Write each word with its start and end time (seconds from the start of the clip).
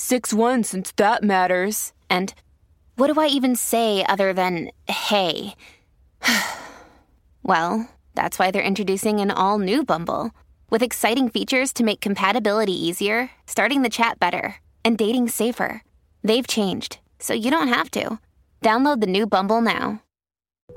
6 0.00 0.32
1 0.32 0.64
since 0.64 0.92
that 0.96 1.22
matters. 1.22 1.92
And 2.08 2.32
what 2.96 3.12
do 3.12 3.20
I 3.20 3.26
even 3.26 3.54
say 3.54 4.02
other 4.08 4.32
than 4.32 4.70
hey? 4.88 5.54
well, 7.42 7.88
that's 8.14 8.38
why 8.38 8.50
they're 8.50 8.62
introducing 8.62 9.20
an 9.20 9.30
all 9.30 9.58
new 9.58 9.84
Bumble 9.84 10.30
with 10.70 10.82
exciting 10.82 11.28
features 11.28 11.72
to 11.74 11.84
make 11.84 12.00
compatibility 12.00 12.72
easier, 12.72 13.30
starting 13.46 13.82
the 13.82 13.90
chat 13.90 14.18
better, 14.18 14.56
and 14.84 14.96
dating 14.96 15.28
safer. 15.28 15.82
They've 16.24 16.46
changed, 16.46 16.98
so 17.18 17.34
you 17.34 17.50
don't 17.50 17.68
have 17.68 17.90
to. 17.90 18.18
Download 18.62 19.00
the 19.00 19.06
new 19.06 19.26
Bumble 19.26 19.60
now. 19.60 20.02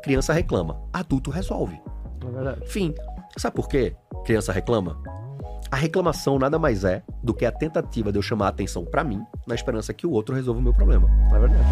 Criança 0.03 0.34
reclama, 0.34 0.76
adulto 0.92 1.31
resolve. 1.31 1.80
É. 2.22 2.67
Fim. 2.67 2.94
Sabe 3.38 3.55
por 3.55 3.70
quê? 3.70 3.95
Criança 4.26 4.52
reclama? 4.52 5.02
A 5.73 5.76
reclamação 5.76 6.38
nada 6.38 6.59
mais 6.59 6.84
é 6.84 7.02
do 7.23 7.34
que 7.34 7.47
a 7.47 7.52
tentativa 7.52 8.11
de 8.11 8.20
eu 8.20 8.22
chamar 8.22 8.45
a 8.45 8.50
atenção 8.50 8.86
pra 8.86 9.03
mim, 9.03 9.25
na 9.47 9.56
esperança 9.56 9.92
que 9.92 10.06
o 10.06 10.11
outro 10.11 10.36
resolva 10.36 10.59
o 10.59 10.61
meu 10.61 10.72
problema. 10.72 11.09
É 11.36 11.39
verdade. 11.39 11.64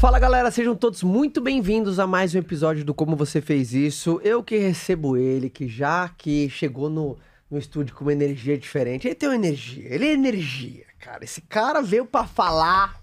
Fala 0.00 0.20
galera, 0.20 0.48
sejam 0.52 0.76
todos 0.76 1.02
muito 1.02 1.40
bem-vindos 1.40 1.98
a 1.98 2.06
mais 2.06 2.36
um 2.36 2.38
episódio 2.38 2.84
do 2.84 2.94
Como 2.94 3.16
Você 3.16 3.40
Fez 3.40 3.74
Isso. 3.74 4.20
Eu 4.22 4.44
que 4.44 4.56
recebo 4.56 5.16
ele, 5.16 5.50
que 5.50 5.66
já 5.66 6.08
que 6.16 6.48
chegou 6.48 6.88
no, 6.88 7.18
no 7.50 7.58
estúdio 7.58 7.96
com 7.96 8.04
uma 8.04 8.12
energia 8.12 8.56
diferente. 8.56 9.08
Ele 9.08 9.16
tem 9.16 9.28
uma 9.28 9.34
energia, 9.34 9.92
ele 9.92 10.06
é 10.06 10.12
energia, 10.12 10.84
cara. 11.00 11.24
Esse 11.24 11.40
cara 11.40 11.82
veio 11.82 12.06
pra 12.06 12.28
falar, 12.28 12.94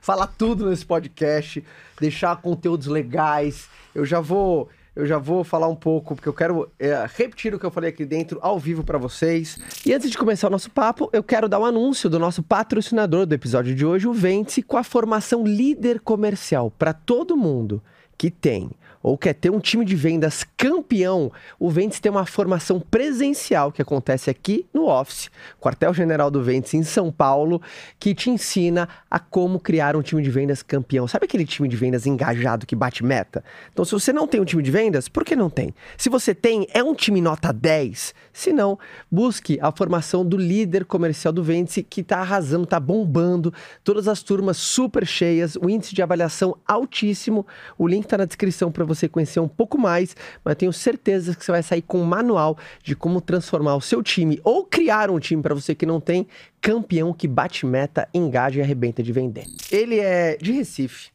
falar 0.00 0.28
tudo 0.28 0.70
nesse 0.70 0.86
podcast, 0.86 1.62
deixar 2.00 2.34
conteúdos 2.40 2.86
legais. 2.86 3.68
Eu 3.94 4.06
já 4.06 4.18
vou 4.18 4.70
eu 4.96 5.06
já 5.06 5.18
vou 5.18 5.42
falar 5.42 5.68
um 5.68 5.74
pouco, 5.74 6.14
porque 6.14 6.28
eu 6.28 6.32
quero 6.32 6.70
é, 6.78 7.06
repetir 7.14 7.54
o 7.54 7.58
que 7.58 7.66
eu 7.66 7.70
falei 7.70 7.90
aqui 7.90 8.04
dentro 8.04 8.38
ao 8.40 8.58
vivo 8.58 8.84
para 8.84 8.96
vocês. 8.96 9.58
E 9.84 9.92
antes 9.92 10.10
de 10.10 10.16
começar 10.16 10.46
o 10.48 10.50
nosso 10.50 10.70
papo, 10.70 11.10
eu 11.12 11.22
quero 11.22 11.48
dar 11.48 11.58
um 11.58 11.64
anúncio 11.64 12.08
do 12.08 12.18
nosso 12.18 12.42
patrocinador 12.42 13.26
do 13.26 13.34
episódio 13.34 13.74
de 13.74 13.84
hoje, 13.84 14.06
o 14.06 14.12
Vente, 14.12 14.62
com 14.62 14.76
a 14.76 14.84
formação 14.84 15.44
líder 15.44 16.00
comercial 16.00 16.70
para 16.70 16.92
todo 16.92 17.36
mundo 17.36 17.82
que 18.16 18.30
tem 18.30 18.70
ou 19.04 19.18
quer 19.18 19.34
ter 19.34 19.50
um 19.50 19.60
time 19.60 19.84
de 19.84 19.94
vendas 19.94 20.46
campeão, 20.56 21.30
o 21.60 21.68
Ventes 21.68 22.00
tem 22.00 22.10
uma 22.10 22.24
formação 22.24 22.80
presencial 22.80 23.70
que 23.70 23.82
acontece 23.82 24.30
aqui 24.30 24.64
no 24.72 24.86
Office, 24.86 25.30
quartel-general 25.60 26.30
do 26.30 26.42
Ventes 26.42 26.72
em 26.72 26.82
São 26.82 27.12
Paulo, 27.12 27.60
que 28.00 28.14
te 28.14 28.30
ensina 28.30 28.88
a 29.10 29.18
como 29.18 29.60
criar 29.60 29.94
um 29.94 30.00
time 30.00 30.22
de 30.22 30.30
vendas 30.30 30.62
campeão. 30.62 31.06
Sabe 31.06 31.26
aquele 31.26 31.44
time 31.44 31.68
de 31.68 31.76
vendas 31.76 32.06
engajado 32.06 32.64
que 32.64 32.74
bate 32.74 33.04
meta? 33.04 33.44
Então, 33.70 33.84
se 33.84 33.92
você 33.92 34.10
não 34.10 34.26
tem 34.26 34.40
um 34.40 34.44
time 34.46 34.62
de 34.62 34.70
vendas, 34.70 35.06
por 35.06 35.22
que 35.22 35.36
não 35.36 35.50
tem? 35.50 35.74
Se 35.98 36.08
você 36.08 36.34
tem, 36.34 36.66
é 36.72 36.82
um 36.82 36.94
time 36.94 37.20
nota 37.20 37.52
10. 37.52 38.14
Se 38.34 38.52
não, 38.52 38.76
busque 39.08 39.60
a 39.62 39.70
formação 39.70 40.26
do 40.26 40.36
líder 40.36 40.84
comercial 40.84 41.32
do 41.32 41.40
Ventes, 41.40 41.84
que 41.88 42.00
está 42.00 42.18
arrasando, 42.18 42.64
está 42.64 42.80
bombando, 42.80 43.54
todas 43.84 44.08
as 44.08 44.24
turmas 44.24 44.56
super 44.56 45.06
cheias, 45.06 45.54
o 45.54 45.70
índice 45.70 45.94
de 45.94 46.02
avaliação 46.02 46.58
altíssimo. 46.66 47.46
O 47.78 47.86
link 47.86 48.02
está 48.02 48.18
na 48.18 48.24
descrição 48.24 48.72
para 48.72 48.84
você 48.84 49.08
conhecer 49.08 49.38
um 49.38 49.46
pouco 49.46 49.78
mais, 49.78 50.16
mas 50.44 50.56
tenho 50.56 50.72
certeza 50.72 51.36
que 51.36 51.44
você 51.44 51.52
vai 51.52 51.62
sair 51.62 51.82
com 51.82 52.02
um 52.02 52.04
manual 52.04 52.58
de 52.82 52.96
como 52.96 53.20
transformar 53.20 53.76
o 53.76 53.80
seu 53.80 54.02
time 54.02 54.40
ou 54.42 54.64
criar 54.64 55.12
um 55.12 55.20
time 55.20 55.40
para 55.40 55.54
você 55.54 55.72
que 55.72 55.86
não 55.86 56.00
tem 56.00 56.26
campeão 56.60 57.12
que 57.12 57.28
bate 57.28 57.64
meta, 57.64 58.08
engaja 58.12 58.58
e 58.58 58.62
arrebenta 58.62 59.00
de 59.00 59.12
vender. 59.12 59.44
Ele 59.70 60.00
é 60.00 60.36
de 60.36 60.50
Recife, 60.50 61.10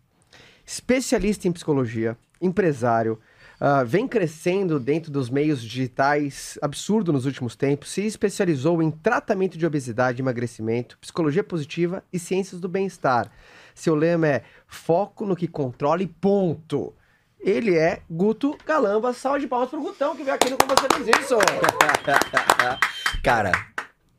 especialista 0.65 1.49
em 1.49 1.51
psicologia, 1.51 2.17
empresário, 2.41 3.19
Uh, 3.59 3.85
vem 3.85 4.07
crescendo 4.07 4.79
dentro 4.79 5.11
dos 5.11 5.29
meios 5.29 5.61
digitais 5.61 6.57
absurdo 6.61 7.11
nos 7.11 7.25
últimos 7.25 7.57
tempos, 7.57 7.91
se 7.91 8.05
especializou 8.05 8.81
em 8.81 8.89
tratamento 8.89 9.57
de 9.57 9.65
obesidade, 9.65 10.21
emagrecimento, 10.21 10.97
psicologia 10.97 11.43
positiva 11.43 12.01
e 12.11 12.17
ciências 12.17 12.61
do 12.61 12.69
bem-estar. 12.69 13.29
Seu 13.75 13.95
lema 13.95 14.27
é 14.27 14.43
foco 14.65 15.25
no 15.25 15.35
que 15.35 15.47
controla 15.47 16.01
e 16.01 16.07
ponto. 16.07 16.93
Ele 17.39 17.77
é 17.77 18.01
Guto 18.09 18.57
Galamba. 18.65 19.13
Salve 19.13 19.41
de 19.41 19.47
palmas 19.47 19.69
pro 19.69 19.81
Gutão 19.81 20.15
que 20.15 20.23
veio 20.23 20.35
aqui 20.35 20.49
no 20.49 20.57
Como 20.57 20.73
Você 20.75 20.87
Fez 21.03 21.19
Isso. 21.19 21.37
Cara, 23.23 23.51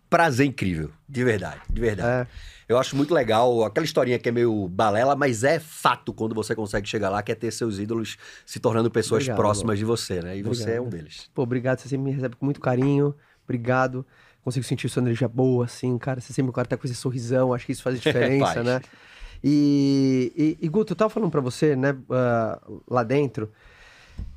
prazer 0.09 0.47
incrível. 0.47 0.91
De 1.09 1.23
verdade, 1.25 1.61
de 1.69 1.81
verdade. 1.81 2.29
É. 2.29 2.60
Eu 2.71 2.79
acho 2.79 2.95
muito 2.95 3.13
legal 3.13 3.65
aquela 3.65 3.85
historinha 3.85 4.17
que 4.17 4.29
é 4.29 4.33
meio 4.33 4.69
balela, 4.69 5.17
mas 5.17 5.43
é 5.43 5.59
fato 5.59 6.15
quando 6.15 6.37
você 6.37 6.55
consegue 6.55 6.89
chegar 6.89 7.11
lá, 7.11 7.21
que 7.21 7.33
é 7.33 7.35
ter 7.35 7.51
seus 7.51 7.81
ídolos 7.81 8.17
se 8.47 8.61
tornando 8.61 8.89
pessoas 8.89 9.25
Obrigado, 9.25 9.37
próximas 9.37 9.77
de 9.77 9.85
você, 9.85 10.23
né? 10.23 10.39
E 10.39 10.43
você 10.45 10.75
é 10.75 10.81
Obrigado. 10.81 10.87
um 10.87 10.89
deles. 10.89 11.31
Pô, 11.35 11.43
obrigado. 11.43 11.81
Você 11.81 11.89
sempre 11.89 12.05
me 12.05 12.13
recebe 12.13 12.37
com 12.37 12.45
muito 12.45 12.61
carinho. 12.61 13.13
Obrigado. 13.43 14.07
Consigo 14.45 14.65
sentir 14.65 14.89
sua 14.89 15.03
energia 15.03 15.27
boa, 15.27 15.65
assim, 15.65 15.99
cara. 15.99 16.21
Você 16.21 16.33
sempre 16.33 16.51
o 16.51 16.53
cara 16.53 16.69
tá 16.69 16.77
com 16.77 16.87
esse 16.87 16.95
sorrisão. 16.95 17.53
Acho 17.53 17.67
que 17.67 17.73
isso 17.73 17.83
faz 17.83 17.99
diferença, 18.01 18.55
Faz. 18.55 18.65
né? 18.65 18.81
E, 19.43 20.33
e, 20.61 20.65
e, 20.65 20.69
Guto, 20.69 20.93
eu 20.93 20.97
tava 20.97 21.11
falando 21.11 21.33
pra 21.33 21.41
você, 21.41 21.75
né, 21.75 21.97
ah, 22.09 22.63
lá 22.89 23.03
dentro, 23.03 23.51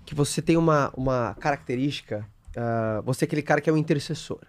que 0.08 0.16
você 0.16 0.42
tem 0.42 0.58
uma, 0.58 0.92
uma 0.98 1.36
característica. 1.40 2.28
ah, 2.58 3.00
você 3.06 3.26
é 3.26 3.28
aquele 3.28 3.44
cara 3.44 3.62
que 3.62 3.70
é 3.70 3.74
o 3.74 3.78
intercessor. 3.78 4.40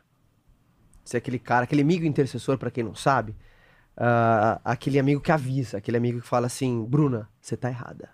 Você 1.04 1.16
é 1.16 1.18
aquele 1.18 1.38
cara, 1.38 1.64
aquele 1.64 1.82
amigo 1.82 2.06
intercessor, 2.06 2.56
pra 2.56 2.70
quem 2.70 2.82
não 2.82 2.94
sabe. 2.94 3.36
Ah, 3.96 4.60
aquele 4.64 4.98
amigo 4.98 5.20
que 5.20 5.30
avisa, 5.32 5.78
aquele 5.78 5.96
amigo 5.96 6.20
que 6.20 6.26
fala 6.26 6.46
assim: 6.46 6.84
Bruna, 6.84 7.28
você 7.40 7.56
tá 7.56 7.68
errada. 7.68 8.10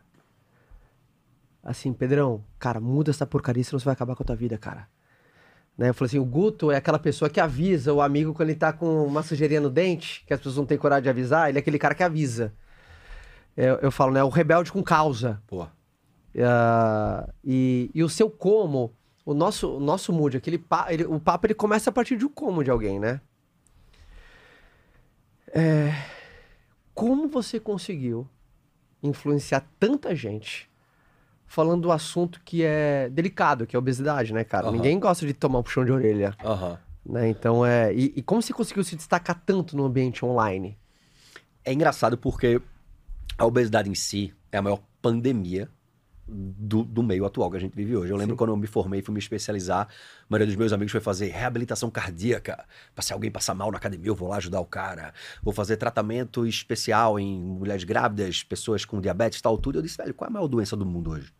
Assim, 1.62 1.92
Pedrão, 1.92 2.42
cara, 2.58 2.80
muda 2.80 3.10
essa 3.10 3.26
porcaria, 3.26 3.62
senão 3.62 3.78
você 3.78 3.84
vai 3.84 3.92
acabar 3.92 4.16
com 4.16 4.22
a 4.22 4.26
tua 4.26 4.36
vida, 4.36 4.56
cara. 4.56 4.88
Né? 5.76 5.90
Eu 5.90 5.94
falei 5.94 6.08
assim, 6.08 6.18
o 6.18 6.24
Guto 6.24 6.70
é 6.70 6.76
aquela 6.76 6.98
pessoa 6.98 7.28
que 7.30 7.38
avisa 7.40 7.92
o 7.92 8.00
amigo 8.00 8.32
quando 8.34 8.48
ele 8.48 8.58
tá 8.58 8.72
com 8.72 9.04
uma 9.04 9.22
sujeirinha 9.22 9.60
no 9.60 9.70
dente, 9.70 10.24
que 10.26 10.32
as 10.32 10.40
pessoas 10.40 10.56
não 10.56 10.66
têm 10.66 10.78
coragem 10.78 11.04
de 11.04 11.08
avisar, 11.10 11.48
ele 11.48 11.58
é 11.58 11.60
aquele 11.60 11.78
cara 11.78 11.94
que 11.94 12.02
avisa. 12.02 12.52
Eu, 13.56 13.76
eu 13.76 13.90
falo, 13.90 14.12
né? 14.12 14.22
O 14.24 14.28
rebelde 14.28 14.72
com 14.72 14.82
causa. 14.82 15.42
Pô, 15.46 15.66
Ah, 16.38 17.28
e, 17.44 17.90
e 17.94 18.02
o 18.02 18.08
seu 18.08 18.30
como, 18.30 18.94
o 19.24 19.34
nosso, 19.34 19.76
o 19.76 19.80
nosso 19.80 20.12
mood, 20.12 20.36
aquele 20.36 20.58
pa, 20.58 20.86
ele- 20.92 21.04
o 21.04 21.18
papo 21.20 21.46
ele 21.46 21.54
começa 21.54 21.90
a 21.90 21.92
partir 21.92 22.16
de 22.16 22.24
um 22.24 22.28
como 22.30 22.62
de 22.64 22.70
alguém, 22.70 22.98
né? 22.98 23.20
É, 25.52 25.92
como 26.94 27.28
você 27.28 27.58
conseguiu 27.58 28.28
influenciar 29.02 29.66
tanta 29.78 30.14
gente 30.14 30.70
falando 31.46 31.82
do 31.82 31.92
assunto 31.92 32.40
que 32.44 32.62
é 32.62 33.08
delicado, 33.10 33.66
que 33.66 33.74
é 33.74 33.76
a 33.76 33.80
obesidade, 33.80 34.32
né, 34.32 34.44
cara? 34.44 34.66
Aham. 34.66 34.76
Ninguém 34.76 34.98
gosta 35.00 35.26
de 35.26 35.34
tomar 35.34 35.58
um 35.58 35.62
puxão 35.62 35.84
de 35.84 35.90
orelha, 35.90 36.36
aham. 36.44 36.78
né? 37.04 37.28
Então 37.28 37.66
é. 37.66 37.92
E, 37.92 38.12
e 38.16 38.22
como 38.22 38.40
você 38.40 38.52
conseguiu 38.52 38.84
se 38.84 38.94
destacar 38.94 39.42
tanto 39.44 39.76
no 39.76 39.84
ambiente 39.84 40.24
online? 40.24 40.78
É 41.64 41.72
engraçado 41.72 42.16
porque 42.16 42.60
a 43.36 43.44
obesidade 43.44 43.90
em 43.90 43.94
si 43.94 44.32
é 44.52 44.58
a 44.58 44.62
maior 44.62 44.80
pandemia 45.02 45.68
do, 46.30 46.84
do 46.84 47.02
meio 47.02 47.24
atual 47.24 47.50
que 47.50 47.56
a 47.56 47.60
gente 47.60 47.74
vive 47.74 47.96
hoje. 47.96 48.12
Eu 48.12 48.16
lembro 48.16 48.34
Sim. 48.34 48.38
quando 48.38 48.50
eu 48.50 48.56
me 48.56 48.66
formei 48.66 49.00
e 49.00 49.02
fui 49.02 49.12
me 49.12 49.18
especializar, 49.18 49.86
a 49.88 50.24
maioria 50.28 50.46
dos 50.46 50.56
meus 50.56 50.72
amigos 50.72 50.92
foi 50.92 51.00
fazer 51.00 51.28
reabilitação 51.28 51.90
cardíaca. 51.90 52.64
Pra 52.94 53.02
se 53.02 53.12
alguém 53.12 53.30
passar 53.30 53.54
mal 53.54 53.70
na 53.70 53.78
academia, 53.78 54.08
eu 54.08 54.14
vou 54.14 54.28
lá 54.28 54.36
ajudar 54.36 54.60
o 54.60 54.64
cara. 54.64 55.12
Vou 55.42 55.52
fazer 55.52 55.76
tratamento 55.76 56.46
especial 56.46 57.18
em 57.18 57.40
mulheres 57.40 57.84
grávidas, 57.84 58.42
pessoas 58.42 58.84
com 58.84 59.00
diabetes 59.00 59.38
e 59.38 59.42
tal, 59.42 59.58
tudo. 59.58 59.78
Eu 59.78 59.82
disse, 59.82 59.96
velho, 59.96 60.14
qual 60.14 60.26
é 60.26 60.30
a 60.30 60.32
maior 60.32 60.46
doença 60.46 60.76
do 60.76 60.86
mundo 60.86 61.10
hoje? 61.10 61.32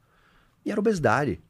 E 0.65 0.71
era 0.71 0.81
obesidade. 0.81 1.41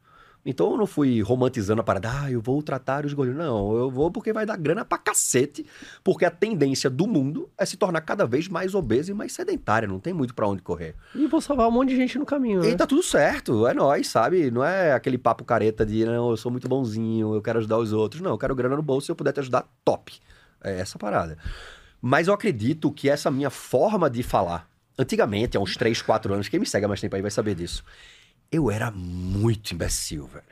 Então 0.44 0.70
eu 0.70 0.76
não 0.76 0.87
fui 0.87 1.20
romantizando 1.20 1.81
a 1.81 1.84
parada, 1.84 2.10
ah, 2.10 2.31
eu 2.31 2.40
vou 2.40 2.62
tratar 2.62 3.04
os 3.04 3.12
gordinhos. 3.12 3.38
Não, 3.38 3.76
eu 3.76 3.90
vou 3.90 4.10
porque 4.10 4.32
vai 4.32 4.46
dar 4.46 4.56
grana 4.56 4.84
pra 4.84 4.96
cacete, 4.96 5.66
porque 6.02 6.25
a 6.25 6.31
tendência 6.31 6.88
do 6.88 7.06
mundo 7.06 7.50
é 7.58 7.66
se 7.66 7.76
tornar 7.76 8.00
cada 8.00 8.26
vez 8.26 8.48
mais 8.48 8.75
obesa 8.75 9.10
e 9.10 9.14
mais 9.14 9.32
sedentária, 9.32 9.87
não 9.87 10.00
tem 10.00 10.12
muito 10.12 10.34
pra 10.34 10.48
onde 10.48 10.62
correr. 10.62 10.94
E 11.14 11.26
vou 11.26 11.40
salvar 11.40 11.69
um 11.69 11.70
monte 11.70 11.90
de 11.90 11.96
gente 11.96 12.19
no 12.19 12.25
caminho, 12.25 12.60
né? 12.62 12.70
E 12.70 12.76
tá 12.76 12.87
tudo 12.87 13.02
certo, 13.02 13.66
é 13.66 13.75
nóis, 13.75 14.08
sabe? 14.08 14.50
Não 14.50 14.64
é 14.64 14.92
aquele 14.92 15.19
papo 15.19 15.44
careta 15.44 15.84
de, 15.84 16.04
não, 16.04 16.31
eu 16.31 16.37
sou 16.37 16.50
muito 16.50 16.69
bonzinho, 16.69 17.34
eu 17.34 17.43
quero 17.43 17.58
ajudar 17.58 17.78
os 17.78 17.93
outros. 17.93 18.22
Não, 18.22 18.31
eu 18.31 18.38
quero 18.38 18.54
grana 18.54 18.76
no 18.76 18.82
bolso, 18.82 19.06
se 19.06 19.12
eu 19.12 19.16
puder 19.16 19.32
te 19.32 19.40
ajudar, 19.40 19.69
top. 19.84 20.19
É 20.62 20.81
essa 20.81 20.98
parada. 20.98 21.36
Mas 22.00 22.28
eu 22.28 22.34
acredito 22.34 22.90
que 22.90 23.10
essa 23.10 23.31
minha 23.31 23.50
forma 23.50 24.08
de 24.08 24.22
falar 24.22 24.70
Antigamente, 25.00 25.56
há 25.56 25.60
uns 25.60 25.78
3, 25.78 26.02
4 26.02 26.34
anos, 26.34 26.48
quem 26.50 26.60
me 26.60 26.66
segue 26.66 26.84
há 26.84 26.88
mais 26.88 27.00
tempo 27.00 27.16
aí 27.16 27.22
vai 27.22 27.31
saber 27.31 27.54
disso. 27.54 27.82
Eu 28.50 28.70
era 28.70 28.91
muito 28.91 29.73
imbecil, 29.73 30.26
velho. 30.26 30.44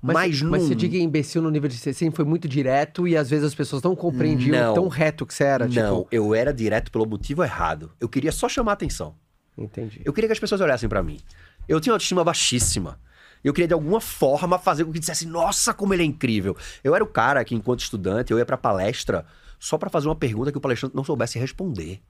Mas, 0.00 0.14
Mas, 0.14 0.42
mas 0.42 0.62
não... 0.62 0.68
você 0.68 0.74
diga 0.74 0.98
imbecil 0.98 1.40
no 1.40 1.50
nível 1.50 1.68
de 1.68 1.78
ser 1.78 1.94
sempre 1.94 2.16
foi 2.16 2.24
muito 2.26 2.46
direto 2.46 3.08
e 3.08 3.16
às 3.16 3.30
vezes 3.30 3.46
as 3.46 3.54
pessoas 3.54 3.82
não 3.82 3.96
compreendiam 3.96 4.66
Não. 4.66 4.74
tão 4.74 4.88
reto 4.88 5.24
que 5.24 5.32
você 5.32 5.44
era. 5.44 5.66
Não, 5.66 5.72
Tipo, 6.02 6.08
eu 6.10 6.34
era 6.34 6.52
direto 6.52 6.92
pelo 6.92 7.06
motivo 7.06 7.42
errado. 7.42 7.90
Eu 7.98 8.08
queria 8.08 8.30
só 8.30 8.48
chamar 8.48 8.72
atenção. 8.72 9.14
entendi. 9.56 10.02
Eu 10.04 10.12
queria 10.12 10.28
que 10.28 10.32
as 10.34 10.38
pessoas 10.38 10.60
olhassem 10.60 10.88
pra 10.88 11.02
mim. 11.02 11.20
Eu 11.66 11.80
tinha 11.80 11.92
uma 11.92 11.96
autoestima 11.96 12.22
baixíssima. 12.22 13.00
Eu 13.42 13.52
queria, 13.52 13.68
de 13.68 13.74
alguma 13.74 14.00
forma, 14.00 14.58
fazer 14.58 14.84
com 14.84 14.92
que 14.92 14.98
dissesse, 14.98 15.26
nossa, 15.26 15.72
como 15.72 15.94
ele 15.94 16.02
é 16.02 16.06
incrível. 16.06 16.56
Eu 16.82 16.94
era 16.94 17.04
o 17.04 17.06
cara 17.06 17.42
que, 17.44 17.54
enquanto 17.54 17.80
estudante, 17.80 18.30
eu 18.30 18.38
ia 18.38 18.44
pra 18.46 18.56
palestra 18.58 19.24
só 19.58 19.78
pra 19.78 19.88
fazer 19.90 20.08
uma 20.08 20.16
pergunta 20.16 20.50
que 20.52 20.58
o 20.58 20.60
palestrante 20.60 20.94
não 20.96 21.04
soubesse 21.04 21.38
responder. 21.38 22.02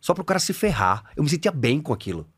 Só 0.00 0.14
pro 0.14 0.24
cara 0.24 0.38
se 0.38 0.52
ferrar. 0.52 1.10
Eu 1.16 1.24
me 1.24 1.28
sentia 1.28 1.50
bem 1.50 1.80
com 1.80 1.92
aquilo. 1.92 2.28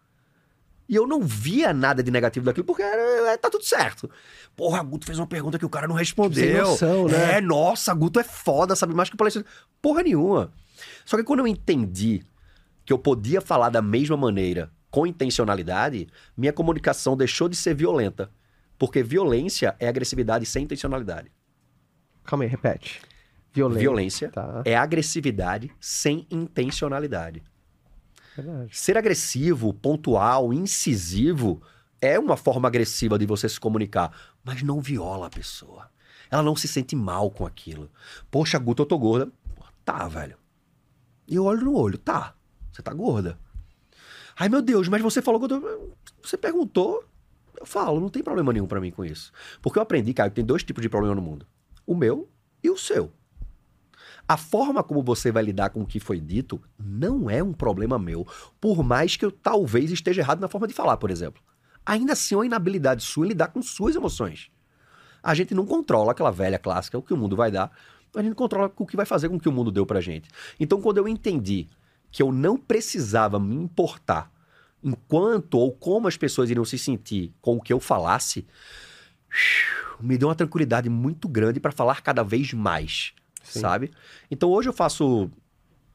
E 0.90 0.96
eu 0.96 1.06
não 1.06 1.20
via 1.22 1.72
nada 1.72 2.02
de 2.02 2.10
negativo 2.10 2.44
daquilo, 2.44 2.66
porque 2.66 2.82
era- 2.82 3.30
é, 3.32 3.36
tá 3.36 3.48
tudo 3.48 3.64
certo. 3.64 4.10
Porra, 4.56 4.82
Guto 4.82 5.06
fez 5.06 5.20
uma 5.20 5.26
pergunta 5.26 5.56
que 5.56 5.64
o 5.64 5.68
cara 5.70 5.86
não 5.86 5.94
respondeu. 5.94 6.44
Sem 6.44 6.52
noção, 6.56 7.06
né? 7.06 7.36
É, 7.36 7.40
nossa, 7.40 7.94
Guto 7.94 8.18
é 8.18 8.24
foda, 8.24 8.74
sabe 8.74 8.92
mais 8.92 9.08
que 9.08 9.14
o 9.14 9.16
palestrante. 9.16 9.48
Porra 9.80 10.02
nenhuma. 10.02 10.52
Só 11.04 11.16
que 11.16 11.22
quando 11.22 11.38
eu 11.40 11.46
entendi 11.46 12.22
que 12.84 12.92
eu 12.92 12.98
podia 12.98 13.40
falar 13.40 13.68
da 13.68 13.80
mesma 13.80 14.16
maneira, 14.16 14.68
com 14.90 15.06
intencionalidade, 15.06 16.08
minha 16.36 16.52
comunicação 16.52 17.16
deixou 17.16 17.48
de 17.48 17.54
ser 17.54 17.72
violenta. 17.72 18.28
Porque 18.76 19.00
violência 19.00 19.76
é 19.78 19.86
agressividade 19.86 20.44
sem 20.44 20.64
intencionalidade. 20.64 21.30
Calma 22.24 22.44
aí, 22.44 22.50
repete. 22.50 23.00
Violência. 23.52 23.80
Violência 23.80 24.28
Tá, 24.30 24.62
é 24.64 24.76
agressividade 24.76 25.70
sem 25.78 26.26
intencionalidade. 26.30 27.42
Verdade. 28.36 28.76
Ser 28.76 28.96
agressivo, 28.96 29.72
pontual, 29.74 30.52
incisivo 30.52 31.62
é 32.00 32.18
uma 32.18 32.36
forma 32.36 32.68
agressiva 32.68 33.18
de 33.18 33.26
você 33.26 33.48
se 33.48 33.60
comunicar, 33.60 34.12
mas 34.42 34.62
não 34.62 34.80
viola 34.80 35.26
a 35.26 35.30
pessoa. 35.30 35.90
Ela 36.30 36.42
não 36.42 36.56
se 36.56 36.68
sente 36.68 36.94
mal 36.94 37.30
com 37.30 37.44
aquilo. 37.44 37.90
Poxa, 38.30 38.58
Guto, 38.58 38.82
eu 38.82 38.86
tô 38.86 38.98
gorda. 38.98 39.30
Tá, 39.84 40.06
velho. 40.08 40.36
E 41.26 41.34
eu 41.34 41.44
olho 41.44 41.64
no 41.64 41.76
olho, 41.76 41.98
tá. 41.98 42.34
Você 42.72 42.82
tá 42.82 42.92
gorda. 42.92 43.38
Ai, 44.38 44.48
meu 44.48 44.62
Deus, 44.62 44.88
mas 44.88 45.02
você 45.02 45.20
falou 45.20 45.40
que 45.40 45.52
eu. 45.52 45.96
Você 46.22 46.36
perguntou, 46.36 47.04
eu 47.58 47.66
falo, 47.66 48.00
não 48.00 48.08
tem 48.08 48.22
problema 48.22 48.52
nenhum 48.52 48.66
pra 48.66 48.80
mim 48.80 48.90
com 48.90 49.04
isso. 49.04 49.32
Porque 49.60 49.78
eu 49.78 49.82
aprendi, 49.82 50.14
cara, 50.14 50.30
que 50.30 50.36
tem 50.36 50.44
dois 50.44 50.62
tipos 50.62 50.82
de 50.82 50.88
problema 50.88 51.14
no 51.14 51.22
mundo. 51.22 51.46
O 51.86 51.94
meu 51.94 52.28
e 52.62 52.70
o 52.70 52.76
seu. 52.76 53.12
A 54.30 54.36
forma 54.36 54.80
como 54.84 55.02
você 55.02 55.32
vai 55.32 55.42
lidar 55.42 55.70
com 55.70 55.80
o 55.80 55.86
que 55.86 55.98
foi 55.98 56.20
dito 56.20 56.62
não 56.78 57.28
é 57.28 57.42
um 57.42 57.52
problema 57.52 57.98
meu, 57.98 58.24
por 58.60 58.80
mais 58.84 59.16
que 59.16 59.24
eu 59.24 59.32
talvez 59.32 59.90
esteja 59.90 60.20
errado 60.20 60.38
na 60.38 60.46
forma 60.46 60.68
de 60.68 60.72
falar, 60.72 60.98
por 60.98 61.10
exemplo. 61.10 61.42
Ainda 61.84 62.12
assim, 62.12 62.36
é 62.36 62.38
uma 62.38 62.46
inabilidade 62.46 63.02
sua 63.02 63.26
em 63.26 63.30
lidar 63.30 63.48
com 63.48 63.60
suas 63.60 63.96
emoções. 63.96 64.48
A 65.20 65.34
gente 65.34 65.52
não 65.52 65.66
controla 65.66 66.12
aquela 66.12 66.30
velha 66.30 66.60
clássica, 66.60 66.96
o 66.96 67.02
que 67.02 67.12
o 67.12 67.16
mundo 67.16 67.34
vai 67.34 67.50
dar, 67.50 67.72
a 68.14 68.22
gente 68.22 68.36
controla 68.36 68.72
o 68.76 68.86
que 68.86 68.96
vai 68.96 69.04
fazer 69.04 69.28
com 69.28 69.34
o 69.34 69.40
que 69.40 69.48
o 69.48 69.52
mundo 69.52 69.72
deu 69.72 69.84
pra 69.84 70.00
gente. 70.00 70.28
Então, 70.60 70.80
quando 70.80 70.98
eu 70.98 71.08
entendi 71.08 71.66
que 72.08 72.22
eu 72.22 72.30
não 72.30 72.56
precisava 72.56 73.40
me 73.40 73.56
importar 73.56 74.30
enquanto 74.80 75.54
ou 75.54 75.72
como 75.72 76.06
as 76.06 76.16
pessoas 76.16 76.48
iriam 76.48 76.64
se 76.64 76.78
sentir 76.78 77.34
com 77.42 77.56
o 77.56 77.60
que 77.60 77.72
eu 77.72 77.80
falasse, 77.80 78.46
me 80.00 80.16
deu 80.16 80.28
uma 80.28 80.36
tranquilidade 80.36 80.88
muito 80.88 81.28
grande 81.28 81.58
para 81.58 81.72
falar 81.72 82.00
cada 82.00 82.22
vez 82.22 82.52
mais, 82.52 83.12
Sim. 83.52 83.60
sabe? 83.60 83.90
Então 84.30 84.48
hoje 84.50 84.68
eu 84.68 84.72
faço 84.72 85.30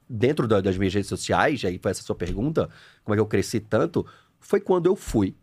dentro 0.08 0.48
da- 0.48 0.62
das 0.62 0.78
minhas 0.78 0.94
redes 0.94 1.10
sociais, 1.10 1.64
aí 1.66 1.80
foi 1.82 1.92
essa 1.92 2.04
sua 2.04 2.16
pergunta, 2.16 2.70
como 3.04 3.14
é 3.14 3.18
que 3.18 3.22
eu 3.22 3.26
cresci 3.26 3.60
tanto, 3.60 4.06
foi 4.40 4.60
quando 4.60 4.86
eu 4.86 4.96
fui 4.96 5.36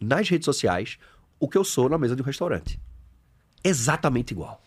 nas 0.00 0.28
redes 0.28 0.44
sociais 0.44 0.98
o 1.38 1.48
que 1.48 1.56
eu 1.56 1.64
sou 1.64 1.88
na 1.88 1.98
mesa 1.98 2.16
de 2.16 2.22
um 2.22 2.24
restaurante. 2.24 2.80
Exatamente 3.62 4.32
igual. 4.32 4.60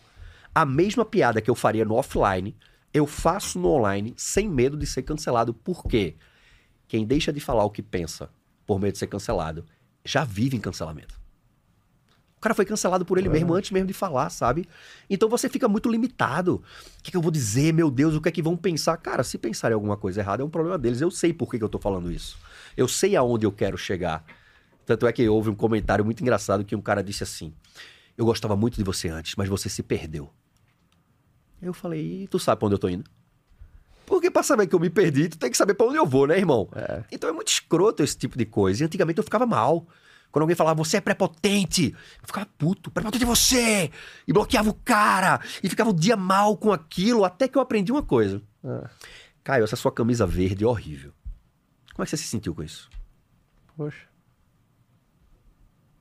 A 0.54 0.64
mesma 0.64 1.04
piada 1.04 1.40
que 1.40 1.50
eu 1.50 1.54
faria 1.54 1.84
no 1.84 1.94
offline, 1.94 2.56
eu 2.92 3.06
faço 3.06 3.58
no 3.58 3.68
online 3.68 4.14
sem 4.16 4.48
medo 4.48 4.76
de 4.76 4.86
ser 4.86 5.02
cancelado. 5.02 5.54
Por 5.54 5.84
quê? 5.86 6.16
Quem 6.86 7.06
deixa 7.06 7.32
de 7.32 7.40
falar 7.40 7.64
o 7.64 7.70
que 7.70 7.82
pensa 7.82 8.30
por 8.66 8.78
medo 8.78 8.92
de 8.92 8.98
ser 8.98 9.06
cancelado, 9.06 9.64
já 10.04 10.24
vive 10.24 10.56
em 10.56 10.60
cancelamento. 10.60 11.18
O 12.42 12.48
cara 12.50 12.56
foi 12.56 12.64
cancelado 12.64 13.04
por 13.04 13.18
ele 13.18 13.28
mesmo 13.28 13.54
antes 13.54 13.70
mesmo 13.70 13.86
de 13.86 13.92
falar, 13.92 14.28
sabe? 14.28 14.68
Então 15.08 15.28
você 15.28 15.48
fica 15.48 15.68
muito 15.68 15.88
limitado. 15.88 16.56
O 16.56 17.02
que, 17.04 17.12
que 17.12 17.16
eu 17.16 17.22
vou 17.22 17.30
dizer, 17.30 17.72
meu 17.72 17.88
Deus? 17.88 18.16
O 18.16 18.20
que 18.20 18.28
é 18.28 18.32
que 18.32 18.42
vão 18.42 18.56
pensar? 18.56 18.96
Cara, 18.96 19.22
se 19.22 19.38
pensarem 19.38 19.76
alguma 19.76 19.96
coisa 19.96 20.20
errada, 20.20 20.42
é 20.42 20.44
um 20.44 20.50
problema 20.50 20.76
deles. 20.76 21.00
Eu 21.00 21.08
sei 21.08 21.32
por 21.32 21.48
que, 21.48 21.56
que 21.56 21.62
eu 21.62 21.68
tô 21.68 21.78
falando 21.78 22.10
isso. 22.10 22.36
Eu 22.76 22.88
sei 22.88 23.14
aonde 23.14 23.46
eu 23.46 23.52
quero 23.52 23.78
chegar. 23.78 24.24
Tanto 24.84 25.06
é 25.06 25.12
que 25.12 25.28
houve 25.28 25.50
um 25.50 25.54
comentário 25.54 26.04
muito 26.04 26.20
engraçado 26.20 26.64
que 26.64 26.74
um 26.74 26.80
cara 26.80 27.00
disse 27.00 27.22
assim: 27.22 27.54
Eu 28.18 28.24
gostava 28.24 28.56
muito 28.56 28.74
de 28.74 28.82
você 28.82 29.08
antes, 29.08 29.36
mas 29.36 29.48
você 29.48 29.68
se 29.68 29.80
perdeu. 29.80 30.28
Eu 31.62 31.72
falei, 31.72 32.24
e 32.24 32.26
tu 32.26 32.40
sabe 32.40 32.58
pra 32.58 32.66
onde 32.66 32.74
eu 32.74 32.80
tô 32.80 32.88
indo? 32.88 33.08
Porque 34.04 34.32
pra 34.32 34.42
saber 34.42 34.66
que 34.66 34.74
eu 34.74 34.80
me 34.80 34.90
perdi, 34.90 35.28
tu 35.28 35.38
tem 35.38 35.48
que 35.48 35.56
saber 35.56 35.74
pra 35.74 35.86
onde 35.86 35.96
eu 35.96 36.04
vou, 36.04 36.26
né, 36.26 36.36
irmão? 36.36 36.68
Então 37.12 37.30
é 37.30 37.32
muito 37.32 37.52
escroto 37.52 38.02
esse 38.02 38.18
tipo 38.18 38.36
de 38.36 38.44
coisa. 38.44 38.82
E 38.82 38.86
antigamente 38.86 39.18
eu 39.18 39.24
ficava 39.24 39.46
mal. 39.46 39.86
Quando 40.32 40.44
alguém 40.44 40.56
falava, 40.56 40.82
você 40.82 40.96
é 40.96 41.00
prepotente, 41.00 41.94
eu 42.20 42.26
ficava 42.26 42.46
puto, 42.56 42.90
prepotente 42.90 43.22
é 43.22 43.26
você! 43.26 43.90
E 44.26 44.32
bloqueava 44.32 44.70
o 44.70 44.74
cara, 44.74 45.38
e 45.62 45.68
ficava 45.68 45.90
o 45.90 45.94
dia 45.94 46.16
mal 46.16 46.56
com 46.56 46.72
aquilo, 46.72 47.22
até 47.22 47.46
que 47.46 47.58
eu 47.58 47.62
aprendi 47.62 47.92
uma 47.92 48.02
coisa. 48.02 48.42
Ah, 48.64 48.88
Caio, 49.44 49.62
essa 49.62 49.76
sua 49.76 49.92
camisa 49.92 50.26
verde 50.26 50.64
é 50.64 50.66
horrível. 50.66 51.12
Como 51.92 52.02
é 52.02 52.06
que 52.06 52.10
você 52.10 52.16
se 52.16 52.24
sentiu 52.24 52.54
com 52.54 52.62
isso? 52.62 52.90
poxa. 53.76 54.06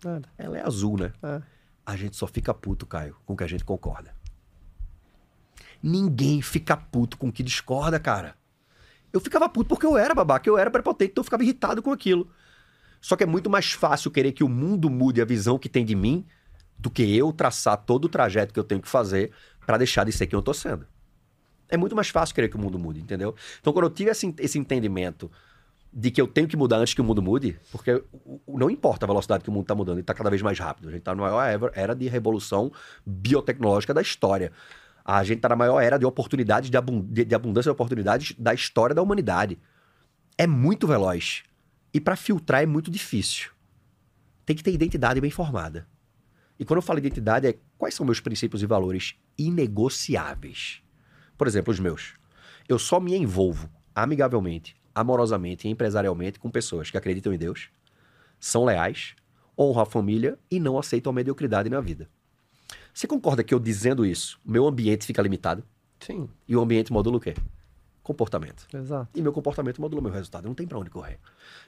Nada. 0.03 0.29
Ela 0.37 0.57
é 0.57 0.65
azul, 0.65 0.97
né? 0.97 1.13
É. 1.21 1.41
A 1.85 1.95
gente 1.95 2.15
só 2.15 2.25
fica 2.25 2.53
puto, 2.53 2.85
Caio, 2.85 3.17
com 3.25 3.33
o 3.33 3.37
que 3.37 3.43
a 3.43 3.47
gente 3.47 3.65
concorda. 3.65 4.15
Ninguém 5.81 6.41
fica 6.41 6.77
puto 6.77 7.17
com 7.17 7.27
o 7.27 7.31
que 7.31 7.43
discorda, 7.43 7.99
cara. 7.99 8.35
Eu 9.11 9.19
ficava 9.19 9.49
puto 9.49 9.67
porque 9.67 9.85
eu 9.85 9.97
era 9.97 10.15
babaca, 10.15 10.47
eu 10.47 10.57
era 10.57 10.71
prepotente, 10.71 11.11
então 11.11 11.21
eu 11.21 11.25
ficava 11.25 11.43
irritado 11.43 11.81
com 11.81 11.91
aquilo. 11.91 12.31
Só 13.01 13.15
que 13.15 13.23
é 13.23 13.27
muito 13.27 13.49
mais 13.49 13.71
fácil 13.71 14.11
querer 14.11 14.31
que 14.31 14.43
o 14.43 14.47
mundo 14.47 14.89
mude 14.89 15.21
a 15.21 15.25
visão 15.25 15.57
que 15.57 15.67
tem 15.67 15.83
de 15.83 15.95
mim 15.95 16.23
do 16.77 16.89
que 16.89 17.15
eu 17.17 17.33
traçar 17.33 17.77
todo 17.77 18.05
o 18.05 18.09
trajeto 18.09 18.53
que 18.53 18.59
eu 18.59 18.63
tenho 18.63 18.79
que 18.81 18.87
fazer 18.87 19.31
pra 19.65 19.77
deixar 19.77 20.05
de 20.05 20.11
ser 20.11 20.27
quem 20.27 20.37
eu 20.37 20.41
tô 20.41 20.53
sendo. 20.53 20.85
É 21.67 21.77
muito 21.77 21.95
mais 21.95 22.09
fácil 22.09 22.35
querer 22.35 22.49
que 22.49 22.55
o 22.55 22.59
mundo 22.59 22.77
mude, 22.77 22.99
entendeu? 22.99 23.35
Então, 23.59 23.73
quando 23.73 23.85
eu 23.85 23.89
tive 23.89 24.11
esse, 24.11 24.33
esse 24.39 24.59
entendimento 24.59 25.31
de 25.93 26.11
que 26.11 26.21
eu 26.21 26.27
tenho 26.27 26.47
que 26.47 26.55
mudar 26.55 26.77
antes 26.77 26.93
que 26.93 27.01
o 27.01 27.03
mundo 27.03 27.21
mude, 27.21 27.59
porque 27.71 28.03
não 28.47 28.69
importa 28.69 29.05
a 29.05 29.07
velocidade 29.07 29.43
que 29.43 29.49
o 29.49 29.53
mundo 29.53 29.63
está 29.63 29.75
mudando, 29.75 29.95
ele 29.95 30.01
está 30.01 30.13
cada 30.13 30.29
vez 30.29 30.41
mais 30.41 30.57
rápido. 30.59 30.87
A 30.87 30.91
gente 30.91 30.99
está 31.01 31.15
na 31.15 31.21
maior 31.21 31.71
era- 31.73 31.95
de 31.95 32.07
revolução 32.07 32.71
biotecnológica 33.05 33.93
da 33.93 34.01
história. 34.01 34.51
A 35.03 35.23
gente 35.23 35.37
está 35.37 35.49
na 35.49 35.55
maior 35.55 35.79
era 35.81 35.97
de 35.97 36.05
oportunidades, 36.05 36.69
de 36.69 36.77
abundância 37.35 37.69
de 37.69 37.73
oportunidades 37.73 38.33
da 38.37 38.53
história 38.53 38.93
da 38.95 39.01
humanidade. 39.01 39.57
É 40.37 40.45
muito 40.47 40.87
veloz. 40.87 41.43
E 41.93 41.99
para 41.99 42.15
filtrar 42.15 42.63
é 42.63 42.65
muito 42.65 42.89
difícil. 42.89 43.51
Tem 44.45 44.55
que 44.55 44.63
ter 44.63 44.73
identidade 44.73 45.19
bem 45.21 45.31
formada. 45.31 45.87
E 46.59 46.65
quando 46.65 46.77
eu 46.77 46.83
falo 46.83 46.99
identidade, 46.99 47.47
é 47.47 47.57
quais 47.77 47.95
são 47.95 48.05
meus 48.05 48.19
princípios 48.19 48.61
e 48.61 48.65
valores 48.65 49.15
inegociáveis. 49.37 50.81
Por 51.37 51.47
exemplo, 51.47 51.71
os 51.71 51.79
meus. 51.79 52.13
Eu 52.69 52.77
só 52.77 52.99
me 52.99 53.15
envolvo 53.15 53.69
amigavelmente, 53.95 54.75
amorosamente 54.93 55.67
e 55.67 55.71
empresarialmente 55.71 56.39
com 56.39 56.49
pessoas 56.49 56.89
que 56.89 56.97
acreditam 56.97 57.33
em 57.33 57.37
Deus, 57.37 57.69
são 58.39 58.65
leais, 58.65 59.15
honram 59.57 59.81
a 59.81 59.85
família 59.85 60.37
e 60.49 60.59
não 60.59 60.77
aceitam 60.77 61.11
a 61.11 61.13
mediocridade 61.13 61.69
na 61.69 61.81
vida. 61.81 62.09
Você 62.93 63.07
concorda 63.07 63.43
que 63.43 63.53
eu 63.53 63.59
dizendo 63.59 64.05
isso, 64.05 64.39
meu 64.45 64.67
ambiente 64.67 65.05
fica 65.05 65.21
limitado? 65.21 65.63
Sim, 65.99 66.27
E 66.47 66.55
o 66.55 66.61
ambiente 66.61 66.91
modula 66.91 67.17
o 67.17 67.19
quê? 67.19 67.35
Comportamento. 68.11 68.67
exato. 68.73 69.09
E 69.17 69.21
meu 69.21 69.31
comportamento 69.31 69.79
modula 69.81 70.01
meu 70.01 70.11
resultado. 70.11 70.45
Não 70.45 70.53
tem 70.53 70.67
pra 70.67 70.77
onde 70.77 70.89
correr. 70.89 71.17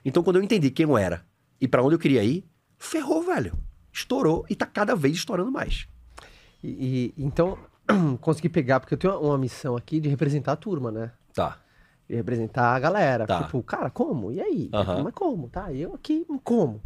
Então, 0.04 0.22
quando 0.24 0.36
eu 0.38 0.44
entendi 0.44 0.70
quem 0.72 0.84
eu 0.86 0.98
era 0.98 1.24
e 1.62 1.68
pra 1.68 1.82
onde 1.82 1.96
eu 1.96 2.00
queria 2.00 2.24
ir, 2.24 2.46
ferrou, 2.78 3.22
velho. 3.24 3.54
Estourou 3.92 4.46
e 4.50 4.56
tá 4.56 4.66
cada 4.66 4.96
vez 4.96 5.16
estourando 5.16 5.52
mais. 5.52 5.88
E, 6.64 7.14
e- 7.18 7.24
então, 7.24 7.58
consegui 8.22 8.50
pegar, 8.50 8.80
porque 8.80 8.94
eu 8.94 8.98
tenho 8.98 9.20
uma 9.20 9.38
missão 9.38 9.76
aqui 9.78 10.00
de 10.00 10.10
representar 10.10 10.54
a 10.54 10.56
turma, 10.58 10.92
né? 10.92 11.12
Tá. 11.34 11.58
Representar 12.10 12.76
a 12.76 12.80
galera. 12.80 13.26
Tá. 13.26 13.44
Tipo, 13.44 13.62
cara, 13.64 13.90
como? 13.90 14.32
E 14.32 14.42
aí? 14.42 14.70
Mas 15.04 15.14
como? 15.14 15.48
Tá, 15.50 15.72
eu 15.74 15.94
aqui, 15.96 16.26
como? 16.44 16.82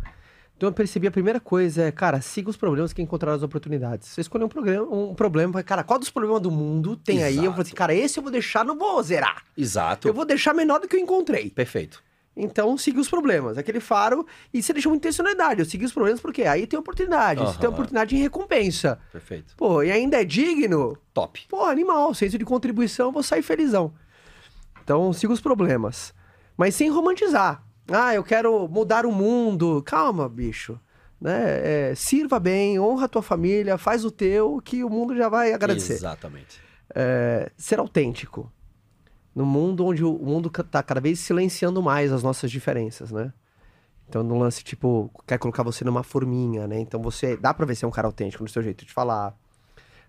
Então 0.57 0.69
eu 0.69 0.73
percebi 0.73 1.07
a 1.07 1.11
primeira 1.11 1.39
coisa 1.39 1.83
é, 1.83 1.91
cara, 1.91 2.19
siga 2.19 2.49
os 2.49 2.57
problemas 2.57 2.91
que 2.91 2.99
encontrar 2.99 3.31
as 3.31 3.43
oportunidades. 3.43 4.09
Você 4.09 4.21
escolheu 4.21 4.47
um, 4.47 4.49
programa, 4.49 4.91
um 4.91 5.13
problema, 5.13 5.61
cara, 5.61 5.83
qual 5.83 5.99
dos 5.99 6.09
problemas 6.09 6.41
do 6.41 6.49
mundo 6.49 6.97
tem 6.97 7.23
aí? 7.23 7.35
Eu 7.35 7.43
Exato. 7.43 7.51
falei 7.51 7.61
assim, 7.61 7.75
cara, 7.75 7.93
esse 7.93 8.17
eu 8.17 8.23
vou 8.23 8.31
deixar, 8.31 8.65
não 8.65 8.75
vou 8.75 9.01
zerar. 9.03 9.43
Exato. 9.55 10.07
Eu 10.07 10.13
vou 10.15 10.25
deixar 10.25 10.55
menor 10.55 10.79
do 10.79 10.87
que 10.87 10.95
eu 10.95 10.99
encontrei. 10.99 11.51
Perfeito. 11.51 12.03
Então, 12.35 12.75
siga 12.75 12.99
os 12.99 13.07
problemas. 13.07 13.57
Aquele 13.57 13.79
faro. 13.79 14.25
E 14.53 14.61
você 14.61 14.73
deixou 14.73 14.91
muita 14.91 15.07
intencionalidade. 15.07 15.59
Eu 15.59 15.65
segui 15.65 15.85
os 15.85 15.91
problemas 15.91 16.19
porque 16.19 16.43
aí 16.43 16.67
tem 16.67 16.79
oportunidade. 16.79 17.41
Você 17.41 17.59
tem 17.59 17.69
oportunidade 17.69 18.15
de 18.15 18.21
recompensa. 18.21 18.99
Perfeito. 19.11 19.55
Pô, 19.57 19.81
e 19.81 19.91
ainda 19.91 20.21
é 20.21 20.23
digno. 20.23 20.97
Top. 21.13 21.43
Pô, 21.49 21.65
animal. 21.65 22.13
Senso 22.13 22.37
de 22.37 22.45
contribuição, 22.45 23.11
vou 23.11 23.23
sair 23.23 23.41
felizão. 23.41 23.93
Então, 24.83 25.11
siga 25.13 25.33
os 25.33 25.41
problemas. 25.41 26.13
Mas 26.55 26.75
sem 26.75 26.89
romantizar. 26.89 27.63
Ah, 27.91 28.13
eu 28.13 28.23
quero 28.23 28.67
mudar 28.67 29.05
o 29.05 29.11
mundo. 29.11 29.81
Calma, 29.85 30.27
bicho. 30.27 30.79
Né? 31.19 31.89
É, 31.91 31.95
sirva 31.95 32.39
bem, 32.39 32.79
honra 32.79 33.05
a 33.05 33.07
tua 33.07 33.21
família, 33.21 33.77
faz 33.77 34.05
o 34.05 34.11
teu, 34.11 34.61
que 34.63 34.83
o 34.83 34.89
mundo 34.89 35.15
já 35.15 35.29
vai 35.29 35.51
agradecer. 35.53 35.93
Exatamente. 35.93 36.59
É, 36.93 37.51
ser 37.57 37.79
autêntico. 37.79 38.51
No 39.33 39.45
mundo 39.45 39.85
onde 39.85 40.03
o 40.03 40.13
mundo 40.13 40.49
ca- 40.49 40.63
tá 40.63 40.81
cada 40.83 40.99
vez 41.01 41.19
silenciando 41.19 41.81
mais 41.81 42.11
as 42.11 42.23
nossas 42.23 42.49
diferenças, 42.51 43.11
né? 43.11 43.31
Então, 44.09 44.23
no 44.23 44.37
lance, 44.37 44.63
tipo, 44.63 45.11
quer 45.27 45.37
colocar 45.37 45.63
você 45.63 45.83
numa 45.83 46.01
forminha, 46.01 46.65
né? 46.67 46.79
Então, 46.79 47.01
você... 47.01 47.35
Dá 47.35 47.53
pra 47.53 47.65
ver 47.65 47.75
se 47.75 47.83
é 47.83 47.87
um 47.87 47.91
cara 47.91 48.07
autêntico 48.07 48.41
no 48.43 48.49
seu 48.49 48.61
jeito 48.63 48.85
de 48.85 48.93
falar. 48.93 49.35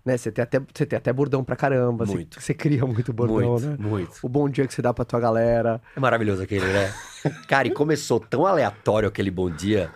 Né? 0.05 0.17
Você 0.17 0.31
tem 0.31 0.41
até, 0.43 0.59
você 0.59 0.85
tem 0.85 0.97
até 0.97 1.11
bordão 1.11 1.43
pra 1.43 1.55
caramba. 1.55 2.05
você- 2.05 2.13
Muito. 2.13 2.41
Você, 2.41 2.53
cria 2.53 2.85
muito 2.85 3.11
bordão, 3.13 3.51
muito, 3.51 3.65
né? 3.67 3.77
muito. 3.79 4.11
O 4.23 4.29
bom 4.29 4.49
dia 4.49 4.65
que 4.65 4.73
você 4.73 4.81
dá 4.81 4.93
pra 4.93 5.03
tua 5.05 5.19
galera. 5.19 5.81
É 5.95 5.99
maravilhoso 5.99 6.41
aquele, 6.41 6.65
né? 6.65 6.93
Cara, 7.47 7.67
e 7.67 7.71
começou 7.71 8.19
tão 8.19 8.45
aleatório 8.45 9.09
aquele 9.09 9.29
bom 9.29 9.49
dia. 9.49 9.91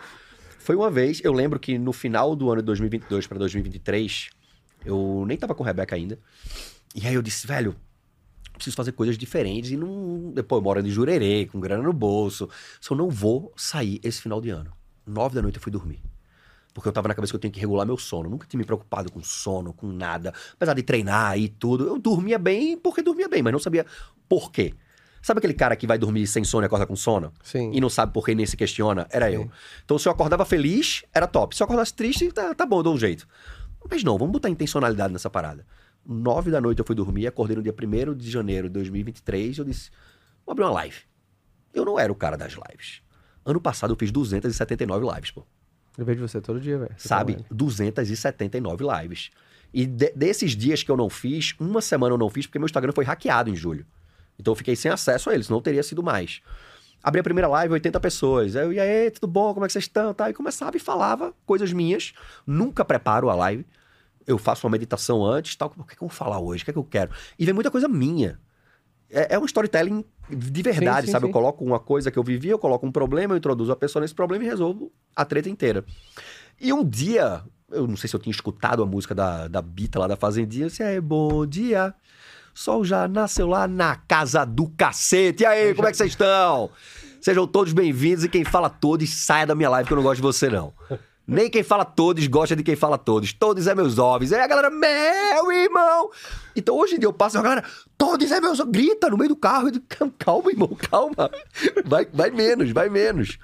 Foi 0.58 0.76
uma 0.76 0.90
vez, 0.90 1.20
eu 1.24 1.32
lembro 1.32 1.58
que 1.58 1.78
no 1.78 1.92
final 1.92 2.34
do 2.36 2.50
ano 2.50 2.60
de 2.62 2.66
2022 2.66 3.26
para 3.26 3.38
2023, 3.38 4.30
eu 4.84 5.24
nem 5.26 5.36
tava 5.36 5.54
com 5.54 5.62
a 5.62 5.66
Rebeca 5.66 5.94
ainda. 5.96 6.18
E 6.94 7.06
aí 7.06 7.14
eu 7.14 7.22
disse, 7.22 7.46
velho, 7.46 7.74
preciso 8.54 8.76
fazer 8.76 8.92
coisas 8.92 9.18
diferentes 9.18 9.70
e 9.72 9.76
não. 9.76 10.30
Depois 10.34 10.58
eu 10.60 10.64
moro 10.64 10.80
em 10.80 10.88
Jurerê, 10.88 11.46
com 11.50 11.58
grana 11.60 11.82
no 11.82 11.92
bolso. 11.92 12.48
Só 12.80 12.94
não 12.94 13.10
vou 13.10 13.52
sair 13.56 14.00
esse 14.02 14.20
final 14.22 14.40
de 14.40 14.50
ano. 14.50 14.70
Nove 15.06 15.34
da 15.34 15.42
noite 15.42 15.56
eu 15.56 15.62
fui 15.62 15.72
dormir. 15.72 16.00
Porque 16.74 16.88
eu 16.88 16.92
tava 16.92 17.06
na 17.06 17.14
cabeça 17.14 17.32
que 17.32 17.36
eu 17.36 17.40
tinha 17.40 17.52
que 17.52 17.60
regular 17.60 17.86
meu 17.86 17.96
sono. 17.96 18.28
Nunca 18.28 18.46
tinha 18.48 18.58
me 18.58 18.64
preocupado 18.64 19.10
com 19.10 19.22
sono, 19.22 19.72
com 19.72 19.86
nada. 19.86 20.34
Apesar 20.54 20.74
de 20.74 20.82
treinar 20.82 21.38
e 21.38 21.48
tudo, 21.48 21.86
eu 21.86 21.98
dormia 21.98 22.36
bem 22.36 22.76
porque 22.76 23.00
dormia 23.00 23.28
bem, 23.28 23.42
mas 23.42 23.52
não 23.52 23.60
sabia 23.60 23.86
por 24.28 24.50
quê. 24.50 24.74
Sabe 25.22 25.38
aquele 25.38 25.54
cara 25.54 25.74
que 25.76 25.86
vai 25.86 25.96
dormir 25.96 26.26
sem 26.26 26.44
sono 26.44 26.64
e 26.64 26.66
acorda 26.66 26.84
com 26.84 26.96
sono? 26.96 27.32
Sim. 27.42 27.70
E 27.72 27.80
não 27.80 27.88
sabe 27.88 28.12
por 28.12 28.26
quê 28.26 28.32
e 28.32 28.34
nem 28.34 28.44
se 28.44 28.56
questiona? 28.56 29.06
Era 29.08 29.30
Sim. 29.30 29.36
eu. 29.36 29.50
Então, 29.84 29.98
se 29.98 30.06
eu 30.06 30.12
acordava 30.12 30.44
feliz, 30.44 31.02
era 31.14 31.26
top. 31.26 31.56
Se 31.56 31.62
eu 31.62 31.64
acordasse 31.64 31.94
triste, 31.94 32.30
tá, 32.30 32.54
tá 32.54 32.66
bom, 32.66 32.80
eu 32.80 32.82
dou 32.82 32.94
um 32.94 32.98
jeito. 32.98 33.26
Mas 33.88 34.02
não, 34.02 34.18
vamos 34.18 34.32
botar 34.32 34.50
intencionalidade 34.50 35.12
nessa 35.12 35.30
parada. 35.30 35.64
Nove 36.04 36.50
da 36.50 36.60
noite 36.60 36.80
eu 36.80 36.84
fui 36.84 36.94
dormir, 36.94 37.26
acordei 37.26 37.56
no 37.56 37.62
dia 37.62 37.72
1 37.72 38.14
de 38.14 38.30
janeiro 38.30 38.68
de 38.68 38.74
2023 38.74 39.56
e 39.56 39.60
eu 39.60 39.64
disse, 39.64 39.90
vou 40.44 40.52
abrir 40.52 40.64
uma 40.64 40.72
live. 40.72 40.98
Eu 41.72 41.84
não 41.84 41.98
era 41.98 42.12
o 42.12 42.14
cara 42.14 42.36
das 42.36 42.52
lives. 42.52 43.00
Ano 43.46 43.60
passado 43.60 43.94
eu 43.94 43.96
fiz 43.96 44.10
279 44.10 45.06
lives, 45.14 45.30
pô. 45.30 45.46
Eu 45.96 46.04
vejo 46.04 46.26
você 46.26 46.40
todo 46.40 46.60
dia, 46.60 46.78
velho. 46.78 46.94
Você 46.96 47.06
Sabe? 47.08 47.36
tá 47.36 47.44
279 47.50 48.84
lives. 49.02 49.30
E 49.72 49.86
de- 49.86 50.12
desses 50.14 50.52
dias 50.52 50.82
que 50.82 50.90
eu 50.90 50.96
não 50.96 51.08
fiz, 51.10 51.54
uma 51.58 51.80
semana 51.80 52.14
eu 52.14 52.18
não 52.18 52.28
fiz 52.30 52.46
porque 52.46 52.58
meu 52.58 52.66
Instagram 52.66 52.92
foi 52.92 53.04
hackeado 53.04 53.50
em 53.50 53.56
julho. 53.56 53.84
Então 54.38 54.52
eu 54.52 54.56
fiquei 54.56 54.74
sem 54.76 54.90
acesso 54.90 55.30
a 55.30 55.34
ele, 55.34 55.44
senão 55.44 55.60
teria 55.60 55.82
sido 55.82 56.02
mais. 56.02 56.40
Abri 57.02 57.20
a 57.20 57.24
primeira 57.24 57.46
live, 57.48 57.74
80 57.74 58.00
pessoas. 58.00 58.54
Eu, 58.54 58.72
e 58.72 58.80
aí, 58.80 59.10
tudo 59.10 59.26
bom? 59.26 59.52
Como 59.52 59.64
é 59.64 59.68
que 59.68 59.72
vocês 59.72 59.84
estão? 59.84 60.14
Tá? 60.14 60.30
E 60.30 60.32
começava 60.32 60.76
e 60.76 60.80
falava 60.80 61.34
coisas 61.44 61.72
minhas. 61.72 62.14
Nunca 62.46 62.84
preparo 62.84 63.28
a 63.28 63.34
live. 63.34 63.66
Eu 64.26 64.38
faço 64.38 64.66
uma 64.66 64.70
meditação 64.70 65.22
antes, 65.24 65.54
tal. 65.54 65.72
O 65.76 65.84
que, 65.84 65.92
é 65.92 65.96
que 65.96 66.02
eu 66.02 66.08
vou 66.08 66.16
falar 66.16 66.40
hoje? 66.40 66.62
O 66.62 66.64
que 66.64 66.70
é 66.70 66.72
que 66.72 66.78
eu 66.78 66.84
quero? 66.84 67.10
E 67.38 67.44
vem 67.44 67.52
muita 67.52 67.70
coisa 67.70 67.86
minha. 67.86 68.40
É, 69.14 69.36
é 69.36 69.38
um 69.38 69.44
storytelling 69.44 70.04
de 70.28 70.62
verdade, 70.62 71.02
Sim, 71.02 71.06
sim, 71.06 71.12
sabe? 71.12 71.26
sim. 71.26 71.28
Eu 71.28 71.32
coloco 71.32 71.64
uma 71.64 71.78
coisa 71.78 72.10
que 72.10 72.18
eu 72.18 72.24
vivi, 72.24 72.48
eu 72.48 72.58
coloco 72.58 72.84
um 72.84 72.90
problema, 72.90 73.34
eu 73.34 73.38
introduzo 73.38 73.70
a 73.70 73.76
pessoa 73.76 74.02
nesse 74.02 74.14
problema 74.14 74.42
e 74.42 74.48
resolvo 74.48 74.90
a 75.14 75.24
treta 75.24 75.48
inteira. 75.48 75.84
E 76.60 76.72
um 76.72 76.84
dia, 76.84 77.42
eu 77.70 77.86
não 77.86 77.96
sei 77.96 78.08
se 78.10 78.16
eu 78.16 78.20
tinha 78.20 78.32
escutado 78.32 78.82
a 78.82 78.86
música 78.86 79.14
da, 79.14 79.46
da 79.46 79.62
Bita 79.62 80.00
lá 80.00 80.08
da 80.08 80.16
Fazendinha, 80.16 80.64
eu 80.64 80.68
disse, 80.68 80.82
é 80.82 81.00
bom 81.00 81.46
dia, 81.46 81.94
sol 82.52 82.84
já 82.84 83.06
nasceu 83.06 83.46
lá 83.46 83.68
na 83.68 83.94
casa 83.94 84.44
do 84.44 84.68
cacete. 84.70 85.44
E 85.44 85.46
aí, 85.46 85.74
como 85.74 85.86
é 85.86 85.92
que 85.92 85.96
vocês 85.96 86.10
estão? 86.10 86.70
Sejam 87.20 87.46
todos 87.46 87.72
bem-vindos 87.72 88.24
e 88.24 88.28
quem 88.28 88.44
fala 88.44 88.68
todos, 88.68 89.08
saia 89.10 89.46
da 89.46 89.54
minha 89.54 89.70
live 89.70 89.86
que 89.86 89.92
eu 89.92 89.96
não 89.96 90.02
gosto 90.02 90.16
de 90.16 90.22
você, 90.22 90.48
não. 90.50 90.72
Nem 91.26 91.48
quem 91.48 91.62
fala 91.62 91.84
todos 91.84 92.26
gosta 92.26 92.54
de 92.54 92.62
quem 92.62 92.76
fala 92.76 92.98
todos. 92.98 93.32
Todos 93.32 93.66
é 93.66 93.74
meus 93.74 93.98
ovos. 93.98 94.32
Aí 94.32 94.40
a 94.40 94.46
galera, 94.46 94.68
meu 94.70 95.52
irmão. 95.52 96.10
Então 96.54 96.76
hoje 96.76 96.96
em 96.96 96.98
dia 96.98 97.06
eu 97.06 97.12
passo 97.12 97.36
e 97.36 97.38
a 97.38 97.42
galera, 97.42 97.64
todos 97.96 98.30
é 98.30 98.40
meus 98.40 98.60
ovos. 98.60 98.70
Grita 98.72 99.08
no 99.08 99.16
meio 99.16 99.30
do 99.30 99.36
carro. 99.36 99.68
Eu 99.68 99.72
digo, 99.72 99.84
calma, 100.18 100.50
irmão, 100.50 100.68
calma. 100.90 101.30
Vai, 101.86 102.06
vai 102.12 102.30
menos, 102.30 102.70
vai 102.72 102.88
menos. 102.90 103.38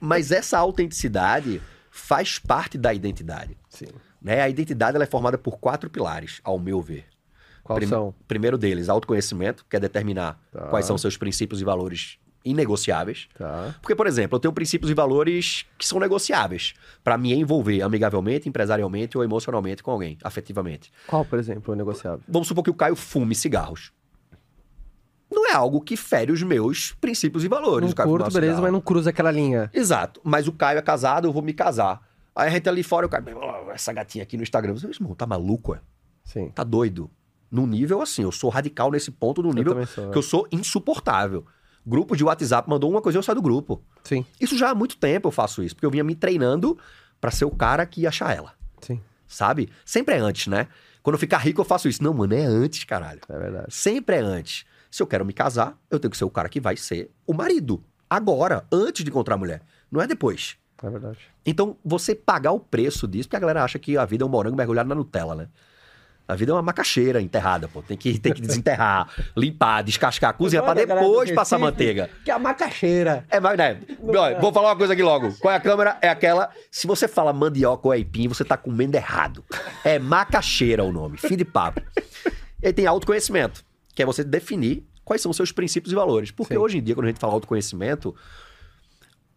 Mas 0.00 0.32
essa 0.32 0.58
autenticidade 0.58 1.60
faz 1.90 2.38
parte 2.38 2.78
da 2.78 2.94
identidade. 2.94 3.56
Sim. 3.68 3.86
Né? 4.22 4.40
A 4.40 4.48
identidade 4.48 4.96
ela 4.96 5.04
é 5.04 5.08
formada 5.08 5.36
por 5.36 5.58
quatro 5.58 5.90
pilares, 5.90 6.40
ao 6.42 6.58
meu 6.58 6.80
ver. 6.80 7.04
Qual 7.62 7.76
Prim- 7.78 7.88
são? 7.88 8.14
Primeiro 8.26 8.56
deles, 8.56 8.88
autoconhecimento, 8.88 9.66
que 9.68 9.76
é 9.76 9.80
determinar 9.80 10.40
Tá. 10.52 10.68
quais 10.68 10.86
são 10.86 10.96
seus 10.96 11.16
princípios 11.16 11.60
e 11.60 11.64
valores 11.64 12.18
inegociáveis. 12.46 13.28
Tá. 13.36 13.74
Porque, 13.80 13.94
por 13.94 14.06
exemplo, 14.06 14.36
eu 14.36 14.40
tenho 14.40 14.52
princípios 14.52 14.90
e 14.90 14.94
valores 14.94 15.66
que 15.76 15.86
são 15.86 15.98
negociáveis 15.98 16.74
para 17.02 17.18
me 17.18 17.34
envolver 17.34 17.82
amigavelmente, 17.82 18.48
empresarialmente 18.48 19.18
ou 19.18 19.24
emocionalmente 19.24 19.82
com 19.82 19.90
alguém, 19.90 20.16
afetivamente. 20.22 20.92
Qual, 21.06 21.24
por 21.24 21.38
exemplo, 21.38 21.74
o 21.74 21.76
negociável? 21.76 22.20
Vamos 22.28 22.48
supor 22.48 22.62
que 22.64 22.70
o 22.70 22.74
Caio 22.74 22.96
fume 22.96 23.34
cigarros. 23.34 23.92
Não 25.30 25.46
é 25.48 25.52
algo 25.52 25.80
que 25.80 25.96
fere 25.96 26.30
os 26.30 26.42
meus 26.42 26.92
princípios 27.00 27.42
e 27.44 27.48
valores. 27.48 27.86
Não 27.86 27.92
o 27.92 27.94
Caio 27.94 28.08
curto, 28.08 28.32
beleza, 28.32 28.40
cigarro. 28.52 28.62
mas 28.62 28.72
não 28.72 28.80
cruza 28.80 29.10
aquela 29.10 29.30
linha. 29.30 29.68
Exato. 29.74 30.20
Mas 30.22 30.46
o 30.46 30.52
Caio 30.52 30.78
é 30.78 30.82
casado, 30.82 31.26
eu 31.26 31.32
vou 31.32 31.42
me 31.42 31.52
casar. 31.52 32.00
Aí 32.34 32.48
a 32.48 32.50
gente 32.50 32.68
ali 32.68 32.82
fora, 32.82 33.06
o 33.06 33.08
Caio, 33.08 33.24
"Meu, 33.24 33.70
essa 33.72 33.92
gatinha 33.92 34.22
aqui 34.22 34.36
no 34.36 34.42
Instagram. 34.42 34.74
Você, 34.74 34.86
irmão, 34.86 35.14
tá 35.14 35.26
maluco, 35.26 35.74
é? 35.74 35.80
Sim. 36.24 36.50
Tá 36.50 36.62
doido. 36.62 37.10
Num 37.50 37.66
nível 37.66 38.02
assim, 38.02 38.22
eu 38.22 38.32
sou 38.32 38.50
radical 38.50 38.90
nesse 38.90 39.10
ponto, 39.10 39.42
num 39.42 39.52
nível 39.52 39.72
também 39.72 39.86
sou, 39.86 40.10
que 40.10 40.18
eu 40.18 40.22
sou 40.22 40.48
insuportável. 40.52 41.46
Grupo 41.86 42.16
de 42.16 42.24
WhatsApp 42.24 42.68
mandou 42.68 42.90
uma 42.90 43.00
coisa 43.00 43.16
e 43.16 43.20
eu 43.20 43.22
saio 43.22 43.36
do 43.36 43.42
grupo. 43.42 43.80
Sim. 44.02 44.26
Isso 44.40 44.58
já 44.58 44.70
há 44.70 44.74
muito 44.74 44.96
tempo 44.96 45.28
eu 45.28 45.32
faço 45.32 45.62
isso, 45.62 45.74
porque 45.74 45.86
eu 45.86 45.90
vinha 45.90 46.02
me 46.02 46.16
treinando 46.16 46.76
pra 47.20 47.30
ser 47.30 47.44
o 47.44 47.50
cara 47.50 47.86
que 47.86 48.00
ia 48.02 48.08
achar 48.08 48.36
ela, 48.36 48.54
Sim. 48.80 49.00
sabe? 49.26 49.68
Sempre 49.84 50.16
é 50.16 50.18
antes, 50.18 50.48
né? 50.48 50.66
Quando 51.02 51.14
eu 51.14 51.20
ficar 51.20 51.38
rico 51.38 51.60
eu 51.60 51.64
faço 51.64 51.88
isso. 51.88 52.02
Não, 52.02 52.12
mano, 52.12 52.34
é 52.34 52.44
antes, 52.44 52.82
caralho. 52.82 53.20
É 53.28 53.38
verdade. 53.38 53.66
Sempre 53.72 54.16
é 54.16 54.20
antes. 54.20 54.64
Se 54.90 55.00
eu 55.00 55.06
quero 55.06 55.24
me 55.24 55.32
casar, 55.32 55.78
eu 55.88 56.00
tenho 56.00 56.10
que 56.10 56.16
ser 56.16 56.24
o 56.24 56.30
cara 56.30 56.48
que 56.48 56.60
vai 56.60 56.76
ser 56.76 57.10
o 57.24 57.32
marido. 57.32 57.80
Agora, 58.10 58.66
antes 58.72 59.04
de 59.04 59.10
encontrar 59.10 59.36
a 59.36 59.38
mulher. 59.38 59.62
Não 59.90 60.00
é 60.00 60.06
depois. 60.08 60.56
É 60.82 60.90
verdade. 60.90 61.18
Então, 61.44 61.76
você 61.84 62.14
pagar 62.14 62.52
o 62.52 62.60
preço 62.60 63.06
disso, 63.06 63.28
porque 63.28 63.36
a 63.36 63.40
galera 63.40 63.62
acha 63.62 63.78
que 63.78 63.96
a 63.96 64.04
vida 64.04 64.24
é 64.24 64.26
um 64.26 64.30
morango 64.30 64.56
mergulhado 64.56 64.88
na 64.88 64.94
Nutella, 64.94 65.34
né? 65.34 65.48
A 66.28 66.34
vida 66.34 66.50
é 66.50 66.54
uma 66.54 66.62
macaxeira 66.62 67.20
enterrada, 67.20 67.68
pô. 67.68 67.82
Tem 67.82 67.96
que, 67.96 68.18
tem 68.18 68.32
que 68.32 68.40
desenterrar, 68.40 69.08
limpar, 69.36 69.82
descascar, 69.82 70.34
cozinhar 70.34 70.64
pra 70.64 70.74
depois 70.74 71.30
passar 71.30 71.58
manteiga. 71.58 72.10
Que 72.24 72.30
é 72.30 72.34
a 72.34 72.38
macaxeira. 72.38 73.24
É, 73.30 73.38
mas, 73.38 73.56
né? 73.56 73.80
Olha, 74.02 74.38
vou 74.40 74.52
falar 74.52 74.70
uma 74.70 74.76
coisa 74.76 74.92
aqui 74.92 75.02
logo. 75.02 75.32
Qual 75.38 75.52
é 75.52 75.56
a 75.56 75.60
câmera? 75.60 75.98
É 76.02 76.08
aquela. 76.08 76.50
Se 76.70 76.86
você 76.86 77.06
fala 77.06 77.32
mandioca 77.32 77.86
ou 77.86 77.92
aipim, 77.92 78.26
você 78.26 78.44
tá 78.44 78.56
comendo 78.56 78.96
errado. 78.96 79.44
É 79.84 79.98
macaxeira 79.98 80.82
o 80.82 80.90
nome. 80.90 81.16
Fim 81.16 81.36
de 81.36 81.44
papo. 81.44 81.80
E 82.62 82.66
aí 82.66 82.72
tem 82.72 82.86
autoconhecimento, 82.86 83.64
que 83.94 84.02
é 84.02 84.06
você 84.06 84.24
definir 84.24 84.84
quais 85.04 85.22
são 85.22 85.30
os 85.30 85.36
seus 85.36 85.52
princípios 85.52 85.92
e 85.92 85.94
valores. 85.94 86.32
Porque 86.32 86.54
Sim. 86.54 86.60
hoje 86.60 86.78
em 86.78 86.82
dia, 86.82 86.94
quando 86.94 87.04
a 87.04 87.08
gente 87.08 87.20
fala 87.20 87.32
autoconhecimento, 87.34 88.14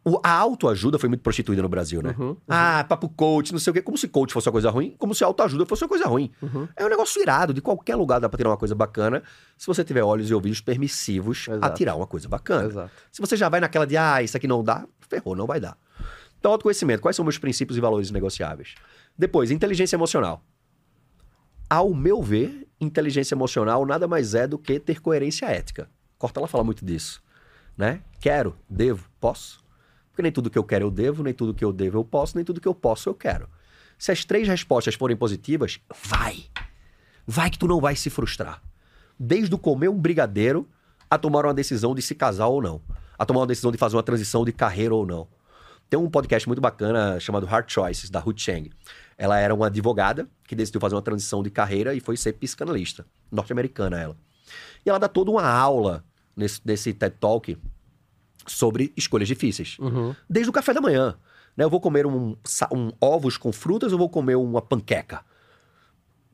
o- 0.05 0.19
a 0.23 0.31
autoajuda 0.31 0.97
foi 0.97 1.09
muito 1.09 1.21
prostituída 1.21 1.61
no 1.61 1.69
Brasil, 1.69 2.01
né? 2.01 2.15
Uhum, 2.17 2.35
Ah, 2.47 2.83
papo 2.87 3.09
coach, 3.09 3.51
não 3.51 3.59
sei 3.59 3.71
o 3.71 3.73
quê. 3.73 3.81
Como 3.81 3.97
se 3.97 4.07
coach 4.07 4.33
fosse 4.33 4.47
uma 4.47 4.51
coisa 4.53 4.69
ruim, 4.69 4.95
como 4.97 5.13
se 5.13 5.23
autoajuda 5.23 5.65
fosse 5.65 5.83
uma 5.83 5.89
coisa 5.89 6.05
ruim. 6.07 6.31
Uhum. 6.41 6.67
É 6.75 6.85
um 6.85 6.89
negócio 6.89 7.21
irado. 7.21 7.53
De 7.53 7.61
qualquer 7.61 7.95
lugar 7.95 8.19
dá 8.19 8.27
pra 8.29 8.37
tirar 8.37 8.49
uma 8.49 8.57
coisa 8.57 8.73
bacana, 8.75 9.21
se 9.57 9.67
você 9.67 9.83
tiver 9.83 10.03
olhos 10.03 10.29
e 10.29 10.33
ouvidos 10.33 10.61
permissivos 10.61 11.47
a 11.49 11.55
Exato. 11.55 11.75
tirar 11.77 11.95
uma 11.95 12.07
coisa 12.07 12.27
bacana. 12.29 12.67
Exato. 12.67 12.91
Se 13.11 13.21
você 13.21 13.35
já 13.37 13.49
vai 13.49 13.59
naquela 13.59 13.85
de, 13.85 13.97
ah, 13.97 14.21
isso 14.23 14.35
aqui 14.37 14.47
não 14.47 14.63
dá, 14.63 14.87
ferrou, 15.07 15.35
não 15.35 15.45
vai 15.45 15.59
dar. 15.59 15.77
Então, 16.39 16.51
autoconhecimento. 16.53 17.01
Quais 17.01 17.15
são 17.15 17.25
meus 17.25 17.37
princípios 17.37 17.77
e 17.77 17.81
valores 17.81 18.09
negociáveis? 18.11 18.75
Depois, 19.17 19.51
inteligência 19.51 19.95
emocional. 19.97 20.41
Ao 21.69 21.93
meu 21.93 22.21
ver, 22.23 22.67
inteligência 22.79 23.35
emocional 23.35 23.85
nada 23.85 24.07
mais 24.07 24.33
é 24.33 24.47
do 24.47 24.57
que 24.57 24.79
ter 24.79 25.01
coerência 25.01 25.45
ética. 25.47 25.89
Cortella 26.17 26.47
fala 26.47 26.63
muito 26.63 26.83
disso. 26.85 27.21
Né? 27.77 28.01
Quero, 28.19 28.55
devo, 28.69 29.07
posso. 29.19 29.59
Porque 30.19 30.23
nem 30.23 30.31
tudo 30.33 30.49
que 30.49 30.57
eu 30.57 30.65
quero 30.65 30.83
eu 30.83 30.91
devo, 30.91 31.23
nem 31.23 31.33
tudo 31.33 31.53
que 31.53 31.63
eu 31.63 31.71
devo 31.71 31.97
eu 31.97 32.03
posso, 32.03 32.35
nem 32.35 32.43
tudo 32.43 32.59
que 32.59 32.67
eu 32.67 32.75
posso 32.75 33.07
eu 33.07 33.13
quero. 33.13 33.47
Se 33.97 34.11
as 34.11 34.25
três 34.25 34.49
respostas 34.49 34.95
forem 34.95 35.15
positivas, 35.15 35.79
vai. 36.09 36.43
Vai 37.25 37.49
que 37.49 37.57
tu 37.57 37.65
não 37.69 37.79
vai 37.79 37.95
se 37.95 38.09
frustrar. 38.09 38.61
Desde 39.17 39.55
o 39.55 39.57
comer 39.57 39.87
um 39.87 39.97
brigadeiro 39.97 40.67
a 41.09 41.17
tomar 41.17 41.45
uma 41.45 41.53
decisão 41.53 41.95
de 41.95 42.01
se 42.01 42.13
casar 42.13 42.47
ou 42.47 42.61
não. 42.61 42.81
A 43.17 43.25
tomar 43.25 43.39
uma 43.39 43.47
decisão 43.47 43.71
de 43.71 43.77
fazer 43.77 43.95
uma 43.95 44.03
transição 44.03 44.43
de 44.43 44.51
carreira 44.51 44.93
ou 44.93 45.05
não. 45.05 45.25
Tem 45.89 45.97
um 45.97 46.09
podcast 46.09 46.49
muito 46.49 46.59
bacana 46.59 47.17
chamado 47.21 47.45
Hard 47.45 47.71
Choices, 47.71 48.09
da 48.09 48.19
Hu 48.19 48.33
Chang. 48.35 48.69
Ela 49.17 49.39
era 49.39 49.55
uma 49.55 49.67
advogada 49.67 50.27
que 50.45 50.53
decidiu 50.53 50.81
fazer 50.81 50.95
uma 50.95 51.01
transição 51.01 51.41
de 51.41 51.49
carreira 51.49 51.95
e 51.95 52.01
foi 52.01 52.17
ser 52.17 52.33
psicanalista. 52.33 53.05
Norte-americana 53.31 53.97
ela. 53.97 54.17
E 54.85 54.89
ela 54.89 54.99
dá 54.99 55.07
toda 55.07 55.31
uma 55.31 55.47
aula 55.47 56.03
nesse, 56.35 56.59
nesse 56.65 56.93
TED 56.93 57.15
Talk 57.21 57.57
sobre 58.51 58.93
escolhas 58.95 59.27
difíceis. 59.27 59.77
Uhum. 59.79 60.15
Desde 60.29 60.49
o 60.49 60.53
café 60.53 60.73
da 60.73 60.81
manhã. 60.81 61.15
Né? 61.55 61.63
Eu 61.63 61.69
vou 61.69 61.79
comer 61.79 62.05
um, 62.05 62.35
um 62.71 62.91
ovos 62.99 63.37
com 63.37 63.51
frutas 63.51 63.91
ou 63.91 63.97
vou 63.97 64.09
comer 64.09 64.35
uma 64.35 64.61
panqueca? 64.61 65.23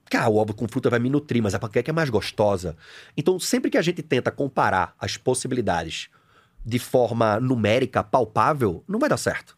Cara, 0.10 0.29
o 0.29 0.38
ovo 0.38 0.53
com 0.53 0.67
fruta 0.67 0.89
vai 0.89 1.00
me 1.00 1.10
nutrir, 1.10 1.41
mas 1.41 1.55
a 1.55 1.60
panqueca 1.60 1.89
é 1.89 1.93
mais 1.93 2.10
gostosa. 2.10 2.77
Então, 3.17 3.39
sempre 3.39 3.72
que 3.72 3.77
a 3.77 3.81
gente 3.81 4.03
tenta 4.03 4.31
comparar 4.31 4.95
as 5.00 5.17
possibilidades 5.17 6.10
de 6.63 6.79
forma 6.79 7.39
numérica, 7.39 8.03
palpável, 8.03 8.84
não 8.88 9.00
vai 9.00 9.10
dar 9.10 9.17
certo. 9.17 9.57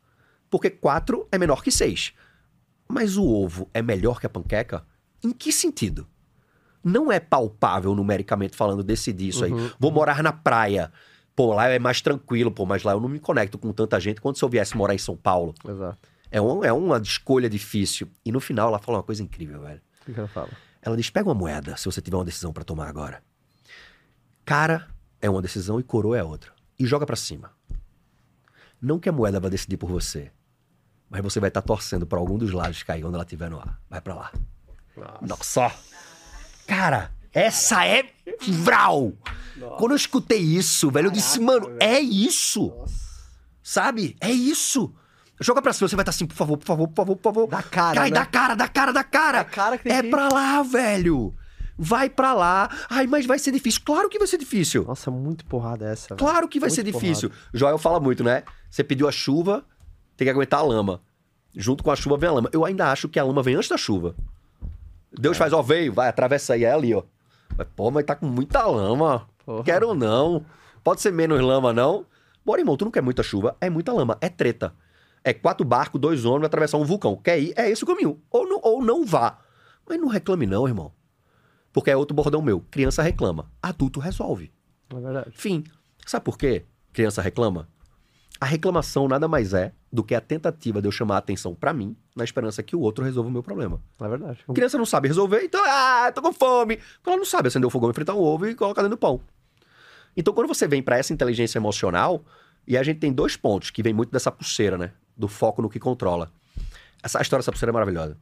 Porque 0.50 0.70
4 0.70 1.28
é 1.32 1.38
menor 1.38 1.64
que 1.64 1.72
6. 1.72 2.14
Mas 2.88 3.18
o 3.18 3.26
ovo 3.26 3.70
é 3.74 3.82
melhor 3.82 4.20
que 4.20 4.26
a 4.26 4.30
panqueca? 4.30 4.86
Em 5.24 5.32
que 5.32 5.52
sentido? 5.52 6.08
Não 6.84 7.12
é 7.12 7.20
palpável 7.20 7.94
numericamente 7.94 8.56
falando 8.56 8.84
decidir 8.84 9.30
isso 9.30 9.44
aí. 9.44 9.52
Vou 9.78 9.92
morar 9.92 10.24
na 10.24 10.32
praia. 10.32 10.92
Pô, 11.38 11.54
lá 11.54 11.68
é 11.68 11.78
mais 11.78 12.02
tranquilo, 12.02 12.50
pô, 12.52 12.66
mas 12.66 12.82
lá 12.82 12.94
eu 12.94 13.00
não 13.00 13.08
me 13.08 13.20
conecto 13.20 13.60
com 13.60 13.72
tanta 13.72 14.00
gente 14.00 14.20
quanto 14.20 14.40
se 14.40 14.44
eu 14.44 14.50
viesse 14.50 14.76
morar 14.76 14.96
em 14.96 14.98
São 14.98 15.16
Paulo. 15.16 15.54
Exato. 15.70 16.00
É, 16.32 16.42
um, 16.42 16.64
é 16.64 16.74
uma 16.74 16.98
escolha 16.98 17.48
difícil. 17.48 18.10
E 18.26 18.32
no 18.32 18.40
final 18.40 18.70
ela 18.70 18.80
fala 18.80 18.98
uma 18.98 19.04
coisa 19.04 19.22
incrível, 19.22 19.62
velho. 19.62 19.80
O 20.02 20.06
que 20.06 20.14
que 20.14 20.20
ela 20.20 20.28
fala? 20.28 20.50
Ela 20.82 20.98
diz: 20.98 21.12
pega 21.12 21.30
uma 21.30 21.36
moeda 21.36 21.78
se 21.78 21.86
você 21.86 22.02
tiver 22.02 22.18
uma 22.18 22.26
decisão 22.26 22.52
pra 22.52 22.64
tomar 22.64 22.88
agora. 22.88 23.22
Cara 24.44 24.88
é 25.22 25.30
uma 25.30 25.40
decisão 25.40 25.80
e 25.80 25.84
coroa 25.84 26.18
é 26.18 26.24
outra. 26.24 26.52
E 26.80 26.88
joga 26.88 27.06
pra 27.06 27.16
cima. 27.16 27.52
Não 28.82 28.98
que 28.98 29.08
a 29.08 29.12
moeda 29.12 29.40
vai 29.40 29.52
decidir 29.52 29.78
por 29.78 29.92
você, 29.92 30.32
mas 31.08 31.22
você 31.22 31.40
vai 31.40 31.50
estar 31.50 31.62
torcendo 31.62 32.08
pra 32.08 32.18
algum 32.18 32.40
dos 32.40 32.52
lados 32.52 32.82
cair 32.82 33.04
quando 33.04 33.14
ela 33.14 33.24
estiver 33.24 33.52
no 33.52 33.60
ar. 33.60 33.80
Vai 33.88 34.02
pra 34.02 34.16
lá. 34.16 34.32
Nossa! 35.22 35.72
Cara, 36.66 37.12
essa 37.34 37.86
é 37.86 38.06
vral! 38.48 39.14
Quando 39.78 39.92
eu 39.92 39.96
escutei 39.98 40.40
isso, 40.40 40.90
velho, 40.92 41.08
eu 41.08 41.12
disse, 41.12 41.40
mano, 41.40 41.76
é 41.80 42.00
isso! 42.00 42.74
Sabe? 43.64 44.16
É 44.22 44.32
isso! 44.32 44.94
Joga 45.40 45.62
pra 45.62 45.72
cima, 45.74 45.88
você 45.88 45.96
vai 45.96 46.04
estar 46.04 46.10
assim, 46.10 46.26
por 46.26 46.36
favor, 46.36 46.58
por 46.58 46.66
favor, 46.66 46.88
por 46.88 46.96
favor, 46.96 47.16
por 47.16 47.24
favor. 47.24 47.48
Dá 47.48 47.62
cara, 47.62 47.96
Cai, 48.02 48.10
né? 48.10 48.16
dá 48.16 48.26
cara, 48.26 48.56
dá 48.56 48.68
cara, 48.68 48.92
dá 48.92 49.04
cara. 49.04 49.38
Dá 49.40 49.44
cara 49.46 49.78
que 49.78 49.88
é 49.90 50.02
que 50.02 50.10
pra 50.10 50.30
lá, 50.30 50.64
velho. 50.64 51.36
Vai 51.78 52.10
pra 52.10 52.34
lá. 52.34 52.70
Ai, 52.90 53.06
mas 53.06 53.28
vai 53.28 53.38
ser 53.38 53.52
difícil. 53.52 53.82
Claro 53.86 54.10
que 54.10 54.18
vai 54.18 54.28
ser 54.28 54.40
difícil. 54.40 54.84
Nossa, 54.84 55.12
muito 55.12 55.46
porrada 55.46 55.86
essa. 55.86 56.16
velho. 56.16 56.18
Claro 56.18 56.48
que 56.48 56.60
vai 56.60 56.70
Muito 56.70 56.76
ser 56.76 56.84
difícil. 56.84 57.32
Joel 57.54 57.78
fala 57.78 58.00
muito, 58.00 58.24
né? 58.24 58.44
Você 58.68 58.84
pediu 58.84 59.08
a 59.08 59.12
chuva, 59.12 59.64
tem 60.16 60.26
que 60.26 60.32
aguentar 60.32 60.62
a 60.62 60.64
lama. 60.64 61.02
Junto 61.56 61.84
com 61.84 61.92
a 61.92 61.96
chuva 61.96 62.18
vem 62.18 62.30
a 62.30 62.34
lama. 62.34 62.50
Eu 62.52 62.66
ainda 62.66 62.92
acho 62.92 63.08
que 63.08 63.20
a 63.20 63.24
lama 63.24 63.44
vem 63.44 63.54
antes 63.56 63.70
da 63.70 63.78
chuva. 63.78 64.16
Deus 65.12 65.38
faz, 65.38 65.54
ó, 65.54 65.62
veio, 65.62 65.94
vai, 65.94 66.08
atravessa 66.10 66.56
aí, 66.56 66.64
é 66.64 66.72
ali, 66.72 66.96
ó. 66.96 67.04
Mas, 67.58 67.68
pô, 67.76 67.90
mas 67.90 68.06
tá 68.06 68.16
com 68.16 68.28
muita 68.28 68.66
lama. 68.66 69.28
Porra. 69.46 69.64
Quero 69.64 69.94
não. 69.94 70.46
Pode 70.84 71.02
ser 71.02 71.12
menos 71.12 71.42
lama, 71.42 71.74
não? 71.74 72.06
Bora, 72.46 72.62
irmão, 72.62 72.78
tu 72.78 72.86
não 72.86 72.92
quer 72.92 73.02
muita 73.02 73.24
chuva, 73.24 73.58
é 73.60 73.70
muita 73.70 73.92
lama, 73.92 74.18
é 74.22 74.30
treta. 74.30 74.74
É 75.24 75.34
quatro 75.34 75.66
barcos, 75.66 76.00
dois 76.00 76.24
ônibus, 76.24 76.46
atravessar 76.46 76.78
um 76.78 76.86
vulcão. 76.86 77.18
Quer 77.18 77.40
ir? 77.40 77.54
É 77.58 77.70
esse 77.70 77.84
o 77.84 77.88
caminho. 77.88 78.22
Ou 78.30 78.48
não, 78.48 78.60
ou 78.64 78.82
não 78.82 79.06
vá. 79.06 79.40
Mas 79.86 80.00
não 80.00 80.08
reclame 80.08 80.46
não, 80.46 80.68
irmão. 80.68 80.94
Porque 81.74 81.92
é 81.92 81.98
outro 81.98 82.16
bordão 82.16 82.42
meu. 82.42 82.62
Criança 82.72 83.02
reclama, 83.02 83.52
adulto 83.62 84.00
resolve. 84.00 84.54
É 84.90 85.00
verdade. 85.00 85.32
Fim. 85.32 85.64
Sabe 86.06 86.24
por 86.24 86.38
quê? 86.38 86.66
Criança 86.94 87.22
reclama? 87.22 87.68
A 88.40 88.46
reclamação 88.46 89.08
nada 89.08 89.28
mais 89.28 89.54
é 89.54 89.72
do 89.92 90.04
que 90.04 90.14
a 90.14 90.22
tentativa 90.22 90.82
de 90.82 90.88
eu 90.88 90.92
chamar 90.92 91.16
a 91.16 91.18
atenção 91.20 91.56
pra 91.56 91.74
mim, 91.74 91.96
na 92.16 92.24
esperança 92.24 92.62
que 92.62 92.76
o 92.76 92.80
outro 92.80 93.04
resolva 93.04 93.30
o 93.30 93.32
meu 93.32 93.42
problema. 93.42 93.82
É 94.00 94.08
verdade. 94.08 94.40
A 94.48 94.54
criança 94.54 94.78
não 94.78 94.86
sabe 94.86 95.08
resolver, 95.08 95.42
então, 95.44 95.62
ah, 95.66 96.12
tô 96.14 96.22
com 96.22 96.32
fome. 96.34 96.78
Ela 97.06 97.18
não 97.18 97.26
sabe 97.26 97.48
acender 97.48 97.66
o 97.68 97.70
fogão, 97.72 97.90
enfrentar 97.90 98.14
um 98.14 98.20
ovo 98.20 98.48
e 98.48 98.54
colocar 98.56 98.82
dentro 98.82 98.96
do 98.96 99.00
pão. 99.00 99.20
Então, 100.16 100.34
quando 100.34 100.48
você 100.48 100.68
vem 100.68 100.82
pra 100.82 100.98
essa 100.98 101.14
inteligência 101.14 101.58
emocional, 101.58 102.24
e 102.68 102.78
a 102.78 102.84
gente 102.84 103.00
tem 103.00 103.12
dois 103.14 103.36
pontos 103.38 103.70
que 103.72 103.82
vem 103.82 103.94
muito 103.94 104.12
dessa 104.12 104.32
pulseira, 104.32 104.78
né? 104.78 104.92
Do 105.16 105.28
foco 105.28 105.62
no 105.62 105.70
que 105.70 105.80
controla. 105.80 106.32
Essa 107.02 107.20
a 107.20 107.22
história 107.22 107.42
dessa 107.42 107.52
pulseira 107.52 107.72
é 107.72 107.74
maravilhosa. 107.74 108.18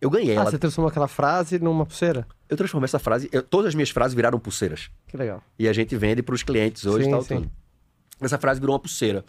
Eu 0.00 0.10
ganhei 0.10 0.36
Ah, 0.36 0.40
ela. 0.40 0.50
você 0.50 0.58
transformou 0.58 0.88
aquela 0.90 1.06
frase 1.08 1.58
numa 1.58 1.86
pulseira? 1.86 2.26
Eu 2.48 2.56
transformei 2.56 2.84
essa 2.86 2.98
frase. 2.98 3.28
eu- 3.32 3.42
todas 3.42 3.68
as 3.68 3.74
minhas 3.74 3.90
frases 3.90 4.14
viraram 4.14 4.38
pulseiras. 4.38 4.90
Que 5.06 5.16
legal. 5.16 5.42
E 5.58 5.68
a 5.68 5.72
gente 5.72 5.96
vende 5.96 6.22
pros 6.22 6.42
clientes 6.42 6.84
hoje 6.84 7.02
e 7.02 7.04
Sim, 7.04 7.10
tal. 7.10 7.22
sim. 7.22 7.34
tudo. 7.36 7.50
Essa 8.20 8.38
frase 8.38 8.60
virou 8.60 8.74
uma 8.74 8.80
pulseira. 8.80 9.24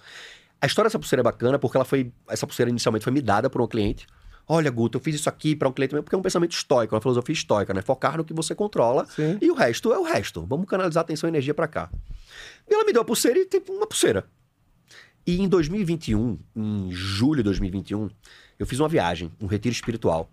A 0.62 0.66
história 0.66 0.88
dessa 0.88 1.00
pulseira 1.00 1.22
é 1.22 1.24
bacana 1.24 1.60
porque 1.60 1.78
ela 1.78 1.86
foi. 1.86 2.12
Essa 2.28 2.46
pulseira 2.48 2.70
inicialmente 2.70 3.04
foi 3.04 3.14
me 3.14 3.22
dada 3.22 3.50
por 3.50 3.62
um 3.62 3.68
cliente. 3.68 4.08
Olha, 4.48 4.70
Guto, 4.70 4.98
eu 4.98 5.02
fiz 5.02 5.16
isso 5.16 5.28
aqui 5.28 5.56
para 5.56 5.68
um 5.68 5.72
cliente 5.72 5.94
meu, 5.94 6.04
porque 6.04 6.16
é 6.16 6.20
um 6.20 6.22
pensamento 6.22 6.52
estoico, 6.52 6.94
uma 6.94 7.02
filosofia 7.02 7.34
estoica, 7.34 7.74
né? 7.74 7.82
Focar 7.82 8.16
no 8.16 8.24
que 8.24 8.32
você 8.34 8.54
controla 8.54 9.06
Sim. 9.08 9.40
e 9.42 9.50
o 9.50 9.56
resto 9.56 9.92
é 9.92 9.98
o 9.98 10.04
resto. 10.04 10.46
Vamos 10.46 10.68
canalizar 10.68 11.02
atenção 11.02 11.28
e 11.28 11.32
energia 11.32 11.54
para 11.54 11.68
cá. 11.68 11.90
E 12.70 12.74
ela 12.74 12.84
me 12.86 12.94
deu 12.94 13.02
a 13.02 13.06
pulseira 13.06 13.40
e 13.40 13.46
tipo 13.46 13.74
uma 13.74 13.88
pulseira. 13.88 14.26
E 15.26 15.42
em 15.42 15.48
2021, 15.48 16.38
em 16.56 16.92
julho 16.92 17.38
de 17.38 17.44
2021, 17.44 18.08
eu 18.60 18.68
fiz 18.68 18.80
uma 18.80 18.88
viagem, 18.88 19.32
um 19.42 19.48
retiro 19.48 19.74
espiritual, 19.74 20.30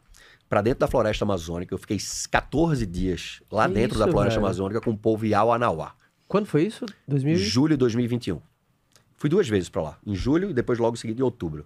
para 0.46 0.60
dentro 0.60 0.80
da 0.80 0.86
floresta 0.86 1.24
amazônica. 1.24 1.72
Eu 1.72 1.78
fiquei 1.78 1.96
14 2.30 2.84
dias 2.84 3.40
lá 3.50 3.66
Que 3.66 3.74
dentro 3.74 3.98
da 3.98 4.04
isso, 4.04 4.12
floresta 4.12 4.34
velho? 4.38 4.46
amazônica 4.46 4.80
com 4.82 4.90
o 4.90 4.98
povo 4.98 5.24
Iauanauá. 5.24 5.94
Quando 6.28 6.44
foi 6.44 6.64
isso? 6.64 6.84
2000? 7.08 7.36
Julho 7.38 7.74
de 7.74 7.78
2021. 7.78 8.40
Fui 9.22 9.30
duas 9.30 9.48
vezes 9.48 9.68
pra 9.68 9.80
lá. 9.82 9.98
Em 10.04 10.16
julho 10.16 10.50
e 10.50 10.52
depois 10.52 10.80
logo 10.80 10.96
em 10.96 10.98
seguida 10.98 11.20
em 11.20 11.22
outubro. 11.22 11.64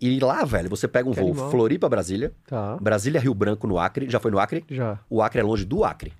E 0.00 0.20
lá, 0.20 0.44
velho, 0.44 0.70
você 0.70 0.86
pega 0.86 1.08
um 1.08 1.12
Que 1.12 1.18
voo 1.18 1.30
animal. 1.30 1.50
Floripa, 1.50 1.88
Brasília. 1.88 2.32
Tá. 2.46 2.76
Brasília, 2.76 3.20
Rio 3.20 3.34
Branco, 3.34 3.66
no 3.66 3.76
Acre. 3.76 4.08
Já 4.08 4.20
foi 4.20 4.30
no 4.30 4.38
Acre? 4.38 4.64
Já. 4.70 5.00
O 5.10 5.20
Acre 5.20 5.40
é 5.40 5.42
longe 5.42 5.64
do 5.64 5.82
Acre. 5.82 6.12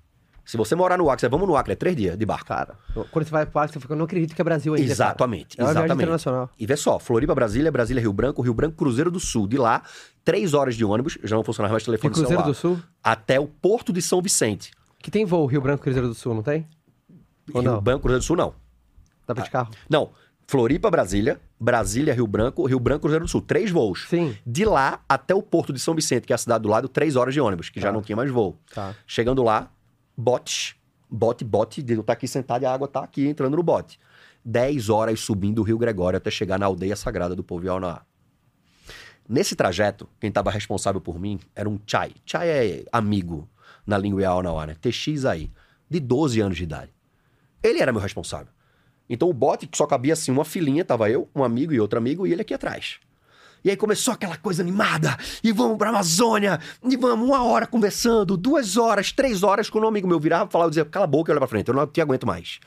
Se 0.43 0.57
você 0.57 0.75
morar 0.75 0.97
no 0.97 1.09
Acre, 1.09 1.21
você 1.21 1.29
vamos 1.29 1.47
no 1.47 1.55
Acre, 1.55 1.71
é 1.71 1.75
três 1.77 1.95
dias 1.95 2.17
de 2.17 2.25
barco. 2.25 2.47
Cara, 2.47 2.75
quando 3.11 3.23
você 3.23 3.31
vai 3.31 3.45
pro 3.45 3.59
Acre, 3.61 3.71
você 3.75 3.79
fica, 3.79 3.93
eu 3.93 3.97
não 3.97 4.03
acredito 4.03 4.35
que 4.35 4.41
é 4.41 4.43
Brasil 4.43 4.73
ainda, 4.73 4.85
cara." 4.87 4.93
Exatamente, 4.93 5.55
É 5.57 5.63
uma 5.63 5.71
exatamente. 5.71 5.95
internacional. 5.99 6.49
E 6.59 6.65
vê 6.65 6.75
só, 6.75 6.99
Floripa, 6.99 7.33
Brasília, 7.33 7.71
Brasília, 7.71 8.01
Rio 8.01 8.11
Branco, 8.11 8.41
Rio 8.41 8.53
Branco, 8.53 8.75
Cruzeiro 8.75 9.09
do 9.09 9.21
Sul. 9.21 9.47
De 9.47 9.57
lá, 9.57 9.81
três 10.25 10.53
horas 10.53 10.75
de 10.75 10.83
ônibus, 10.83 11.17
já 11.23 11.37
não 11.37 11.45
funcionava 11.45 11.71
mais 11.71 11.85
telefone 11.85 12.13
Cruzeiro 12.13 12.29
celular. 12.43 12.47
do 12.47 12.53
Sul? 12.53 12.77
Até 13.01 13.39
o 13.39 13.47
Porto 13.47 13.93
de 13.93 14.01
São 14.01 14.21
Vicente. 14.21 14.71
Que 14.99 15.09
tem 15.09 15.23
voo 15.23 15.45
Rio 15.45 15.61
Branco 15.61 15.81
Cruzeiro 15.81 16.09
do 16.09 16.13
Sul, 16.13 16.35
não 16.35 16.43
tem? 16.43 16.67
Ou 17.53 17.61
Rio 17.61 17.71
não? 17.71 17.81
Branco, 17.81 18.01
Cruzeiro 18.01 18.19
do 18.19 18.25
Sul, 18.25 18.35
não. 18.35 18.53
Dá 19.25 19.33
pra 19.33 19.45
de 19.45 19.49
carro? 19.49 19.71
Não. 19.89 20.09
Floripa, 20.51 20.91
Brasília, 20.91 21.39
Brasília, 21.57 22.13
Rio 22.13 22.27
Branco, 22.27 22.65
Rio 22.65 22.77
Branco, 22.77 23.03
Cruzeiro 23.03 23.23
do 23.23 23.31
Sul. 23.31 23.41
Três 23.41 23.71
voos. 23.71 24.05
Sim. 24.09 24.35
De 24.45 24.65
lá 24.65 25.01
até 25.07 25.33
o 25.33 25.41
Porto 25.41 25.71
de 25.71 25.79
São 25.79 25.95
Vicente, 25.95 26.27
que 26.27 26.33
é 26.33 26.35
a 26.35 26.37
cidade 26.37 26.63
do 26.63 26.67
lado, 26.67 26.89
três 26.89 27.15
horas 27.15 27.33
de 27.33 27.39
ônibus, 27.39 27.69
que 27.69 27.79
já 27.79 27.87
Tá. 27.87 27.93
não 27.93 28.01
tinha 28.01 28.17
mais 28.17 28.29
voo. 28.29 28.59
Tá. 28.75 28.93
Chegando 29.07 29.41
lá, 29.43 29.71
bote, 30.17 30.75
bote, 31.09 31.81
de 31.81 31.93
eu 31.93 32.01
estar 32.01 32.11
aqui 32.11 32.27
sentado 32.27 32.63
e 32.63 32.65
a 32.65 32.73
água 32.73 32.85
tá 32.85 32.99
aqui 33.01 33.29
entrando 33.29 33.55
no 33.55 33.63
bote. 33.63 33.97
Dez 34.43 34.89
horas 34.89 35.21
subindo 35.21 35.59
o 35.59 35.63
Rio 35.63 35.77
Gregório 35.77 36.17
até 36.17 36.29
chegar 36.29 36.59
na 36.59 36.65
aldeia 36.65 36.97
sagrada 36.97 37.33
do 37.33 37.45
povo 37.45 37.65
Yaonaá. 37.65 38.01
Nesse 39.29 39.55
trajeto, 39.55 40.09
quem 40.19 40.27
estava 40.27 40.51
responsável 40.51 40.99
por 40.99 41.17
mim 41.17 41.39
era 41.55 41.69
um 41.69 41.79
Chai. 41.87 42.11
Chai 42.25 42.49
é 42.49 42.85
amigo 42.91 43.47
na 43.87 43.97
língua 43.97 44.21
Yaonaá, 44.21 44.65
né? 44.67 44.75
TX 44.81 45.23
aí, 45.23 45.49
de 45.89 46.01
12 46.01 46.41
anos 46.41 46.57
de 46.57 46.63
idade. 46.63 46.91
Ele 47.63 47.79
era 47.79 47.93
meu 47.93 48.01
responsável. 48.01 48.47
Então 49.09 49.29
o 49.29 49.33
bote 49.33 49.69
só 49.73 49.85
cabia 49.85 50.13
assim 50.13 50.31
uma 50.31 50.45
filinha, 50.45 50.85
tava 50.85 51.09
eu, 51.09 51.29
um 51.35 51.43
amigo 51.43 51.73
e 51.73 51.79
outro 51.79 51.99
amigo, 51.99 52.25
e 52.25 52.31
ele 52.31 52.41
aqui 52.41 52.53
atrás. 52.53 52.99
E 53.63 53.69
aí 53.69 53.77
começou 53.77 54.13
aquela 54.13 54.37
coisa 54.37 54.63
animada, 54.63 55.15
e 55.43 55.51
vamos 55.51 55.77
pra 55.77 55.89
Amazônia, 55.89 56.59
e 56.83 56.97
vamos 56.97 57.27
uma 57.27 57.43
hora 57.43 57.67
conversando, 57.67 58.35
duas 58.35 58.75
horas, 58.75 59.11
três 59.11 59.43
horas, 59.43 59.69
quando 59.69 59.83
um 59.83 59.87
amigo 59.87 60.07
meu 60.07 60.19
virava, 60.19 60.49
falava, 60.49 60.67
eu 60.67 60.71
dizia, 60.71 60.85
cala 60.85 61.05
a 61.05 61.07
boca 61.07 61.29
e 61.29 61.31
olha 61.31 61.39
pra 61.39 61.47
frente, 61.47 61.67
eu 61.67 61.75
não 61.75 61.85
te 61.85 62.01
aguento 62.01 62.25
mais. 62.25 62.59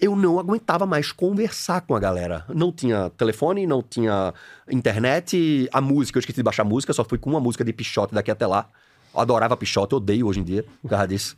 Eu 0.00 0.16
não 0.16 0.40
aguentava 0.40 0.86
mais 0.86 1.12
conversar 1.12 1.82
com 1.82 1.94
a 1.94 2.00
galera. 2.00 2.44
Não 2.48 2.72
tinha 2.72 3.10
telefone, 3.10 3.66
não 3.66 3.80
tinha 3.80 4.34
internet, 4.68 5.68
a 5.72 5.80
música, 5.80 6.18
eu 6.18 6.20
esqueci 6.20 6.38
de 6.38 6.42
baixar 6.42 6.62
a 6.62 6.66
música, 6.66 6.92
só 6.92 7.04
fui 7.04 7.18
com 7.18 7.30
uma 7.30 7.40
música 7.40 7.64
de 7.64 7.72
Pichote 7.72 8.14
daqui 8.14 8.30
até 8.30 8.46
lá. 8.46 8.68
Adorava 9.14 9.56
Pichote, 9.56 9.94
odeio 9.94 10.26
hoje 10.26 10.40
em 10.40 10.44
dia, 10.44 10.64
por 10.82 10.88
causa 10.88 11.06
disso. 11.06 11.36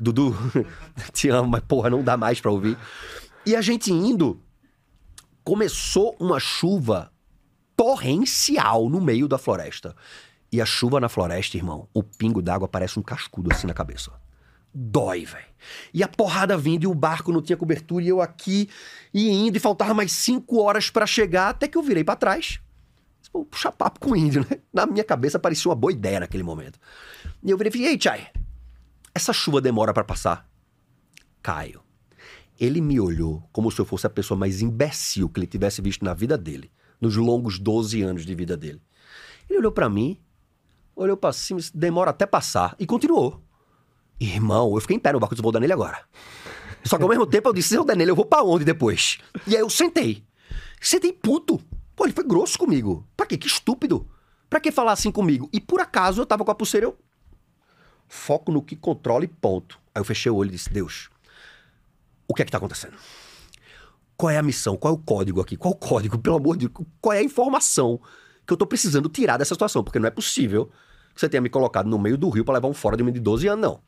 Dudu, 0.00 0.34
te 1.12 1.28
amo, 1.28 1.48
mas 1.48 1.62
porra, 1.66 1.90
não 1.90 2.02
dá 2.02 2.16
mais 2.16 2.40
pra 2.40 2.50
ouvir. 2.50 2.78
E 3.48 3.56
a 3.56 3.62
gente 3.62 3.90
indo, 3.90 4.42
começou 5.42 6.14
uma 6.20 6.38
chuva 6.38 7.10
torrencial 7.74 8.90
no 8.90 9.00
meio 9.00 9.26
da 9.26 9.38
floresta. 9.38 9.96
E 10.52 10.60
a 10.60 10.66
chuva 10.66 11.00
na 11.00 11.08
floresta, 11.08 11.56
irmão, 11.56 11.88
o 11.94 12.02
pingo 12.02 12.42
d'água 12.42 12.68
parece 12.68 12.98
um 12.98 13.02
cascudo 13.02 13.50
assim 13.50 13.66
na 13.66 13.72
cabeça. 13.72 14.12
Dói, 14.74 15.24
velho. 15.24 15.46
E 15.94 16.02
a 16.02 16.08
porrada 16.08 16.58
vindo 16.58 16.84
e 16.84 16.86
o 16.86 16.94
barco 16.94 17.32
não 17.32 17.40
tinha 17.40 17.56
cobertura 17.56 18.04
e 18.04 18.08
eu 18.08 18.20
aqui 18.20 18.68
e 19.14 19.30
indo 19.30 19.56
e 19.56 19.60
faltava 19.60 19.94
mais 19.94 20.12
cinco 20.12 20.60
horas 20.60 20.90
pra 20.90 21.06
chegar 21.06 21.48
até 21.48 21.66
que 21.66 21.78
eu 21.78 21.82
virei 21.82 22.04
pra 22.04 22.16
trás. 22.16 22.60
Vou 23.32 23.46
puxar 23.46 23.72
papo 23.72 23.98
com 23.98 24.10
o 24.10 24.16
índio, 24.16 24.42
né? 24.42 24.58
Na 24.70 24.84
minha 24.84 25.04
cabeça 25.04 25.38
parecia 25.38 25.70
uma 25.70 25.74
boa 25.74 25.90
ideia 25.90 26.20
naquele 26.20 26.42
momento. 26.42 26.78
E 27.42 27.50
eu 27.50 27.56
virei 27.56 27.70
e 27.70 27.72
falei, 27.72 27.88
ei, 27.92 27.98
Chai, 27.98 28.28
essa 29.14 29.32
chuva 29.32 29.58
demora 29.58 29.94
pra 29.94 30.04
passar? 30.04 30.46
Caio. 31.40 31.87
Ele 32.58 32.80
me 32.80 32.98
olhou 32.98 33.48
como 33.52 33.70
se 33.70 33.80
eu 33.80 33.84
fosse 33.84 34.06
a 34.06 34.10
pessoa 34.10 34.36
mais 34.36 34.60
imbecil 34.60 35.28
que 35.28 35.38
ele 35.38 35.46
tivesse 35.46 35.80
visto 35.80 36.04
na 36.04 36.12
vida 36.12 36.36
dele, 36.36 36.70
nos 37.00 37.16
longos 37.16 37.58
12 37.58 38.02
anos 38.02 38.26
de 38.26 38.34
vida 38.34 38.56
dele. 38.56 38.82
Ele 39.48 39.60
olhou 39.60 39.72
pra 39.72 39.88
mim, 39.88 40.18
olhou 40.96 41.16
pra 41.16 41.32
cima, 41.32 41.60
disse, 41.60 41.76
demora 41.76 42.10
até 42.10 42.26
passar, 42.26 42.74
e 42.78 42.86
continuou. 42.86 43.40
Irmão, 44.20 44.74
eu 44.74 44.80
fiquei 44.80 44.96
em 44.96 45.00
pé 45.00 45.12
no 45.12 45.20
barco, 45.20 45.36
eu 45.36 45.42
vou 45.42 45.52
dar 45.52 45.60
nele 45.60 45.72
agora. 45.72 46.00
Só 46.84 46.96
que 46.96 47.02
ao 47.02 47.08
mesmo 47.08 47.26
tempo 47.26 47.48
eu 47.48 47.52
disse, 47.52 47.68
se 47.68 47.74
eu 47.76 47.84
der 47.84 47.96
nele, 47.96 48.10
eu 48.10 48.16
vou 48.16 48.24
pra 48.24 48.42
onde 48.42 48.64
depois? 48.64 49.18
E 49.46 49.54
aí 49.54 49.60
eu 49.60 49.70
sentei. 49.70 50.24
Sentei 50.80 51.12
puto. 51.12 51.60
Pô, 51.94 52.04
ele 52.04 52.12
foi 52.12 52.24
grosso 52.24 52.58
comigo. 52.58 53.06
Pra 53.16 53.26
quê? 53.26 53.36
Que 53.36 53.46
estúpido. 53.46 54.08
Pra 54.50 54.60
que 54.60 54.72
falar 54.72 54.92
assim 54.92 55.10
comigo? 55.10 55.48
E 55.52 55.60
por 55.60 55.80
acaso 55.80 56.20
eu 56.20 56.26
tava 56.26 56.44
com 56.44 56.50
a 56.50 56.54
pulseira, 56.54 56.86
eu... 56.86 56.96
Foco 58.08 58.50
no 58.50 58.62
que 58.62 58.74
controla 58.74 59.24
e 59.24 59.28
ponto. 59.28 59.78
Aí 59.94 60.00
eu 60.00 60.04
fechei 60.04 60.32
o 60.32 60.36
olho 60.36 60.48
e 60.48 60.52
disse, 60.52 60.70
Deus, 60.70 61.10
o 62.28 62.34
que 62.34 62.42
é 62.42 62.44
que 62.44 62.52
tá 62.52 62.58
acontecendo? 62.58 62.96
Qual 64.16 64.30
é 64.30 64.36
a 64.36 64.42
missão? 64.42 64.76
Qual 64.76 64.92
é 64.92 64.96
o 64.96 65.00
código 65.00 65.40
aqui? 65.40 65.56
Qual 65.56 65.72
o 65.72 65.76
código? 65.76 66.18
Pelo 66.18 66.36
amor 66.36 66.56
de 66.56 66.68
Deus, 66.68 66.86
qual 67.00 67.14
é 67.14 67.18
a 67.18 67.22
informação 67.22 67.98
que 68.46 68.52
eu 68.52 68.56
tô 68.56 68.66
precisando 68.66 69.08
tirar 69.08 69.38
dessa 69.38 69.54
situação? 69.54 69.82
Porque 69.82 69.98
não 69.98 70.08
é 70.08 70.10
possível 70.10 70.70
que 71.14 71.20
você 71.20 71.28
tenha 71.28 71.40
me 71.40 71.48
colocado 71.48 71.88
no 71.88 71.98
meio 71.98 72.18
do 72.18 72.28
rio 72.28 72.44
para 72.44 72.54
levar 72.54 72.68
um 72.68 72.74
fora 72.74 72.96
de 72.96 73.02
um 73.02 73.10
de 73.10 73.20
12 73.20 73.48
anos, 73.48 73.62
não. 73.62 73.82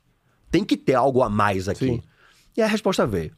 Tem 0.50 0.64
que 0.64 0.76
ter 0.76 0.94
algo 0.94 1.22
a 1.22 1.28
mais 1.28 1.68
aqui. 1.68 1.86
Sim. 1.86 2.02
E 2.56 2.62
a 2.62 2.66
resposta 2.66 3.06
veio. 3.06 3.36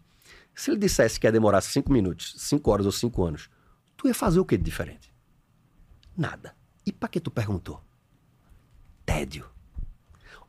Se 0.54 0.70
ele 0.70 0.78
dissesse 0.78 1.18
que 1.18 1.26
ia 1.26 1.32
demorar 1.32 1.60
cinco 1.60 1.92
minutos, 1.92 2.34
cinco 2.38 2.70
horas 2.70 2.86
ou 2.86 2.92
cinco 2.92 3.24
anos, 3.24 3.48
tu 3.96 4.06
ia 4.06 4.14
fazer 4.14 4.38
o 4.38 4.44
que 4.44 4.56
de 4.56 4.64
diferente? 4.64 5.12
Nada. 6.16 6.54
E 6.84 6.92
pra 6.92 7.08
que 7.08 7.20
tu 7.20 7.30
perguntou? 7.30 7.82
Tédio. 9.04 9.46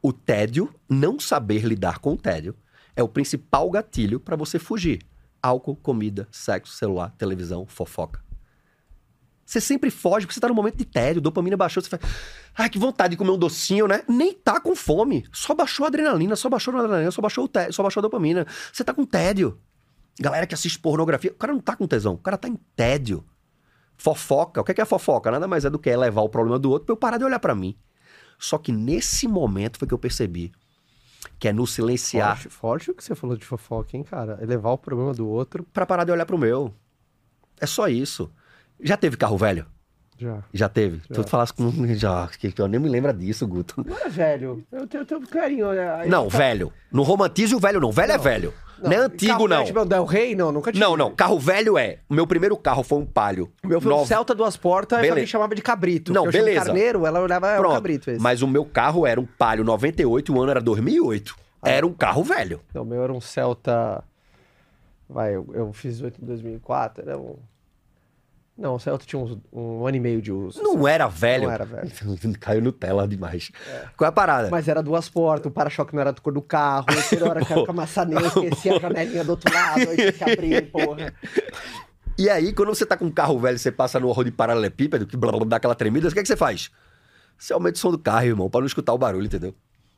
O 0.02 0.12
tédio, 0.12 0.74
não 0.90 1.20
saber 1.20 1.64
lidar 1.64 2.00
com 2.00 2.14
o 2.14 2.18
tédio, 2.18 2.56
é 2.96 3.04
o 3.04 3.08
principal 3.08 3.70
gatilho 3.70 4.20
para 4.20 4.36
você 4.36 4.60
fugir. 4.60 5.02
Álcool, 5.42 5.76
comida, 5.76 6.28
sexo, 6.32 6.74
celular, 6.74 7.14
televisão, 7.18 7.66
fofoca. 7.66 8.24
Você 9.46 9.60
sempre 9.60 9.92
foge 9.92 10.26
porque 10.26 10.34
você 10.34 10.40
tá 10.40 10.48
no 10.48 10.56
momento 10.56 10.78
de 10.78 10.86
tédio, 10.86 11.22
dopamina 11.22 11.58
baixou, 11.58 11.84
você 11.84 11.90
faz. 11.90 12.02
Ai, 12.56 12.70
que 12.70 12.80
vontade 12.80 13.12
de 13.12 13.18
comer 13.18 13.32
um 13.32 13.38
docinho, 13.38 13.88
né? 13.88 14.02
Nem 14.08 14.34
tá 14.34 14.60
com 14.60 14.74
fome. 14.76 15.26
Só 15.34 15.54
baixou 15.54 15.84
a 15.84 15.90
adrenalina, 15.90 16.36
só 16.36 16.50
baixou 16.50 16.74
a 16.76 16.80
adrenalina, 16.80 17.12
só 17.12 17.22
baixou, 17.22 17.44
o 17.44 17.48
té- 17.48 17.72
só 17.72 17.84
baixou 17.84 18.00
a 18.00 18.04
dopamina. 18.04 18.48
Você 18.72 18.84
tá 18.84 18.94
com 18.94 19.06
tédio. 19.06 19.60
Galera 20.20 20.48
que 20.48 20.54
assiste 20.54 20.80
pornografia, 20.80 21.32
o 21.32 21.36
cara 21.36 21.52
não 21.52 21.60
tá 21.60 21.76
com 21.76 21.86
tesão, 21.88 22.14
o 22.14 22.18
cara 22.18 22.38
tá 22.38 22.48
em 22.48 22.56
tédio. 22.76 23.26
Fofoca, 23.98 24.62
o 24.62 24.64
que 24.64 24.72
é, 24.72 24.76
que 24.76 24.82
é 24.82 24.86
fofoca? 24.86 25.30
Nada 25.30 25.48
mais 25.48 25.66
é 25.66 25.70
do 25.70 25.78
que 25.78 25.90
elevar 25.90 26.24
o 26.24 26.30
problema 26.30 26.58
do 26.58 26.72
outro 26.72 26.86
pra 26.86 26.94
eu 26.94 26.98
parar 26.98 27.18
de 27.18 27.26
olhar 27.26 27.40
pra 27.40 27.54
mim. 27.54 27.76
Só 28.40 28.58
que 28.58 28.72
nesse 28.72 29.28
momento 29.28 29.78
foi 29.78 29.88
que 29.88 29.94
eu 29.94 30.00
percebi 30.00 30.52
que 31.44 31.50
é 31.50 31.52
no 31.52 31.68
silenciar 31.68 32.38
Forte, 32.38 32.50
forte 32.50 32.92
o 32.92 32.96
que 32.96 33.04
você 33.04 33.14
falou 33.14 33.36
de 33.36 33.44
fofoca, 33.44 33.98
hein, 33.98 34.04
cara? 34.04 34.40
Elevar 34.42 34.72
o 34.72 34.78
problema 34.78 35.14
do 35.14 35.28
outro. 35.28 35.66
pra 35.74 35.86
parar 35.86 36.06
de 36.06 36.12
olhar 36.14 36.26
pro 36.26 36.38
meu. 36.38 36.74
É 37.60 37.66
só 37.66 37.90
isso. 37.90 38.32
Já 38.80 38.96
teve 38.96 39.18
carro 39.18 39.38
velho? 39.38 39.66
Já. 40.24 40.38
Já 40.54 40.70
teve? 40.70 41.02
Tu 41.14 41.24
falasse 41.28 41.54
com. 41.54 41.72
Já, 41.96 42.28
que 42.28 42.54
eu 42.58 42.68
nem 42.68 42.80
me 42.80 42.90
lembro 42.90 43.12
disso, 43.14 43.46
Guto. 43.46 43.84
Não 43.86 43.98
é 43.98 44.10
velho. 44.10 44.64
Eu 44.72 44.88
tenho, 44.88 45.02
eu 45.02 45.06
tenho 45.06 45.28
carinho. 45.28 45.72
né? 45.74 46.06
Não, 46.08 46.30
velho. 46.30 46.72
Não 46.92 47.04
romantize 47.04 47.54
o 47.54 47.60
velho, 47.60 47.80
não. 47.80 47.92
Velho 47.92 48.12
é 48.14 48.18
velho. 48.18 48.54
Não, 48.82 48.92
é 48.92 48.98
antigo, 48.98 49.48
não. 49.48 49.58
velho, 49.58 49.66
Tipo, 49.66 49.86
Del 49.86 50.06
Rey? 50.06 50.36
Não, 50.36 50.52
nunca 50.52 50.72
tive. 50.72 50.84
Não, 50.84 50.98
não. 50.98 51.16
Carro 51.16 51.40
velho 51.40 51.78
é. 51.78 52.00
O 52.10 52.14
meu 52.14 52.28
primeiro 52.28 52.56
carro 52.58 52.84
foi 52.84 53.00
um 53.00 53.06
palio. 53.06 53.52
O 53.64 53.68
meu 53.68 53.80
foi 53.80 53.94
um 53.94 54.06
Celta 54.06 54.36
duas 54.36 54.58
portas 54.58 54.98
Beleza. 54.98 55.14
alguém 55.14 55.28
chamava 55.28 55.56
de 55.56 55.62
cabrito. 55.62 56.12
Não, 56.14 56.30
beleza. 56.30 56.66
carneiro, 56.66 57.06
ela 57.06 57.22
olhava, 57.22 57.50
é 57.50 57.60
um 57.60 57.72
cabrito 57.72 58.12
esse. 58.12 58.22
Mas 58.22 58.42
o 58.42 58.48
meu 58.48 58.66
carro 58.66 59.08
era 59.08 59.20
um 59.20 59.26
palio 59.26 59.64
98 59.64 60.32
e 60.32 60.36
o 60.36 60.42
ano 60.42 60.52
era 60.52 60.62
2008. 60.62 61.36
Ah. 61.62 61.70
Era 61.70 61.88
um 61.88 61.94
carro 61.94 62.24
velho. 62.24 62.60
Não, 62.74 62.82
o 62.84 62.86
meu 62.86 63.04
era 63.04 63.14
um 63.14 63.22
Celta... 63.22 64.04
Vai, 65.08 65.36
eu, 65.36 65.48
eu 65.54 65.72
fiz 65.72 66.02
8 66.02 66.22
em 66.22 66.26
2004, 66.26 67.04
era 67.08 67.18
um... 67.18 67.38
Não, 68.56 68.76
o 68.76 68.80
Celta 68.80 69.04
tinha 69.06 69.20
uns- 69.20 69.38
um 69.52 69.86
ano 69.88 69.98
e 69.98 70.00
meio 70.00 70.22
de 70.22 70.32
uso. 70.32 70.62
Não 70.62 70.88
era 70.88 71.08
velho. 71.08 71.46
Não 71.46 71.52
era 71.52 71.66
velho. 71.66 71.90
Caiu 72.40 72.62
no 72.62 72.72
tela 72.72 73.08
demais. 73.08 73.52
Qual 73.98 74.06
é 74.06 74.10
a 74.10 74.12
parada? 74.12 74.50
Mas 74.52 74.68
era 74.68 74.82
duas 74.84 75.10
portas, 75.10 75.48
o 75.48 75.52
para-choque 75.52 75.94
não 75.94 76.02
era 76.02 76.12
da 76.12 76.22
cor 76.22 76.32
do 76.34 76.42
carro, 76.42 76.86
toda 77.10 77.30
hora 77.30 77.44
caiu 77.46 77.66
com 77.66 77.72
a 77.72 77.76
maçaneta, 77.76 78.28
esquecia 78.28 78.78
a 78.78 78.80
janelinha 78.80 79.24
do 79.24 79.32
outro 79.32 79.52
lado, 79.52 79.80
aí 79.90 79.96
tinha 79.98 80.12
que 80.14 80.24
abrir, 80.24 80.62
porra. 80.72 81.14
E 82.16 82.30
aí, 82.30 82.54
quando 82.54 82.70
você 82.70 82.86
tá 82.86 82.96
com 82.96 83.06
um 83.06 83.12
carro 83.12 83.40
velho, 83.40 83.58
você 83.58 83.72
passa 83.72 84.00
no 84.00 84.08
horror 84.08 84.24
de 84.24 84.32
paralelepípedo, 84.32 85.08
que 85.08 85.18
blá, 85.18 85.32
blá, 85.32 85.40
blá, 85.40 85.50
dá 85.50 85.56
aquela 85.58 85.74
tremida, 85.74 86.08
o 86.08 86.12
que, 86.12 86.20
é 86.20 86.22
que 86.22 86.28
você 86.28 86.38
faz? 86.38 86.70
Você 87.36 87.54
aumenta 87.54 87.76
o 87.78 87.80
som 87.80 87.90
do 87.92 87.98
carro, 87.98 88.26
irmão, 88.28 88.50
pra 88.52 88.60
não 88.62 88.68
escutar 88.68 88.94
o 88.94 88.98
barulho, 89.00 89.26
entendeu? 89.26 89.56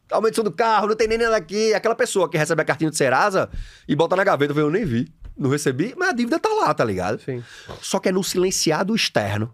Aumenta 0.09 0.31
o 0.33 0.35
som 0.37 0.43
do 0.43 0.51
carro, 0.51 0.87
não 0.87 0.95
tem 0.95 1.09
nem 1.09 1.17
nada 1.17 1.35
aqui. 1.35 1.73
Aquela 1.73 1.93
pessoa 1.95 2.29
que 2.29 2.37
recebe 2.37 2.61
a 2.61 2.65
cartinha 2.65 2.89
de 2.89 2.95
Serasa 2.95 3.49
e 3.85 3.95
bota 3.97 4.15
na 4.15 4.23
gaveta, 4.23 4.53
eu 4.53 4.71
nem 4.71 4.85
vi, 4.85 5.11
não 5.37 5.49
recebi, 5.49 5.93
mas 5.97 6.09
a 6.09 6.13
dívida 6.13 6.39
tá 6.39 6.49
lá, 6.49 6.73
tá 6.73 6.83
ligado? 6.83 7.21
Sim. 7.21 7.43
Só 7.81 7.99
que 7.99 8.09
é 8.09 8.11
no 8.11 8.23
silenciado 8.23 8.95
externo 8.95 9.53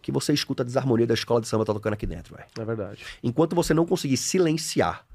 que 0.00 0.10
você 0.10 0.32
escuta 0.32 0.62
a 0.62 0.66
desarmonia 0.66 1.06
da 1.06 1.14
escola 1.14 1.40
de 1.40 1.46
samba 1.46 1.64
tá 1.64 1.72
tocando 1.72 1.92
aqui 1.94 2.06
dentro, 2.06 2.34
velho. 2.34 2.48
É 2.58 2.64
verdade. 2.64 3.04
Enquanto 3.22 3.54
você 3.54 3.72
não 3.72 3.86
conseguir 3.86 4.16
silenciar 4.16 5.06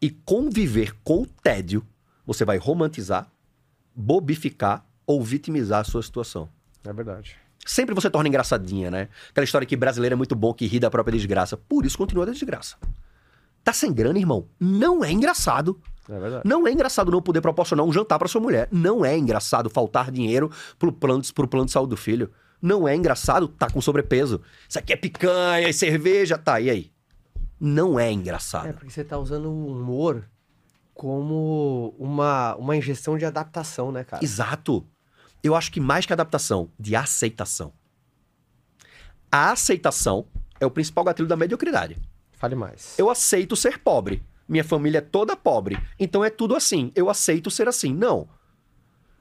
e 0.00 0.10
conviver 0.10 0.94
com 1.02 1.22
o 1.22 1.26
tédio, 1.26 1.84
você 2.24 2.44
vai 2.44 2.56
romantizar, 2.56 3.28
bobificar 3.94 4.86
ou 5.04 5.22
vitimizar 5.22 5.80
a 5.80 5.84
sua 5.84 6.02
situação. 6.02 6.48
É 6.84 6.92
verdade. 6.92 7.36
Sempre 7.64 7.94
você 7.94 8.08
torna 8.08 8.28
engraçadinha, 8.28 8.90
né? 8.90 9.08
Aquela 9.30 9.44
história 9.44 9.66
que 9.66 9.76
brasileiro 9.76 10.14
é 10.14 10.16
muito 10.16 10.36
bom 10.36 10.54
que 10.54 10.66
ri 10.66 10.78
da 10.78 10.88
própria 10.88 11.16
desgraça. 11.16 11.56
Por 11.56 11.84
isso 11.84 11.98
continua 11.98 12.24
da 12.24 12.32
desgraça. 12.32 12.76
Tá 13.64 13.72
sem 13.72 13.92
grana, 13.92 14.18
irmão? 14.18 14.48
Não 14.60 15.04
é 15.04 15.10
engraçado. 15.10 15.80
É 16.08 16.18
verdade. 16.18 16.42
Não 16.48 16.66
é 16.66 16.72
engraçado 16.72 17.10
não 17.10 17.20
poder 17.20 17.40
proporcionar 17.40 17.84
um 17.84 17.92
jantar 17.92 18.18
pra 18.18 18.28
sua 18.28 18.40
mulher. 18.40 18.68
Não 18.70 19.04
é 19.04 19.16
engraçado 19.16 19.68
faltar 19.70 20.10
dinheiro 20.10 20.50
pro 20.78 20.92
plano, 20.92 21.20
de- 21.22 21.32
pro 21.32 21.48
plano 21.48 21.66
de 21.66 21.72
saúde 21.72 21.90
do 21.90 21.96
filho. 21.96 22.30
Não 22.62 22.86
é 22.88 22.94
engraçado 22.94 23.48
tá 23.48 23.68
com 23.68 23.80
sobrepeso. 23.80 24.40
Isso 24.68 24.78
aqui 24.78 24.92
é 24.92 24.96
picanha 24.96 25.68
e 25.68 25.72
cerveja, 25.74 26.38
tá, 26.38 26.60
e 26.60 26.70
aí? 26.70 26.92
Não 27.60 27.98
é 27.98 28.10
engraçado. 28.10 28.68
É, 28.68 28.72
porque 28.72 28.90
você 28.90 29.02
tá 29.04 29.18
usando 29.18 29.46
o 29.50 29.66
humor 29.68 30.24
como 30.94 31.94
uma, 31.98 32.54
uma 32.56 32.76
ingestão 32.76 33.18
de 33.18 33.24
adaptação, 33.24 33.90
né, 33.92 34.04
cara? 34.04 34.24
Exato. 34.24 34.86
Eu 35.42 35.54
acho 35.54 35.70
que 35.70 35.80
mais 35.80 36.06
que 36.06 36.12
adaptação, 36.12 36.70
de 36.78 36.96
aceitação. 36.96 37.72
A 39.30 39.50
aceitação 39.52 40.26
é 40.60 40.66
o 40.66 40.70
principal 40.70 41.04
gatilho 41.04 41.28
da 41.28 41.36
mediocridade. 41.36 41.98
Fale 42.32 42.54
mais. 42.54 42.94
Eu 42.98 43.10
aceito 43.10 43.56
ser 43.56 43.78
pobre. 43.78 44.22
Minha 44.48 44.64
família 44.64 44.98
é 44.98 45.00
toda 45.00 45.36
pobre. 45.36 45.78
Então 45.98 46.24
é 46.24 46.30
tudo 46.30 46.54
assim. 46.54 46.92
Eu 46.94 47.10
aceito 47.10 47.50
ser 47.50 47.68
assim. 47.68 47.92
Não. 47.92 48.28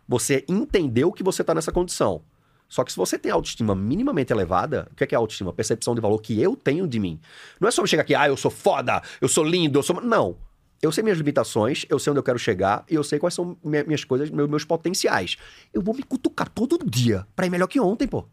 Você 0.07 0.45
entendeu 0.47 1.11
que 1.11 1.23
você 1.23 1.43
tá 1.43 1.53
nessa 1.55 1.71
condição. 1.71 2.21
Só 2.67 2.83
que 2.83 2.91
se 2.91 2.97
você 2.97 3.17
tem 3.17 3.31
autoestima 3.31 3.75
minimamente 3.75 4.31
elevada, 4.33 4.87
o 4.91 4.95
que 4.95 5.03
é, 5.03 5.07
que 5.07 5.15
é 5.15 5.17
autoestima? 5.17 5.53
Percepção 5.53 5.93
de 5.95 6.01
valor 6.01 6.19
que 6.21 6.39
eu 6.41 6.55
tenho 6.55 6.87
de 6.87 6.99
mim. 6.99 7.19
Não 7.59 7.67
é 7.67 7.71
só 7.71 7.85
chegar 7.85 8.01
aqui, 8.03 8.15
ah, 8.15 8.27
eu 8.27 8.37
sou 8.37 8.49
foda, 8.51 9.01
eu 9.21 9.27
sou 9.27 9.43
lindo, 9.43 9.77
eu 9.79 9.83
sou. 9.83 10.01
Não. 10.01 10.37
Eu 10.81 10.91
sei 10.91 11.03
minhas 11.03 11.17
limitações, 11.17 11.85
eu 11.89 11.97
sei 11.97 12.11
onde 12.11 12.19
eu 12.19 12.23
quero 12.23 12.37
chegar 12.37 12.83
e 12.89 12.95
eu 12.95 13.03
sei 13.03 13.17
quais 13.17 13.33
são 13.33 13.57
minha- 13.63 13.83
minhas 13.83 14.03
coisas, 14.03 14.29
meus, 14.29 14.49
meus 14.49 14.65
potenciais. 14.65 15.37
Eu 15.73 15.81
vou 15.81 15.95
me 15.95 16.03
cutucar 16.03 16.49
todo 16.49 16.77
dia 16.89 17.25
pra 17.35 17.45
ir 17.45 17.49
melhor 17.49 17.67
que 17.67 17.79
ontem, 17.79 18.07
pô. 18.07 18.25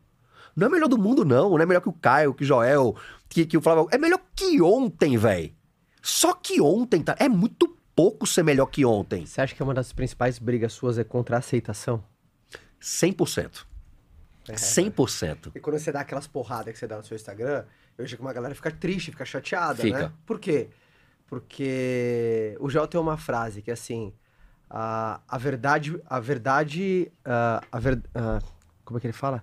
Não 0.56 0.66
é 0.66 0.70
melhor 0.70 0.88
do 0.88 0.98
mundo, 0.98 1.24
não. 1.24 1.50
Não 1.50 1.60
é 1.60 1.66
melhor 1.66 1.80
que 1.80 1.88
o 1.88 1.92
Caio, 1.94 2.34
que 2.34 2.42
o 2.42 2.46
Joel, 2.46 2.94
que, 3.28 3.46
que 3.46 3.56
o 3.56 3.62
Flávio. 3.62 3.88
É 3.90 3.96
melhor 3.96 4.20
que 4.34 4.60
ontem, 4.60 5.16
velho. 5.16 5.52
Só 6.02 6.34
que 6.34 6.60
ontem, 6.60 7.02
tá? 7.02 7.14
É 7.18 7.28
muito 7.28 7.68
pouco 7.94 8.26
ser 8.26 8.42
melhor 8.42 8.66
que 8.66 8.84
ontem. 8.84 9.24
Você 9.24 9.40
acha 9.40 9.54
que 9.54 9.62
uma 9.62 9.72
das 9.72 9.92
principais 9.92 10.38
brigas 10.38 10.72
suas 10.72 10.98
é 10.98 11.04
contra 11.04 11.36
a 11.36 11.38
aceitação? 11.38 12.02
100%. 12.80 13.64
100%. 14.48 15.52
E 15.54 15.60
quando 15.60 15.78
você 15.78 15.92
dá 15.92 16.00
aquelas 16.00 16.26
porradas 16.26 16.72
que 16.72 16.78
você 16.78 16.86
dá 16.86 16.96
no 16.96 17.04
seu 17.04 17.14
Instagram, 17.14 17.64
eu 17.96 18.04
vejo 18.04 18.16
que 18.16 18.22
uma 18.22 18.32
galera 18.32 18.54
fica 18.54 18.70
triste, 18.70 19.12
fica 19.12 19.24
chateada, 19.24 19.82
Fica. 19.82 19.98
né? 20.08 20.12
Por 20.26 20.40
quê? 20.40 20.68
Porque 21.26 22.56
o 22.60 22.68
Joel 22.68 22.88
tem 22.88 23.00
uma 23.00 23.16
frase 23.16 23.62
que 23.62 23.70
é 23.70 23.74
assim, 23.74 24.12
a, 24.68 25.20
a 25.28 25.38
verdade, 25.38 25.98
a 26.06 26.18
verdade, 26.18 27.10
ah, 27.24 27.62
a 27.70 27.78
ver, 27.78 28.02
ah, 28.14 28.40
como 28.84 28.98
é 28.98 29.00
que 29.00 29.06
ele 29.06 29.12
fala? 29.12 29.42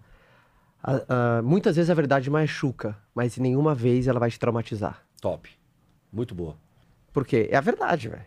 A- 0.83 1.41
muitas 1.41 1.75
vezes 1.75 1.89
a 1.89 1.93
verdade 1.93 2.29
machuca, 2.29 2.97
mas 3.13 3.37
nenhuma 3.37 3.73
vez 3.75 4.07
ela 4.07 4.19
vai 4.19 4.29
te 4.29 4.39
traumatizar. 4.39 5.03
Top. 5.21 5.49
Muito 6.11 6.33
boa. 6.33 6.55
Porque 7.13 7.47
é 7.51 7.57
a 7.57 7.61
verdade, 7.61 8.09
velho. 8.09 8.25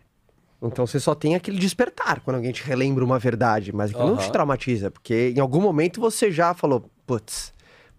Então 0.61 0.87
você 0.87 0.99
só 0.99 1.13
tem 1.13 1.35
aquele 1.35 1.59
despertar 1.59 2.21
quando 2.21 2.37
alguém 2.37 2.53
te 2.53 2.63
relembra 2.63 3.03
uma 3.03 3.19
verdade, 3.19 3.73
mas 3.73 3.91
aquilo 3.91 4.11
não 4.11 4.17
te 4.17 4.31
traumatiza, 4.31 4.89
porque 4.89 5.33
em 5.35 5.39
algum 5.39 5.59
momento 5.59 5.99
você 5.99 6.31
já 6.31 6.53
falou, 6.53 6.89
putz, 7.05 7.53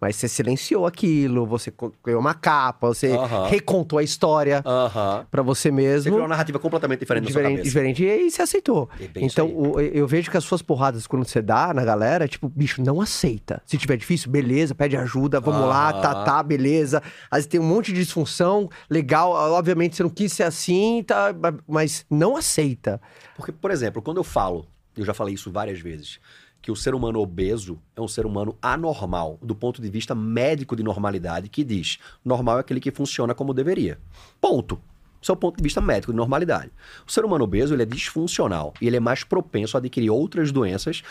mas 0.05 0.17
você 0.17 0.27
silenciou 0.27 0.85
aquilo, 0.85 1.47
você 1.47 1.73
criou 2.03 2.19
uma 2.21 2.35
capa, 2.35 2.87
você 2.89 3.09
recontou 3.49 3.97
a 3.97 4.03
história 4.03 4.61
Aham. 4.63 5.25
pra 5.31 5.41
você 5.41 5.69
Você 5.69 5.71
mesmo. 5.71 6.03
criou 6.11 6.19
uma 6.21 6.27
narrativa 6.27 6.59
completamente 6.59 6.99
diferente, 6.99 7.25
Diferente, 7.25 7.63
diferente, 7.63 8.03
e 8.03 8.09
aí 8.11 8.29
você 8.29 8.43
aceitou. 8.43 8.87
É 8.99 9.07
então, 9.15 9.47
o- 9.47 9.79
eu 9.81 10.05
vejo 10.07 10.29
que 10.29 10.37
as 10.37 10.43
suas 10.43 10.61
porradas, 10.61 11.07
quando 11.07 11.25
você 11.25 11.41
dá 11.41 11.73
na 11.73 11.83
galera, 11.83 12.25
é 12.25 12.27
tipo, 12.27 12.47
bicho, 12.47 12.83
não 12.83 13.01
aceita. 13.01 13.61
Se 13.65 13.79
tiver 13.79 13.97
difícil, 13.97 14.29
beleza, 14.29 14.75
pede 14.75 14.95
ajuda, 14.95 15.39
vamos 15.39 15.67
lá, 15.67 15.91
tá, 15.93 16.23
tá, 16.23 16.43
beleza. 16.43 17.01
Às 17.31 17.37
vezes 17.39 17.47
tem 17.49 17.59
um 17.59 17.63
monte 17.63 17.91
de 17.91 18.03
disfunção, 18.03 18.69
legal, 18.87 19.31
obviamente 19.31 19.95
você 19.95 20.03
não 20.03 20.09
quis 20.11 20.31
ser 20.33 20.43
assim, 20.43 21.03
tá, 21.07 21.33
mas 21.67 22.05
não 22.11 22.37
aceita. 22.37 23.01
Porque, 23.35 23.51
por 23.51 23.71
exemplo, 23.71 24.03
quando 24.03 24.17
eu 24.17 24.23
falo, 24.23 24.67
eu 24.95 25.03
já 25.03 25.13
falei 25.15 25.33
isso 25.33 25.51
várias 25.51 25.79
vezes, 25.79 26.19
que 26.65 26.71
o 26.71 26.75
ser 26.75 26.95
humano 26.95 27.19
obeso 27.19 27.79
é 27.95 28.01
um 28.01 28.07
ser 28.07 28.25
humano 28.25 28.57
anormal, 28.59 29.37
do 29.39 29.53
ponto 29.53 29.79
de 29.79 29.87
vista 29.87 30.15
médico 30.15 30.75
de 30.75 30.81
normalidade, 30.81 31.47
que 31.47 31.63
diz: 31.63 31.99
normal 32.25 32.57
é 32.57 32.61
aquele 32.61 32.79
que 32.79 32.89
funciona 32.89 33.35
como 33.35 33.53
deveria. 33.53 33.99
Ponto. 34.41 34.81
Isso 35.21 35.31
é 35.31 35.35
o 35.35 35.37
ponto 35.37 35.57
de 35.57 35.61
vista 35.61 35.79
médico 35.79 36.11
de 36.11 36.17
normalidade. 36.17 36.71
O 37.05 37.11
ser 37.11 37.23
humano 37.23 37.43
obeso 37.43 37.75
ele 37.75 37.83
é 37.83 37.85
disfuncional 37.85 38.73
e 38.81 38.87
ele 38.87 38.97
é 38.97 38.99
mais 38.99 39.23
propenso 39.23 39.77
a 39.77 39.79
adquirir 39.79 40.09
outras 40.09 40.51
doenças 40.51 41.03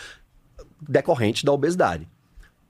decorrentes 0.81 1.45
da 1.45 1.53
obesidade. 1.53 2.09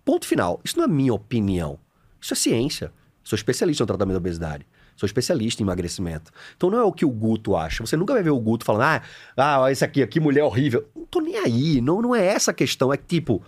Ponto 0.05 0.27
final. 0.27 0.61
Isso 0.63 0.77
não 0.77 0.85
é 0.85 0.89
minha 0.89 1.15
opinião. 1.15 1.79
Isso 2.21 2.35
é 2.35 2.37
ciência. 2.37 2.93
Sou 3.23 3.35
especialista 3.35 3.83
no 3.83 3.87
tratamento 3.87 4.17
da 4.17 4.19
obesidade. 4.19 4.67
Sou 4.97 5.07
especialista 5.07 5.63
em 5.63 5.65
emagrecimento. 5.67 6.31
Então 6.57 6.71
não 6.71 6.79
é 6.79 6.83
o 6.85 6.93
que 6.93 7.05
o 7.05 7.11
Guto 7.11 7.57
acha. 7.57 7.85
Você 7.85 7.97
nunca 7.97 8.13
vai 8.13 8.23
ver 8.23 8.31
o 8.31 8.39
Guto 8.39 8.65
falando, 8.65 8.83
ah, 8.83 9.03
ah 9.65 9.73
esse 9.73 9.85
aqui, 9.85 10.07
que 10.07 10.21
mulher 10.21 10.45
horrível. 10.45 10.87
Não 10.95 11.05
tô 11.05 11.21
nem 11.21 11.37
aí. 11.37 11.81
Não, 11.81 12.01
não 12.01 12.15
é 12.15 12.25
essa 12.27 12.53
a 12.53 12.55
questão. 12.55 12.93
É 12.93 12.97
que, 12.97 13.05
tipo, 13.07 13.43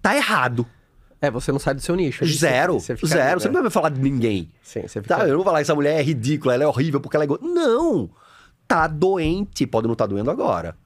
tá 0.00 0.16
errado. 0.16 0.66
É, 1.20 1.30
você 1.30 1.50
não 1.52 1.58
sai 1.58 1.74
do 1.74 1.80
seu 1.80 1.94
nicho. 1.96 2.22
ali, 2.24 2.32
Zero. 2.32 2.74
você- 2.80 2.96
você 2.96 3.06
zero. 3.06 3.32
ali, 3.32 3.40
Você 3.40 3.48
né? 3.48 3.54
não 3.54 3.62
vai 3.62 3.70
falar 3.70 3.88
de 3.90 4.00
ninguém. 4.00 4.50
Sim, 4.62 4.82
você 4.82 5.02
fica... 5.02 5.16
Tá, 5.16 5.22
eu 5.24 5.28
não 5.30 5.36
vou 5.36 5.44
falar 5.44 5.58
que 5.58 5.62
essa 5.62 5.74
mulher 5.74 5.98
é 5.98 6.02
ridícula, 6.02 6.54
ela 6.54 6.64
é 6.64 6.66
horrível 6.66 7.00
porque 7.00 7.16
ela 7.16 7.24
é. 7.24 7.26
go- 7.26 7.40
Não! 7.42 8.08
Tá 8.66 8.86
doente. 8.86 9.66
Pode 9.66 9.86
não 9.86 9.94
estar 9.94 10.06
doendo 10.06 10.30
agora. 10.30 10.76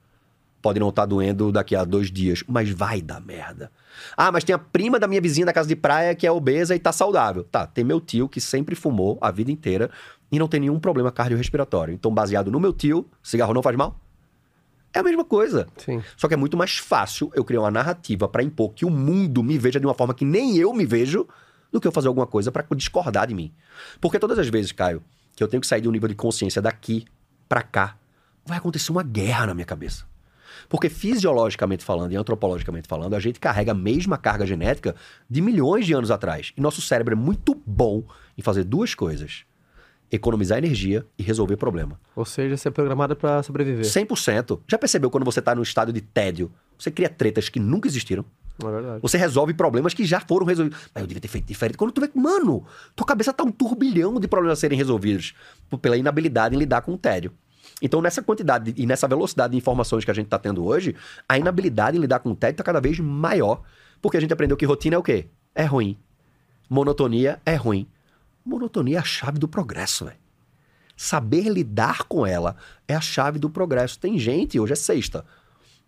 Pode 0.63 0.79
não 0.79 0.91
estar 0.91 1.05
doendo 1.07 1.51
daqui 1.51 1.75
a 1.75 1.85
dois 1.85 2.11
dias, 2.11 2.45
mas 2.47 2.71
vai 2.71 3.03
dar 3.03 3.21
merda. 3.21 3.71
Ah, 4.17 4.31
mas 4.31 4.45
tem 4.45 4.55
a 4.55 4.59
prima 4.59 4.99
da 4.99 5.09
minha 5.09 5.21
vizinha 5.21 5.45
da 5.45 5.53
casa 5.53 5.69
de 5.69 5.75
praia 5.75 6.15
que 6.15 6.25
é 6.25 6.31
obesa 6.31 6.75
e 6.75 6.79
tá 6.79 6.93
saudável. 6.93 7.43
Tá, 7.43 7.67
tem 7.67 7.85
meu 7.85 8.01
tio 8.01 8.29
que 8.29 8.41
sempre 8.41 8.77
fumou 8.77 9.19
a 9.21 9.31
vida 9.33 9.51
inteira 9.51 9.91
e 10.31 10.39
não 10.39 10.47
tem 10.47 10.61
nenhum 10.61 10.79
problema 10.79 11.11
cardiorrespiratório. 11.11 11.93
Então, 11.93 12.15
baseado 12.15 12.51
no 12.51 12.61
meu 12.61 12.73
tio, 12.73 13.05
cigarro 13.23 13.53
não 13.53 13.63
faz 13.63 13.77
mal? 13.77 13.99
É 14.95 15.01
a 15.01 15.03
mesma 15.03 15.25
coisa. 15.25 15.67
Sim. 15.77 16.03
Só 16.17 16.29
que 16.29 16.35
é 16.35 16.37
muito 16.37 16.57
mais 16.57 16.79
fácil 16.79 17.33
eu 17.35 17.45
criar 17.45 17.61
uma 17.61 17.71
narrativa 17.71 18.29
pra 18.29 18.43
impor 18.43 18.73
que 18.73 18.85
o 18.85 18.91
mundo 18.91 19.43
me 19.43 19.59
veja 19.59 19.81
de 19.81 19.87
uma 19.87 19.95
forma 19.95 20.15
que 20.15 20.25
nem 20.25 20.57
eu 20.57 20.73
me 20.73 20.87
vejo 20.87 21.27
do 21.73 21.81
que 21.81 21.89
eu 21.89 21.93
fazer 21.93 22.09
alguma 22.09 22.27
coisa 22.27 22.53
pra 22.53 22.65
discordar 22.77 23.27
de 23.27 23.35
mim. 23.35 23.53
Porque 24.01 24.19
todas 24.19 24.39
as 24.39 24.49
vezes, 24.49 24.71
Caio, 24.71 25.03
que 25.35 25.43
eu 25.43 25.49
tenho 25.49 25.61
que 25.61 25.67
sair 25.67 25.81
de 25.81 25.89
um 25.89 25.93
nível 25.93 26.09
de 26.09 26.15
consciência 26.15 26.63
daqui 26.63 27.07
pra 27.49 27.63
cá, 27.63 27.97
vai 28.45 28.59
acontecer 28.59 28.93
uma 28.93 29.03
guerra 29.03 29.47
na 29.47 29.55
minha 29.55 29.65
cabeça. 29.65 30.05
Porque 30.73 30.89
fisiologicamente 30.89 31.85
falando 31.85 32.13
e 32.13 32.17
antropologicamente 32.17 32.89
falando, 32.89 33.15
a 33.15 33.21
gente 33.21 33.39
carrega 33.39 33.73
a 33.73 33.75
mesma 33.75 34.17
carga 34.17 34.47
genética 34.47 34.97
de 35.29 35.43
milhões 35.43 35.85
de 35.85 35.93
anos 35.93 36.11
atrás. 36.11 36.53
E 36.57 36.61
nosso 36.63 36.81
cérebro 36.81 37.13
é 37.13 37.17
muito 37.17 37.55
bom 37.67 38.03
em 38.39 38.41
fazer 38.41 38.65
duas 38.65 38.95
coisas: 38.95 39.45
economizar 40.11 40.57
energia 40.57 41.07
e 41.19 41.23
resolver 41.23 41.57
problema. 41.59 42.01
Ou 42.17 42.25
seja, 42.25 42.57
você 42.57 42.69
é 42.69 42.71
programado 42.71 43.15
pra 43.15 43.43
sobreviver. 43.43 43.85
100%. 43.85 44.61
Já 44.67 44.79
percebeu 44.79 45.11
quando 45.11 45.25
você 45.25 45.43
tá 45.43 45.55
num 45.55 45.63
estado 45.63 45.93
de 45.93 46.01
tédio, 46.01 46.51
você 46.79 46.91
cria 46.91 47.11
tretas 47.11 47.51
que 47.51 47.61
nunca 47.61 47.87
existiram? 47.87 48.25
É 48.63 48.71
verdade. 48.71 49.01
Você 49.03 49.19
resolve 49.19 49.53
problemas 49.55 49.93
que 49.93 50.05
já 50.07 50.21
foram 50.21 50.47
resolvidos. 50.47 50.79
Mas 50.95 51.03
eu 51.03 51.07
devia 51.07 51.21
ter 51.21 51.29
feito 51.29 51.47
diferente. 51.47 51.77
Quando 51.77 51.93
tu 51.93 52.01
vê, 52.01 52.11
mano, 52.15 52.65
tua 52.97 53.07
cabeça 53.07 53.31
tá 53.33 53.45
um 53.45 53.51
turbilhão 53.53 54.19
de 54.19 54.27
problemas 54.29 54.59
a 54.59 54.61
serem 54.61 54.79
resolvidos 54.79 55.35
por- 55.69 55.79
pela 55.79 55.97
inabilidade 55.99 56.55
em 56.55 56.59
lidar 56.59 56.81
com 56.83 56.93
o 56.95 56.99
tédio. 56.99 57.31
Então, 57.83 58.01
nessa 58.01 58.23
quantidade 58.23 58.73
e 58.77 58.87
nessa 58.87 59.09
velocidade 59.09 59.51
de 59.51 59.59
informações 59.59 60.05
que 60.05 60.11
a 60.11 60.15
gente 60.15 60.29
tá 60.29 60.39
tendo 60.39 60.65
hoje, 60.65 60.95
a 61.29 61.37
inabilidade 61.37 61.99
em 61.99 62.01
lidar 62.01 62.21
com 62.21 62.31
o 62.31 62.37
tédio 62.37 62.59
tá 62.59 62.63
cada 62.65 62.81
vez 62.81 62.99
maior. 63.01 63.61
Porque 64.01 64.17
a 64.17 64.21
gente 64.21 64.33
aprendeu 64.33 64.57
que 64.57 64.65
rotina 64.65 64.95
é 64.95 64.99
o 64.99 65.03
quê? 65.03 65.27
É 65.55 65.65
ruim. 65.65 65.99
Monotonia 66.71 67.41
é 67.45 67.55
ruim. 67.57 67.87
Monotonia 68.45 68.97
é 68.97 69.01
a 69.01 69.05
chave 69.05 69.39
do 69.39 69.47
progresso, 69.49 70.05
velho. 70.05 70.17
Saber 70.97 71.49
lidar 71.49 72.05
com 72.05 72.27
ela 72.27 72.57
é 72.87 72.95
a 72.95 73.01
chave 73.01 73.39
do 73.39 73.51
progresso. 73.51 73.99
Tem 73.99 74.19
gente, 74.19 74.59
hoje 74.61 74.73
é 74.73 74.77
sexta. 74.77 75.25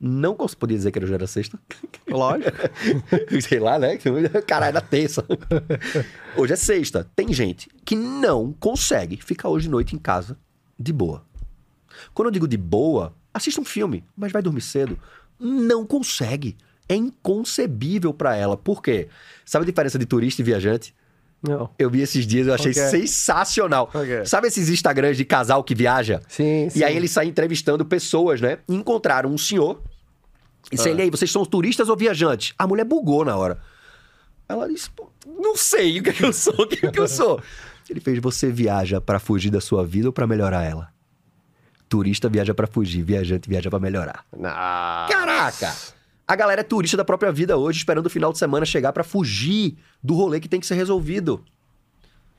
Não 0.00 0.34
cons- 0.34 0.54
podia 0.54 0.76
dizer 0.76 0.90
que 0.90 0.98
hoje 0.98 1.14
era 1.14 1.26
sexta. 1.26 1.58
Lógico. 2.10 2.50
Sei 3.40 3.60
lá, 3.60 3.78
né? 3.78 3.96
Caralho, 4.46 4.76
era 4.76 4.80
terça. 4.80 5.24
Hoje 6.36 6.52
é 6.52 6.56
sexta. 6.56 7.08
Tem 7.14 7.32
gente 7.32 7.68
que 7.84 7.94
não 7.94 8.52
consegue 8.52 9.16
ficar 9.16 9.48
hoje 9.48 9.66
de 9.66 9.70
noite 9.70 9.94
em 9.94 9.98
casa 9.98 10.36
de 10.78 10.92
boa. 10.92 11.24
Quando 12.12 12.26
eu 12.28 12.32
digo 12.32 12.46
de 12.48 12.56
boa, 12.56 13.14
assista 13.32 13.60
um 13.60 13.64
filme, 13.64 14.04
mas 14.16 14.32
vai 14.32 14.42
dormir 14.42 14.60
cedo. 14.60 14.98
Não 15.38 15.84
consegue. 15.86 16.56
É 16.88 16.94
inconcebível 16.94 18.12
pra 18.12 18.36
ela. 18.36 18.56
Por 18.56 18.82
quê? 18.82 19.08
Sabe 19.44 19.64
a 19.64 19.66
diferença 19.66 19.98
de 19.98 20.06
turista 20.06 20.42
e 20.42 20.44
viajante? 20.44 20.94
Não. 21.42 21.68
Eu 21.78 21.90
vi 21.90 22.00
esses 22.00 22.26
dias, 22.26 22.46
eu 22.46 22.54
achei 22.54 22.70
Ok. 22.72 22.82
sensacional. 22.90 23.90
Ok. 23.92 24.24
Sabe 24.24 24.48
esses 24.48 24.68
Instagrams 24.68 25.16
de 25.16 25.24
casal 25.24 25.62
que 25.62 25.74
viaja? 25.74 26.20
Sim, 26.28 26.68
sim. 26.70 26.78
E 26.78 26.84
aí 26.84 26.96
ele 26.96 27.08
sai 27.08 27.26
entrevistando 27.26 27.84
pessoas, 27.84 28.40
né? 28.40 28.58
E 28.68 28.74
encontraram 28.74 29.30
um 29.30 29.36
senhor. 29.38 29.82
E 30.72 30.80
Ah. 30.80 30.88
ele 30.88 31.02
aí, 31.02 31.10
vocês 31.10 31.30
são 31.30 31.44
turistas 31.44 31.88
ou 31.90 31.96
viajantes? 31.96 32.54
A 32.58 32.66
mulher 32.66 32.84
bugou 32.84 33.24
na 33.24 33.36
hora. 33.36 33.60
Ela 34.48 34.68
disse, 34.68 34.88
"Pô, 34.90 35.10
não 35.26 35.54
sei 35.56 36.00
o 36.00 36.02
que, 36.02 36.10
é 36.10 36.12
que 36.14 36.24
eu 36.24 36.32
sou, 36.32 36.54
o 36.54 36.66
que, 36.66 36.86
é 36.86 36.90
que 36.90 36.98
eu 37.00 37.08
sou. 37.08 37.40
Ele 37.90 38.00
fez, 38.00 38.18
você 38.18 38.50
viaja 38.50 38.98
pra 39.00 39.18
fugir 39.18 39.50
da 39.50 39.60
sua 39.60 39.84
vida 39.84 40.08
ou 40.08 40.12
pra 40.12 40.26
melhorar 40.26 40.62
ela? 40.62 40.88
Turista 41.88 42.28
viaja 42.28 42.54
pra 42.54 42.66
fugir, 42.66 43.02
viajante 43.02 43.48
viaja 43.48 43.70
pra 43.70 43.78
melhorar. 43.78 44.24
Não. 44.36 44.50
Caraca! 44.50 45.74
A 46.26 46.34
galera 46.34 46.62
é 46.62 46.64
turista 46.64 46.96
da 46.96 47.04
própria 47.04 47.30
vida 47.30 47.56
hoje, 47.56 47.78
esperando 47.78 48.06
o 48.06 48.10
final 48.10 48.32
de 48.32 48.38
semana 48.38 48.64
chegar 48.64 48.92
pra 48.92 49.04
fugir 49.04 49.76
do 50.02 50.14
rolê 50.14 50.40
que 50.40 50.48
tem 50.48 50.58
que 50.58 50.66
ser 50.66 50.74
resolvido. 50.74 51.44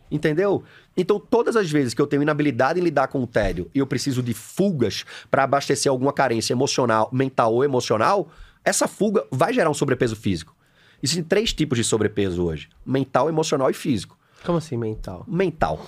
Entendeu? 0.10 0.64
Então, 0.98 1.20
todas 1.20 1.56
as 1.56 1.70
vezes 1.70 1.94
que 1.94 2.02
eu 2.02 2.08
tenho 2.08 2.22
inabilidade 2.22 2.80
em 2.80 2.84
lidar 2.84 3.08
com 3.08 3.22
o 3.22 3.28
tédio 3.28 3.70
e 3.74 3.80
eu 3.80 3.88
preciso 3.88 4.24
de 4.24 4.34
fugas 4.34 5.06
pra 5.30 5.44
abastecer 5.44 5.92
alguma 5.92 6.14
carência 6.14 6.54
emocional, 6.54 7.10
mental 7.12 7.54
ou 7.54 7.64
emocional, 7.64 8.30
essa 8.64 8.88
fuga 8.88 9.26
vai 9.32 9.54
gerar 9.54 9.70
um 9.70 9.74
sobrepeso 9.74 10.16
físico. 10.16 10.56
Existem 11.02 11.24
três 11.24 11.54
tipos 11.54 11.78
de 11.78 11.84
sobrepeso 11.84 12.44
hoje: 12.44 12.70
mental, 12.86 13.30
emocional 13.30 13.70
e 13.70 13.74
físico. 13.74 14.18
Como 14.44 14.58
assim, 14.58 14.78
mental? 14.78 15.24
Mental. 15.28 15.86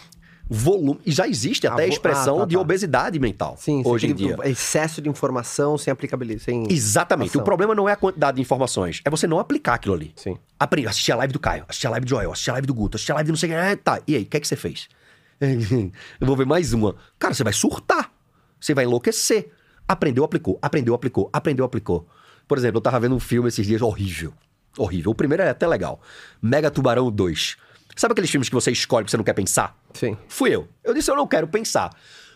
Volume. 0.50 1.00
E 1.06 1.12
já 1.12 1.28
existe 1.28 1.68
até 1.68 1.84
a 1.84 1.88
expressão 1.88 2.38
ah, 2.38 2.40
tá, 2.42 2.46
de 2.46 2.56
tá. 2.56 2.62
obesidade 2.62 3.20
mental. 3.20 3.56
Sim, 3.58 3.84
sim, 3.84 3.90
hoje 3.90 4.08
em 4.08 4.14
dia. 4.14 4.38
Excesso 4.44 5.02
de 5.02 5.10
informação 5.10 5.78
sem 5.78 5.92
aplicabilidade. 5.92 6.44
Sem... 6.44 6.66
Exatamente. 6.70 7.30
ação. 7.30 7.42
O 7.42 7.44
problema 7.44 7.76
não 7.76 7.88
é 7.88 7.94
a 7.94 7.96
quantidade 7.96 8.36
de 8.36 8.42
informações, 8.42 9.02
é 9.04 9.10
você 9.10 9.28
não 9.28 9.40
aplicar 9.40 9.76
aquilo 9.76 9.94
ali. 9.94 10.14
Sim. 10.16 10.38
Aprendi, 10.60 10.88
assisti 10.88 11.12
a 11.12 11.16
live 11.16 11.34
do 11.34 11.40
Caio, 11.40 11.66
assisti 11.68 11.88
a 11.88 11.90
live 11.90 12.06
do 12.06 12.10
Joel, 12.10 12.32
assisti 12.32 12.50
a 12.50 12.54
live 12.54 12.68
do 12.68 12.74
Guto, 12.74 12.96
assisti 12.96 13.12
a 13.12 13.16
live 13.16 13.28
do 13.28 13.32
não 13.32 13.38
sei 13.38 13.50
quem. 13.50 13.58
Ah, 13.58 13.78
tá, 13.78 14.02
e 14.08 14.16
aí, 14.16 14.24
o 14.24 14.26
que 14.26 14.38
é 14.38 14.40
que 14.40 14.48
você 14.48 14.56
fez? 14.56 14.88
Eu 15.40 16.28
vou 16.28 16.36
ver 16.36 16.46
mais 16.46 16.74
uma. 16.74 16.96
Cara, 17.20 17.34
você 17.34 17.44
vai 17.44 17.54
surtar. 17.54 18.12
Você 18.60 18.74
vai 18.74 18.86
enlouquecer. 18.86 19.52
Aprendeu, 19.88 20.24
aplicou, 20.24 20.58
aprendeu, 20.62 20.94
aplicou, 20.94 21.30
aprendeu, 21.32 21.64
aplicou. 21.64 22.08
Por 22.48 22.58
exemplo, 22.58 22.78
eu 22.78 22.82
tava 22.82 23.00
vendo 23.00 23.16
um 23.16 23.20
filme 23.20 23.48
esses 23.48 23.66
dias 23.66 23.82
horrível. 23.82 24.34
Horrível. 24.78 25.12
O 25.12 25.16
primeiro 25.16 25.44
é 25.44 25.50
até 25.50 25.68
legal. 25.68 26.02
Mega 26.42 26.72
Tubarão 26.72 27.12
2. 27.12 27.58
Sabe 27.98 28.12
aqueles 28.14 28.30
filmes 28.30 28.48
que 28.48 28.56
você 28.56 28.72
escolhe 28.72 29.04
porque 29.04 29.12
você 29.12 29.18
não 29.18 29.24
quer 29.24 29.34
pensar? 29.34 29.76
Sim. 29.94 30.16
Fui 30.28 30.54
eu. 30.54 30.68
Eu 30.84 30.94
disse, 30.94 31.10
eu 31.10 31.16
não 31.16 31.28
quero 31.28 31.48
pensar. 31.48 31.90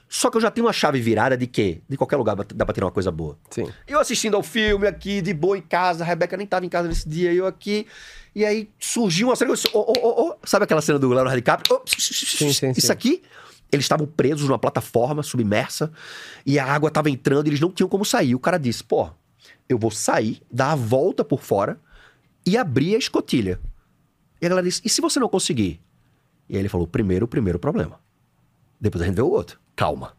Só 0.09 0.29
que 0.29 0.35
eu 0.35 0.41
já 0.41 0.51
tenho 0.51 0.65
uma 0.67 0.73
chave 0.73 0.99
virada 0.99 1.37
de 1.37 1.47
quê? 1.47 1.81
De 1.87 1.95
qualquer 1.95 2.17
lugar 2.17 2.35
dá 2.35 2.65
pra 2.65 2.73
ter 2.73 2.83
uma 2.83 2.91
coisa 2.91 3.09
boa. 3.11 3.37
Sim. 3.49 3.71
Eu 3.87 3.99
assistindo 3.99 4.35
ao 4.35 4.43
filme 4.43 4.85
aqui, 4.85 5.21
de 5.21 5.33
boa 5.33 5.57
em 5.57 5.61
casa, 5.61 6.03
a 6.03 6.07
Rebeca 6.07 6.35
nem 6.35 6.45
tava 6.45 6.65
em 6.65 6.69
casa 6.69 6.89
nesse 6.89 7.07
dia, 7.07 7.31
eu 7.31 7.45
aqui. 7.45 7.87
E 8.35 8.43
aí 8.43 8.69
surgiu 8.77 9.29
uma 9.29 9.35
cena. 9.37 9.47
que 9.47 9.51
eu 9.51 9.55
disse, 9.55 9.69
Ô, 9.71 9.79
ô, 9.79 9.93
ô, 9.93 10.29
ô. 10.31 10.35
Sabe 10.43 10.65
aquela 10.65 10.81
cena 10.81 10.99
do 10.99 11.07
Leonardo 11.07 11.33
DiCaprio? 11.37 11.77
Ô, 11.77 11.81
sim, 11.87 12.51
sim. 12.51 12.73
Isso 12.75 12.91
aqui. 12.91 13.21
Eles 13.71 13.85
estavam 13.85 14.05
presos 14.05 14.49
numa 14.49 14.59
plataforma 14.59 15.23
submersa 15.23 15.93
e 16.45 16.59
a 16.59 16.65
água 16.65 16.91
tava 16.91 17.09
entrando 17.09 17.47
e 17.47 17.51
eles 17.51 17.61
não 17.61 17.71
tinham 17.71 17.87
como 17.87 18.03
sair. 18.03 18.35
O 18.35 18.39
cara 18.39 18.57
disse: 18.57 18.83
pô, 18.83 19.09
eu 19.69 19.77
vou 19.77 19.91
sair, 19.91 20.41
dar 20.51 20.73
a 20.73 20.75
volta 20.75 21.23
por 21.23 21.41
fora 21.41 21.79
e 22.45 22.57
abrir 22.57 22.95
a 22.95 22.97
escotilha. 22.97 23.61
E 24.41 24.45
a 24.45 24.49
galera 24.49 24.65
disse: 24.65 24.81
e 24.83 24.89
se 24.89 25.01
você 25.01 25.19
não 25.19 25.29
conseguir? 25.29 25.81
E 26.49 26.55
aí 26.55 26.61
ele 26.61 26.69
falou: 26.69 26.87
primeiro, 26.87 27.25
o 27.25 27.27
primeiro 27.27 27.59
problema. 27.59 27.99
Depois 28.79 29.01
a 29.01 29.05
gente 29.05 29.15
vê 29.15 29.21
o 29.21 29.29
outro. 29.29 29.59
Calma. 29.75 30.13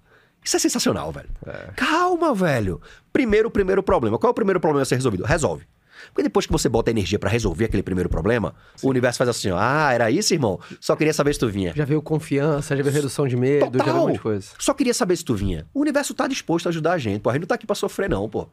Isso 0.44 0.56
é 0.56 0.58
sensacional, 0.58 1.12
velho. 1.12 1.28
Calma, 1.76 2.34
velho. 2.34 2.80
Primeiro, 3.12 3.48
o 3.48 3.50
primeiro 3.50 3.82
problema. 3.82 4.18
Qual 4.18 4.28
é 4.28 4.32
o 4.32 4.34
primeiro 4.34 4.60
problema 4.60 4.82
a 4.82 4.84
ser 4.84 4.96
resolvido? 4.96 5.24
Resolve. 5.24 5.66
Porque 6.08 6.22
depois 6.22 6.46
que 6.46 6.52
você 6.52 6.68
bota 6.68 6.90
energia 6.90 7.18
pra 7.18 7.30
resolver 7.30 7.66
aquele 7.66 7.82
primeiro 7.82 8.08
problema, 8.08 8.54
o 8.82 8.88
universo 8.88 9.18
faz 9.18 9.30
assim, 9.30 9.50
ah, 9.52 9.90
era 9.92 10.10
isso, 10.10 10.34
irmão? 10.34 10.58
Só 10.80 10.96
queria 10.96 11.14
saber 11.14 11.32
se 11.32 11.38
tu 11.38 11.48
vinha. 11.48 11.72
Já 11.76 11.84
veio 11.84 12.02
confiança, 12.02 12.76
já 12.76 12.82
veio 12.82 12.94
redução 12.94 13.28
de 13.28 13.36
medo, 13.36 13.78
já 13.78 13.84
veio 13.84 13.96
um 13.96 14.00
monte 14.00 14.14
de 14.14 14.18
coisa. 14.18 14.48
Só 14.58 14.74
queria 14.74 14.94
saber 14.94 15.16
se 15.16 15.24
tu 15.24 15.34
vinha. 15.36 15.66
O 15.72 15.80
universo 15.80 16.12
tá 16.12 16.26
disposto 16.26 16.66
a 16.66 16.70
ajudar 16.70 16.92
a 16.94 16.98
gente, 16.98 17.20
pô. 17.20 17.30
A 17.30 17.34
gente 17.34 17.42
não 17.42 17.48
tá 17.48 17.54
aqui 17.54 17.66
pra 17.66 17.76
sofrer, 17.76 18.10
não, 18.10 18.28
pô. 18.28 18.48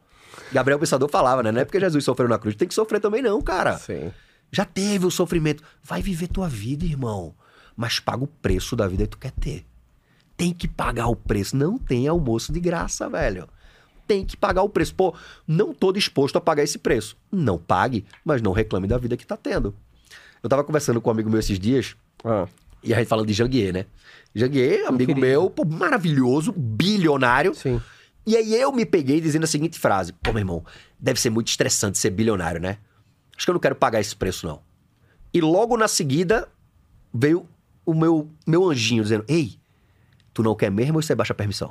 Gabriel 0.52 0.78
Pensador 0.78 1.08
falava, 1.08 1.42
né? 1.42 1.50
Não 1.50 1.60
é 1.60 1.64
porque 1.64 1.80
Jesus 1.80 2.04
sofreu 2.04 2.28
na 2.28 2.38
cruz, 2.38 2.54
tem 2.54 2.68
que 2.68 2.74
sofrer 2.74 3.00
também, 3.00 3.20
não, 3.20 3.42
cara. 3.42 3.78
Sim. 3.78 4.12
Já 4.52 4.64
teve 4.64 5.06
o 5.06 5.10
sofrimento. 5.10 5.62
Vai 5.82 6.02
viver 6.02 6.28
tua 6.28 6.48
vida, 6.48 6.84
irmão. 6.84 7.34
Mas 7.76 7.98
paga 7.98 8.24
o 8.24 8.26
preço 8.26 8.74
da 8.76 8.86
vida 8.86 9.04
que 9.04 9.10
tu 9.10 9.18
quer 9.18 9.32
ter. 9.32 9.64
Tem 10.36 10.52
que 10.52 10.66
pagar 10.66 11.06
o 11.08 11.16
preço. 11.16 11.56
Não 11.56 11.78
tem 11.78 12.08
almoço 12.08 12.52
de 12.52 12.60
graça, 12.60 13.08
velho. 13.08 13.48
Tem 14.06 14.24
que 14.24 14.36
pagar 14.36 14.62
o 14.62 14.68
preço. 14.68 14.94
Pô, 14.94 15.14
não 15.46 15.72
tô 15.72 15.92
disposto 15.92 16.36
a 16.36 16.40
pagar 16.40 16.62
esse 16.64 16.78
preço. 16.78 17.16
Não 17.30 17.58
pague, 17.58 18.04
mas 18.24 18.42
não 18.42 18.52
reclame 18.52 18.88
da 18.88 18.98
vida 18.98 19.16
que 19.16 19.26
tá 19.26 19.36
tendo. 19.36 19.74
Eu 20.42 20.48
tava 20.48 20.64
conversando 20.64 21.00
com 21.00 21.10
um 21.10 21.12
amigo 21.12 21.30
meu 21.30 21.38
esses 21.38 21.58
dias, 21.58 21.94
Ah, 22.24 22.48
e 22.82 22.94
a 22.94 22.98
gente 22.98 23.08
falando 23.08 23.26
de 23.26 23.34
Janguier, 23.34 23.72
né? 23.74 23.84
Janguier, 24.34 24.86
amigo 24.88 25.14
querido. 25.14 25.20
meu, 25.20 25.50
pô, 25.50 25.64
maravilhoso, 25.66 26.50
bilionário. 26.52 27.54
sim. 27.54 27.80
E 28.26 28.36
aí 28.36 28.54
eu 28.54 28.70
me 28.72 28.84
peguei 28.84 29.20
dizendo 29.20 29.44
a 29.44 29.46
seguinte 29.46 29.78
frase: 29.78 30.12
Pô, 30.12 30.30
meu 30.32 30.40
irmão, 30.40 30.64
deve 30.98 31.20
ser 31.20 31.30
muito 31.30 31.48
estressante 31.48 31.98
ser 31.98 32.10
bilionário, 32.10 32.60
né? 32.60 32.78
Acho 33.40 33.46
que 33.46 33.50
eu 33.52 33.54
não 33.54 33.60
quero 33.60 33.74
pagar 33.74 34.00
esse 34.02 34.14
preço, 34.14 34.46
não. 34.46 34.60
E 35.32 35.40
logo 35.40 35.74
na 35.74 35.88
seguida 35.88 36.46
veio 37.12 37.48
o 37.86 37.94
meu, 37.94 38.28
meu 38.46 38.68
anjinho 38.68 39.02
dizendo: 39.02 39.24
Ei, 39.26 39.58
tu 40.34 40.42
não 40.42 40.54
quer 40.54 40.70
mesmo 40.70 40.96
ou 40.96 41.02
você 41.02 41.14
baixa 41.14 41.32
a 41.32 41.34
permissão? 41.36 41.70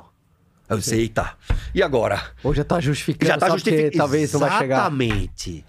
Aí 0.68 0.74
eu 0.74 0.78
disse: 0.78 0.96
Eita, 0.96 1.36
e 1.72 1.80
agora? 1.80 2.20
Ou 2.42 2.52
já 2.52 2.64
tá 2.64 2.80
justificando, 2.80 3.28
Já 3.28 3.38
tá 3.38 3.50
justificado. 3.50 3.96
talvez 3.98 4.32
não 4.32 4.40
vai 4.40 4.58
chegar. 4.58 4.78
Exatamente. 4.78 5.64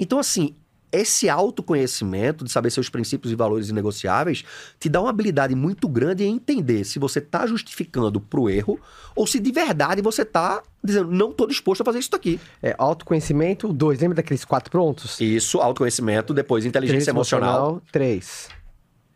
Então, 0.00 0.18
assim, 0.18 0.56
esse 0.92 1.28
autoconhecimento 1.28 2.44
de 2.44 2.52
saber 2.52 2.70
seus 2.70 2.90
princípios 2.90 3.32
e 3.32 3.34
valores 3.34 3.70
inegociáveis 3.70 4.44
te 4.78 4.88
dá 4.88 5.00
uma 5.00 5.10
habilidade 5.10 5.54
muito 5.54 5.88
grande 5.88 6.22
em 6.22 6.34
entender 6.34 6.84
se 6.84 6.98
você 6.98 7.18
está 7.18 7.46
justificando 7.46 8.20
pro 8.20 8.50
erro 8.50 8.78
ou 9.16 9.26
se 9.26 9.40
de 9.40 9.50
verdade 9.50 10.02
você 10.02 10.22
está 10.22 10.62
dizendo, 10.84 11.10
não 11.10 11.30
estou 11.30 11.46
disposto 11.46 11.80
a 11.80 11.84
fazer 11.84 11.98
isso 11.98 12.10
daqui. 12.10 12.38
É 12.62 12.74
autoconhecimento, 12.76 13.72
dois. 13.72 13.98
Lembra 14.00 14.16
daqueles 14.16 14.44
quatro 14.44 14.70
prontos? 14.70 15.18
Isso, 15.20 15.58
autoconhecimento, 15.58 16.34
depois 16.34 16.66
inteligência 16.66 17.10
emocional. 17.10 17.80
Três. 17.90 18.48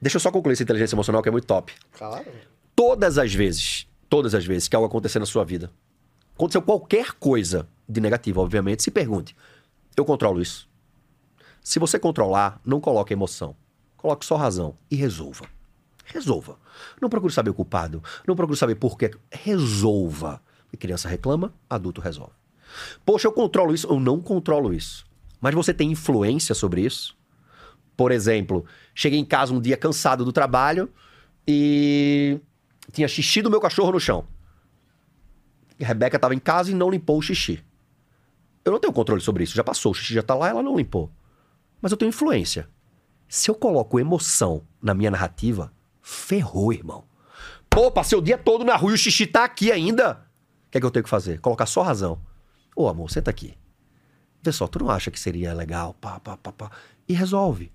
Deixa 0.00 0.16
eu 0.16 0.20
só 0.20 0.30
concluir 0.30 0.54
essa 0.54 0.62
inteligência 0.62 0.94
emocional 0.94 1.22
que 1.22 1.28
é 1.28 1.32
muito 1.32 1.46
top. 1.46 1.72
Claro. 1.92 2.26
Todas 2.74 3.18
as 3.18 3.34
vezes, 3.34 3.86
todas 4.08 4.34
as 4.34 4.44
vezes 4.44 4.68
que 4.68 4.76
algo 4.76 4.86
acontecer 4.86 5.18
na 5.18 5.26
sua 5.26 5.44
vida, 5.44 5.70
aconteceu 6.34 6.62
qualquer 6.62 7.12
coisa 7.12 7.68
de 7.88 8.00
negativo, 8.00 8.40
obviamente, 8.40 8.82
se 8.82 8.90
pergunte: 8.90 9.36
eu 9.96 10.04
controlo 10.04 10.40
isso? 10.40 10.68
Se 11.66 11.80
você 11.80 11.98
controlar, 11.98 12.60
não 12.64 12.80
coloque 12.80 13.12
emoção. 13.12 13.56
Coloque 13.96 14.24
só 14.24 14.36
razão 14.36 14.76
e 14.88 14.94
resolva. 14.94 15.46
Resolva. 16.04 16.60
Não 17.02 17.08
procure 17.08 17.32
saber 17.32 17.50
o 17.50 17.54
culpado. 17.54 18.00
Não 18.24 18.36
procure 18.36 18.56
saber 18.56 18.76
por 18.76 18.96
quê. 18.96 19.10
Resolva. 19.32 20.40
E 20.72 20.76
criança 20.76 21.08
reclama, 21.08 21.52
adulto 21.68 22.00
resolve. 22.00 22.34
Poxa, 23.04 23.26
eu 23.26 23.32
controlo 23.32 23.74
isso. 23.74 23.88
Eu 23.88 23.98
não 23.98 24.20
controlo 24.20 24.72
isso. 24.72 25.04
Mas 25.40 25.56
você 25.56 25.74
tem 25.74 25.90
influência 25.90 26.54
sobre 26.54 26.82
isso? 26.82 27.18
Por 27.96 28.12
exemplo, 28.12 28.64
cheguei 28.94 29.18
em 29.18 29.24
casa 29.24 29.52
um 29.52 29.60
dia 29.60 29.76
cansado 29.76 30.24
do 30.24 30.32
trabalho 30.32 30.88
e 31.48 32.38
tinha 32.92 33.08
xixi 33.08 33.42
do 33.42 33.50
meu 33.50 33.60
cachorro 33.60 33.90
no 33.90 33.98
chão. 33.98 34.24
E 35.80 35.84
a 35.84 35.88
Rebeca 35.88 36.14
estava 36.14 36.32
em 36.32 36.38
casa 36.38 36.70
e 36.70 36.74
não 36.74 36.90
limpou 36.90 37.18
o 37.18 37.22
xixi. 37.22 37.60
Eu 38.64 38.70
não 38.70 38.78
tenho 38.78 38.92
controle 38.92 39.20
sobre 39.20 39.42
isso. 39.42 39.56
Já 39.56 39.64
passou, 39.64 39.90
o 39.90 39.94
xixi 39.96 40.14
já 40.14 40.20
está 40.20 40.36
lá, 40.36 40.48
ela 40.48 40.62
não 40.62 40.76
limpou 40.76 41.10
mas 41.80 41.92
eu 41.92 41.98
tenho 41.98 42.08
influência. 42.08 42.68
Se 43.28 43.50
eu 43.50 43.54
coloco 43.54 43.98
emoção 43.98 44.62
na 44.80 44.94
minha 44.94 45.10
narrativa, 45.10 45.72
ferrou, 46.00 46.72
irmão. 46.72 47.04
Pô, 47.68 47.90
passei 47.90 48.16
o 48.16 48.22
dia 48.22 48.38
todo 48.38 48.64
na 48.64 48.76
rua 48.76 48.92
e 48.92 48.94
o 48.94 48.98
xixi 48.98 49.26
tá 49.26 49.44
aqui 49.44 49.70
ainda. 49.70 50.26
O 50.68 50.70
que 50.70 50.78
é 50.78 50.80
que 50.80 50.86
eu 50.86 50.90
tenho 50.90 51.04
que 51.04 51.10
fazer? 51.10 51.40
Colocar 51.40 51.66
só 51.66 51.82
razão. 51.82 52.20
Ô, 52.74 52.88
amor, 52.88 53.10
senta 53.10 53.30
aqui. 53.30 53.56
Vê 54.42 54.52
só, 54.52 54.66
tu 54.66 54.78
não 54.78 54.90
acha 54.90 55.10
que 55.10 55.18
seria 55.18 55.52
legal? 55.52 55.94
Pá, 55.94 56.20
pá, 56.20 56.36
pá, 56.36 56.52
pá. 56.52 56.70
E 57.08 57.12
resolve. 57.12 57.72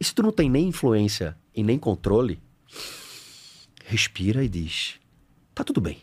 E 0.00 0.04
se 0.04 0.14
tu 0.14 0.22
não 0.22 0.32
tem 0.32 0.48
nem 0.48 0.68
influência 0.68 1.36
e 1.54 1.62
nem 1.62 1.78
controle, 1.78 2.42
respira 3.84 4.42
e 4.42 4.48
diz: 4.48 4.98
tá 5.54 5.62
tudo 5.62 5.80
bem. 5.80 6.02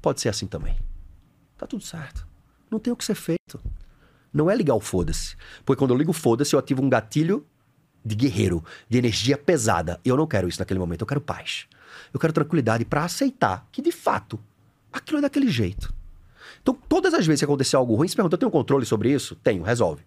Pode 0.00 0.20
ser 0.20 0.28
assim 0.28 0.46
também. 0.46 0.78
Tá 1.56 1.66
tudo 1.66 1.82
certo. 1.82 2.26
Não 2.70 2.78
tem 2.78 2.92
o 2.92 2.96
que 2.96 3.04
ser 3.04 3.14
feito. 3.14 3.60
Não 4.32 4.50
é 4.50 4.56
ligar 4.56 4.74
o 4.74 4.80
foda-se. 4.80 5.36
Porque 5.64 5.78
quando 5.78 5.92
eu 5.92 5.96
ligo 5.96 6.10
o 6.10 6.14
foda-se, 6.14 6.54
eu 6.54 6.58
ativo 6.58 6.82
um 6.82 6.88
gatilho 6.88 7.46
de 8.04 8.14
guerreiro, 8.14 8.64
de 8.88 8.98
energia 8.98 9.36
pesada. 9.36 10.00
E 10.04 10.08
eu 10.08 10.16
não 10.16 10.26
quero 10.26 10.48
isso 10.48 10.58
naquele 10.58 10.80
momento, 10.80 11.02
eu 11.02 11.06
quero 11.06 11.20
paz. 11.20 11.66
Eu 12.12 12.20
quero 12.20 12.32
tranquilidade 12.32 12.84
para 12.84 13.04
aceitar 13.04 13.66
que, 13.72 13.82
de 13.82 13.92
fato, 13.92 14.38
aquilo 14.92 15.18
é 15.18 15.22
daquele 15.22 15.48
jeito. 15.48 15.92
Então, 16.62 16.76
todas 16.88 17.14
as 17.14 17.26
vezes 17.26 17.40
que 17.40 17.44
acontecer 17.44 17.76
algo 17.76 17.94
ruim, 17.94 18.08
se 18.08 18.16
pergunta, 18.16 18.34
eu 18.34 18.38
tenho 18.38 18.50
controle 18.50 18.84
sobre 18.84 19.12
isso? 19.12 19.34
Tenho, 19.36 19.62
resolve. 19.62 20.02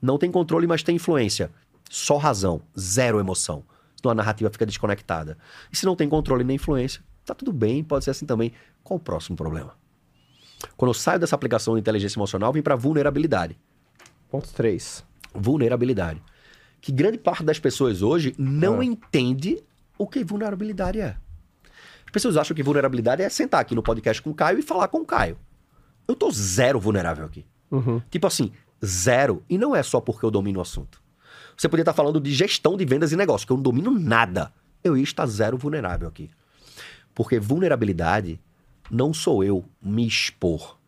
Não 0.00 0.18
tem 0.18 0.30
controle, 0.30 0.66
mas 0.66 0.82
tem 0.82 0.96
influência. 0.96 1.50
Só 1.90 2.16
razão, 2.16 2.60
zero 2.78 3.20
emoção. 3.20 3.64
Então 3.98 4.10
a 4.10 4.14
narrativa 4.14 4.50
fica 4.50 4.66
desconectada. 4.66 5.38
E 5.72 5.76
se 5.76 5.86
não 5.86 5.96
tem 5.96 6.08
controle 6.08 6.44
nem 6.44 6.56
influência, 6.56 7.02
tá 7.24 7.34
tudo 7.34 7.52
bem, 7.52 7.82
pode 7.82 8.04
ser 8.04 8.10
assim 8.10 8.26
também. 8.26 8.52
Qual 8.82 8.98
o 8.98 9.00
próximo 9.00 9.36
problema? 9.36 9.74
Quando 10.76 10.90
eu 10.90 10.94
saio 10.94 11.18
dessa 11.18 11.34
aplicação 11.34 11.74
de 11.74 11.80
inteligência 11.80 12.18
emocional, 12.18 12.52
vem 12.52 12.62
para 12.62 12.76
vulnerabilidade. 12.76 13.56
Ponto 14.30 14.52
3. 14.52 15.04
Vulnerabilidade. 15.34 16.22
Que 16.80 16.92
grande 16.92 17.18
parte 17.18 17.42
das 17.42 17.58
pessoas 17.58 18.02
hoje 18.02 18.34
não 18.38 18.80
ah. 18.80 18.84
entende 18.84 19.62
o 19.98 20.06
que 20.06 20.24
vulnerabilidade 20.24 21.00
é. 21.00 21.16
As 22.04 22.12
pessoas 22.12 22.36
acham 22.36 22.54
que 22.54 22.62
vulnerabilidade 22.62 23.22
é 23.22 23.28
sentar 23.28 23.60
aqui 23.60 23.74
no 23.74 23.82
podcast 23.82 24.20
com 24.20 24.30
o 24.30 24.34
Caio 24.34 24.58
e 24.58 24.62
falar 24.62 24.88
com 24.88 24.98
o 24.98 25.06
Caio. 25.06 25.38
Eu 26.06 26.14
tô 26.14 26.30
zero 26.30 26.78
vulnerável 26.78 27.24
aqui. 27.24 27.46
Uhum. 27.70 28.00
Tipo 28.10 28.26
assim, 28.26 28.52
zero. 28.84 29.42
E 29.48 29.56
não 29.56 29.74
é 29.74 29.82
só 29.82 30.00
porque 30.00 30.24
eu 30.24 30.30
domino 30.30 30.58
o 30.58 30.62
assunto. 30.62 31.02
Você 31.56 31.68
podia 31.68 31.82
estar 31.82 31.92
falando 31.92 32.20
de 32.20 32.32
gestão 32.32 32.76
de 32.76 32.84
vendas 32.84 33.12
e 33.12 33.16
negócios, 33.16 33.44
que 33.44 33.52
eu 33.52 33.56
não 33.56 33.62
domino 33.62 33.90
nada. 33.90 34.52
Eu 34.82 34.96
ia 34.96 35.02
estar 35.02 35.26
zero 35.26 35.56
vulnerável 35.56 36.08
aqui. 36.08 36.30
Porque 37.14 37.38
vulnerabilidade 37.38 38.40
não 38.90 39.12
sou 39.12 39.42
eu 39.42 39.64
me 39.82 40.06
expor 40.06 40.78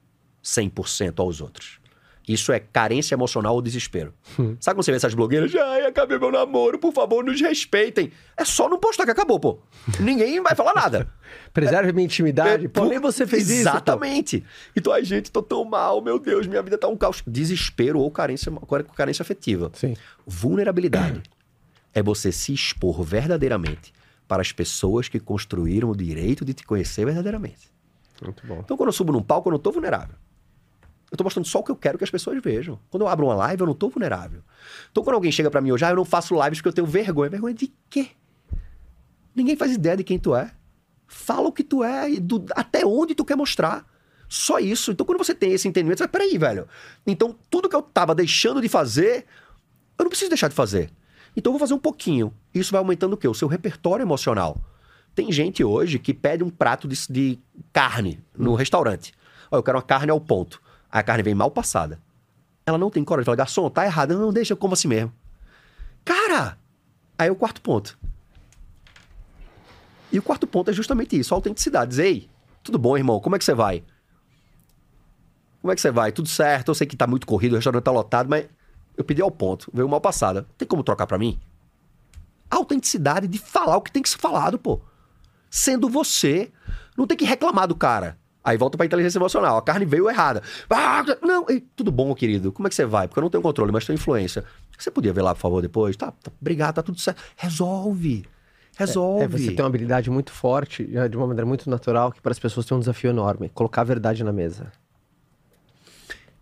100% 0.42 1.18
aos 1.20 1.40
outros. 1.40 1.80
Isso 2.28 2.50
é 2.52 2.58
carência 2.58 3.14
emocional 3.14 3.54
ou 3.54 3.62
desespero. 3.62 4.12
Hum. 4.38 4.56
Sabe 4.58 4.76
quando 4.76 4.84
você 4.84 4.90
vê 4.90 4.96
essas 4.96 5.14
blogueiras? 5.14 5.54
Ai, 5.54 5.86
acabei 5.86 6.18
meu 6.18 6.32
namoro, 6.32 6.76
por 6.76 6.92
favor, 6.92 7.24
nos 7.24 7.40
respeitem. 7.40 8.10
É 8.36 8.44
só 8.44 8.68
não 8.68 8.80
postar 8.80 9.04
que 9.04 9.12
acabou, 9.12 9.38
pô. 9.38 9.58
Ninguém 10.00 10.40
vai 10.40 10.54
falar 10.56 10.74
nada. 10.74 11.08
Preserve 11.54 11.90
é, 11.90 11.92
minha 11.92 12.04
intimidade. 12.04 12.66
É, 12.66 12.68
pô, 12.68 12.84
nem 12.86 12.98
você 12.98 13.26
fez 13.28 13.48
exatamente. 13.48 13.58
isso. 13.58 14.44
Exatamente. 14.44 14.44
Então, 14.74 14.92
a 14.92 15.00
gente, 15.02 15.30
tô 15.30 15.40
tão 15.40 15.64
mal, 15.64 16.02
meu 16.02 16.18
Deus, 16.18 16.48
minha 16.48 16.62
vida 16.62 16.76
tá 16.76 16.88
um 16.88 16.96
caos. 16.96 17.22
Desespero 17.24 18.00
ou 18.00 18.10
carência, 18.10 18.52
carência 18.96 19.22
afetiva. 19.22 19.70
Sim. 19.74 19.94
Vulnerabilidade 20.26 21.22
é 21.94 22.02
você 22.02 22.32
se 22.32 22.52
expor 22.52 23.04
verdadeiramente 23.04 23.94
para 24.26 24.42
as 24.42 24.50
pessoas 24.50 25.08
que 25.08 25.20
construíram 25.20 25.90
o 25.90 25.96
direito 25.96 26.44
de 26.44 26.52
te 26.52 26.64
conhecer 26.64 27.04
verdadeiramente. 27.04 27.75
Muito 28.22 28.46
bom. 28.46 28.60
Então, 28.64 28.76
quando 28.76 28.88
eu 28.88 28.92
subo 28.92 29.12
num 29.12 29.22
palco, 29.22 29.48
eu 29.48 29.52
não 29.52 29.58
tô 29.58 29.70
vulnerável. 29.70 30.16
Eu 31.10 31.16
tô 31.16 31.22
mostrando 31.22 31.46
só 31.46 31.60
o 31.60 31.62
que 31.62 31.70
eu 31.70 31.76
quero 31.76 31.96
que 31.98 32.04
as 32.04 32.10
pessoas 32.10 32.42
vejam. 32.42 32.78
Quando 32.90 33.02
eu 33.02 33.08
abro 33.08 33.26
uma 33.26 33.34
live, 33.34 33.60
eu 33.60 33.66
não 33.66 33.74
tô 33.74 33.88
vulnerável. 33.88 34.42
Então, 34.90 35.04
quando 35.04 35.14
alguém 35.14 35.30
chega 35.30 35.50
para 35.50 35.60
mim 35.60 35.70
hoje, 35.70 35.84
ah, 35.84 35.90
eu 35.90 35.96
não 35.96 36.04
faço 36.04 36.34
lives 36.34 36.58
porque 36.58 36.68
eu 36.68 36.72
tenho 36.72 36.86
vergonha. 36.86 37.30
Vergonha 37.30 37.54
de 37.54 37.72
quê? 37.88 38.10
Ninguém 39.34 39.54
faz 39.56 39.72
ideia 39.72 39.96
de 39.96 40.04
quem 40.04 40.18
tu 40.18 40.34
é. 40.34 40.50
Fala 41.06 41.46
o 41.46 41.52
que 41.52 41.62
tu 41.62 41.84
é 41.84 42.10
e 42.10 42.18
do, 42.18 42.44
até 42.56 42.84
onde 42.84 43.14
tu 43.14 43.24
quer 43.24 43.36
mostrar. 43.36 43.86
Só 44.28 44.58
isso. 44.58 44.90
Então, 44.90 45.06
quando 45.06 45.18
você 45.18 45.34
tem 45.34 45.52
esse 45.52 45.68
entendimento, 45.68 45.98
você 45.98 46.04
vai, 46.04 46.10
peraí, 46.10 46.36
velho. 46.36 46.66
Então, 47.06 47.36
tudo 47.48 47.68
que 47.68 47.76
eu 47.76 47.82
tava 47.82 48.12
deixando 48.14 48.60
de 48.60 48.68
fazer, 48.68 49.26
eu 49.96 50.02
não 50.02 50.08
preciso 50.08 50.30
deixar 50.30 50.48
de 50.48 50.54
fazer. 50.54 50.90
Então, 51.36 51.50
eu 51.50 51.58
vou 51.58 51.60
fazer 51.60 51.74
um 51.74 51.78
pouquinho. 51.78 52.34
Isso 52.52 52.72
vai 52.72 52.80
aumentando 52.80 53.12
o 53.12 53.16
quê? 53.16 53.28
O 53.28 53.34
seu 53.34 53.46
repertório 53.46 54.02
emocional. 54.02 54.56
Tem 55.16 55.32
gente 55.32 55.64
hoje 55.64 55.98
que 55.98 56.12
pede 56.12 56.44
um 56.44 56.50
prato 56.50 56.86
de, 56.86 56.94
de 57.08 57.38
carne 57.72 58.22
no 58.36 58.52
hum. 58.52 58.54
restaurante. 58.54 59.14
Olha, 59.50 59.60
eu 59.60 59.62
quero 59.62 59.78
uma 59.78 59.82
carne 59.82 60.10
ao 60.10 60.20
ponto. 60.20 60.60
Aí 60.92 61.00
a 61.00 61.02
carne 61.02 61.22
vem 61.22 61.34
mal 61.34 61.50
passada. 61.50 61.98
Ela 62.66 62.76
não 62.76 62.90
tem 62.90 63.02
coragem 63.02 63.22
de 63.22 63.24
falar, 63.24 63.36
garçom, 63.36 63.70
tá 63.70 63.86
errado. 63.86 64.12
Não, 64.12 64.26
não 64.26 64.32
deixa, 64.32 64.52
eu 64.52 64.58
como 64.58 64.74
assim 64.74 64.88
mesmo. 64.88 65.10
Cara! 66.04 66.58
Aí 67.18 67.28
é 67.28 67.32
o 67.32 67.34
quarto 67.34 67.62
ponto. 67.62 67.98
E 70.12 70.18
o 70.18 70.22
quarto 70.22 70.46
ponto 70.46 70.70
é 70.70 70.74
justamente 70.74 71.18
isso, 71.18 71.32
a 71.32 71.38
autenticidade. 71.38 71.88
Dizer, 71.88 72.04
ei, 72.04 72.30
tudo 72.62 72.78
bom, 72.78 72.94
irmão? 72.94 73.18
Como 73.18 73.34
é 73.34 73.38
que 73.38 73.44
você 73.44 73.54
vai? 73.54 73.82
Como 75.62 75.72
é 75.72 75.74
que 75.74 75.80
você 75.80 75.90
vai? 75.90 76.12
Tudo 76.12 76.28
certo? 76.28 76.68
Eu 76.68 76.74
sei 76.74 76.86
que 76.86 76.94
tá 76.94 77.06
muito 77.06 77.26
corrido, 77.26 77.52
o 77.52 77.56
restaurante 77.56 77.84
tá 77.84 77.90
lotado, 77.90 78.28
mas 78.28 78.46
eu 78.94 79.02
pedi 79.02 79.22
ao 79.22 79.30
ponto, 79.30 79.70
veio 79.72 79.88
mal 79.88 80.00
passada. 80.00 80.46
Tem 80.58 80.68
como 80.68 80.84
trocar 80.84 81.06
para 81.06 81.16
mim? 81.16 81.40
A 82.50 82.56
autenticidade 82.56 83.26
de 83.26 83.38
falar 83.38 83.78
o 83.78 83.80
que 83.80 83.90
tem 83.90 84.02
que 84.02 84.10
ser 84.10 84.18
falado, 84.18 84.58
pô 84.58 84.82
sendo 85.56 85.88
você. 85.88 86.50
Não 86.96 87.06
tem 87.06 87.16
que 87.16 87.24
reclamar 87.24 87.66
do 87.66 87.74
cara. 87.74 88.18
Aí 88.44 88.56
volta 88.56 88.76
pra 88.76 88.86
inteligência 88.86 89.18
emocional. 89.18 89.56
A 89.56 89.62
carne 89.62 89.84
veio 89.84 90.08
errada. 90.08 90.42
Ah, 90.70 91.04
não, 91.20 91.44
tudo 91.74 91.90
bom, 91.90 92.14
querido? 92.14 92.52
Como 92.52 92.68
é 92.68 92.70
que 92.70 92.76
você 92.76 92.84
vai? 92.84 93.08
Porque 93.08 93.18
eu 93.18 93.22
não 93.22 93.30
tenho 93.30 93.42
controle, 93.42 93.72
mas 93.72 93.84
tenho 93.84 93.96
influência. 93.96 94.44
Você 94.78 94.90
podia 94.90 95.12
ver 95.12 95.22
lá, 95.22 95.34
por 95.34 95.40
favor, 95.40 95.62
depois? 95.62 95.96
Tá, 95.96 96.12
tá 96.12 96.30
obrigado, 96.40 96.76
tá 96.76 96.82
tudo 96.82 97.00
certo. 97.00 97.20
Resolve. 97.36 98.24
Resolve. 98.76 99.22
É, 99.22 99.24
é, 99.24 99.28
você 99.28 99.46
tem 99.52 99.64
uma 99.64 99.68
habilidade 99.68 100.10
muito 100.10 100.30
forte, 100.30 100.84
de 100.84 101.16
uma 101.16 101.26
maneira 101.26 101.46
muito 101.46 101.68
natural, 101.68 102.12
que 102.12 102.20
para 102.20 102.32
as 102.32 102.38
pessoas 102.38 102.66
tem 102.66 102.76
um 102.76 102.80
desafio 102.80 103.10
enorme. 103.10 103.50
Colocar 103.52 103.80
a 103.80 103.84
verdade 103.84 104.22
na 104.22 104.32
mesa. 104.32 104.70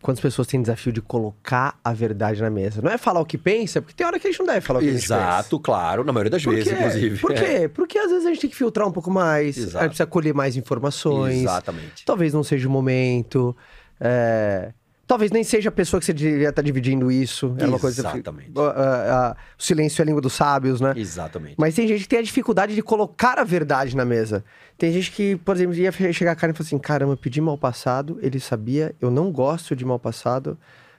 Quantas 0.05 0.21
pessoas 0.21 0.47
têm 0.47 0.61
desafio 0.61 0.93
de 0.93 1.01
colocar 1.01 1.81
a 1.83 1.91
verdade 1.95 2.43
na 2.43 2.51
mesa? 2.51 2.83
Não 2.83 2.91
é 2.91 2.99
falar 2.99 3.21
o 3.21 3.25
que 3.25 3.39
pensa, 3.39 3.81
porque 3.81 3.95
tem 3.95 4.07
hora 4.07 4.21
que 4.21 4.27
a 4.27 4.31
gente 4.31 4.39
não 4.39 4.45
deve 4.45 4.61
falar 4.61 4.81
o 4.81 4.83
que 4.83 4.89
Exato, 4.89 5.57
pensa. 5.57 5.63
claro, 5.65 6.05
na 6.05 6.13
maioria 6.13 6.31
das 6.31 6.45
vezes, 6.45 6.71
inclusive. 6.71 7.19
Por 7.19 7.33
quê? 7.33 7.45
É. 7.45 7.69
Porque 7.69 7.99
às 7.99 8.11
vezes 8.11 8.27
a 8.27 8.29
gente 8.29 8.43
tem 8.43 8.51
que 8.51 8.57
filtrar 8.57 8.87
um 8.87 8.93
pouco 8.93 9.11
mais, 9.11 9.57
Exato. 9.57 9.79
a 9.79 9.81
gente 9.81 9.89
precisa 9.93 10.07
colher 10.07 10.35
mais 10.35 10.59
informações. 10.59 11.45
Exatamente. 11.45 12.05
Talvez 12.05 12.35
não 12.35 12.45
seja 12.45 12.69
o 12.69 12.71
momento. 12.71 13.57
É... 13.99 14.75
Talvez 15.07 15.31
nem 15.31 15.45
seja 15.45 15.69
a 15.69 15.73
pessoa 15.73 16.01
que 16.01 16.07
você 16.07 16.15
devia 16.15 16.49
estar 16.49 16.63
dividindo 16.63 17.13
isso. 17.13 17.55
É 17.59 17.67
uma 17.67 17.79
coisa. 17.79 18.01
Exatamente. 18.01 18.51
Uh, 18.51 19.37
o 19.59 19.63
silêncio 19.63 20.01
é 20.01 20.03
a 20.03 20.07
língua 20.07 20.21
dos 20.21 20.33
sábios, 20.33 20.81
né? 20.81 20.95
Exatamente. 20.97 21.57
Mas 21.59 21.75
tem 21.75 21.87
gente 21.87 22.03
que 22.03 22.09
tem 22.09 22.21
a 22.21 22.23
dificuldade 22.23 22.75
de 22.75 22.83
colocar 22.83 23.39
a 23.39 23.45
verdade 23.45 23.95
na 23.95 24.05
mesa. 24.05 24.43
Tem 24.79 24.93
gente 24.93 25.11
que, 25.11 25.37
por 25.37 25.55
exemplo, 25.55 25.75
ia 25.75 25.93
chegar 26.13 26.33
a 26.33 26.37
cara 26.37 26.53
e 26.53 26.57
falar 26.57 26.67
assim: 26.67 26.79
caramba, 26.79 27.13
eu 27.13 27.17
pedi 27.17 27.41
mal 27.41 27.59
passado, 27.59 28.19
ele 28.23 28.41
sabia, 28.41 28.95
eu 29.01 29.11
não 29.11 29.31
gosto 29.31 29.77
de 29.77 29.85
mal 29.85 29.99
passado, 29.99 30.59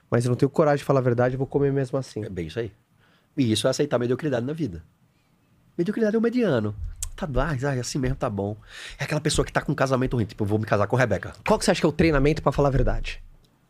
mas 0.09 0.25
eu 0.25 0.29
não 0.29 0.35
tenho 0.35 0.49
coragem 0.49 0.77
de 0.77 0.83
falar 0.83 0.99
a 0.99 1.03
verdade, 1.03 1.33
eu 1.35 1.39
vou 1.39 1.47
comer 1.47 1.73
mesmo 1.73 1.97
assim. 1.97 2.23
É 2.23 2.29
bem 2.29 2.47
isso 2.47 2.59
aí. 2.59 2.71
E 3.35 3.51
isso 3.51 3.67
é 3.67 3.69
aceitar 3.71 3.97
mediocridade 3.97 4.45
na 4.45 4.53
vida. 4.53 4.83
Mediocridade 5.77 6.15
é 6.15 6.19
o 6.19 6.21
mediano. 6.21 6.75
Tá, 7.15 7.27
ai, 7.37 7.79
assim 7.79 7.97
mesmo 7.97 8.17
tá 8.17 8.29
bom. 8.29 8.55
É 8.99 9.05
aquela 9.05 9.21
pessoa 9.21 9.45
que 9.45 9.51
tá 9.51 9.61
com 9.61 9.71
um 9.71 9.75
casamento 9.75 10.15
ruim, 10.15 10.25
tipo, 10.25 10.43
eu 10.43 10.47
vou 10.47 10.59
me 10.59 10.65
casar 10.65 10.85
com 10.85 10.95
a 10.95 10.99
Rebeca. 10.99 11.33
Qual 11.45 11.57
que 11.57 11.65
você 11.65 11.71
acha 11.71 11.79
que 11.79 11.85
é 11.85 11.89
o 11.89 11.93
treinamento 11.93 12.41
para 12.41 12.51
falar 12.51 12.67
a 12.67 12.71
verdade? 12.71 13.21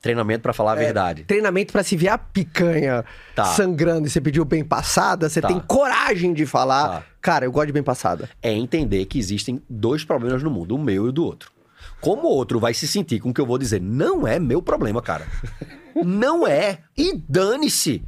Treinamento 0.06 0.44
pra 0.44 0.54
falar 0.54 0.74
a 0.74 0.76
verdade. 0.76 1.24
Treinamento 1.24 1.74
pra 1.74 1.82
se 1.82 1.98
ver 1.98 2.10
a 2.10 2.18
picanha 2.20 3.04
Tá. 3.34 3.46
sangrando 3.46 4.06
e 4.06 4.10
você 4.12 4.22
pediu 4.22 4.46
bem 4.46 4.64
passada, 4.64 5.28
você 5.28 5.42
Tá. 5.42 5.48
tem 5.48 5.60
coragem 5.60 6.32
de 6.32 6.46
falar. 6.46 6.88
Tá. 6.90 7.04
Cara, 7.20 7.46
eu 7.46 7.52
gosto 7.52 7.66
de 7.68 7.74
bem 7.74 7.82
passada. 7.82 8.30
É 8.40 8.54
entender 8.54 9.04
que 9.06 9.18
existem 9.18 9.60
dois 9.68 10.04
problemas 10.04 10.44
no 10.44 10.52
mundo, 10.52 10.76
o 10.76 10.78
meu 10.78 11.08
e 11.08 11.10
o 11.10 11.12
do 11.12 11.26
outro. 11.26 11.52
Como 12.00 12.28
o 12.28 12.32
outro 12.32 12.60
vai 12.60 12.72
se 12.76 12.88
sentir 12.88 13.20
com 13.20 13.30
o 13.30 13.34
que 13.34 13.42
eu 13.42 13.48
vou 13.48 13.58
dizer, 13.58 13.82
não 13.82 14.28
é 14.28 14.38
meu 14.40 14.62
problema, 14.62 15.02
cara. 15.02 15.26
Não 15.96 16.46
é. 16.46 16.80
E 16.98 17.18
dane-se. 17.28 18.04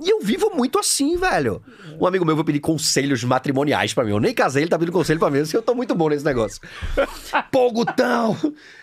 E 0.00 0.10
eu 0.10 0.20
vivo 0.20 0.50
muito 0.54 0.78
assim, 0.78 1.16
velho. 1.16 1.62
Um 2.00 2.04
amigo 2.06 2.24
meu 2.24 2.34
vai 2.36 2.44
pedir 2.44 2.58
conselhos 2.60 3.22
matrimoniais 3.24 3.94
pra 3.94 4.04
mim. 4.04 4.10
Eu 4.10 4.20
nem 4.20 4.34
casei, 4.34 4.62
ele 4.64 4.70
tá 4.70 4.78
pedindo 4.78 4.92
conselho 4.92 5.18
pra 5.20 5.30
mim. 5.30 5.42
Eu 5.52 5.62
tô 5.62 5.72
muito 5.74 5.94
bom 5.94 6.08
nesse 6.08 6.24
negócio. 6.24 6.60
Pô, 7.52 7.70
Gutão, 7.72 8.36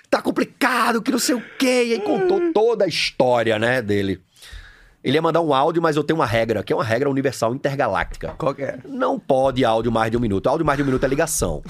tá 0.09 0.21
complicado, 0.21 1.01
que 1.01 1.11
não 1.11 1.19
sei 1.19 1.35
o 1.35 1.43
quê. 1.57 1.85
E 1.87 1.93
aí 1.93 2.01
contou 2.01 2.51
toda 2.53 2.85
a 2.85 2.87
história, 2.87 3.57
né, 3.59 3.81
dele. 3.81 4.21
Ele 5.03 5.17
ia 5.17 5.21
mandar 5.21 5.41
um 5.41 5.53
áudio, 5.53 5.81
mas 5.81 5.95
eu 5.95 6.03
tenho 6.03 6.17
uma 6.17 6.25
regra, 6.25 6.63
que 6.63 6.73
é 6.73 6.75
uma 6.75 6.83
regra 6.83 7.09
universal 7.09 7.53
intergaláctica. 7.53 8.33
Qual 8.39 8.55
que 8.55 8.63
é? 8.63 8.79
Não 8.85 9.19
pode 9.19 9.63
áudio 9.63 9.91
mais 9.91 10.09
de 10.09 10.17
um 10.17 10.19
minuto. 10.19 10.47
Áudio 10.47 10.65
mais 10.65 10.77
de 10.77 10.83
um 10.83 10.85
minuto 10.87 11.03
é 11.03 11.07
ligação. 11.07 11.61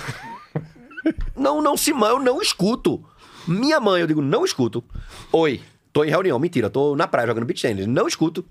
não, 1.36 1.62
não 1.62 1.76
se 1.76 1.92
mãe, 1.92 2.12
eu 2.12 2.20
não 2.20 2.42
escuto. 2.42 3.04
Minha 3.46 3.80
mãe, 3.80 4.00
eu 4.00 4.08
digo, 4.08 4.22
não 4.22 4.46
escuto. 4.46 4.82
Oi, 5.34 5.62
tô 5.92 6.06
em 6.06 6.10
reunião. 6.10 6.40
Mentira, 6.40 6.70
tô 6.70 6.96
na 6.96 7.08
praia 7.08 7.28
jogando 7.28 7.46
beach 7.46 7.62
tennis. 7.62 7.86
Não 7.86 8.08
escuto. 8.08 8.46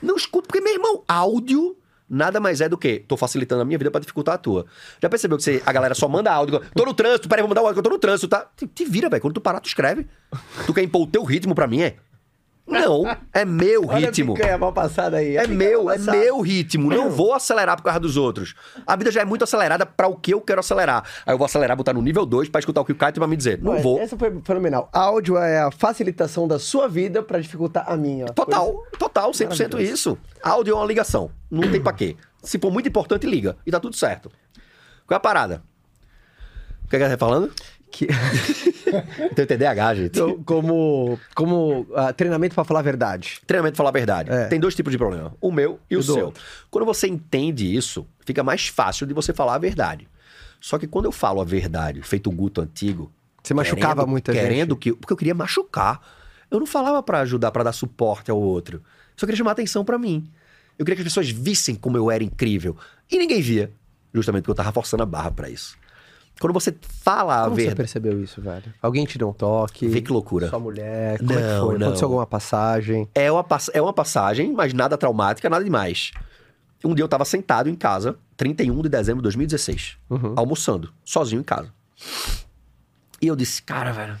Não 0.00 0.14
escuto, 0.14 0.46
porque, 0.46 0.60
meu 0.60 0.74
irmão, 0.74 1.02
áudio 1.08 1.76
nada 2.10 2.40
mais 2.40 2.60
é 2.60 2.68
do 2.68 2.76
que 2.76 2.98
tô 3.06 3.16
facilitando 3.16 3.62
a 3.62 3.64
minha 3.64 3.78
vida 3.78 3.90
pra 3.90 4.00
dificultar 4.00 4.34
a 4.34 4.38
tua. 4.38 4.66
Já 5.00 5.08
percebeu 5.08 5.38
que 5.38 5.44
você- 5.44 5.62
a 5.64 5.72
galera 5.72 5.94
só 5.94 6.08
manda 6.08 6.32
áudio? 6.32 6.60
Tô 6.74 6.84
no 6.84 6.92
trânsito, 6.92 7.28
peraí, 7.28 7.42
vou 7.42 7.48
mandar 7.48 7.60
áudio, 7.60 7.82
tô 7.82 7.90
no 7.90 7.98
trânsito, 7.98 8.28
tá? 8.28 8.46
Te, 8.56 8.66
te 8.66 8.84
vira, 8.84 9.08
velho. 9.08 9.22
Quando 9.22 9.34
tu 9.34 9.40
parar, 9.40 9.60
tu 9.60 9.68
escreve. 9.68 10.06
Tu 10.66 10.74
quer 10.74 10.82
impor 10.82 11.02
o 11.02 11.06
teu 11.06 11.22
ritmo 11.22 11.54
pra 11.54 11.66
mim, 11.66 11.82
é? 11.82 11.96
Não, 12.70 13.04
é 13.32 13.44
meu 13.44 13.86
Olha 13.88 14.06
ritmo. 14.06 14.32
a 14.32 14.36
picanha 14.36 14.56
mal 14.58 14.72
passada 14.72 15.16
aí. 15.16 15.36
É 15.36 15.46
meu, 15.46 15.90
é 15.90 15.98
meu 15.98 16.40
ritmo. 16.40 16.88
Não 16.88 17.10
vou 17.10 17.34
acelerar 17.34 17.76
por 17.76 17.82
causa 17.82 17.98
dos 18.00 18.16
outros. 18.16 18.54
A 18.86 18.96
vida 18.96 19.10
já 19.10 19.22
é 19.22 19.24
muito 19.24 19.42
acelerada 19.42 19.84
pra 19.84 20.08
o 20.08 20.16
que 20.16 20.32
eu 20.32 20.40
quero 20.40 20.60
acelerar. 20.60 21.04
Aí 21.26 21.34
eu 21.34 21.38
vou 21.38 21.44
acelerar, 21.44 21.76
botar 21.76 21.92
no 21.92 22.00
nível 22.02 22.24
2 22.24 22.48
pra 22.48 22.60
escutar 22.60 22.80
o 22.80 22.84
que 22.84 22.92
o 22.92 22.96
Caio 22.96 23.12
tem 23.12 23.20
pra 23.20 23.26
me 23.28 23.36
dizer. 23.36 23.60
Não 23.60 23.78
vou. 23.80 23.98
Essa 24.00 24.16
foi 24.16 24.40
fenomenal. 24.44 24.88
Áudio 24.92 25.36
é 25.36 25.60
a 25.60 25.70
facilitação 25.70 26.46
da 26.46 26.58
sua 26.58 26.88
vida 26.88 27.22
pra 27.22 27.40
dificultar 27.40 27.84
a 27.90 27.96
minha. 27.96 28.26
Total, 28.26 28.72
total, 28.98 29.32
100% 29.32 29.48
Maravilhoso. 29.48 29.92
isso. 29.94 30.18
Áudio 30.42 30.72
é 30.72 30.76
uma 30.76 30.86
ligação. 30.86 31.30
Não 31.50 31.70
tem 31.70 31.80
pra 31.82 31.92
quê. 31.92 32.16
Se 32.42 32.58
for 32.58 32.70
muito 32.70 32.88
importante, 32.88 33.26
liga. 33.26 33.56
E 33.66 33.70
tá 33.70 33.80
tudo 33.80 33.96
certo. 33.96 34.30
Qual 35.06 35.14
é 35.14 35.18
a 35.18 35.20
parada? 35.20 35.62
O 36.84 36.88
que 36.88 36.96
é 36.96 36.98
que 36.98 37.04
você 37.04 37.16
tá 37.16 37.18
falando? 37.26 37.52
Que... 37.90 38.06
Tem 39.34 39.46
TDAH, 39.46 39.94
gente. 39.94 40.06
Então, 40.18 40.42
como 40.42 41.18
como 41.34 41.86
ah, 41.94 42.12
treinamento 42.12 42.54
pra 42.54 42.64
falar 42.64 42.80
a 42.80 42.82
verdade. 42.82 43.40
Treinamento 43.46 43.76
falar 43.76 43.90
a 43.90 43.92
verdade. 43.92 44.30
É. 44.30 44.46
Tem 44.46 44.58
dois 44.60 44.74
tipos 44.74 44.90
de 44.92 44.98
problema: 44.98 45.34
o 45.40 45.50
meu 45.52 45.78
e 45.90 45.96
o 45.96 46.00
do 46.00 46.12
seu. 46.14 46.26
outro. 46.26 46.42
Quando 46.70 46.84
você 46.84 47.06
entende 47.08 47.74
isso, 47.74 48.06
fica 48.24 48.42
mais 48.42 48.68
fácil 48.68 49.06
de 49.06 49.14
você 49.14 49.32
falar 49.32 49.54
a 49.54 49.58
verdade. 49.58 50.08
Só 50.60 50.78
que 50.78 50.86
quando 50.86 51.06
eu 51.06 51.12
falo 51.12 51.40
a 51.40 51.44
verdade, 51.44 52.02
feito 52.02 52.28
o 52.28 52.32
Guto 52.32 52.60
antigo. 52.60 53.10
Você 53.42 53.54
machucava 53.54 53.94
querendo- 53.94 54.10
muita 54.10 54.32
gente. 54.32 54.42
Querendo 54.42 54.76
que. 54.76 54.92
Porque 54.92 55.12
eu 55.12 55.16
queria 55.16 55.34
machucar. 55.34 56.00
Eu 56.50 56.58
não 56.58 56.66
falava 56.66 57.02
pra 57.02 57.20
ajudar, 57.20 57.50
pra 57.52 57.62
dar 57.62 57.72
suporte 57.72 58.30
ao 58.30 58.38
outro. 58.40 58.82
Só 59.16 59.24
queria 59.24 59.38
chamar 59.38 59.52
atenção 59.52 59.84
pra 59.84 59.98
mim. 59.98 60.28
Eu 60.78 60.84
queria 60.84 60.96
que 60.96 61.02
as 61.02 61.08
pessoas 61.08 61.30
vissem 61.30 61.74
como 61.74 61.96
eu 61.96 62.10
era 62.10 62.24
incrível. 62.24 62.76
E 63.10 63.18
ninguém 63.18 63.40
via. 63.40 63.70
Justamente 64.12 64.42
porque 64.42 64.50
eu 64.50 64.56
tava 64.56 64.72
forçando 64.72 65.02
a 65.02 65.06
barra 65.06 65.30
pra 65.30 65.48
isso. 65.48 65.78
Quando 66.40 66.54
você 66.54 66.74
fala 66.82 67.40
a 67.40 67.44
Como 67.44 67.54
você 67.54 67.60
verdade. 67.60 67.76
percebeu 67.76 68.22
isso, 68.24 68.40
velho? 68.40 68.72
Alguém 68.80 69.04
te 69.04 69.18
deu 69.18 69.28
um 69.28 69.32
toque? 69.32 69.86
Vê 69.86 70.00
que 70.00 70.10
loucura. 70.10 70.48
Sua 70.48 70.58
mulher? 70.58 71.18
Como 71.18 71.32
é 71.32 71.36
que 71.36 71.42
Não, 71.42 71.66
foi? 71.66 71.78
não. 71.78 71.86
Aconteceu 71.88 72.06
alguma 72.06 72.26
passagem? 72.26 73.08
É 73.14 73.30
uma, 73.30 73.44
é 73.74 73.82
uma 73.82 73.92
passagem, 73.92 74.52
mas 74.52 74.72
nada 74.72 74.96
traumática, 74.96 75.50
nada 75.50 75.62
demais. 75.62 76.12
Um 76.82 76.94
dia 76.94 77.04
eu 77.04 77.08
tava 77.08 77.26
sentado 77.26 77.68
em 77.68 77.74
casa, 77.74 78.16
31 78.38 78.80
de 78.82 78.88
dezembro 78.88 79.20
de 79.20 79.24
2016, 79.24 79.98
almoçando, 80.34 80.90
sozinho 81.04 81.40
em 81.40 81.44
casa. 81.44 81.70
E 83.20 83.26
eu 83.26 83.36
disse, 83.36 83.62
cara, 83.62 83.92
velho, 83.92 84.18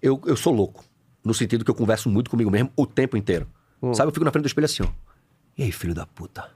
eu, 0.00 0.18
eu 0.24 0.34
sou 0.36 0.52
louco. 0.54 0.82
No 1.22 1.34
sentido 1.34 1.62
que 1.62 1.70
eu 1.70 1.74
converso 1.74 2.08
muito 2.08 2.30
comigo 2.30 2.50
mesmo 2.50 2.72
o 2.74 2.86
tempo 2.86 3.18
inteiro. 3.18 3.46
Sabe, 3.92 4.08
eu 4.08 4.12
fico 4.14 4.24
na 4.24 4.30
frente 4.30 4.44
do 4.44 4.46
espelho 4.46 4.64
assim, 4.64 4.82
ó. 4.82 4.88
E 5.58 5.64
aí, 5.64 5.70
filho 5.72 5.92
da 5.94 6.06
puta? 6.06 6.48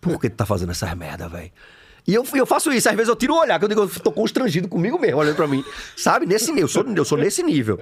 Por 0.00 0.20
que 0.20 0.30
tu 0.30 0.36
tá 0.36 0.46
fazendo 0.46 0.70
essas 0.70 0.94
merda, 0.94 1.28
velho? 1.28 1.50
E 2.08 2.14
eu, 2.14 2.26
eu 2.34 2.46
faço 2.46 2.72
isso, 2.72 2.88
às 2.88 2.96
vezes 2.96 3.10
eu 3.10 3.14
tiro 3.14 3.34
o 3.34 3.38
olhar, 3.38 3.58
que 3.58 3.66
eu 3.66 3.68
digo, 3.68 3.82
eu 3.82 3.88
tô 4.00 4.10
constrangido 4.10 4.66
comigo 4.66 4.98
mesmo, 4.98 5.18
olhando 5.18 5.36
pra 5.36 5.46
mim. 5.46 5.62
Sabe? 5.94 6.24
Nesse 6.24 6.46
nível, 6.50 6.62
eu 6.62 6.68
sou, 6.68 6.82
eu 6.82 7.04
sou 7.04 7.18
nesse 7.18 7.42
nível. 7.42 7.78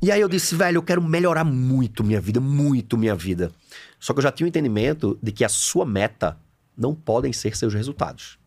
E 0.00 0.10
aí 0.10 0.18
eu 0.18 0.30
disse, 0.30 0.54
velho, 0.54 0.78
eu 0.78 0.82
quero 0.82 1.02
melhorar 1.02 1.44
muito 1.44 2.02
minha 2.02 2.22
vida, 2.22 2.40
muito 2.40 2.96
minha 2.96 3.14
vida. 3.14 3.52
Só 3.98 4.14
que 4.14 4.18
eu 4.18 4.22
já 4.22 4.32
tinha 4.32 4.46
o 4.46 4.48
entendimento 4.48 5.18
de 5.22 5.30
que 5.30 5.44
a 5.44 5.48
sua 5.50 5.84
meta 5.84 6.38
não 6.74 6.94
podem 6.94 7.34
ser 7.34 7.54
seus 7.54 7.74
resultados. 7.74 8.38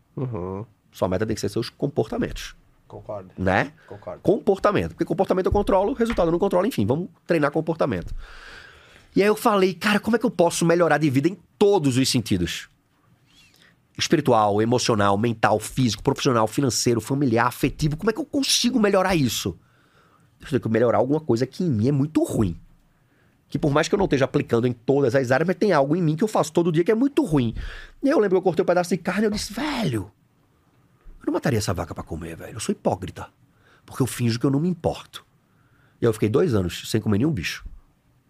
Sua 0.90 1.08
meta 1.08 1.24
tem 1.24 1.36
que 1.36 1.40
ser 1.40 1.48
seus 1.48 1.70
comportamentos, 1.70 2.56
Concordo. 2.88 3.30
né? 3.38 3.72
Concordo. 3.86 4.20
Comportamento. 4.20 4.90
Porque 4.90 5.04
comportamento 5.04 5.46
eu 5.46 5.52
controlo, 5.52 5.92
resultado 5.92 6.26
eu 6.26 6.32
não 6.32 6.40
controlo, 6.40 6.66
enfim, 6.66 6.84
vamos 6.84 7.08
treinar 7.24 7.52
comportamento. 7.52 8.12
E 9.14 9.22
aí 9.22 9.28
eu 9.28 9.36
falei, 9.36 9.74
cara, 9.74 10.00
como 10.00 10.16
é 10.16 10.18
que 10.18 10.26
eu 10.26 10.30
posso 10.30 10.64
melhorar 10.64 10.98
de 10.98 11.08
vida 11.08 11.28
em 11.28 11.38
todos 11.56 11.96
os 11.98 12.08
sentidos? 12.08 12.68
Espiritual, 13.96 14.60
emocional, 14.60 15.16
mental, 15.16 15.60
físico, 15.60 16.02
profissional, 16.02 16.46
financeiro, 16.46 17.00
familiar, 17.00 17.46
afetivo. 17.46 17.96
Como 17.96 18.10
é 18.10 18.12
que 18.12 18.20
eu 18.20 18.24
consigo 18.24 18.80
melhorar 18.80 19.14
isso? 19.14 19.58
Eu 20.40 20.48
tenho 20.48 20.60
que 20.60 20.68
melhorar 20.68 20.98
alguma 20.98 21.20
coisa 21.20 21.46
que 21.46 21.62
em 21.62 21.70
mim 21.70 21.88
é 21.88 21.92
muito 21.92 22.22
ruim. 22.24 22.60
Que 23.48 23.58
por 23.58 23.70
mais 23.70 23.86
que 23.86 23.94
eu 23.94 23.98
não 23.98 24.06
esteja 24.06 24.24
aplicando 24.24 24.66
em 24.66 24.72
todas 24.72 25.14
as 25.14 25.30
áreas, 25.30 25.46
mas 25.46 25.56
tem 25.56 25.72
algo 25.72 25.94
em 25.94 26.02
mim 26.02 26.16
que 26.16 26.24
eu 26.24 26.28
faço 26.28 26.52
todo 26.52 26.72
dia 26.72 26.82
que 26.82 26.90
é 26.90 26.94
muito 26.94 27.24
ruim. 27.24 27.54
E 28.02 28.08
eu 28.08 28.18
lembro 28.18 28.30
que 28.30 28.38
eu 28.38 28.42
cortei 28.42 28.62
um 28.62 28.66
pedaço 28.66 28.90
de 28.90 28.96
carne 28.96 29.22
e 29.22 29.26
eu 29.26 29.30
disse, 29.30 29.52
velho, 29.52 30.10
eu 31.20 31.26
não 31.26 31.34
mataria 31.34 31.58
essa 31.58 31.72
vaca 31.72 31.94
pra 31.94 32.02
comer, 32.02 32.36
velho. 32.36 32.54
Eu 32.54 32.60
sou 32.60 32.72
hipócrita. 32.72 33.28
Porque 33.86 34.02
eu 34.02 34.06
finjo 34.06 34.40
que 34.40 34.46
eu 34.46 34.50
não 34.50 34.60
me 34.60 34.68
importo. 34.68 35.24
E 36.00 36.04
eu 36.04 36.12
fiquei 36.12 36.28
dois 36.28 36.54
anos 36.54 36.90
sem 36.90 37.00
comer 37.00 37.18
nenhum 37.18 37.30
bicho. 37.30 37.64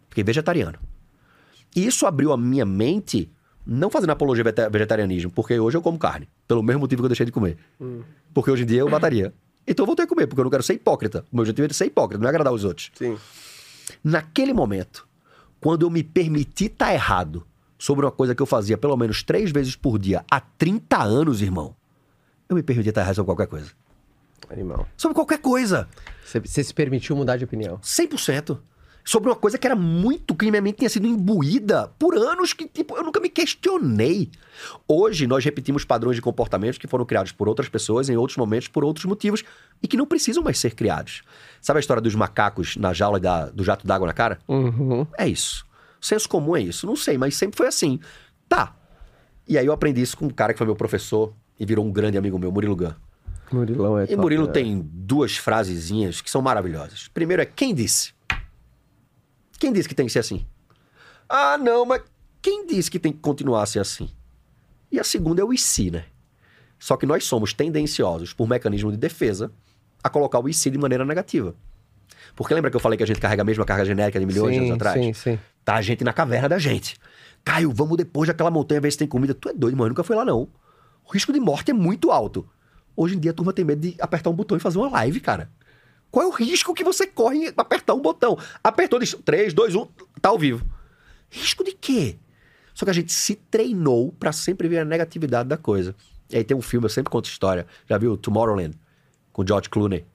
Fiquei 0.08 0.22
vegetariano. 0.22 0.78
E 1.74 1.84
isso 1.86 2.06
abriu 2.06 2.32
a 2.32 2.36
minha 2.36 2.64
mente, 2.64 3.32
não 3.66 3.90
fazendo 3.90 4.10
apologia 4.10 4.42
ao 4.42 4.44
vegeta- 4.44 4.68
vegetarianismo, 4.70 5.30
porque 5.30 5.58
hoje 5.58 5.76
eu 5.76 5.82
como 5.82 5.98
carne. 5.98 6.28
Pelo 6.46 6.62
mesmo 6.62 6.80
motivo 6.80 7.02
que 7.02 7.06
eu 7.06 7.08
deixei 7.10 7.26
de 7.26 7.32
comer. 7.32 7.56
Porque 8.32 8.50
hoje 8.50 8.62
em 8.62 8.66
dia 8.66 8.80
eu 8.80 8.88
mataria. 8.88 9.32
Então 9.66 9.84
eu 9.84 9.86
voltei 9.86 10.04
a 10.04 10.08
comer, 10.08 10.26
porque 10.26 10.40
eu 10.40 10.44
não 10.44 10.50
quero 10.50 10.62
ser 10.62 10.74
hipócrita. 10.74 11.24
O 11.32 11.36
meu 11.36 11.42
objetivo 11.42 11.64
é 11.64 11.68
de 11.68 11.74
ser 11.74 11.86
hipócrita, 11.86 12.20
não 12.20 12.26
é 12.26 12.30
agradar 12.30 12.52
os 12.52 12.64
outros. 12.64 12.90
Sim. 12.94 13.16
Naquele 14.02 14.52
momento, 14.52 15.06
quando 15.60 15.86
eu 15.86 15.90
me 15.90 16.02
permiti 16.02 16.66
estar 16.66 16.92
errado 16.92 17.46
sobre 17.78 18.04
uma 18.04 18.12
coisa 18.12 18.34
que 18.34 18.42
eu 18.42 18.46
fazia 18.46 18.76
pelo 18.76 18.96
menos 18.96 19.22
três 19.22 19.50
vezes 19.50 19.76
por 19.76 19.98
dia 19.98 20.24
há 20.30 20.40
30 20.40 21.02
anos, 21.02 21.40
irmão, 21.42 21.74
eu 22.48 22.56
me 22.56 22.62
permiti 22.62 22.88
estar 22.90 23.00
errado 23.02 23.14
sobre 23.16 23.28
qualquer 23.28 23.46
coisa. 23.46 23.70
Animal. 24.50 24.86
Sobre 24.96 25.14
qualquer 25.14 25.38
coisa. 25.38 25.88
Você, 26.24 26.38
você 26.40 26.62
se 26.62 26.74
permitiu 26.74 27.16
mudar 27.16 27.36
de 27.38 27.44
opinião. 27.44 27.78
100%. 27.78 28.58
Sobre 29.06 29.28
uma 29.28 29.36
coisa 29.36 29.58
que 29.58 29.66
era 29.66 29.76
muito 29.76 30.34
que 30.34 30.50
minha 30.50 30.62
mente 30.62 30.78
tinha 30.78 30.88
sido 30.88 31.06
imbuída 31.06 31.88
por 31.98 32.16
anos 32.16 32.54
que, 32.54 32.66
tipo, 32.66 32.96
eu 32.96 33.02
nunca 33.02 33.20
me 33.20 33.28
questionei. 33.28 34.30
Hoje, 34.88 35.26
nós 35.26 35.44
repetimos 35.44 35.84
padrões 35.84 36.16
de 36.16 36.22
comportamentos 36.22 36.78
que 36.78 36.86
foram 36.86 37.04
criados 37.04 37.30
por 37.30 37.46
outras 37.46 37.68
pessoas 37.68 38.08
em 38.08 38.16
outros 38.16 38.38
momentos 38.38 38.66
por 38.68 38.82
outros 38.82 39.04
motivos 39.04 39.44
e 39.82 39.86
que 39.86 39.96
não 39.98 40.06
precisam 40.06 40.42
mais 40.42 40.58
ser 40.58 40.74
criados. 40.74 41.22
Sabe 41.60 41.78
a 41.78 41.80
história 41.80 42.00
dos 42.00 42.14
macacos 42.14 42.76
na 42.78 42.94
jaula 42.94 43.20
da- 43.20 43.50
do 43.50 43.62
jato 43.62 43.86
d'água 43.86 44.06
na 44.06 44.14
cara? 44.14 44.38
Uhum. 44.48 45.06
É 45.18 45.28
isso. 45.28 45.66
Senso 46.00 46.26
comum 46.26 46.56
é 46.56 46.62
isso. 46.62 46.86
Não 46.86 46.96
sei, 46.96 47.18
mas 47.18 47.36
sempre 47.36 47.58
foi 47.58 47.66
assim. 47.66 48.00
Tá. 48.48 48.74
E 49.46 49.58
aí 49.58 49.66
eu 49.66 49.72
aprendi 49.74 50.00
isso 50.00 50.16
com 50.16 50.24
um 50.24 50.30
cara 50.30 50.54
que 50.54 50.58
foi 50.58 50.66
meu 50.66 50.76
professor 50.76 51.34
e 51.60 51.66
virou 51.66 51.84
um 51.84 51.92
grande 51.92 52.16
amigo 52.16 52.38
meu, 52.38 52.50
Murilo 52.50 52.74
Gun. 52.74 52.92
Murilão 53.52 53.98
é 53.98 54.04
E 54.04 54.06
top, 54.08 54.20
Murilo 54.22 54.46
né? 54.46 54.52
tem 54.52 54.80
duas 54.90 55.36
frasezinhas 55.36 56.22
que 56.22 56.30
são 56.30 56.40
maravilhosas. 56.40 57.08
Primeiro 57.12 57.42
é 57.42 57.44
quem 57.44 57.74
disse? 57.74 58.13
Quem 59.58 59.72
disse 59.72 59.88
que 59.88 59.94
tem 59.94 60.06
que 60.06 60.12
ser 60.12 60.20
assim? 60.20 60.46
Ah, 61.28 61.56
não, 61.58 61.84
mas 61.84 62.02
quem 62.42 62.66
disse 62.66 62.90
que 62.90 62.98
tem 62.98 63.12
que 63.12 63.20
continuar 63.20 63.62
a 63.62 63.66
ser 63.66 63.78
assim? 63.78 64.10
E 64.92 65.00
a 65.00 65.04
segunda 65.04 65.40
é 65.40 65.44
o 65.44 65.56
se, 65.56 65.90
né? 65.90 66.04
Só 66.78 66.96
que 66.96 67.06
nós 67.06 67.24
somos 67.24 67.52
tendenciosos, 67.52 68.32
por 68.32 68.48
mecanismo 68.48 68.90
de 68.90 68.98
defesa, 68.98 69.50
a 70.02 70.10
colocar 70.10 70.38
o 70.38 70.52
se 70.52 70.70
de 70.70 70.76
maneira 70.76 71.04
negativa. 71.04 71.54
Porque 72.36 72.52
lembra 72.52 72.70
que 72.70 72.76
eu 72.76 72.80
falei 72.80 72.96
que 72.96 73.02
a 73.02 73.06
gente 73.06 73.20
carrega 73.20 73.42
a 73.42 73.44
mesma 73.44 73.64
carga 73.64 73.84
genérica 73.84 74.20
de 74.20 74.26
milhões 74.26 74.52
de 74.52 74.58
sim, 74.58 74.64
anos 74.66 74.76
atrás? 74.76 75.00
Sim, 75.00 75.12
sim. 75.12 75.38
Tá 75.64 75.76
a 75.76 75.82
gente 75.82 76.04
na 76.04 76.12
caverna 76.12 76.48
da 76.48 76.58
gente. 76.58 76.96
Caio, 77.44 77.72
vamos 77.72 77.96
depois 77.96 78.26
daquela 78.26 78.50
montanha 78.50 78.80
ver 78.80 78.90
se 78.90 78.98
tem 78.98 79.08
comida. 79.08 79.34
Tu 79.34 79.48
é 79.48 79.52
doido, 79.52 79.76
mano. 79.76 79.90
Nunca 79.90 80.04
foi 80.04 80.16
lá, 80.16 80.24
não. 80.24 80.48
O 81.06 81.12
risco 81.12 81.32
de 81.32 81.40
morte 81.40 81.70
é 81.70 81.74
muito 81.74 82.10
alto. 82.10 82.46
Hoje 82.96 83.16
em 83.16 83.18
dia 83.18 83.30
a 83.30 83.34
turma 83.34 83.52
tem 83.52 83.64
medo 83.64 83.80
de 83.80 83.96
apertar 83.98 84.30
um 84.30 84.34
botão 84.34 84.56
e 84.56 84.60
fazer 84.60 84.78
uma 84.78 84.90
live, 84.90 85.20
cara. 85.20 85.50
Qual 86.14 86.24
é 86.24 86.28
o 86.28 86.30
risco 86.30 86.72
que 86.72 86.84
você 86.84 87.08
corre 87.08 87.38
em 87.38 87.52
apertar 87.56 87.92
um 87.92 88.00
botão? 88.00 88.38
Apertou, 88.62 89.00
diz 89.00 89.16
3, 89.24 89.52
2, 89.52 89.74
1, 89.74 89.86
tá 90.22 90.28
ao 90.28 90.38
vivo. 90.38 90.64
Risco 91.28 91.64
de 91.64 91.72
quê? 91.72 92.16
Só 92.72 92.84
que 92.84 92.90
a 92.92 92.94
gente 92.94 93.12
se 93.12 93.34
treinou 93.34 94.12
pra 94.12 94.30
sempre 94.30 94.68
ver 94.68 94.78
a 94.78 94.84
negatividade 94.84 95.48
da 95.48 95.56
coisa. 95.56 95.92
E 96.30 96.36
aí 96.36 96.44
tem 96.44 96.56
um 96.56 96.62
filme, 96.62 96.84
eu 96.84 96.88
sempre 96.88 97.10
conto 97.10 97.24
história. 97.24 97.66
Já 97.90 97.98
viu? 97.98 98.16
Tomorrowland, 98.16 98.78
com 99.32 99.44
George 99.44 99.68
Clooney. 99.68 100.06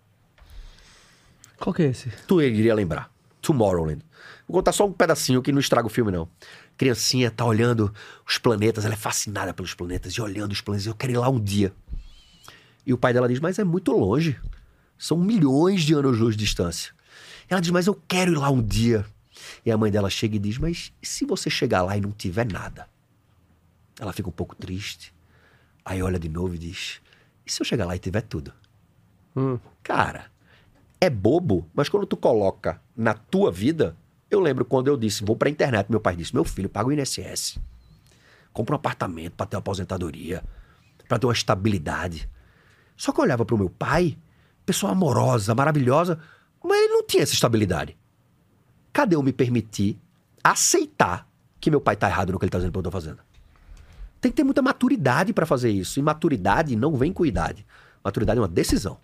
Qual 1.59 1.73
que 1.73 1.83
é 1.83 1.87
esse? 1.87 2.09
Tu 2.25 2.43
iria 2.43 2.73
lembrar. 2.73 3.11
Tomorrowland. 3.41 4.01
Vou 4.47 4.55
contar 4.55 4.71
só 4.71 4.87
um 4.87 4.93
pedacinho 4.93 5.41
que 5.41 5.51
não 5.51 5.59
estraga 5.59 5.87
o 5.87 5.89
filme, 5.89 6.13
não. 6.13 6.29
Criancinha 6.77 7.29
tá 7.29 7.43
olhando 7.43 7.93
os 8.25 8.37
planetas, 8.37 8.85
ela 8.85 8.93
é 8.93 8.97
fascinada 8.97 9.53
pelos 9.53 9.73
planetas 9.73 10.13
e 10.13 10.21
olhando 10.21 10.53
os 10.53 10.61
planetas. 10.61 10.87
Eu 10.87 10.95
quero 10.95 11.11
ir 11.11 11.17
lá 11.17 11.27
um 11.27 11.41
dia. 11.41 11.73
E 12.85 12.93
o 12.93 12.97
pai 12.97 13.11
dela 13.11 13.27
diz: 13.27 13.41
Mas 13.41 13.59
é 13.59 13.65
muito 13.65 13.91
longe. 13.91 14.39
São 14.99 15.17
milhões 15.17 15.81
de 15.81 15.95
anos-luz 15.95 16.35
de 16.35 16.43
distância. 16.43 16.93
Ela 17.49 17.59
diz: 17.61 17.71
Mas 17.71 17.87
eu 17.87 17.95
quero 18.07 18.33
ir 18.33 18.37
lá 18.37 18.51
um 18.51 18.61
dia. 18.61 19.03
E 19.65 19.71
a 19.71 19.77
mãe 19.77 19.89
dela 19.89 20.11
chega 20.11 20.35
e 20.35 20.39
diz: 20.39 20.59
Mas 20.59 20.93
e 21.01 21.07
se 21.07 21.25
você 21.25 21.49
chegar 21.49 21.81
lá 21.81 21.97
e 21.97 22.01
não 22.01 22.11
tiver 22.11 22.45
nada? 22.45 22.87
Ela 23.99 24.13
fica 24.13 24.29
um 24.29 24.33
pouco 24.33 24.55
triste. 24.55 25.11
Aí 25.83 26.03
olha 26.03 26.19
de 26.19 26.29
novo 26.29 26.53
e 26.53 26.57
diz: 26.57 27.01
E 27.47 27.51
se 27.51 27.61
eu 27.61 27.65
chegar 27.65 27.85
lá 27.85 27.95
e 27.95 27.99
tiver 27.99 28.21
tudo? 28.21 28.53
Cara, 29.81 30.29
é 31.01 31.09
bobo, 31.09 31.65
mas 31.73 31.87
quando 31.87 32.05
tu 32.05 32.17
coloca 32.17 32.81
na 32.95 33.13
tua 33.13 33.51
vida, 33.51 33.95
eu 34.29 34.39
lembro 34.39 34.65
quando 34.65 34.87
eu 34.87 34.97
disse, 34.97 35.23
vou 35.23 35.35
pra 35.35 35.49
internet, 35.49 35.89
meu 35.89 35.99
pai 35.99 36.15
disse, 36.15 36.33
meu 36.33 36.43
filho, 36.43 36.69
paga 36.69 36.89
o 36.89 36.93
INSS. 36.93 37.57
Compra 38.51 38.75
um 38.75 38.77
apartamento 38.77 39.33
pra 39.33 39.45
ter 39.45 39.55
uma 39.55 39.59
aposentadoria, 39.59 40.43
pra 41.07 41.17
ter 41.17 41.25
uma 41.25 41.33
estabilidade. 41.33 42.29
Só 42.95 43.11
que 43.11 43.19
eu 43.19 43.23
olhava 43.23 43.45
pro 43.45 43.57
meu 43.57 43.69
pai, 43.69 44.17
pessoa 44.69 44.91
amorosa, 44.91 45.55
maravilhosa, 45.55 46.19
mas 46.63 46.77
ele 46.77 46.93
não 46.93 47.03
tinha 47.03 47.23
essa 47.23 47.33
estabilidade. 47.33 47.97
Cadê 48.93 49.15
eu 49.15 49.23
me 49.23 49.33
permitir 49.33 49.99
aceitar 50.43 51.27
que 51.59 51.71
meu 51.71 51.81
pai 51.81 51.95
tá 51.95 52.07
errado 52.07 52.31
no 52.31 52.37
que 52.37 52.45
ele 52.45 52.51
tá 52.51 52.59
dizendo 52.59 52.71
que 52.71 52.77
eu 52.77 52.83
tô 52.83 52.91
fazendo? 52.91 53.17
Tem 54.21 54.31
que 54.31 54.35
ter 54.35 54.43
muita 54.43 54.61
maturidade 54.61 55.33
pra 55.33 55.47
fazer 55.47 55.71
isso. 55.71 55.99
E 55.99 56.03
maturidade 56.03 56.75
não 56.75 56.95
vem 56.95 57.11
com 57.11 57.25
idade. 57.25 57.65
Maturidade 58.03 58.37
é 58.37 58.41
uma 58.41 58.47
decisão. 58.47 58.99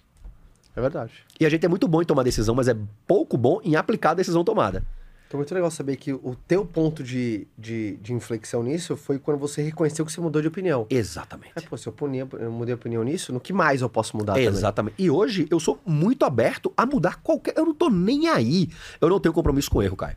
É 0.76 0.82
verdade. 0.82 1.14
E 1.40 1.46
a 1.48 1.50
gente 1.50 1.66
é 1.66 1.70
muito 1.70 1.88
bom 1.88 2.00
em 2.00 2.06
tomar 2.06 2.22
decisão, 2.22 2.54
mas 2.54 2.68
é 2.68 2.78
pouco 3.08 3.36
bom 3.36 3.60
em 3.64 3.76
aplicar 3.76 4.12
a 4.12 4.16
decisão 4.16 4.44
tomada. 4.44 4.84
Então, 5.28 5.40
muito 5.40 5.54
legal 5.56 5.72
saber 5.72 5.96
que 5.96 6.14
o 6.14 6.36
teu 6.48 6.64
ponto 6.66 7.04
de, 7.04 7.48
de, 7.58 7.98
de 7.98 8.14
inflexão 8.14 8.62
nisso 8.62 8.96
foi 8.96 9.18
quando 9.18 9.40
você 9.40 9.62
reconheceu 9.62 10.06
que 10.06 10.12
você 10.12 10.22
mudou 10.22 10.42
de 10.42 10.48
opinião. 10.48 10.86
Exatamente. 10.90 11.54
É, 11.56 11.62
pô, 11.62 11.76
se 11.76 11.88
eu, 11.88 11.94
punia- 11.94 12.28
eu 12.34 12.52
mudei 12.52 12.74
a 12.74 12.76
opinião 12.76 13.04
nisso, 13.04 13.34
no 13.34 13.40
que 13.40 13.52
mais 13.52 13.82
eu 13.82 13.90
posso 13.90 14.16
mudar 14.16 14.34
também? 14.34 14.48
Exatamente. 14.48 14.96
E 15.02 15.10
hoje 15.10 15.48
eu 15.50 15.60
sou 15.60 15.80
muito 15.86 16.26
aberto 16.26 16.72
a 16.78 16.86
mudar 16.86 17.22
qualquer. 17.22 17.56
Eu 17.58 17.66
não 17.66 17.74
tô 17.74 17.90
nem 17.90 18.28
aí. 18.30 18.70
Eu 19.02 19.10
não 19.10 19.20
tenho 19.20 19.34
compromisso 19.34 19.70
com 19.72 19.82
erro, 19.82 19.96
Caio. 19.96 20.16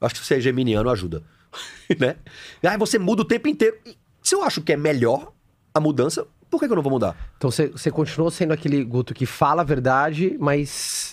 Eu 0.00 0.06
acho 0.06 0.20
que 0.20 0.26
ser 0.26 0.40
geminiano 0.40 0.88
ajuda. 0.88 1.22
né? 1.98 2.16
Aí 2.62 2.78
você 2.78 2.98
muda 2.98 3.22
o 3.22 3.24
tempo 3.24 3.48
inteiro. 3.48 3.76
E 3.84 3.96
se 4.22 4.34
eu 4.34 4.42
acho 4.42 4.62
que 4.62 4.72
é 4.72 4.76
melhor 4.76 5.32
a 5.74 5.80
mudança, 5.80 6.26
por 6.48 6.60
que, 6.60 6.66
que 6.66 6.72
eu 6.72 6.76
não 6.76 6.82
vou 6.82 6.92
mudar? 6.92 7.16
Então 7.36 7.50
você, 7.50 7.66
você 7.68 7.90
continuou 7.90 8.30
sendo 8.30 8.52
aquele 8.52 8.84
Guto 8.84 9.12
que 9.12 9.26
fala 9.26 9.62
a 9.62 9.64
verdade, 9.64 10.36
mas 10.38 11.03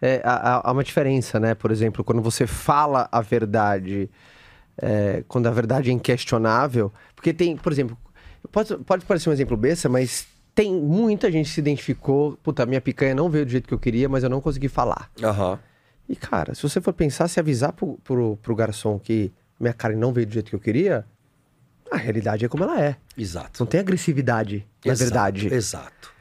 é, 0.00 0.20
há, 0.24 0.68
há- 0.68 0.72
uma 0.72 0.82
diferença, 0.84 1.38
né? 1.40 1.54
Por 1.54 1.70
exemplo, 1.70 2.02
quando 2.04 2.22
você 2.22 2.46
fala 2.46 3.08
a 3.10 3.20
verdade, 3.20 4.10
é, 4.80 5.22
quando 5.28 5.46
a 5.46 5.50
verdade 5.50 5.90
é 5.90 5.92
inquestionável, 5.92 6.92
porque 7.14 7.32
tem, 7.32 7.56
por 7.56 7.72
exemplo, 7.72 7.96
pode, 8.50 8.76
pode 8.78 9.04
parecer 9.04 9.28
um 9.30 9.32
exemplo 9.32 9.56
besta, 9.56 9.88
mas 9.88 10.26
tem 10.54 10.72
muita 10.74 11.30
gente 11.30 11.46
que 11.48 11.52
se 11.54 11.60
identificou, 11.60 12.36
puta, 12.42 12.66
minha 12.66 12.80
picanha 12.80 13.14
não 13.14 13.28
veio 13.30 13.44
do 13.46 13.50
jeito 13.52 13.68
que 13.68 13.74
eu 13.74 13.78
queria, 13.78 14.08
mas 14.08 14.22
eu 14.24 14.30
não 14.30 14.40
consegui 14.40 14.68
falar. 14.68 15.10
Aham. 15.22 15.58
E 16.08 16.16
cara, 16.16 16.54
se 16.54 16.62
você 16.62 16.80
for 16.80 16.92
pensar, 16.92 17.28
se 17.28 17.38
avisar 17.38 17.72
pro, 17.72 17.96
pro, 18.02 18.36
pro 18.42 18.54
garçom 18.56 18.98
que 18.98 19.32
minha 19.60 19.72
carne 19.72 19.96
não 19.96 20.12
veio 20.12 20.26
do 20.26 20.32
jeito 20.32 20.48
que 20.50 20.56
eu 20.56 20.60
queria, 20.60 21.04
a 21.90 21.96
realidade 21.96 22.44
é 22.44 22.48
como 22.48 22.64
ela 22.64 22.80
é. 22.82 22.96
Exato. 23.16 23.60
Não 23.62 23.66
tem 23.66 23.78
agressividade, 23.80 24.66
na 24.84 24.92
Exato, 24.92 25.04
verdade. 25.10 25.54
Exato. 25.54 26.12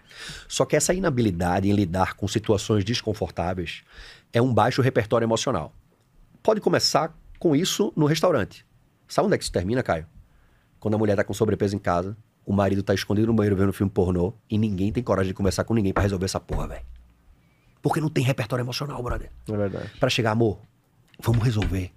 Só 0.48 0.66
que 0.66 0.76
essa 0.76 0.94
inabilidade 0.94 1.70
em 1.70 1.74
lidar 1.74 2.16
com 2.16 2.28
situações 2.28 2.84
desconfortáveis 2.84 3.84
é 4.34 4.42
um 4.42 4.54
baixo 4.54 4.82
repertório 4.82 5.26
emocional. 5.26 5.74
Pode 6.42 6.62
começar 6.62 7.18
com 7.38 7.56
isso 7.56 7.94
no 7.96 8.06
restaurante. 8.06 8.66
Sabe 9.08 9.26
onde 9.26 9.36
é 9.36 9.38
que 9.38 9.44
isso 9.44 9.52
termina, 9.52 9.82
Caio? 9.82 10.06
Quando 10.80 10.96
a 10.96 10.98
mulher 10.98 11.16
tá 11.16 11.24
com 11.24 11.34
sobrepeso 11.34 11.76
em 11.76 11.80
casa, 11.80 12.16
o 12.46 12.54
marido 12.54 12.82
tá 12.82 12.94
escondido 12.94 13.28
no 13.28 13.34
banheiro 13.34 13.56
vendo 13.56 13.74
filme 13.74 13.92
pornô 13.92 14.34
e 14.50 14.58
ninguém 14.58 14.92
tem 14.92 15.04
coragem 15.04 15.30
de 15.30 15.34
conversar 15.34 15.64
com 15.64 15.74
ninguém 15.74 15.94
pra 15.94 16.04
resolver 16.04 16.26
essa 16.26 16.40
porra, 16.40 16.68
velho. 16.68 16.86
Porque 17.82 18.02
não 18.02 18.10
tem 18.10 18.24
repertório 18.24 18.64
emocional, 18.64 19.02
brother. 19.02 19.32
É 19.48 19.56
verdade. 19.58 19.90
Pra 20.00 20.10
chegar, 20.10 20.32
amor, 20.32 20.60
vamos 21.20 21.44
resolver. 21.44 21.92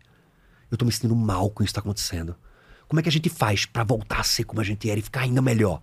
Eu 0.70 0.76
tô 0.76 0.84
me 0.84 0.92
sentindo 0.92 1.14
mal 1.16 1.50
com 1.50 1.62
isso 1.62 1.72
que 1.72 1.74
tá 1.74 1.80
acontecendo. 1.80 2.36
Como 2.88 3.00
é 3.00 3.02
que 3.02 3.08
a 3.08 3.12
gente 3.12 3.28
faz 3.28 3.66
pra 3.66 3.84
voltar 3.84 4.20
a 4.20 4.24
ser 4.24 4.44
como 4.44 4.60
a 4.60 4.64
gente 4.64 4.88
era 4.88 4.98
e 4.98 5.02
ficar 5.02 5.20
ainda 5.20 5.40
melhor? 5.40 5.80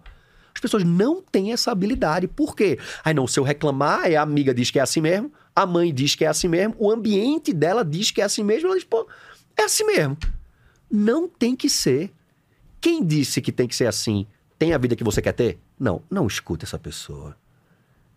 As 0.54 0.62
pessoas 0.62 0.84
não 0.84 1.22
têm 1.22 1.52
essa 1.52 1.72
habilidade. 1.72 2.28
Por 2.28 2.56
quê? 2.56 2.78
Aí 3.04 3.14
não, 3.14 3.28
se 3.28 3.40
eu 3.40 3.44
reclamar, 3.44 4.12
a 4.12 4.22
amiga 4.22 4.54
diz 4.54 4.72
que 4.72 4.80
é 4.80 4.82
assim 4.82 5.02
mesmo, 5.02 5.32
a 5.56 5.66
mãe 5.66 5.94
diz 5.94 6.16
que 6.16 6.26
é 6.26 6.28
assim 6.28 6.48
mesmo, 6.48 6.76
o 6.78 6.92
ambiente 6.92 7.54
dela 7.54 7.84
diz 7.84 8.12
que 8.12 8.22
é 8.22 8.24
assim 8.24 8.44
mesmo, 8.44 8.68
ela 8.68 8.76
diz, 8.76 8.86
pô, 8.86 9.08
é 9.58 9.64
assim 9.64 9.86
mesmo. 9.86 10.18
Não 10.90 11.28
tem 11.28 11.56
que 11.56 11.70
ser. 11.70 12.14
Quem 12.82 13.06
disse 13.06 13.42
que 13.42 13.52
tem 13.52 13.68
que 13.68 13.76
ser 13.76 13.86
assim 13.86 14.26
tem 14.58 14.74
a 14.74 14.78
vida 14.78 14.96
que 14.96 15.04
você 15.04 15.22
quer 15.22 15.34
ter? 15.34 15.60
Não, 15.80 16.02
não 16.10 16.28
escuta 16.28 16.66
essa 16.66 16.80
pessoa. 16.80 17.38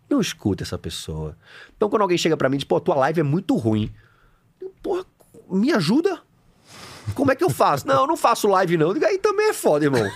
Não 0.09 0.19
escuta 0.19 0.63
essa 0.63 0.77
pessoa. 0.77 1.37
Então, 1.75 1.89
quando 1.89 2.01
alguém 2.01 2.17
chega 2.17 2.35
pra 2.35 2.49
mim 2.49 2.55
e 2.55 2.59
diz, 2.59 2.67
pô, 2.67 2.79
tua 2.79 2.95
live 2.95 3.21
é 3.21 3.23
muito 3.23 3.55
ruim. 3.55 3.93
Porra, 4.81 5.05
me 5.49 5.71
ajuda? 5.71 6.21
Como 7.13 7.31
é 7.31 7.35
que 7.35 7.43
eu 7.43 7.49
faço? 7.49 7.87
Não, 7.87 8.01
eu 8.01 8.07
não 8.07 8.17
faço 8.17 8.47
live, 8.47 8.77
não. 8.77 8.91
Aí 8.91 9.17
também 9.17 9.49
é 9.49 9.53
foda, 9.53 9.85
irmão. 9.85 10.09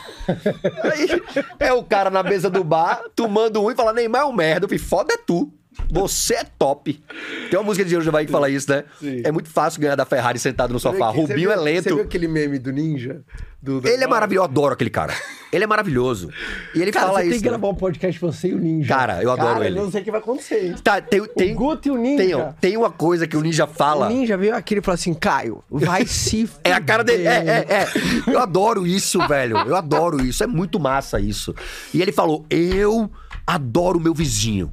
Aí 0.83 1.21
é 1.59 1.73
o 1.73 1.83
cara 1.83 2.09
na 2.09 2.23
mesa 2.23 2.49
do 2.49 2.63
bar, 2.63 3.03
tomando 3.15 3.61
um 3.61 3.69
e 3.69 3.75
fala, 3.75 3.93
Neymar 3.93 4.21
é 4.21 4.25
um 4.25 4.33
merda. 4.33 4.65
Eu 4.65 4.69
falei, 4.69 4.83
foda 4.83 5.13
é 5.13 5.17
tu. 5.17 5.51
Você 5.89 6.35
é 6.35 6.43
top. 6.57 7.01
Tem 7.49 7.57
uma 7.59 7.63
música 7.65 7.83
de 7.85 7.91
Jerusalém 7.91 8.25
que 8.25 8.31
fala 8.31 8.49
isso, 8.49 8.69
né? 8.69 8.83
Sim. 8.99 9.21
É 9.23 9.31
muito 9.31 9.49
fácil 9.49 9.79
ganhar 9.81 9.95
da 9.95 10.05
Ferrari 10.05 10.37
sentado 10.39 10.73
no 10.73 10.79
sofá. 10.79 11.11
Você 11.11 11.21
Rubinho 11.21 11.37
viu- 11.37 11.51
é 11.51 11.55
Você 11.57 11.63
lento. 11.63 11.95
viu 11.95 12.01
aquele 12.01 12.27
meme 12.27 12.59
do 12.59 12.71
ninja? 12.71 13.21
Do, 13.61 13.81
do- 13.81 13.87
Ele 13.87 14.03
é 14.03 14.07
maravilhoso, 14.07 14.45
eu 14.47 14.51
adoro 14.51 14.73
aquele 14.73 14.89
cara. 14.89 15.13
Ele 15.51 15.63
é 15.63 15.67
maravilhoso. 15.67 16.29
E 16.75 16.81
ele 16.81 16.91
Cara, 16.91 17.07
fala 17.07 17.19
você 17.19 17.23
isso. 17.25 17.31
tem 17.31 17.39
que 17.39 17.45
né? 17.45 17.49
gravar 17.57 17.67
um 17.69 17.75
podcast 17.75 18.19
você 18.21 18.49
e 18.49 18.53
o 18.53 18.59
ninja. 18.59 18.87
Cara, 18.93 19.23
eu 19.23 19.31
adoro 19.31 19.53
Cara, 19.53 19.65
ele. 19.65 19.79
Eu 19.79 19.83
não 19.85 19.91
sei 19.91 20.01
o 20.01 20.03
que 20.03 20.11
vai 20.11 20.19
acontecer. 20.19 20.75
Tá, 20.83 20.99
tem, 21.01 21.23
tem, 21.25 21.53
o 21.53 21.55
Guto 21.55 21.87
e 21.87 21.91
o 21.91 21.97
ninja. 21.97 22.53
tem, 22.59 22.71
tem 22.71 22.77
uma 22.77 22.91
coisa 22.91 23.25
que 23.25 23.35
o 23.37 23.41
Ninja 23.41 23.65
fala. 23.65 24.07
O 24.07 24.09
ninja 24.09 24.35
veio 24.37 24.53
aqui 24.55 24.75
e 24.75 24.81
falou 24.81 24.95
assim, 24.95 25.13
Caio, 25.13 25.63
vai 25.71 26.05
se 26.05 26.47
É 26.63 26.73
a 26.73 26.81
cara 26.81 27.03
dele. 27.03 27.25
É, 27.25 27.39
fuder. 27.39 27.65
é, 27.69 28.29
é. 28.29 28.33
Eu 28.35 28.39
adoro 28.39 28.85
isso, 28.85 29.25
velho. 29.27 29.57
Eu 29.59 29.75
adoro 29.75 30.23
isso. 30.23 30.43
É 30.43 30.47
muito 30.47 30.79
massa 30.79 31.19
isso. 31.19 31.55
E 31.93 32.01
ele 32.01 32.11
falou: 32.11 32.45
Eu 32.49 33.09
adoro 33.45 33.99
meu 33.99 34.13
vizinho. 34.13 34.71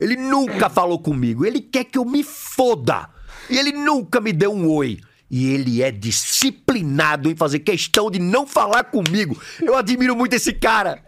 Ele 0.00 0.16
nunca 0.16 0.70
falou 0.70 0.98
comigo. 0.98 1.44
Ele 1.44 1.60
quer 1.60 1.84
que 1.84 1.98
eu 1.98 2.04
me 2.04 2.24
foda. 2.24 3.08
E 3.48 3.58
ele 3.58 3.72
nunca 3.72 4.20
me 4.20 4.32
deu 4.32 4.52
um 4.52 4.68
oi. 4.68 4.98
E 5.30 5.52
ele 5.52 5.82
é 5.82 5.92
disciplinado 5.92 7.30
em 7.30 7.36
fazer 7.36 7.60
questão 7.60 8.10
de 8.10 8.18
não 8.18 8.46
falar 8.46 8.84
comigo. 8.84 9.40
Eu 9.60 9.76
admiro 9.76 10.16
muito 10.16 10.34
esse 10.34 10.52
cara. 10.52 11.04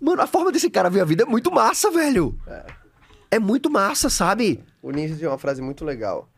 Mano, 0.00 0.22
a 0.22 0.26
forma 0.26 0.52
desse 0.52 0.70
cara 0.70 0.88
ver 0.88 1.00
a 1.00 1.04
vida 1.04 1.24
é 1.24 1.26
muito 1.26 1.50
massa, 1.50 1.90
velho. 1.90 2.38
É 3.30 3.38
muito 3.38 3.68
massa, 3.68 4.08
sabe? 4.08 4.62
O 4.80 4.90
ninja 4.90 5.16
tinha 5.16 5.28
uma 5.28 5.38
frase 5.38 5.60
muito 5.60 5.84
legal. 5.84 6.30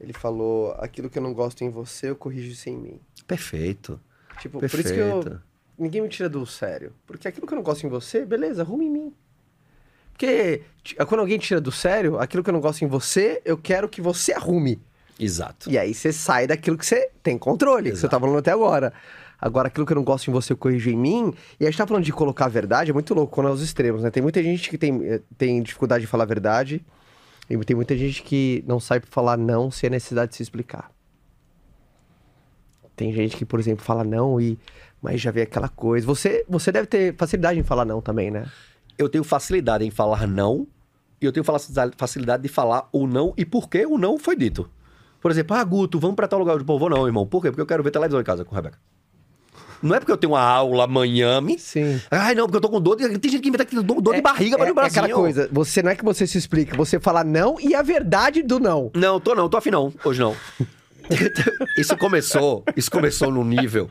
Ele 0.00 0.12
falou, 0.12 0.72
aquilo 0.78 1.08
que 1.08 1.18
eu 1.18 1.22
não 1.22 1.32
gosto 1.32 1.62
em 1.62 1.70
você, 1.70 2.10
eu 2.10 2.16
corrijo 2.16 2.50
isso 2.50 2.68
em 2.68 2.76
mim. 2.76 3.00
Perfeito. 3.26 4.00
Tipo, 4.40 4.58
por 4.58 4.66
isso 4.66 4.92
que 4.92 4.98
eu... 4.98 5.20
Perfeito. 5.20 5.42
Ninguém 5.78 6.02
me 6.02 6.08
tira 6.08 6.28
do 6.28 6.44
sério. 6.44 6.92
Porque 7.06 7.28
aquilo 7.28 7.46
que 7.46 7.54
eu 7.54 7.56
não 7.56 7.62
gosto 7.62 7.86
em 7.86 7.88
você, 7.88 8.26
beleza, 8.26 8.62
arruma 8.62 8.84
em 8.84 8.90
mim. 8.90 9.14
Porque 10.22 10.62
quando 11.08 11.20
alguém 11.20 11.36
tira 11.36 11.60
do 11.60 11.72
sério, 11.72 12.16
aquilo 12.20 12.44
que 12.44 12.50
eu 12.50 12.54
não 12.54 12.60
gosto 12.60 12.82
em 12.82 12.86
você, 12.86 13.42
eu 13.44 13.58
quero 13.58 13.88
que 13.88 14.00
você 14.00 14.32
arrume. 14.32 14.80
Exato. 15.18 15.68
E 15.68 15.76
aí 15.76 15.92
você 15.92 16.12
sai 16.12 16.46
daquilo 16.46 16.78
que 16.78 16.86
você 16.86 17.10
tem 17.24 17.36
controle, 17.36 17.90
que 17.90 17.96
você 17.96 18.08
tá 18.08 18.20
falando 18.20 18.38
até 18.38 18.52
agora. 18.52 18.92
Agora, 19.40 19.66
aquilo 19.66 19.84
que 19.84 19.92
eu 19.92 19.96
não 19.96 20.04
gosto 20.04 20.30
em 20.30 20.32
você, 20.32 20.52
eu 20.52 20.56
corrijo 20.56 20.88
em 20.88 20.96
mim. 20.96 21.34
E 21.58 21.66
a 21.66 21.70
gente 21.70 21.76
tá 21.76 21.84
falando 21.84 22.04
de 22.04 22.12
colocar 22.12 22.44
a 22.44 22.48
verdade, 22.48 22.92
é 22.92 22.94
muito 22.94 23.12
louco 23.12 23.34
quando 23.34 23.48
é 23.48 23.50
os 23.50 23.60
extremos, 23.60 24.04
né? 24.04 24.10
Tem 24.10 24.22
muita 24.22 24.40
gente 24.40 24.70
que 24.70 24.78
tem, 24.78 25.04
eh, 25.04 25.20
tem 25.36 25.60
dificuldade 25.60 26.02
de 26.02 26.06
falar 26.06 26.22
a 26.22 26.26
verdade. 26.26 26.84
E 27.50 27.56
tem 27.64 27.74
muita 27.74 27.96
gente 27.96 28.22
que 28.22 28.62
não 28.64 28.78
sabe 28.78 29.04
falar 29.10 29.36
não 29.36 29.72
sem 29.72 29.88
a 29.88 29.90
necessidade 29.90 30.30
de 30.30 30.36
se 30.36 30.42
explicar. 30.44 30.92
Tem 32.94 33.12
gente 33.12 33.36
que, 33.36 33.44
por 33.44 33.58
exemplo, 33.58 33.84
fala 33.84 34.04
não 34.04 34.40
e... 34.40 34.56
Mas 35.02 35.20
já 35.20 35.32
vê 35.32 35.42
aquela 35.42 35.68
coisa. 35.68 36.06
Você, 36.06 36.44
você 36.48 36.70
deve 36.70 36.86
ter 36.86 37.16
facilidade 37.16 37.58
em 37.58 37.64
falar 37.64 37.84
não 37.84 38.00
também, 38.00 38.30
né? 38.30 38.46
Eu 39.02 39.08
tenho 39.08 39.24
facilidade 39.24 39.84
em 39.84 39.90
falar 39.90 40.26
não 40.26 40.66
e 41.20 41.24
eu 41.26 41.32
tenho 41.32 41.44
facilidade- 41.44 42.42
de 42.42 42.48
falar 42.48 42.88
o 42.92 43.06
não 43.06 43.32
e 43.36 43.44
por 43.44 43.68
que 43.68 43.84
o 43.86 43.96
não 43.98 44.18
foi 44.18 44.34
dito. 44.36 44.68
Por 45.20 45.30
exemplo, 45.30 45.56
ah, 45.56 45.62
Guto, 45.62 46.00
vamos 46.00 46.16
pra 46.16 46.26
tal 46.26 46.38
lugar. 46.38 46.60
Pô, 46.64 46.78
vou 46.78 46.90
não, 46.90 47.06
irmão. 47.06 47.26
Por 47.26 47.40
quê? 47.42 47.50
Porque 47.50 47.60
eu 47.60 47.66
quero 47.66 47.82
ver 47.82 47.90
televisão 47.92 48.20
em 48.20 48.24
casa 48.24 48.44
com 48.44 48.54
a 48.54 48.58
Rebeca. 48.58 48.78
Não 49.80 49.94
é 49.96 49.98
porque 50.00 50.12
eu 50.12 50.16
tenho 50.16 50.32
uma 50.32 50.40
aula 50.40 50.84
amanhã, 50.84 51.40
me... 51.40 51.58
Sim. 51.58 52.00
Ai, 52.10 52.34
não, 52.34 52.44
porque 52.46 52.56
eu 52.56 52.60
tô 52.60 52.68
com 52.68 52.80
dor. 52.80 52.96
de- 52.96 53.18
Tem 53.18 53.30
gente 53.30 53.40
que 53.42 53.48
inventa 53.48 53.64
que 53.64 53.74
tem 53.76 53.84
dor, 53.84 54.14
de 54.14 54.20
barriga 54.20 54.56
pra 54.56 54.68
ir 54.68 54.72
no 54.74 54.80
é 54.80 54.86
aquela 54.86 55.08
coisa, 55.08 55.48
você 55.52 55.82
não 55.82 55.90
é 55.90 55.96
que 55.96 56.04
você 56.04 56.24
se 56.26 56.38
explica, 56.38 56.76
você 56.76 57.00
fala 57.00 57.24
não 57.24 57.56
e 57.60 57.74
a 57.74 57.82
verdade 57.82 58.42
do 58.42 58.58
não. 58.60 58.90
Não, 58.94 59.18
tô 59.20 59.34
não, 59.34 59.48
tô 59.48 59.56
afim 59.56 59.70
não. 59.70 59.92
Hoje 60.04 60.20
não. 60.20 60.36
isso 61.76 61.96
começou, 61.96 62.64
isso 62.76 62.90
começou 62.90 63.30
num 63.30 63.44
nível 63.44 63.88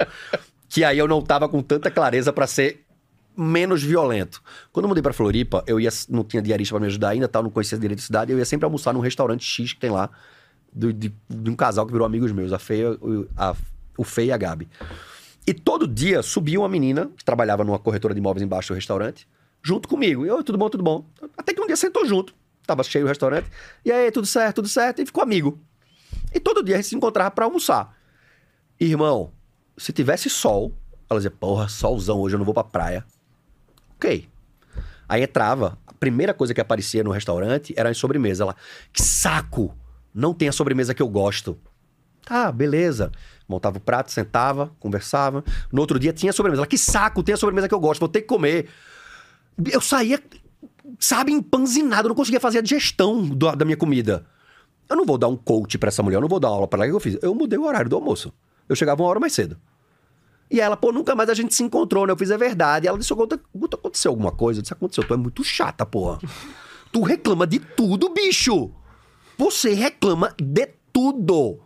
que 0.69 0.83
aí 0.83 0.97
eu 0.97 1.07
não 1.07 1.21
tava 1.21 1.49
com 1.49 1.61
tanta 1.61 1.91
clareza 1.91 2.31
pra 2.31 2.47
ser 2.47 2.85
menos 3.35 3.81
violento. 3.83 4.41
Quando 4.71 4.85
eu 4.85 4.89
mudei 4.89 5.01
pra 5.01 5.13
Floripa, 5.13 5.63
eu 5.67 5.79
ia, 5.79 5.89
não 6.09 6.23
tinha 6.23 6.41
diarista 6.41 6.73
pra 6.75 6.79
me 6.81 6.87
ajudar 6.87 7.09
ainda, 7.09 7.27
tal, 7.27 7.43
não 7.43 7.49
conhecia 7.49 7.77
direito 7.77 7.99
a 7.99 8.03
cidade, 8.03 8.31
eu 8.31 8.37
ia 8.37 8.45
sempre 8.45 8.65
almoçar 8.65 8.93
num 8.93 8.99
restaurante 8.99 9.43
X 9.43 9.73
que 9.73 9.79
tem 9.79 9.89
lá. 9.89 10.09
do- 10.73 10.93
de, 10.93 11.13
de 11.29 11.49
um 11.49 11.55
casal 11.55 11.85
que 11.85 11.91
virou 11.91 12.05
amigos 12.05 12.31
meus, 12.31 12.53
a 12.53 12.59
Feia, 12.59 12.97
a, 13.35 13.53
o 13.97 14.03
Fei 14.05 14.27
e 14.27 14.31
a 14.31 14.37
Gabi. 14.37 14.69
E 15.45 15.53
todo 15.53 15.85
dia 15.87 16.21
subia 16.21 16.59
uma 16.59 16.69
menina 16.69 17.09
que 17.17 17.25
trabalhava 17.25 17.63
numa 17.63 17.77
corretora 17.79 18.13
de 18.13 18.19
imóveis 18.19 18.41
embaixo 18.43 18.69
do 18.69 18.75
restaurante, 18.75 19.27
junto 19.61 19.87
comigo. 19.89 20.25
E 20.25 20.29
eu, 20.29 20.41
tudo 20.43 20.57
bom, 20.57 20.69
tudo 20.69 20.83
bom. 20.83 21.05
Até 21.37 21.53
que 21.53 21.59
um 21.61 21.67
dia 21.67 21.75
sentou 21.75 22.05
junto. 22.05 22.33
Tava 22.65 22.83
cheio 22.83 23.03
o 23.05 23.07
restaurante. 23.07 23.49
E 23.83 23.91
aí, 23.91 24.11
tudo 24.11 24.25
certo, 24.27 24.57
tudo 24.57 24.67
certo. 24.69 25.01
E 25.01 25.05
ficou 25.05 25.21
amigo. 25.23 25.59
E 26.33 26.39
todo 26.39 26.63
dia 26.63 26.75
a 26.75 26.77
gente 26.77 26.87
se 26.89 26.95
encontrava 26.95 27.31
pra 27.31 27.43
almoçar. 27.45 27.93
Irmão, 28.79 29.31
se 29.77 29.91
tivesse 29.91 30.29
sol, 30.29 30.71
ela 31.09 31.19
dizia, 31.19 31.31
porra, 31.31 31.67
solzão, 31.67 32.19
hoje 32.19 32.35
eu 32.35 32.37
não 32.39 32.45
vou 32.45 32.53
pra 32.53 32.63
praia. 32.63 33.03
Ok. 34.01 34.27
Aí 35.07 35.21
entrava, 35.21 35.77
a 35.85 35.93
primeira 35.93 36.33
coisa 36.33 36.53
que 36.55 36.61
aparecia 36.61 37.03
no 37.03 37.11
restaurante 37.11 37.71
era 37.77 37.89
a 37.89 37.93
sobremesa. 37.93 38.43
Ela, 38.43 38.55
que 38.91 39.01
saco! 39.03 39.75
Não 40.13 40.33
tem 40.33 40.49
a 40.49 40.51
sobremesa 40.51 40.93
que 40.95 41.01
eu 41.01 41.07
gosto. 41.07 41.55
Tá, 42.25 42.51
beleza. 42.51 43.11
Montava 43.47 43.77
o 43.77 43.81
prato, 43.81 44.11
sentava, 44.11 44.71
conversava. 44.79 45.43
No 45.71 45.81
outro 45.81 45.99
dia 45.99 46.11
tinha 46.11 46.33
sobremesa. 46.33 46.61
Ela, 46.61 46.67
que 46.67 46.77
saco, 46.77 47.21
tem 47.21 47.33
a 47.33 47.37
sobremesa 47.37 47.67
que 47.67 47.73
eu 47.75 47.79
gosto, 47.79 47.99
vou 47.99 48.09
ter 48.09 48.21
que 48.21 48.27
comer. 48.27 48.67
Eu 49.71 49.81
saía, 49.81 50.19
sabe, 50.99 51.31
empanzinado, 51.31 52.07
eu 52.07 52.09
não 52.09 52.15
conseguia 52.15 52.39
fazer 52.39 52.57
a 52.59 52.61
digestão 52.61 53.23
do- 53.23 53.55
da 53.55 53.63
minha 53.65 53.77
comida. 53.77 54.25
Eu 54.89 54.95
não 54.95 55.05
vou 55.05 55.17
dar 55.17 55.27
um 55.27 55.35
coach 55.37 55.77
pra 55.77 55.89
essa 55.89 56.01
mulher, 56.01 56.17
eu 56.17 56.21
não 56.21 56.27
vou 56.27 56.39
dar 56.39 56.47
aula 56.49 56.67
pra 56.67 56.79
ela. 56.85 56.87
O 56.87 56.99
que 56.99 57.07
eu 57.07 57.11
fiz? 57.13 57.21
Eu 57.23 57.35
mudei 57.35 57.59
o 57.59 57.63
horário 57.65 57.89
do 57.89 57.95
almoço. 57.95 58.33
Eu 58.67 58.75
chegava 58.75 59.01
uma 59.03 59.09
hora 59.09 59.19
mais 59.19 59.33
cedo. 59.33 59.57
E 60.51 60.59
ela, 60.59 60.75
pô, 60.75 60.91
nunca 60.91 61.15
mais 61.15 61.29
a 61.29 61.33
gente 61.33 61.55
se 61.55 61.63
encontrou, 61.63 62.05
né? 62.05 62.11
Eu 62.11 62.17
fiz, 62.17 62.29
é 62.29 62.37
verdade. 62.37 62.85
E 62.85 62.89
ela 62.89 62.97
disse, 62.97 63.13
"Guto, 63.13 63.39
Guto, 63.55 63.77
aconteceu 63.77 64.11
alguma 64.11 64.31
coisa? 64.33 64.59
Eu 64.59 64.61
disse, 64.61 64.73
aconteceu, 64.73 65.03
tu 65.03 65.13
é 65.13 65.17
muito 65.17 65.43
chata, 65.43 65.85
porra. 65.85 66.19
tu 66.91 67.01
reclama 67.03 67.47
de 67.47 67.57
tudo, 67.59 68.09
bicho. 68.09 68.69
Você 69.37 69.73
reclama 69.73 70.35
de 70.37 70.67
tudo. 70.91 71.59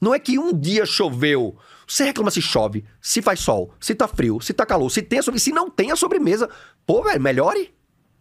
Não 0.00 0.14
é 0.14 0.18
que 0.18 0.38
um 0.38 0.58
dia 0.58 0.86
choveu. 0.86 1.54
Você 1.86 2.04
reclama 2.04 2.30
se 2.30 2.40
chove, 2.40 2.84
se 3.00 3.20
faz 3.20 3.40
sol, 3.40 3.74
se 3.78 3.94
tá 3.94 4.08
frio, 4.08 4.40
se 4.40 4.54
tá 4.54 4.64
calor, 4.64 4.88
se 4.90 5.02
tem 5.02 5.18
a 5.18 5.22
sobremesa, 5.22 5.44
se 5.44 5.52
não 5.52 5.68
tem 5.68 5.90
a 5.92 5.96
sobremesa. 5.96 6.48
Pô, 6.86 7.02
velho, 7.02 7.20
melhore. 7.20 7.74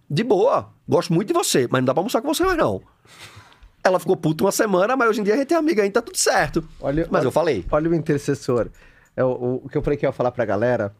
De 0.10 0.24
boa. 0.24 0.74
Gosto 0.88 1.14
muito 1.14 1.28
de 1.30 1.34
você, 1.34 1.68
mas 1.72 1.80
não 1.82 1.86
dá 1.86 1.94
pra 1.94 2.02
almoçar 2.02 2.22
com 2.22 2.28
você 2.28 2.44
mais 2.44 2.58
não. 2.58 2.82
Ela 3.84 4.00
ficou 4.00 4.18
puta 4.18 4.44
uma 4.44 4.52
semana, 4.52 4.98
mas 4.98 5.10
hoje 5.12 5.22
em 5.22 5.24
dia 5.24 5.36
a 5.36 5.38
gente 5.38 5.54
é 5.54 5.58
amiga 5.58 5.82
ainda, 5.84 5.94
tá 5.94 6.02
tudo 6.02 6.18
certo. 6.18 6.68
Olha- 6.82 7.08
mas 7.10 7.22
olha- 7.22 7.28
eu 7.28 7.32
falei. 7.32 7.66
Olha 7.72 7.90
o 7.90 7.96
intercessor. 7.96 8.70
É 9.20 9.24
o, 9.24 9.62
o- 9.66 9.70
que 9.70 9.78
eu 9.78 9.82
falei 9.82 9.98
que 9.98 10.06
eu 10.06 10.10
ia 10.10 10.14
falar 10.14 10.32
pra 10.32 10.46
galera. 10.46 10.94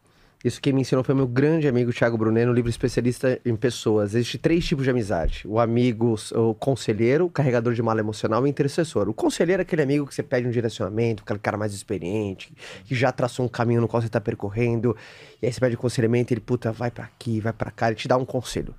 Isso 0.44 0.62
quem 0.62 0.72
me 0.74 0.82
ensinou 0.82 1.04
foi 1.04 1.16
meu 1.16 1.28
grande 1.28 1.68
amigo 1.68 1.92
Thiago 1.94 2.18
Bruneno, 2.18 2.52
livro 2.54 2.70
especialista 2.70 3.40
em 3.46 3.56
pessoas. 3.56 4.14
Existem 4.14 4.40
três 4.42 4.66
tipos 4.66 4.84
de 4.84 4.90
amizade: 4.90 5.44
o 5.48 5.58
amigo, 5.60 6.16
o 6.34 6.54
conselheiro, 6.54 7.26
o 7.26 7.30
carregador 7.30 7.74
de 7.74 7.82
mala 7.82 8.00
emocional 8.02 8.42
e 8.42 8.44
o 8.46 8.48
intercessor. 8.48 9.08
O 9.08 9.14
conselheiro 9.14 9.62
é 9.62 9.64
aquele 9.64 9.82
amigo 9.82 10.06
que 10.06 10.14
você 10.16 10.22
pede 10.24 10.46
um 10.48 10.52
direcionamento, 10.52 11.24
aquele 11.24 11.40
cara 11.40 11.58
mais 11.58 11.74
experiente, 11.74 12.54
que 12.86 12.94
já 12.96 13.12
traçou 13.12 13.46
um 13.46 13.50
caminho 13.50 13.80
no 13.82 13.88
qual 13.88 14.02
você 14.02 14.10
tá 14.10 14.20
percorrendo. 14.22 14.96
E 15.42 15.46
aí 15.46 15.54
você 15.54 15.60
pede 15.62 15.76
aconselhamento 15.76 16.32
e 16.32 16.36
ele, 16.36 16.42
puta, 16.42 16.72
vai 16.74 16.92
pra 16.92 17.06
aqui, 17.06 17.40
vai 17.40 17.54
pra 17.54 17.72
cá, 17.72 17.88
ele 17.88 17.96
te 17.96 18.08
dá 18.08 18.18
um 18.18 18.26
conselho. 18.26 18.76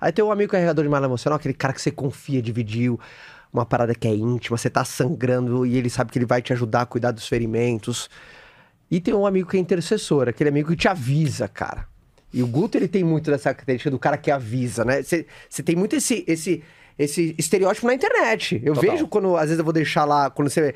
Aí 0.00 0.12
tem 0.12 0.24
o 0.24 0.30
amigo 0.32 0.50
carregador 0.52 0.84
de 0.84 0.90
mala 0.90 1.06
emocional, 1.06 1.36
aquele 1.38 1.54
cara 1.54 1.72
que 1.72 1.80
você 1.82 1.90
confia, 1.92 2.40
dividiu 2.42 2.98
uma 3.52 3.66
parada 3.66 3.94
que 3.94 4.06
é 4.08 4.14
íntima, 4.14 4.56
você 4.56 4.70
tá 4.70 4.84
sangrando 4.84 5.66
e 5.66 5.76
ele 5.76 5.90
sabe 5.90 6.10
que 6.12 6.18
ele 6.18 6.26
vai 6.26 6.40
te 6.40 6.52
ajudar 6.52 6.82
a 6.82 6.86
cuidar 6.86 7.10
dos 7.10 7.26
ferimentos. 7.26 8.08
E 8.90 9.00
tem 9.00 9.14
um 9.14 9.26
amigo 9.26 9.48
que 9.48 9.56
é 9.56 9.60
intercessor, 9.60 10.28
aquele 10.28 10.50
amigo 10.50 10.70
que 10.70 10.76
te 10.76 10.88
avisa, 10.88 11.46
cara. 11.46 11.86
E 12.32 12.42
o 12.42 12.46
Guto, 12.46 12.76
ele 12.76 12.88
tem 12.88 13.04
muito 13.04 13.30
dessa 13.30 13.52
característica 13.52 13.90
do 13.90 13.98
cara 13.98 14.16
que 14.16 14.30
avisa, 14.30 14.84
né? 14.84 15.02
Você 15.02 15.62
tem 15.64 15.74
muito 15.76 15.96
esse, 15.96 16.24
esse, 16.28 16.62
esse 16.98 17.34
estereótipo 17.38 17.86
na 17.86 17.94
internet. 17.94 18.60
Eu 18.64 18.74
Total. 18.74 18.90
vejo 18.92 19.08
quando, 19.08 19.36
às 19.36 19.44
vezes, 19.44 19.58
eu 19.58 19.64
vou 19.64 19.72
deixar 19.72 20.04
lá, 20.04 20.30
quando 20.30 20.48
você 20.48 20.74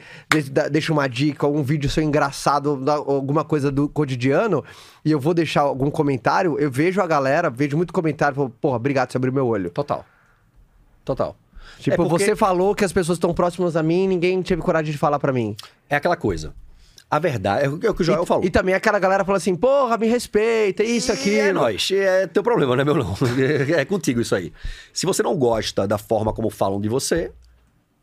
deixa 0.70 0.92
uma 0.92 1.08
dica, 1.08 1.46
algum 1.46 1.62
vídeo 1.62 1.88
seu 1.88 2.02
engraçado, 2.02 2.82
alguma 2.88 3.44
coisa 3.44 3.70
do 3.70 3.88
cotidiano, 3.88 4.64
e 5.04 5.10
eu 5.12 5.20
vou 5.20 5.32
deixar 5.34 5.62
algum 5.62 5.90
comentário, 5.90 6.58
eu 6.58 6.70
vejo 6.70 7.00
a 7.00 7.06
galera, 7.06 7.50
vejo 7.50 7.76
muito 7.76 7.92
comentário, 7.92 8.34
falo, 8.36 8.50
porra, 8.50 8.76
obrigado, 8.76 9.10
você 9.12 9.16
abriu 9.16 9.32
meu 9.32 9.46
olho. 9.46 9.70
Total. 9.70 10.04
Total. 11.04 11.36
Tipo, 11.78 11.94
É 11.94 11.96
porque- 11.96 12.24
você 12.24 12.36
falou 12.36 12.74
que 12.74 12.84
as 12.84 12.92
pessoas 12.92 13.16
estão 13.16 13.32
próximas 13.34 13.76
a 13.76 13.82
mim 13.82 14.04
e 14.04 14.08
ninguém 14.08 14.42
teve 14.42 14.60
coragem 14.62 14.90
de 14.92 14.98
falar 14.98 15.18
pra 15.18 15.32
mim. 15.32 15.54
É 15.88 15.96
aquela 15.96 16.16
coisa. 16.16 16.54
A 17.14 17.18
verdade, 17.20 17.64
é 17.64 17.68
o 17.68 17.94
que 17.94 18.02
o 18.02 18.04
Joel 18.04 18.26
falou. 18.26 18.44
E 18.44 18.50
também 18.50 18.74
aquela 18.74 18.98
galera 18.98 19.24
fala 19.24 19.38
assim, 19.38 19.54
porra, 19.54 19.96
me 19.96 20.08
respeita, 20.08 20.82
isso, 20.82 21.12
E 21.12 21.14
aquilo. 21.14 21.38
É 21.38 21.52
nóis. 21.52 21.88
É 21.92 22.26
teu 22.26 22.42
problema, 22.42 22.74
não 22.74 22.82
é 22.82 22.84
meu 22.84 22.96
não. 22.96 23.14
É 23.72 23.84
contigo 23.84 24.20
isso 24.20 24.34
aí. 24.34 24.52
Se 24.92 25.06
você 25.06 25.22
não 25.22 25.36
gosta 25.36 25.86
da 25.86 25.96
forma 25.96 26.32
como 26.32 26.50
falam 26.50 26.80
de 26.80 26.88
você, 26.88 27.30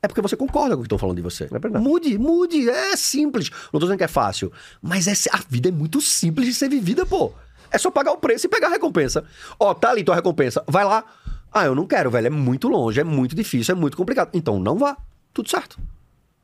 é 0.01 0.07
porque 0.07 0.21
você 0.21 0.37
concorda 0.37 0.75
com 0.75 0.79
o 0.79 0.83
que 0.83 0.85
estão 0.85 0.97
falando 0.97 1.17
de 1.17 1.21
você. 1.21 1.49
É. 1.51 1.77
Mude, 1.77 2.17
mude. 2.17 2.69
É 2.69 2.95
simples. 2.95 3.49
Não 3.49 3.81
tô 3.81 3.85
dizendo 3.85 3.97
que 3.97 4.05
é 4.05 4.07
fácil. 4.07 4.49
Mas 4.81 5.09
é, 5.09 5.29
a 5.33 5.41
vida 5.49 5.67
é 5.67 5.73
muito 5.73 5.99
simples 5.99 6.47
de 6.47 6.53
ser 6.53 6.69
vivida, 6.69 7.05
pô. 7.05 7.33
É 7.69 7.77
só 7.77 7.91
pagar 7.91 8.13
o 8.13 8.17
preço 8.17 8.45
e 8.45 8.49
pegar 8.49 8.67
a 8.67 8.71
recompensa. 8.71 9.25
Ó, 9.59 9.73
tá 9.73 9.89
ali 9.89 10.05
tua 10.05 10.15
recompensa. 10.15 10.63
Vai 10.67 10.85
lá. 10.85 11.03
Ah, 11.51 11.65
eu 11.65 11.75
não 11.75 11.85
quero, 11.85 12.09
velho. 12.09 12.27
É 12.27 12.29
muito 12.29 12.69
longe, 12.69 13.01
é 13.01 13.03
muito 13.03 13.35
difícil, 13.35 13.75
é 13.75 13.77
muito 13.77 13.97
complicado. 13.97 14.29
Então 14.33 14.57
não 14.57 14.77
vá. 14.77 14.95
Tudo 15.33 15.49
certo. 15.49 15.77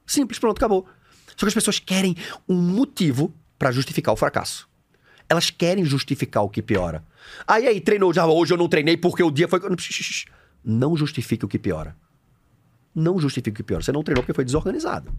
Simples, 0.06 0.38
pronto, 0.38 0.58
acabou. 0.58 0.86
Só 1.38 1.46
que 1.46 1.50
as 1.50 1.54
pessoas 1.54 1.80
querem 1.80 2.16
um 2.50 2.60
motivo 2.60 3.34
pra 3.58 3.72
justificar 3.72 4.14
o 4.14 4.18
fracasso. 4.18 4.68
Elas 5.30 5.50
querem 5.50 5.86
justificar 5.86 6.44
o 6.44 6.50
que 6.50 6.62
piora. 6.62 7.04
Aí, 7.48 7.68
aí, 7.68 7.80
treinou 7.80 8.14
já, 8.14 8.26
hoje 8.26 8.54
eu 8.54 8.58
não 8.58 8.68
treinei 8.68 8.98
porque 8.98 9.22
o 9.22 9.30
dia 9.30 9.48
foi. 9.48 9.60
Não 10.64 10.98
justifique 10.98 11.46
o 11.46 11.48
que 11.48 11.60
piora. 11.60 11.96
Não 12.96 13.20
justifique 13.20 13.52
o 13.52 13.54
que 13.54 13.64
piora. 13.64 13.84
Você 13.84 13.92
não 13.92 14.04
treinou 14.04 14.24
porque 14.24 14.34
foi 14.34 14.44
desorganizado. 14.44 15.14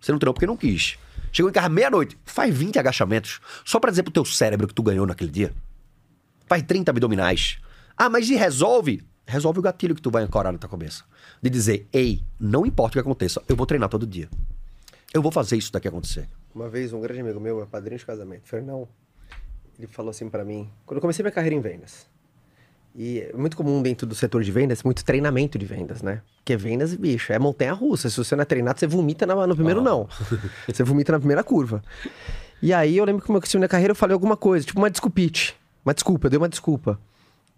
Você 0.00 0.10
não 0.10 0.18
treinou 0.18 0.34
porque 0.34 0.46
não 0.46 0.56
quis. 0.56 0.98
Chegou 1.30 1.50
em 1.50 1.52
casa 1.52 1.68
meia-noite, 1.68 2.18
faz 2.24 2.56
20 2.56 2.78
agachamentos 2.78 3.40
só 3.64 3.78
pra 3.78 3.90
dizer 3.90 4.02
pro 4.02 4.12
teu 4.12 4.24
cérebro 4.24 4.66
que 4.66 4.74
tu 4.74 4.82
ganhou 4.82 5.06
naquele 5.06 5.30
dia. 5.30 5.54
Faz 6.46 6.62
30 6.62 6.90
abdominais. 6.90 7.58
Ah, 7.96 8.08
mas 8.08 8.30
e 8.30 8.34
resolve? 8.34 9.02
Resolve 9.26 9.58
o 9.58 9.62
gatilho 9.62 9.94
que 9.94 10.00
tu 10.00 10.10
vai 10.10 10.22
ancorar 10.22 10.52
na 10.52 10.58
tua 10.58 10.70
cabeça. 10.70 11.04
De 11.42 11.50
dizer, 11.50 11.86
ei, 11.92 12.22
não 12.40 12.64
importa 12.64 12.92
o 12.92 12.94
que 12.94 13.06
aconteça, 13.06 13.42
eu 13.46 13.54
vou 13.54 13.66
treinar 13.66 13.90
todo 13.90 14.06
dia. 14.06 14.28
Eu 15.12 15.22
vou 15.22 15.32
fazer 15.32 15.56
isso 15.56 15.72
daqui 15.72 15.88
acontecer. 15.88 16.28
Uma 16.54 16.68
vez, 16.68 16.92
um 16.92 17.00
grande 17.00 17.20
amigo 17.20 17.40
meu, 17.40 17.62
é 17.62 17.66
padrinho 17.66 17.98
de 17.98 18.04
casamento, 18.06 18.42
Fernão, 18.46 18.88
ele 19.78 19.86
falou 19.86 20.10
assim 20.10 20.28
pra 20.28 20.44
mim, 20.44 20.68
quando 20.84 20.96
eu 20.96 21.00
comecei 21.00 21.22
minha 21.22 21.32
carreira 21.32 21.54
em 21.54 21.60
vendas, 21.60 22.06
e 22.94 23.20
é 23.20 23.32
muito 23.32 23.56
comum 23.56 23.80
dentro 23.80 24.06
do 24.06 24.14
setor 24.14 24.42
de 24.42 24.50
vendas, 24.50 24.82
muito 24.82 25.04
treinamento 25.04 25.56
de 25.58 25.64
vendas, 25.66 26.02
né? 26.02 26.20
Porque 26.38 26.56
vendas, 26.56 26.94
bicho, 26.94 27.32
é 27.32 27.38
montanha-russa. 27.38 28.10
Se 28.10 28.16
você 28.16 28.34
não 28.34 28.42
é 28.42 28.44
treinado, 28.44 28.78
você 28.80 28.86
vomita 28.86 29.24
na- 29.26 29.46
no 29.46 29.54
primeiro 29.54 29.80
não. 29.82 30.08
Você 30.66 30.82
vomita 30.82 31.12
na 31.12 31.18
primeira 31.18 31.44
curva. 31.44 31.82
E 32.60 32.72
aí, 32.72 32.96
eu 32.96 33.04
lembro 33.04 33.20
que 33.20 33.26
quando 33.26 33.36
eu 33.36 33.40
comecei 33.42 33.58
minha 33.60 33.68
carreira, 33.68 33.92
eu 33.92 33.94
falei 33.94 34.14
alguma 34.14 34.36
coisa, 34.36 34.66
tipo 34.66 34.78
uma 34.80 34.90
desculpite. 34.90 35.54
Uma 35.84 35.94
desculpa, 35.94 36.26
eu 36.26 36.30
dei 36.30 36.38
uma 36.38 36.48
desculpa. 36.48 36.98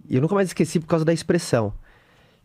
E 0.09 0.16
eu 0.16 0.20
nunca 0.20 0.34
mais 0.34 0.48
esqueci 0.48 0.78
por 0.80 0.86
causa 0.86 1.05
da 1.05 1.12
expressão. 1.12 1.72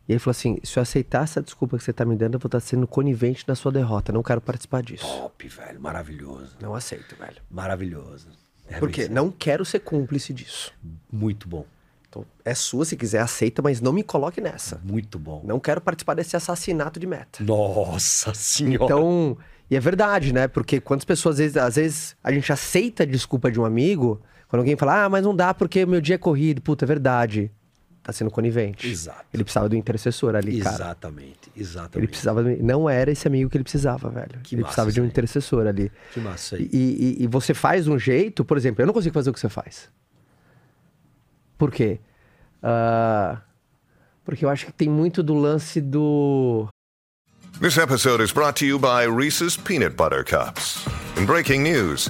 E 0.08 0.14
ele 0.14 0.20
falou 0.20 0.32
assim: 0.32 0.58
se 0.64 0.78
eu 0.78 0.84
aceitar 0.84 1.24
essa 1.24 1.42
desculpa 1.42 1.78
que 1.78 1.84
você 1.84 1.94
tá 1.94 2.06
me 2.06 2.16
dando, 2.16 2.36
eu 2.36 2.40
vou 2.40 2.48
estar 2.48 2.60
sendo 2.60 2.88
conivente 2.88 3.44
na 3.48 3.56
sua 3.56 3.72
derrota. 3.72 4.12
Não 4.12 4.22
quero 4.22 4.40
participar 4.42 4.84
disso. 4.84 5.06
Top, 5.06 5.48
velho. 5.48 5.82
Maravilhoso. 5.82 6.56
Não 6.62 6.76
aceito, 6.76 7.16
velho. 7.16 7.38
Maravilhoso. 7.50 8.28
É 8.68 8.80
Por 8.80 8.92
quê? 8.92 9.04
isso. 9.04 9.12
Não 9.12 9.32
quero 9.32 9.66
ser 9.66 9.80
cúmplice 9.80 10.34
disso. 10.34 10.74
Muito 11.12 11.48
bom. 11.48 11.66
Então, 12.08 12.26
é 12.46 12.56
sua 12.56 12.86
se 12.86 12.96
quiser, 12.96 13.20
aceita, 13.20 13.62
mas 13.62 13.82
não 13.82 13.92
me 13.92 14.04
coloque 14.04 14.40
nessa. 14.40 14.80
Muito 14.84 15.20
bom. 15.20 15.42
Não 15.44 15.60
quero 15.60 15.82
participar 15.82 16.14
desse 16.14 16.36
assassinato 16.36 17.00
de 17.00 17.06
meta. 17.06 17.44
Nossa 17.44 18.34
senhora. 18.34 18.86
Então, 18.86 19.38
e 19.70 19.76
é 19.76 19.80
verdade, 19.80 20.32
né? 20.32 20.48
Porque 20.48 20.80
quantas 20.80 21.04
pessoas, 21.04 21.36
às 21.36 21.40
vezes, 21.40 21.58
às 21.58 21.76
vezes, 21.76 22.16
a 22.24 22.32
gente 22.32 22.52
aceita 22.54 23.04
a 23.04 23.06
desculpa 23.06 23.52
de 23.52 23.60
um 23.60 23.66
amigo, 23.66 24.22
quando 24.48 24.60
alguém 24.62 24.78
fala, 24.78 25.04
ah, 25.04 25.10
mas 25.10 25.24
não 25.24 25.36
dá 25.36 25.54
porque 25.54 25.86
meu 25.86 26.00
dia 26.00 26.16
é 26.16 26.18
corrido. 26.18 26.62
Puta, 26.62 26.86
é 26.86 26.88
verdade. 26.88 27.52
Tá 28.06 28.14
sendo 28.14 28.30
conivente. 28.30 28.88
Exato. 28.88 29.26
Ele 29.34 29.44
precisava 29.44 29.68
do 29.68 29.76
intercessor 29.76 30.36
ali, 30.36 30.60
cara. 30.62 30.76
Exatamente, 30.76 31.52
exatamente. 31.58 31.98
Ele 31.98 32.08
precisava. 32.08 32.44
Não 32.44 32.88
era 32.88 33.10
esse 33.12 33.28
amigo 33.28 33.50
que 33.50 33.58
ele 33.58 33.64
precisava, 33.64 34.10
velho. 34.10 34.40
Que 34.44 34.54
ele 34.54 34.62
massa 34.62 34.74
precisava 34.74 34.92
de 34.92 35.02
um 35.02 35.04
aí. 35.06 35.10
intercessor 35.10 35.66
ali. 35.66 35.92
Que 36.14 36.20
massa 36.20 36.56
E, 36.56 36.60
aí. 36.62 36.70
e- 36.72 37.24
e 37.24 37.28
você 37.28 37.56
faz 37.56 37.88
um 37.88 37.98
jeito, 37.98 38.46
por 38.46 38.58
exemplo, 38.58 38.84
eu 38.84 38.86
não 38.86 38.94
consigo 38.94 39.12
fazer 39.12 39.32
o 39.32 39.34
que 39.34 39.40
você 39.40 39.50
faz. 39.50 39.90
Por 41.58 41.72
quê? 41.72 42.00
Ah, 42.62 43.42
porque 44.24 44.46
eu 44.46 44.50
acho 44.50 44.68
que 44.68 44.72
tem 44.74 44.88
muito 44.88 45.24
do 45.24 45.34
lance 45.34 45.82
do. 45.82 46.68
This 47.60 47.78
episode 47.78 48.22
is 48.24 48.32
brought 48.32 48.60
to 48.60 48.66
you 48.66 48.78
by 48.78 49.08
Reese's 49.10 49.58
Peanut 49.58 49.96
Butter 49.96 50.24
Cups. 50.24 50.86
In 51.18 51.26
breaking 51.26 51.62
news, 51.64 52.10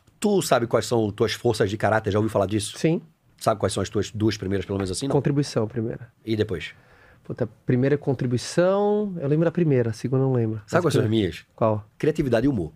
Tu 0.21 0.41
sabe 0.43 0.67
quais 0.67 0.85
são 0.85 1.11
tuas 1.11 1.33
forças 1.33 1.67
de 1.67 1.75
caráter? 1.75 2.11
Já 2.11 2.19
ouviu 2.19 2.29
falar 2.29 2.45
disso? 2.45 2.77
Sim. 2.77 3.01
Sabe 3.37 3.59
quais 3.59 3.73
são 3.73 3.81
as 3.81 3.89
tuas 3.89 4.11
duas 4.11 4.37
primeiras, 4.37 4.67
pelo 4.67 4.77
menos 4.77 4.91
assim? 4.91 5.07
Não. 5.07 5.13
Contribuição, 5.13 5.67
primeira. 5.67 6.13
E 6.23 6.35
depois? 6.35 6.75
Puta, 7.23 7.49
primeira 7.65 7.97
contribuição, 7.97 9.15
eu 9.19 9.27
lembro 9.27 9.45
da 9.45 9.51
primeira, 9.51 9.89
a 9.89 9.93
segunda 9.93 10.23
eu 10.23 10.27
não 10.27 10.33
lembro. 10.33 10.61
Sabe 10.67 10.83
quais 10.83 10.93
são 10.93 11.03
as 11.03 11.09
minhas? 11.09 11.43
Qual? 11.55 11.83
Criatividade 11.97 12.45
e 12.45 12.49
humor. 12.49 12.71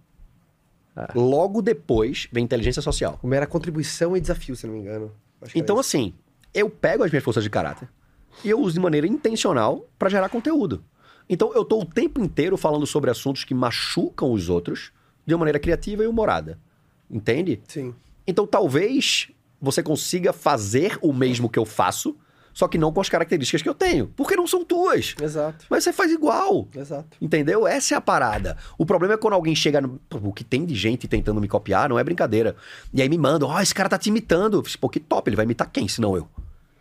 Logo 1.13 1.61
depois 1.61 2.27
vem 2.31 2.43
inteligência 2.43 2.81
social. 2.81 3.17
Primeira 3.19 3.45
contribuição 3.45 4.17
e 4.17 4.21
desafio, 4.21 4.55
se 4.55 4.65
não 4.65 4.73
me 4.73 4.79
engano. 4.79 5.11
Então, 5.53 5.75
era 5.75 5.81
assim, 5.81 6.15
eu 6.51 6.67
pego 6.67 7.03
as 7.03 7.11
minhas 7.11 7.23
forças 7.23 7.43
de 7.43 7.49
caráter 7.49 7.87
e 8.43 8.49
eu 8.49 8.59
uso 8.59 8.73
de 8.73 8.79
maneira 8.79 9.05
intencional 9.05 9.87
pra 9.99 10.09
gerar 10.09 10.29
conteúdo. 10.29 10.83
Então, 11.29 11.53
eu 11.53 11.63
tô 11.63 11.79
o 11.79 11.85
tempo 11.85 12.19
inteiro 12.19 12.57
falando 12.57 12.87
sobre 12.87 13.11
assuntos 13.11 13.43
que 13.43 13.53
machucam 13.53 14.31
os 14.31 14.49
outros 14.49 14.91
de 15.25 15.33
uma 15.35 15.39
maneira 15.39 15.59
criativa 15.59 16.03
e 16.03 16.07
humorada. 16.07 16.57
Entende? 17.10 17.62
Sim. 17.68 17.93
Então, 18.28 18.47
talvez 18.47 19.30
você 19.62 19.82
consiga 19.82 20.34
fazer 20.34 20.97
o 21.01 21.14
mesmo 21.14 21.49
que 21.49 21.60
eu 21.60 21.66
faço, 21.66 22.16
só 22.53 22.70
que 22.70 22.78
não 22.78 22.93
com 22.93 23.01
as 23.01 23.10
características 23.10 23.62
que 23.62 23.68
eu 23.68 23.74
tenho, 23.74 24.08
porque 24.16 24.36
não 24.36 24.47
são 24.47 24.64
tuas. 24.64 25.14
Exato. 25.22 25.66
Mas 25.70 25.84
você 25.84 25.91
faz 25.91 26.10
igual. 26.10 26.68
Exato. 26.74 27.18
Entendeu? 27.20 27.68
Essa 27.68 27.95
é 27.95 27.97
a 27.97 28.01
parada. 28.01 28.58
O 28.78 28.86
problema 28.86 29.16
é 29.16 29.18
quando 29.18 29.34
alguém 29.34 29.53
chega 29.53 29.82
no. 29.82 29.99
O 30.10 30.32
que 30.32 30.43
tem 30.43 30.66
de 30.66 30.74
gente 30.74 31.06
tentando 31.06 31.41
me 31.41 31.49
copiar 31.49 31.89
não 31.89 31.99
é 31.99 32.03
brincadeira. 32.03 32.56
E 32.93 33.01
aí 33.01 33.10
me 33.10 33.18
mandam, 33.18 33.49
ó, 33.49 33.60
esse 33.60 33.76
cara 33.76 33.89
tá 33.89 33.97
te 33.97 34.08
imitando. 34.08 34.64
Pô, 34.80 34.88
que 34.88 35.01
top, 35.01 35.30
ele 35.30 35.36
vai 35.36 35.43
imitar 35.43 35.70
quem, 35.70 35.86
se 35.89 35.99
não 35.99 36.16
eu? 36.16 36.30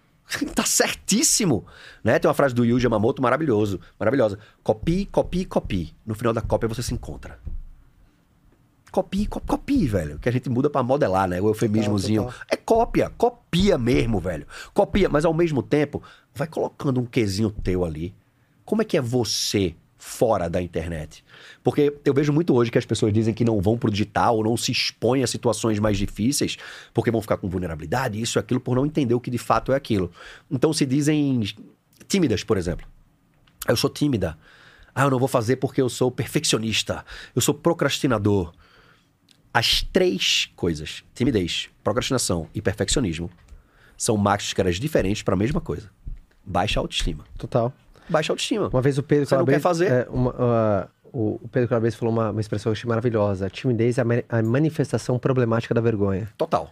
tá 0.54 0.64
certíssimo. 0.64 1.66
Né? 2.04 2.20
Tem 2.20 2.28
uma 2.28 2.34
frase 2.34 2.54
do 2.54 2.64
Yu 2.64 2.78
Yamamoto 2.78 3.20
maravilhoso, 3.20 3.80
maravilhosa. 3.98 4.38
Copie, 4.62 5.06
copie, 5.06 5.44
copie. 5.44 5.92
No 6.06 6.14
final 6.14 6.32
da 6.32 6.40
cópia 6.40 6.68
você 6.68 6.84
se 6.84 6.94
encontra. 6.94 7.38
Copie, 8.94 9.26
copie, 9.26 9.48
copie, 9.48 9.86
velho. 9.88 10.20
Que 10.20 10.28
a 10.28 10.32
gente 10.32 10.48
muda 10.48 10.70
pra 10.70 10.80
modelar, 10.80 11.26
né? 11.26 11.40
O 11.40 11.48
eufemismozinho. 11.48 12.26
total. 12.26 12.40
É 12.48 12.54
cópia, 12.54 13.10
copia 13.10 13.76
mesmo, 13.76 14.20
velho. 14.20 14.46
Copia, 14.72 15.08
mas 15.08 15.24
ao 15.24 15.34
mesmo 15.34 15.64
tempo, 15.64 16.00
vai 16.32 16.46
colocando 16.46 17.00
um 17.00 17.04
quesinho 17.04 17.50
teu 17.50 17.84
ali. 17.84 18.14
Como 18.64 18.82
é 18.82 18.84
que 18.84 18.96
é 18.96 19.00
você 19.00 19.74
fora 19.98 20.48
da 20.48 20.62
internet? 20.62 21.24
Porque 21.60 21.92
eu 22.04 22.14
vejo 22.14 22.32
muito 22.32 22.54
hoje 22.54 22.70
que 22.70 22.78
as 22.78 22.86
pessoas 22.86 23.12
dizem 23.12 23.34
que 23.34 23.44
não 23.44 23.60
vão 23.60 23.76
pro 23.76 23.90
digital, 23.90 24.36
ou 24.36 24.44
não 24.44 24.56
se 24.56 24.70
expõem 24.70 25.24
a 25.24 25.26
situações 25.26 25.80
mais 25.80 25.98
difíceis, 25.98 26.56
porque 26.92 27.10
vão 27.10 27.20
ficar 27.20 27.36
com 27.38 27.48
vulnerabilidade, 27.48 28.22
isso 28.22 28.38
e 28.38 28.40
aquilo, 28.40 28.60
por 28.60 28.76
não 28.76 28.86
entender 28.86 29.14
o 29.14 29.20
que 29.20 29.28
de 29.28 29.38
fato 29.38 29.72
é 29.72 29.74
aquilo. 29.74 30.08
Então 30.48 30.72
se 30.72 30.86
dizem 30.86 31.42
tímidas, 32.06 32.44
por 32.44 32.56
exemplo. 32.56 32.86
Eu 33.66 33.76
sou 33.76 33.90
tímida. 33.90 34.38
Ah, 34.94 35.02
eu 35.02 35.10
não 35.10 35.18
vou 35.18 35.26
fazer 35.26 35.56
porque 35.56 35.82
eu 35.82 35.88
sou 35.88 36.12
perfeccionista. 36.12 37.04
Eu 37.34 37.42
sou 37.42 37.52
procrastinador. 37.52 38.52
As 39.54 39.82
três 39.82 40.50
coisas, 40.56 41.04
timidez, 41.14 41.68
procrastinação 41.84 42.48
e 42.52 42.60
perfeccionismo, 42.60 43.30
são 43.96 44.16
máscaras 44.16 44.76
diferentes 44.80 45.22
para 45.22 45.34
a 45.34 45.36
mesma 45.36 45.60
coisa. 45.60 45.88
Baixa 46.44 46.80
autoestima. 46.80 47.24
Total. 47.38 47.72
Baixa 48.08 48.32
autoestima. 48.32 48.68
Uma 48.68 48.82
vez 48.82 48.98
o 48.98 49.02
Pedro 49.04 49.24
Você 49.26 49.34
não 49.36 49.38
Calabres- 49.46 49.56
quer 49.56 49.62
fazer? 49.62 49.90
é, 49.92 50.06
uma- 50.10 50.90
o 51.12 51.38
o 51.44 51.48
Pedro 51.48 51.68
Calabres 51.68 51.94
falou 51.94 52.12
uma, 52.12 52.30
uma 52.32 52.40
expressão 52.40 52.64
que 52.64 52.68
eu 52.70 52.72
achei 52.80 52.88
maravilhosa. 52.88 53.48
Timidez 53.48 53.96
é 53.98 54.02
a, 54.28 54.38
a 54.40 54.42
manifestação 54.42 55.16
problemática 55.16 55.72
da 55.72 55.80
vergonha. 55.80 56.28
Total. 56.36 56.68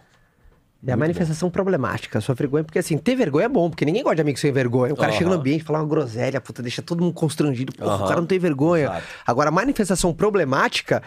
É 0.85 0.91
a 0.91 0.97
manifestação 0.97 1.49
problemática, 1.49 2.17
a 2.17 2.21
sua 2.21 2.35
vergonha, 2.35 2.61
porque 2.65 2.77
assim, 2.77 2.97
ter 2.97 3.15
vergonha 3.15 3.45
é 3.45 3.49
bom, 3.49 3.69
porque 3.69 3.85
ninguém 3.85 4.03
gosta 4.03 4.17
de 4.17 4.21
amigo 4.21 4.37
sem 4.37 4.51
vergonha. 4.51 4.93
O 4.93 4.97
cara 4.97 5.11
Aham. 5.13 5.17
chega 5.17 5.29
no 5.29 5.37
ambiente 5.37 5.61
e 5.61 5.63
fala 5.63 5.79
uma 5.79 5.87
groselha, 5.87 6.41
puta, 6.41 6.61
deixa 6.61 6.81
todo 6.81 7.01
mundo 7.01 7.13
constrangido, 7.13 7.71
porra, 7.73 7.93
Aham. 7.93 8.03
o 8.03 8.07
cara 8.09 8.19
não 8.19 8.27
tem 8.27 8.37
vergonha. 8.37 8.83
Exato. 8.87 9.03
Agora, 9.25 9.47
a 9.47 9.51
manifestação 9.51 10.13
problemática 10.13 11.01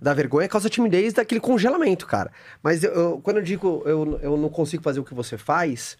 da 0.00 0.14
vergonha 0.14 0.48
causa 0.48 0.70
timidez 0.70 1.12
daquele 1.12 1.40
congelamento, 1.40 2.06
cara. 2.06 2.30
Mas 2.62 2.82
eu- 2.82 2.92
eu- 2.92 3.20
quando 3.20 3.36
eu 3.38 3.42
digo 3.42 3.82
eu, 3.84 4.18
eu 4.22 4.36
não 4.36 4.48
consigo 4.48 4.82
fazer 4.82 5.00
o 5.00 5.04
que 5.04 5.12
você 5.14 5.36
faz, 5.36 5.98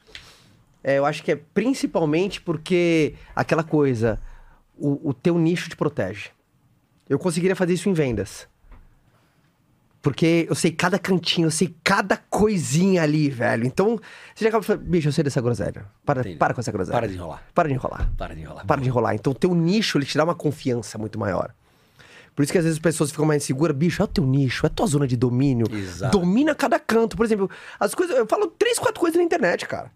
é, 0.82 0.96
eu 0.98 1.04
acho 1.04 1.22
que 1.22 1.32
é 1.32 1.36
principalmente 1.36 2.40
porque 2.40 3.14
aquela 3.36 3.62
coisa, 3.62 4.18
o, 4.78 5.10
o 5.10 5.12
teu 5.14 5.38
nicho 5.38 5.68
te 5.68 5.76
protege. 5.76 6.30
Eu 7.08 7.18
conseguiria 7.18 7.54
fazer 7.56 7.74
isso 7.74 7.88
em 7.88 7.92
vendas. 7.92 8.48
Porque 10.02 10.46
eu 10.48 10.54
sei 10.54 10.70
cada 10.70 10.98
cantinho, 10.98 11.46
eu 11.48 11.50
sei 11.50 11.76
cada 11.84 12.16
coisinha 12.16 13.02
ali, 13.02 13.28
velho. 13.28 13.66
Então, 13.66 14.00
você 14.34 14.44
já 14.44 14.48
acaba 14.48 14.62
falando, 14.64 14.82
bicho, 14.84 15.08
eu 15.08 15.12
sei 15.12 15.22
dessa 15.22 15.42
groselha. 15.42 15.84
Para, 16.06 16.20
Entendi. 16.22 16.36
para 16.36 16.54
com 16.54 16.60
essa 16.62 16.72
groselha. 16.72 16.94
Para 16.96 17.06
de 17.06 17.14
enrolar. 17.16 17.42
Para 17.54 17.68
de 17.68 17.74
enrolar. 17.74 18.10
Para 18.16 18.34
de 18.34 18.40
enrolar. 18.40 18.64
Para 18.66 18.80
de 18.80 18.88
enrolar. 18.88 19.14
Então, 19.14 19.32
o 19.32 19.34
teu 19.36 19.54
nicho, 19.54 19.98
ele 19.98 20.06
te 20.06 20.16
dá 20.16 20.24
uma 20.24 20.34
confiança 20.34 20.96
muito 20.96 21.18
maior. 21.18 21.52
Por 22.34 22.42
isso 22.42 22.52
que 22.52 22.58
às 22.58 22.64
vezes 22.64 22.78
as 22.78 22.82
pessoas 22.82 23.10
ficam 23.10 23.24
mais 23.26 23.42
inseguras. 23.42 23.76
Bicho, 23.76 24.00
é 24.02 24.04
o 24.04 24.08
teu 24.08 24.24
nicho, 24.24 24.64
é 24.64 24.68
a 24.68 24.70
tua 24.70 24.86
zona 24.86 25.06
de 25.06 25.16
domínio. 25.16 25.66
Exato. 25.72 26.18
Domina 26.18 26.54
cada 26.54 26.78
canto. 26.78 27.16
Por 27.16 27.26
exemplo, 27.26 27.50
as 27.78 27.94
coisas. 27.94 28.16
Eu 28.16 28.26
falo 28.26 28.46
três, 28.46 28.78
quatro 28.78 29.00
coisas 29.00 29.18
na 29.18 29.24
internet, 29.24 29.66
cara. 29.66 29.90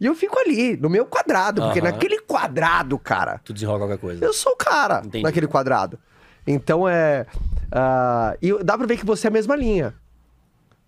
E 0.00 0.06
eu 0.06 0.14
fico 0.14 0.38
ali, 0.38 0.76
no 0.76 0.88
meu 0.90 1.04
quadrado. 1.06 1.62
Porque 1.62 1.80
Aham. 1.80 1.90
naquele 1.92 2.20
quadrado, 2.20 2.98
cara, 2.98 3.40
Tu 3.44 3.52
desenrola 3.52 3.80
qualquer 3.80 3.98
coisa. 3.98 4.24
eu 4.24 4.32
sou 4.32 4.52
o 4.52 4.56
cara 4.56 5.02
Entendi. 5.04 5.22
naquele 5.22 5.46
quadrado. 5.46 5.98
Então 6.46 6.88
é. 6.88 7.26
ah, 7.70 8.36
e 8.42 8.52
dá 8.64 8.76
pra 8.76 8.86
ver 8.86 8.96
que 8.96 9.06
você 9.06 9.26
é 9.26 9.30
a 9.30 9.32
mesma 9.32 9.54
linha. 9.54 9.94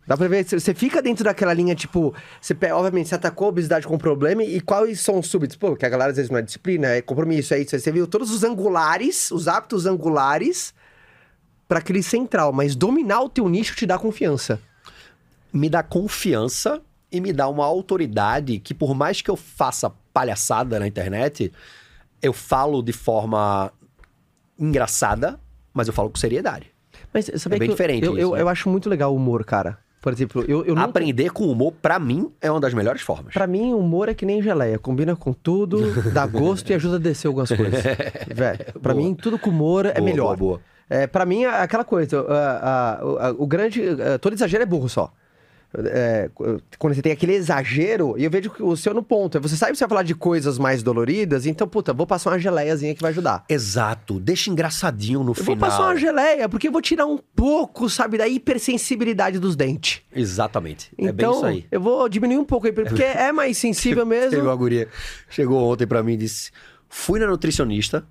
Dá 0.07 0.16
pra 0.18 0.28
ver, 0.28 0.45
você 0.45 0.74
fica 0.74 1.01
dentro 1.01 1.24
daquela 1.24 1.55
linha, 1.55 1.74
tipo, 1.74 2.14
você, 2.38 2.55
pe- 2.55 2.70
obviamente, 2.72 3.09
você 3.09 3.14
atacou 3.14 3.47
a 3.47 3.49
obesidade 3.49 3.86
com 3.86 3.97
problema 3.97 4.42
e 4.45 4.61
quais 4.61 5.01
são 5.01 5.18
os 5.18 5.28
súbitos? 5.28 5.57
Pô, 5.57 5.74
que 5.74 5.86
a 5.86 5.88
galera 5.88 6.11
às 6.11 6.16
vezes 6.16 6.30
não 6.30 6.38
é 6.38 6.42
disciplina, 6.42 6.88
é 6.88 7.01
compromisso, 7.01 7.55
é 7.55 7.61
isso. 7.61 7.74
Aí 7.74 7.80
você 7.80 7.90
viu 7.90 8.07
todos 8.07 8.30
os 8.30 8.45
angulares, 8.45 9.30
os 9.30 9.49
hábitos 9.49 9.86
angulares 9.86 10.74
pra 11.69 11.79
aquele 11.79 12.03
central, 12.03 12.53
mas 12.53 12.75
dominar 12.77 13.21
o 13.23 13.29
teu 13.29 13.49
nicho 13.49 13.75
te 13.77 13.87
dá 13.87 13.99
confiança. 13.99 14.61
me 15.53 15.69
dá 15.71 15.83
confiança 15.83 16.83
e 17.12 17.21
me 17.21 17.33
dá 17.33 17.49
uma 17.49 17.65
autoridade 17.65 18.59
que, 18.59 18.75
por 18.75 18.95
mais 18.95 19.21
que 19.23 19.31
eu 19.31 19.37
faça 19.37 19.91
palhaçada 20.12 20.79
na 20.81 20.87
internet, 20.87 21.53
eu 22.21 22.33
falo 22.33 22.83
de 22.83 22.93
forma 22.93 23.73
engraçada, 24.59 25.39
mas 25.73 25.87
eu 25.89 25.93
falo 25.95 26.11
com 26.11 26.17
seriedade. 26.17 26.67
Mas 27.12 27.27
sabia 27.37 27.57
É 27.57 27.59
bem 27.61 27.69
que 27.69 27.75
diferente 27.75 28.07
eu, 28.07 28.12
isso, 28.12 28.21
eu, 28.21 28.33
né? 28.33 28.41
eu 28.43 28.49
acho 28.49 28.69
muito 28.69 28.89
legal 28.89 29.12
o 29.12 29.17
humor, 29.17 29.45
cara. 29.45 29.79
Por 30.01 30.12
exemplo, 30.12 30.45
eu, 30.47 30.65
eu. 30.67 30.79
Aprender 30.79 31.31
com 31.31 31.45
humor, 31.51 31.73
pra 31.81 31.99
mim, 31.99 32.31
é 32.41 32.51
uma 32.51 32.61
das 32.61 32.75
melhores 32.75 33.01
formas. 33.01 33.33
Pra 33.33 33.47
mim, 33.47 33.73
humor 33.73 34.09
é 34.11 34.15
que 34.15 34.27
nem 34.27 34.43
geleia. 34.43 34.79
Combina 34.79 35.17
com 35.17 35.33
tudo, 35.33 36.11
dá 36.12 36.27
gosto 36.29 36.69
e 36.71 36.75
ajuda 36.75 36.97
a 36.97 36.99
descer 36.99 37.27
algumas 37.29 37.49
coisas. 37.51 37.83
Velho, 38.35 38.81
pra 38.83 38.93
Boa. 38.93 38.95
mim, 39.07 39.15
tudo 39.15 39.39
com 39.39 39.49
humor 39.51 39.87
é 39.87 39.95
Boa, 39.95 40.05
melhor. 40.05 40.37
boa, 40.37 40.59
boa. 40.59 40.61
É, 40.95 41.07
pra 41.07 41.24
mim, 41.26 41.45
é 41.45 41.49
aquela 41.62 41.84
coisa, 41.84 42.24
ah, 42.28 42.99
ah, 43.01 43.05
o- 43.07 43.18
ah, 43.18 43.34
o 43.38 43.47
grande... 43.47 43.80
todo 44.20 44.32
exagero 44.34 44.62
é 44.62 44.66
burro 44.66 44.88
só. 44.88 45.12
É, 45.76 46.30
quando 46.78 46.95
você 46.95 47.03
tem 47.03 47.11
aquele 47.11 47.32
exagero, 47.34 48.14
e 48.16 48.22
eu 48.22 48.30
vejo 48.30 48.49
que 48.49 48.62
o 48.62 48.76
seu 48.76 48.95
no 48.95 49.03
ponto. 49.03 49.40
Você 49.40 49.57
sabe 49.57 49.72
que 49.72 49.78
você 49.78 49.82
vai 49.84 49.88
falar 49.88 50.03
de 50.05 50.14
coisas 50.14 50.57
mais 50.57 50.84
doloridas, 50.84 51.47
então, 51.47 51.66
puta, 51.66 51.92
vou 51.92 52.07
passar 52.07 52.30
uma 52.30 52.38
geleiazinha 52.38 52.95
que 52.95 53.03
vai 53.03 53.11
ajudar. 53.11 53.45
Exato. 53.49 54.20
Deixa 54.20 54.51
engraçadinho 54.51 55.24
no 55.24 55.30
Eu 55.32 55.34
vou 55.34 55.57
final. 55.57 55.59
passar 55.68 55.82
uma 55.82 55.97
geleia, 55.97 56.49
porque 56.49 56.68
eu 56.68 56.72
vou 56.72 56.80
tirar 56.80 57.07
um 57.07 57.18
pouco, 57.34 57.90
sabe, 57.90 58.16
da 58.16 58.28
hipersensibilidade 58.28 59.40
dos 59.40 59.57
dentes. 59.57 60.01
Exatamente. 60.14 60.92
é 60.97 61.03
bem 61.11 61.11
Então, 61.11 61.32
isso 61.38 61.47
aí. 61.47 61.66
eu 61.72 61.80
vou 61.80 62.09
diminuir 62.09 62.38
um 62.38 62.45
pouco 62.45 62.68
aí, 62.68 62.72
porque 62.72 63.03
é 63.03 63.32
mais 63.32 63.59
sensível 63.59 64.07
mesmo. 64.07 64.30
Chegou 64.30 64.53
a 64.53 64.57
guria. 64.57 64.88
Chegou 65.28 65.72
ontem 65.72 65.88
pra 65.88 66.05
mim 66.05 66.12
e 66.12 66.18
disse: 66.18 66.53
Fui 66.88 67.18
na 67.18 67.26
nutricionista 67.26 68.07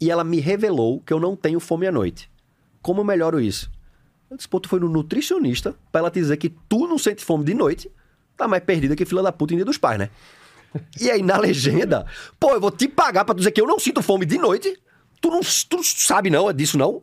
e 0.00 0.10
ela 0.10 0.24
me 0.24 0.40
revelou 0.40 1.00
que 1.00 1.12
eu 1.12 1.20
não 1.20 1.36
tenho 1.36 1.60
fome 1.60 1.86
à 1.86 1.92
noite. 1.92 2.30
Como 2.82 3.00
eu 3.00 3.04
melhoro 3.04 3.40
isso? 3.40 3.70
Eu 4.30 4.36
disse: 4.36 4.48
Pô, 4.48 4.60
tu 4.60 4.68
foi 4.68 4.80
no 4.80 4.88
nutricionista 4.88 5.74
pra 5.90 6.00
ela 6.00 6.10
te 6.10 6.20
dizer 6.20 6.36
que 6.36 6.50
tu 6.68 6.86
não 6.86 6.98
sente 6.98 7.24
fome 7.24 7.44
de 7.44 7.54
noite, 7.54 7.90
tá 8.36 8.46
mais 8.46 8.62
perdida 8.62 8.96
que 8.96 9.04
fila 9.04 9.22
da 9.22 9.32
puta 9.32 9.54
em 9.54 9.56
dia 9.56 9.64
dos 9.64 9.78
pais, 9.78 9.98
né? 9.98 10.10
E 11.00 11.08
aí 11.08 11.22
na 11.22 11.38
legenda, 11.38 12.04
pô, 12.38 12.50
eu 12.50 12.60
vou 12.60 12.70
te 12.70 12.88
pagar 12.88 13.24
pra 13.24 13.32
tu 13.32 13.38
dizer 13.38 13.52
que 13.52 13.60
eu 13.60 13.66
não 13.66 13.78
sinto 13.78 14.02
fome 14.02 14.26
de 14.26 14.38
noite. 14.38 14.76
Tu 15.20 15.30
não, 15.30 15.40
tu 15.40 15.76
não 15.76 15.84
sabe 15.84 16.30
não, 16.30 16.50
é 16.50 16.52
disso 16.52 16.76
não? 16.76 17.00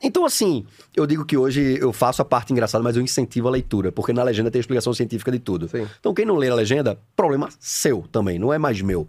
Então, 0.00 0.24
assim, 0.24 0.64
eu 0.96 1.06
digo 1.06 1.24
que 1.24 1.36
hoje 1.36 1.76
eu 1.80 1.92
faço 1.92 2.22
a 2.22 2.24
parte 2.24 2.52
engraçada, 2.52 2.82
mas 2.84 2.96
eu 2.96 3.02
incentivo 3.02 3.48
a 3.48 3.50
leitura, 3.50 3.90
porque 3.90 4.12
na 4.12 4.22
legenda 4.22 4.50
tem 4.50 4.60
a 4.60 4.62
explicação 4.62 4.94
científica 4.94 5.32
de 5.32 5.40
tudo. 5.40 5.68
Sim. 5.68 5.86
Então, 5.98 6.14
quem 6.14 6.24
não 6.24 6.36
lê 6.36 6.48
a 6.48 6.54
legenda, 6.54 6.98
problema 7.16 7.48
seu 7.58 8.04
também, 8.12 8.38
não 8.38 8.52
é 8.52 8.58
mais 8.58 8.80
meu. 8.80 9.08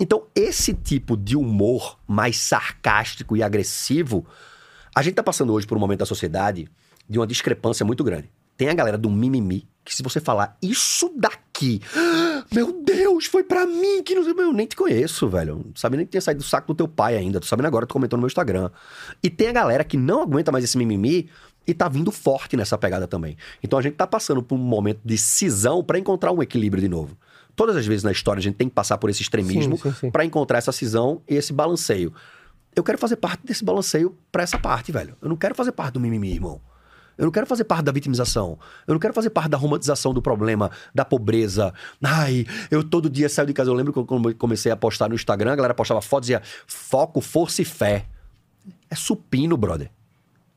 Então, 0.00 0.26
esse 0.34 0.72
tipo 0.72 1.14
de 1.14 1.36
humor 1.36 1.98
mais 2.08 2.38
sarcástico 2.38 3.36
e 3.36 3.42
agressivo, 3.42 4.26
a 4.94 5.02
gente 5.02 5.14
tá 5.14 5.22
passando 5.22 5.52
hoje 5.52 5.66
por 5.66 5.76
um 5.76 5.80
momento 5.80 5.98
da 5.98 6.06
sociedade 6.06 6.66
de 7.06 7.18
uma 7.18 7.26
discrepância 7.26 7.84
muito 7.84 8.02
grande. 8.02 8.30
Tem 8.56 8.70
a 8.70 8.74
galera 8.74 8.96
do 8.96 9.10
mimimi, 9.10 9.68
que 9.84 9.94
se 9.94 10.02
você 10.02 10.18
falar 10.18 10.56
isso 10.62 11.12
daqui, 11.16 11.82
meu 12.50 12.82
Deus, 12.82 13.26
foi 13.26 13.44
pra 13.44 13.66
mim 13.66 14.02
que 14.02 14.14
não 14.14 14.22
eu 14.22 14.52
nem 14.52 14.66
te 14.66 14.74
conheço, 14.74 15.28
velho. 15.28 15.56
Não 15.66 15.72
sabe 15.76 15.98
nem 15.98 16.06
que 16.06 16.12
tinha 16.12 16.20
saído 16.22 16.40
do 16.40 16.46
saco 16.46 16.68
do 16.68 16.76
teu 16.76 16.88
pai 16.88 17.16
ainda, 17.16 17.38
tu 17.38 17.46
sabendo 17.46 17.66
agora, 17.66 17.86
tu 17.86 17.92
comentou 17.92 18.16
no 18.16 18.22
meu 18.22 18.28
Instagram. 18.28 18.70
E 19.22 19.28
tem 19.28 19.48
a 19.48 19.52
galera 19.52 19.84
que 19.84 19.98
não 19.98 20.22
aguenta 20.22 20.50
mais 20.50 20.64
esse 20.64 20.78
mimimi 20.78 21.28
e 21.66 21.74
tá 21.74 21.88
vindo 21.88 22.10
forte 22.10 22.56
nessa 22.56 22.78
pegada 22.78 23.06
também. 23.06 23.36
Então 23.62 23.78
a 23.78 23.82
gente 23.82 23.96
tá 23.96 24.06
passando 24.06 24.42
por 24.42 24.54
um 24.54 24.58
momento 24.58 25.00
de 25.04 25.18
cisão 25.18 25.84
pra 25.84 25.98
encontrar 25.98 26.32
um 26.32 26.42
equilíbrio 26.42 26.82
de 26.82 26.88
novo. 26.88 27.16
Todas 27.56 27.76
as 27.76 27.86
vezes 27.86 28.02
na 28.04 28.12
história 28.12 28.40
a 28.40 28.42
gente 28.42 28.56
tem 28.56 28.68
que 28.68 28.74
passar 28.74 28.98
por 28.98 29.10
esse 29.10 29.22
extremismo 29.22 29.78
pra 30.12 30.24
encontrar 30.24 30.58
essa 30.58 30.72
cisão 30.72 31.22
e 31.28 31.34
esse 31.34 31.52
balanceio. 31.52 32.12
Eu 32.74 32.84
quero 32.84 32.98
fazer 32.98 33.16
parte 33.16 33.44
desse 33.44 33.64
balanceio 33.64 34.16
pra 34.30 34.42
essa 34.42 34.58
parte, 34.58 34.92
velho. 34.92 35.16
Eu 35.20 35.28
não 35.28 35.36
quero 35.36 35.54
fazer 35.54 35.72
parte 35.72 35.94
do 35.94 36.00
mimimi, 36.00 36.32
irmão. 36.32 36.60
Eu 37.18 37.24
não 37.26 37.32
quero 37.32 37.46
fazer 37.46 37.64
parte 37.64 37.84
da 37.84 37.92
vitimização. 37.92 38.58
Eu 38.86 38.94
não 38.94 38.98
quero 38.98 39.12
fazer 39.12 39.28
parte 39.28 39.50
da 39.50 39.58
romantização 39.58 40.14
do 40.14 40.22
problema, 40.22 40.70
da 40.94 41.04
pobreza. 41.04 41.74
Ai, 42.02 42.46
eu 42.70 42.82
todo 42.82 43.10
dia 43.10 43.28
saio 43.28 43.46
de 43.46 43.52
casa. 43.52 43.68
Eu 43.68 43.74
lembro 43.74 43.92
que 43.92 43.98
eu 43.98 44.34
comecei 44.36 44.72
a 44.72 44.76
postar 44.76 45.08
no 45.08 45.14
Instagram, 45.14 45.52
a 45.52 45.56
galera 45.56 45.74
postava 45.74 46.00
fotos 46.00 46.30
e 46.30 46.32
dizia 46.32 46.42
foco, 46.66 47.20
força 47.20 47.60
e 47.60 47.64
fé. 47.64 48.06
É 48.88 48.94
supino, 48.94 49.56
brother. 49.56 49.90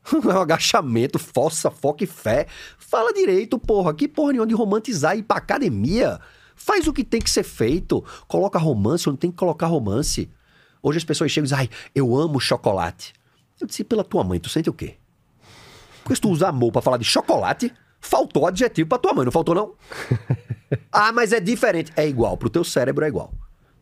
É 0.12 0.34
um 0.34 0.40
agachamento, 0.40 1.18
força, 1.18 1.70
foco 1.70 2.04
e 2.04 2.06
fé. 2.06 2.46
Fala 2.78 3.12
direito, 3.12 3.58
porra. 3.58 3.92
Que 3.94 4.06
porra 4.06 4.32
nenhuma 4.32 4.46
de 4.46 4.54
romantizar 4.54 5.16
e 5.16 5.20
ir 5.20 5.22
pra 5.22 5.38
academia. 5.38 6.20
Faz 6.54 6.86
o 6.86 6.92
que 6.92 7.04
tem 7.04 7.20
que 7.20 7.30
ser 7.30 7.42
feito. 7.42 8.04
Coloca 8.26 8.58
romance 8.58 9.08
onde 9.08 9.18
tem 9.18 9.30
que 9.30 9.36
colocar 9.36 9.66
romance. 9.66 10.30
Hoje 10.82 10.98
as 10.98 11.04
pessoas 11.04 11.30
chegam 11.30 11.44
e 11.44 11.48
dizem, 11.48 11.58
ai, 11.58 11.70
eu 11.94 12.16
amo 12.16 12.38
chocolate. 12.38 13.12
Eu 13.60 13.66
disse, 13.66 13.84
pela 13.84 14.04
tua 14.04 14.22
mãe, 14.24 14.38
tu 14.38 14.48
sente 14.48 14.68
o 14.68 14.72
quê? 14.72 14.96
Porque 16.02 16.14
se 16.14 16.20
tu 16.20 16.28
usa 16.28 16.48
amor 16.48 16.70
pra 16.70 16.82
falar 16.82 16.98
de 16.98 17.04
chocolate, 17.04 17.72
faltou 18.00 18.46
adjetivo 18.46 18.88
pra 18.88 18.98
tua 18.98 19.14
mãe, 19.14 19.24
não 19.24 19.32
faltou 19.32 19.54
não? 19.54 19.72
ah, 20.92 21.12
mas 21.12 21.32
é 21.32 21.40
diferente. 21.40 21.92
É 21.96 22.06
igual, 22.06 22.36
pro 22.36 22.50
teu 22.50 22.62
cérebro 22.62 23.04
é 23.04 23.08
igual. 23.08 23.32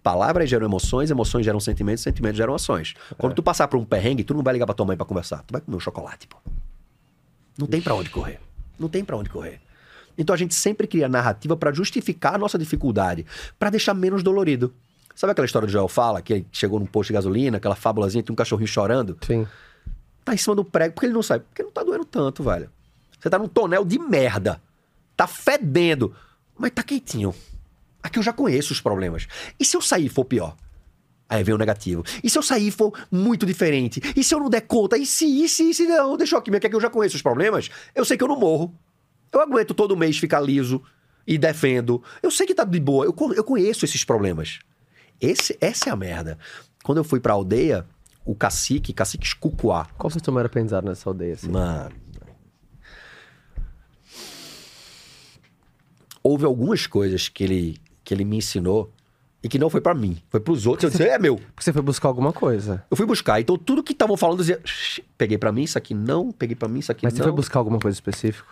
Palavras 0.02 0.48
geram 0.48 0.66
emoções, 0.66 1.10
emoções 1.10 1.44
geram 1.44 1.60
sentimentos, 1.60 2.02
sentimentos 2.02 2.36
geram 2.36 2.54
ações. 2.54 2.94
Quando 3.16 3.34
tu 3.34 3.42
passar 3.42 3.68
por 3.68 3.78
um 3.78 3.84
perrengue, 3.84 4.24
tu 4.24 4.34
não 4.34 4.42
vai 4.42 4.52
ligar 4.52 4.66
pra 4.66 4.74
tua 4.74 4.86
mãe 4.86 4.96
pra 4.96 5.06
conversar. 5.06 5.42
Tu 5.42 5.52
vai 5.52 5.60
comer 5.60 5.76
um 5.76 5.80
chocolate, 5.80 6.26
pô. 6.26 6.36
Não 7.56 7.66
tem 7.66 7.80
pra 7.80 7.94
onde 7.94 8.10
correr. 8.10 8.40
Não 8.78 8.88
tem 8.88 9.04
pra 9.04 9.16
onde 9.16 9.30
correr. 9.30 9.60
Então 10.16 10.34
a 10.34 10.36
gente 10.36 10.54
sempre 10.54 10.86
cria 10.86 11.08
narrativa 11.08 11.56
pra 11.56 11.72
justificar 11.72 12.34
a 12.34 12.38
nossa 12.38 12.58
dificuldade, 12.58 13.26
pra 13.58 13.70
deixar 13.70 13.94
menos 13.94 14.22
dolorido. 14.22 14.72
Sabe 15.14 15.32
aquela 15.32 15.44
história 15.44 15.66
do 15.66 15.70
Joel 15.70 15.88
Fala, 15.88 16.22
que 16.22 16.46
chegou 16.50 16.80
num 16.80 16.86
posto 16.86 17.08
de 17.08 17.14
gasolina, 17.14 17.58
aquela 17.58 17.74
fábulazinha, 17.74 18.22
tem 18.22 18.32
um 18.32 18.36
cachorrinho 18.36 18.68
chorando? 18.68 19.18
Sim. 19.26 19.46
tá 20.24 20.34
em 20.34 20.36
cima 20.36 20.54
do 20.54 20.64
prego 20.64 20.94
porque 20.94 21.06
ele 21.06 21.12
não 21.12 21.22
sai. 21.22 21.40
Porque 21.40 21.62
não 21.62 21.70
tá 21.70 21.82
doendo 21.82 22.04
tanto, 22.04 22.42
velho. 22.42 22.70
Você 23.20 23.28
tá 23.28 23.38
num 23.38 23.48
tonel 23.48 23.84
de 23.84 23.98
merda. 23.98 24.60
Tá 25.16 25.26
fedendo. 25.26 26.14
Mas 26.58 26.70
tá 26.70 26.82
quentinho. 26.82 27.34
Aqui 28.02 28.18
eu 28.18 28.22
já 28.22 28.32
conheço 28.32 28.72
os 28.72 28.80
problemas. 28.80 29.28
E 29.60 29.64
se 29.64 29.76
eu 29.76 29.80
sair 29.80 30.08
for 30.08 30.24
pior? 30.24 30.56
Aí 31.28 31.42
vem 31.42 31.54
o 31.54 31.58
negativo. 31.58 32.04
E 32.22 32.28
se 32.28 32.36
eu 32.36 32.42
sair 32.42 32.70
for 32.70 32.92
muito 33.10 33.46
diferente? 33.46 34.02
E 34.16 34.24
se 34.24 34.34
eu 34.34 34.40
não 34.40 34.50
der 34.50 34.62
conta? 34.62 34.98
E 34.98 35.06
se, 35.06 35.24
e 35.24 35.48
se, 35.48 35.70
e 35.70 35.74
se 35.74 35.86
não? 35.86 36.16
Deixa 36.16 36.34
eu 36.34 36.38
aqui, 36.38 36.54
é 36.54 36.60
que 36.60 36.74
eu 36.74 36.80
já 36.80 36.90
conheço 36.90 37.16
os 37.16 37.22
problemas. 37.22 37.70
Eu 37.94 38.04
sei 38.04 38.16
que 38.16 38.24
eu 38.24 38.28
não 38.28 38.38
morro. 38.38 38.74
Eu 39.32 39.40
aguento 39.40 39.74
todo 39.74 39.96
mês 39.96 40.18
ficar 40.18 40.40
liso 40.40 40.82
e 41.26 41.38
defendo. 41.38 42.02
Eu 42.22 42.30
sei 42.30 42.46
que 42.46 42.54
tá 42.54 42.64
de 42.64 42.78
boa. 42.78 43.04
Eu, 43.04 43.14
eu 43.34 43.44
conheço 43.44 43.84
esses 43.84 44.04
problemas. 44.04 44.58
Esse, 45.20 45.56
essa 45.60 45.88
é 45.88 45.92
a 45.92 45.96
merda. 45.96 46.38
Quando 46.84 46.98
eu 46.98 47.04
fui 47.04 47.20
pra 47.20 47.32
aldeia, 47.32 47.86
o 48.24 48.34
cacique, 48.34 48.92
cacique 48.92 49.26
Escucuá, 49.26 49.86
Qual 49.96 50.10
teu 50.10 50.32
maior 50.32 50.46
aprendizado 50.46 50.84
nessa 50.84 51.08
aldeia, 51.08 51.34
assim? 51.34 51.48
Mano. 51.48 51.90
Houve 56.22 56.44
algumas 56.44 56.86
coisas 56.86 57.28
que 57.28 57.42
ele, 57.42 57.76
que 58.04 58.14
ele 58.14 58.24
me 58.24 58.36
ensinou 58.36 58.92
e 59.42 59.48
que 59.48 59.58
não 59.58 59.68
foi 59.68 59.80
pra 59.80 59.92
mim, 59.92 60.18
foi 60.28 60.38
pros 60.38 60.66
outros. 60.66 60.84
Eu 60.84 60.90
disse, 60.90 61.02
é 61.02 61.18
meu. 61.18 61.36
Porque 61.36 61.64
você 61.64 61.72
foi 61.72 61.82
buscar 61.82 62.06
alguma 62.08 62.32
coisa. 62.32 62.84
Eu 62.88 62.96
fui 62.96 63.04
buscar. 63.06 63.40
Então 63.40 63.56
tudo 63.56 63.82
que 63.82 63.92
estavam 63.92 64.16
falando 64.16 64.38
eu 64.38 64.42
dizia, 64.44 64.60
"Shh, 64.64 65.00
peguei 65.18 65.36
pra 65.36 65.50
mim, 65.50 65.62
isso 65.64 65.76
aqui 65.76 65.94
não, 65.94 66.30
peguei 66.30 66.54
pra 66.54 66.68
mim, 66.68 66.78
isso 66.78 66.92
aqui 66.92 67.04
Mas 67.04 67.14
você 67.14 67.18
não. 67.18 67.26
foi 67.26 67.32
buscar 67.34 67.58
alguma 67.58 67.80
coisa 67.80 67.96
específica? 67.96 68.46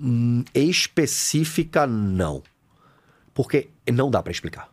Hum, 0.00 0.44
específica, 0.54 1.86
não. 1.86 2.42
Porque 3.34 3.70
não 3.92 4.10
dá 4.10 4.22
pra 4.22 4.30
explicar. 4.32 4.68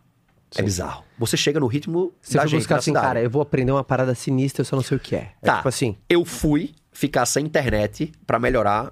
É 0.55 0.61
bizarro. 0.63 1.03
Você 1.17 1.38
chega 1.38 1.59
no 1.59 1.67
ritmo 1.67 2.11
Você 2.22 2.38
da 2.38 2.45
gente, 2.45 2.59
buscar 2.61 2.78
assim, 2.78 2.86
cidade. 2.91 3.05
cara, 3.05 3.22
eu 3.22 3.30
vou 3.30 3.41
aprender 3.41 3.72
uma 3.72 3.84
parada 3.84 4.15
sinistra, 4.15 4.61
eu 4.61 4.65
só 4.65 4.76
não 4.76 4.84
sei 4.84 4.97
o 4.97 4.99
que 4.99 5.15
é. 5.15 5.34
É 5.41 5.45
Tá. 5.45 5.57
tipo 5.57 5.70
assim. 5.70 5.95
Eu 6.09 6.26
fui 6.26 6.74
ficar 6.91 7.26
sem 7.28 7.45
internet 7.45 8.11
pra 8.26 8.39
melhorar 8.39 8.91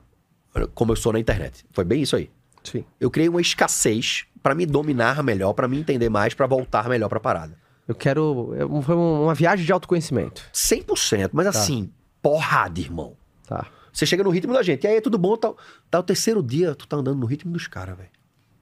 eh, 0.56 0.68
como 0.76 0.92
eu 0.92 0.96
sou 0.96 1.12
na 1.12 1.20
internet. 1.20 1.66
Foi 1.72 1.84
bem 1.84 2.02
isso 2.04 2.16
aí. 2.16 2.30
Sim. 2.64 2.84
Eu 3.00 3.10
criei 3.10 3.28
uma 3.30 3.42
escassez 3.42 4.26
pra 4.44 4.54
me 4.54 4.66
dominar 4.66 5.24
melhor, 5.24 5.54
pra 5.54 5.68
me 5.68 5.80
entender 5.80 6.10
mais, 6.10 6.34
pra 6.34 6.46
voltar 6.46 6.88
melhor 6.90 7.10
pra 7.10 7.20
parada. 7.20 7.58
Eu 7.88 7.96
quero. 7.96 8.54
eu- 8.56 8.82
Foi 8.84 8.96
um- 8.96 9.24
uma 9.24 9.34
viagem 9.34 9.66
de 9.66 9.72
autoconhecimento. 9.72 10.44
100%, 10.54 11.32
mas 11.34 11.48
assim, 11.48 11.90
porrada, 12.22 12.80
irmão. 12.80 13.16
Tá. 13.48 13.66
Você 13.98 14.06
chega 14.06 14.24
no 14.24 14.30
ritmo 14.30 14.54
da 14.54 14.62
gente. 14.62 14.84
E 14.84 14.88
aí, 14.88 15.02
tudo 15.02 15.18
bom? 15.18 15.36
Tá, 15.36 15.52
tá 15.90 16.00
o 16.00 16.04
terceiro 16.04 16.44
dia, 16.44 16.76
tu 16.76 16.88
tá 16.88 16.98
andando 16.98 17.18
no 17.18 17.26
ritmo 17.26 17.52
dos 17.52 17.66
caras, 17.66 17.98
velho. 17.98 18.12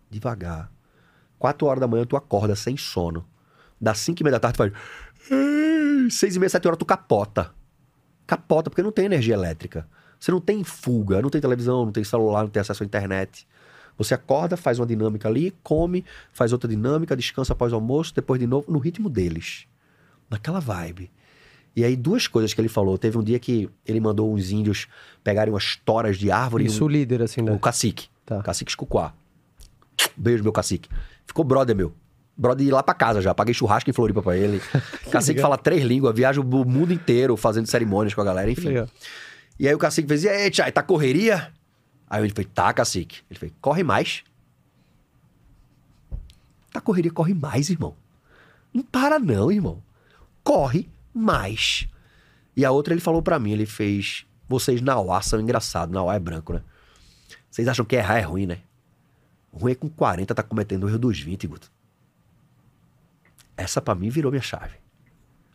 Devagar. 0.10 0.72
Quatro 1.38 1.68
horas 1.68 1.82
da 1.82 1.88
manhã, 1.88 2.06
tu 2.06 2.16
acorda 2.16 2.56
sem 2.56 2.78
sono. 2.78 3.28
Das 3.80 4.00
cinco 4.00 4.22
e 4.22 4.24
meia 4.24 4.32
da 4.32 4.40
tarde, 4.40 4.56
tu 4.56 4.60
faz... 4.60 4.72
"Ei", 5.30 6.10
Seis 6.10 6.38
e 6.38 6.40
meia, 6.40 6.50
sete 6.50 6.66
horas, 6.66 6.78
tu 6.78 6.86
capota. 6.86 7.54
Capota, 8.26 8.70
porque 8.70 8.82
não 8.82 8.94
tem 8.94 9.08
energia 9.08 9.34
elétrica. 9.34 9.86
Você 10.18 10.32
não 10.32 10.40
tem 10.40 10.64
fuga, 10.64 11.22
não 11.22 11.30
tem 11.30 11.42
televisão, 11.42 11.84
não 11.84 11.92
tem 11.92 12.06
celular, 12.06 12.44
não 12.44 12.50
tem 12.50 12.62
acesso 12.62 12.84
à 12.84 12.86
internet. 12.86 13.46
Você 13.98 14.14
acorda, 14.14 14.56
faz 14.56 14.80
uma 14.80 14.86
dinâmica 14.86 15.28
ali, 15.28 15.54
come, 15.62 16.06
faz 16.32 16.54
outra 16.54 16.70
dinâmica, 16.70 17.14
descansa 17.14 17.52
após 17.52 17.74
o 17.74 17.76
almoço, 17.76 18.16
depois 18.16 18.40
de 18.40 18.48
novo, 18.48 18.72
no 18.72 18.80
ritmo 18.80 19.10
deles. 19.10 19.68
Naquela 20.30 20.62
vibe. 20.62 21.12
E 21.76 21.84
aí, 21.84 21.96
duas 21.96 22.28
coisas 22.28 22.54
que 22.54 22.62
ele 22.62 22.70
falou. 22.70 22.98
Teve 22.98 23.18
um 23.18 23.24
dia 23.24 23.38
que 23.38 23.70
ele 23.86 24.00
mandou 24.00 24.34
uns 24.34 24.50
índios 24.50 24.88
pegarem 25.24 25.54
umas 25.54 25.76
toras 25.76 26.18
de 26.18 26.32
árvore. 26.32 26.66
Isso, 26.66 26.86
o 26.86 26.88
líder, 26.88 27.22
assim, 27.22 27.42
né? 27.42 27.52
O 27.52 27.60
cacique. 27.60 28.08
Tá. 28.26 28.42
Cacique 28.42 28.72
Escucuá. 28.72 29.14
Beijo, 30.16 30.44
meu 30.44 30.54
cacique. 30.54 30.90
Ficou 31.26 31.44
brother, 31.44 31.76
meu. 31.76 31.94
Brother 32.38 32.68
ir 32.68 32.72
lá 32.72 32.82
pra 32.82 32.94
casa 32.94 33.22
já. 33.22 33.34
Paguei 33.34 33.54
churrasco 33.54 33.90
em 33.90 33.94
Floripa 33.94 34.22
pra 34.22 34.38
ele. 34.38 34.62
cacique 35.12 35.42
fala 35.42 35.58
três 35.58 35.84
línguas, 35.84 36.16
viaja 36.16 36.40
o 36.40 36.44
mundo 36.44 36.94
inteiro 36.94 37.36
fazendo 37.36 37.68
cerimônias 37.68 38.14
com 38.14 38.22
a 38.22 38.26
galera, 38.26 38.50
enfim. 38.50 38.68
legal. 38.68 38.88
E 39.60 39.68
aí 39.68 39.74
o 39.74 39.78
cacique 39.78 40.08
fez, 40.08 40.24
e 40.24 40.30
aí, 40.30 40.52
Tchai, 40.52 40.72
tá 40.72 40.84
correria? 40.84 41.52
Aí 42.10 42.24
ele 42.24 42.34
falei, 42.34 42.50
tá, 42.54 42.72
cacique. 42.74 43.20
Ele 43.30 43.40
fez, 43.40 43.52
corre 43.62 43.84
mais. 43.84 44.24
Tá 46.72 46.82
correria, 46.82 47.12
corre 47.12 47.34
mais, 47.34 47.70
irmão. 47.70 47.96
Não 48.74 48.84
para 48.84 49.18
não, 49.18 49.52
irmão. 49.52 49.82
Corre 50.44 50.90
mais. 51.16 51.88
E 52.56 52.66
a 52.66 52.72
outra 52.72 52.94
ele 52.94 53.02
falou 53.02 53.22
pra 53.22 53.40
mim, 53.40 53.52
ele 53.52 53.66
fez, 53.66 54.26
vocês 54.48 54.82
Nauá 54.82 55.22
são 55.22 55.40
engraçados, 55.40 55.94
Nauá 55.94 56.16
é 56.16 56.20
branco, 56.20 56.54
né? 56.54 56.62
Vocês 57.50 57.68
acham 57.68 57.86
que 57.86 57.96
errar 57.96 58.18
é 58.18 58.22
ruim, 58.22 58.46
né? 58.46 58.60
Ruim 59.52 59.72
é 59.72 59.76
com 59.76 59.90
40 59.90 60.36
tá 60.36 60.44
cometendo 60.44 60.84
o 60.84 60.90
erro 60.90 61.00
dos 61.00 61.20
20, 61.20 61.48
Guto. 61.48 61.72
Essa 63.56 63.82
pra 63.82 63.96
mim 63.96 64.10
virou 64.10 64.32
minha 64.32 64.42
chave. 64.42 64.76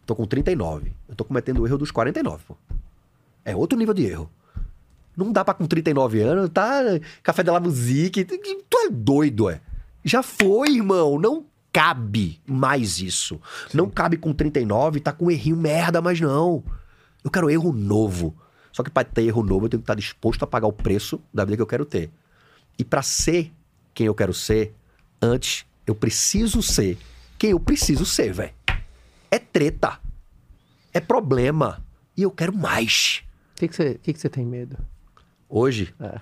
Tô 0.06 0.16
com 0.16 0.26
39. 0.26 0.92
Eu 1.08 1.14
tô 1.14 1.24
cometendo 1.24 1.60
o 1.60 1.66
erro 1.66 1.76
dos 1.76 1.90
49, 1.90 2.44
pô. 2.48 2.56
É 3.44 3.54
outro 3.54 3.78
nível 3.78 3.94
de 3.94 4.06
erro. 4.06 4.30
Não 5.16 5.30
dá 5.30 5.44
pra 5.44 5.52
com 5.52 5.66
39 5.66 6.20
anos, 6.22 6.50
tá? 6.50 6.80
Café 7.22 7.42
de 7.42 7.50
la 7.50 7.60
musique. 7.60 8.24
Tu 8.24 8.78
é 8.86 8.90
doido, 8.90 9.50
é. 9.50 9.60
Já 10.02 10.22
foi, 10.22 10.76
irmão. 10.76 11.18
Não 11.18 11.44
cabe 11.72 12.40
mais 12.46 13.00
isso. 13.00 13.40
Não 13.72 13.88
cabe 13.88 14.16
com 14.16 14.32
39, 14.32 15.00
tá 15.00 15.12
com 15.12 15.26
um 15.26 15.30
errinho 15.30 15.56
merda, 15.56 16.00
mas 16.02 16.20
não. 16.20 16.62
Eu 17.22 17.30
quero 17.30 17.50
erro 17.50 17.72
novo. 17.72 18.34
Só 18.72 18.82
que 18.82 18.90
pra 18.90 19.04
ter 19.04 19.22
erro 19.22 19.42
novo, 19.42 19.66
eu 19.66 19.68
tenho 19.70 19.80
que 19.80 19.84
estar 19.84 19.94
disposto 19.94 20.42
a 20.42 20.46
pagar 20.46 20.66
o 20.66 20.72
preço 20.72 21.20
da 21.34 21.44
vida 21.44 21.56
que 21.56 21.62
eu 21.62 21.66
quero 21.66 21.84
ter. 21.84 22.10
E 22.78 22.84
pra 22.84 23.02
ser 23.02 23.52
quem 23.92 24.06
eu 24.06 24.14
quero 24.14 24.32
ser, 24.32 24.74
antes 25.20 25.66
eu 25.86 25.94
preciso 25.94 26.62
ser 26.62 26.96
quem 27.38 27.50
eu 27.52 27.60
preciso 27.60 28.04
ser, 28.04 28.32
velho. 28.34 28.52
É 29.30 29.38
treta. 29.38 29.98
É 30.92 31.00
problema. 31.00 31.82
E 32.16 32.22
eu 32.22 32.30
quero 32.30 32.54
mais. 32.54 33.22
O 33.54 33.56
que, 33.60 33.68
que, 33.68 33.74
você, 33.74 33.94
que, 34.02 34.12
que 34.12 34.20
você 34.20 34.28
tem 34.28 34.44
medo? 34.44 34.76
Hoje, 35.48 35.94
É. 35.98 36.20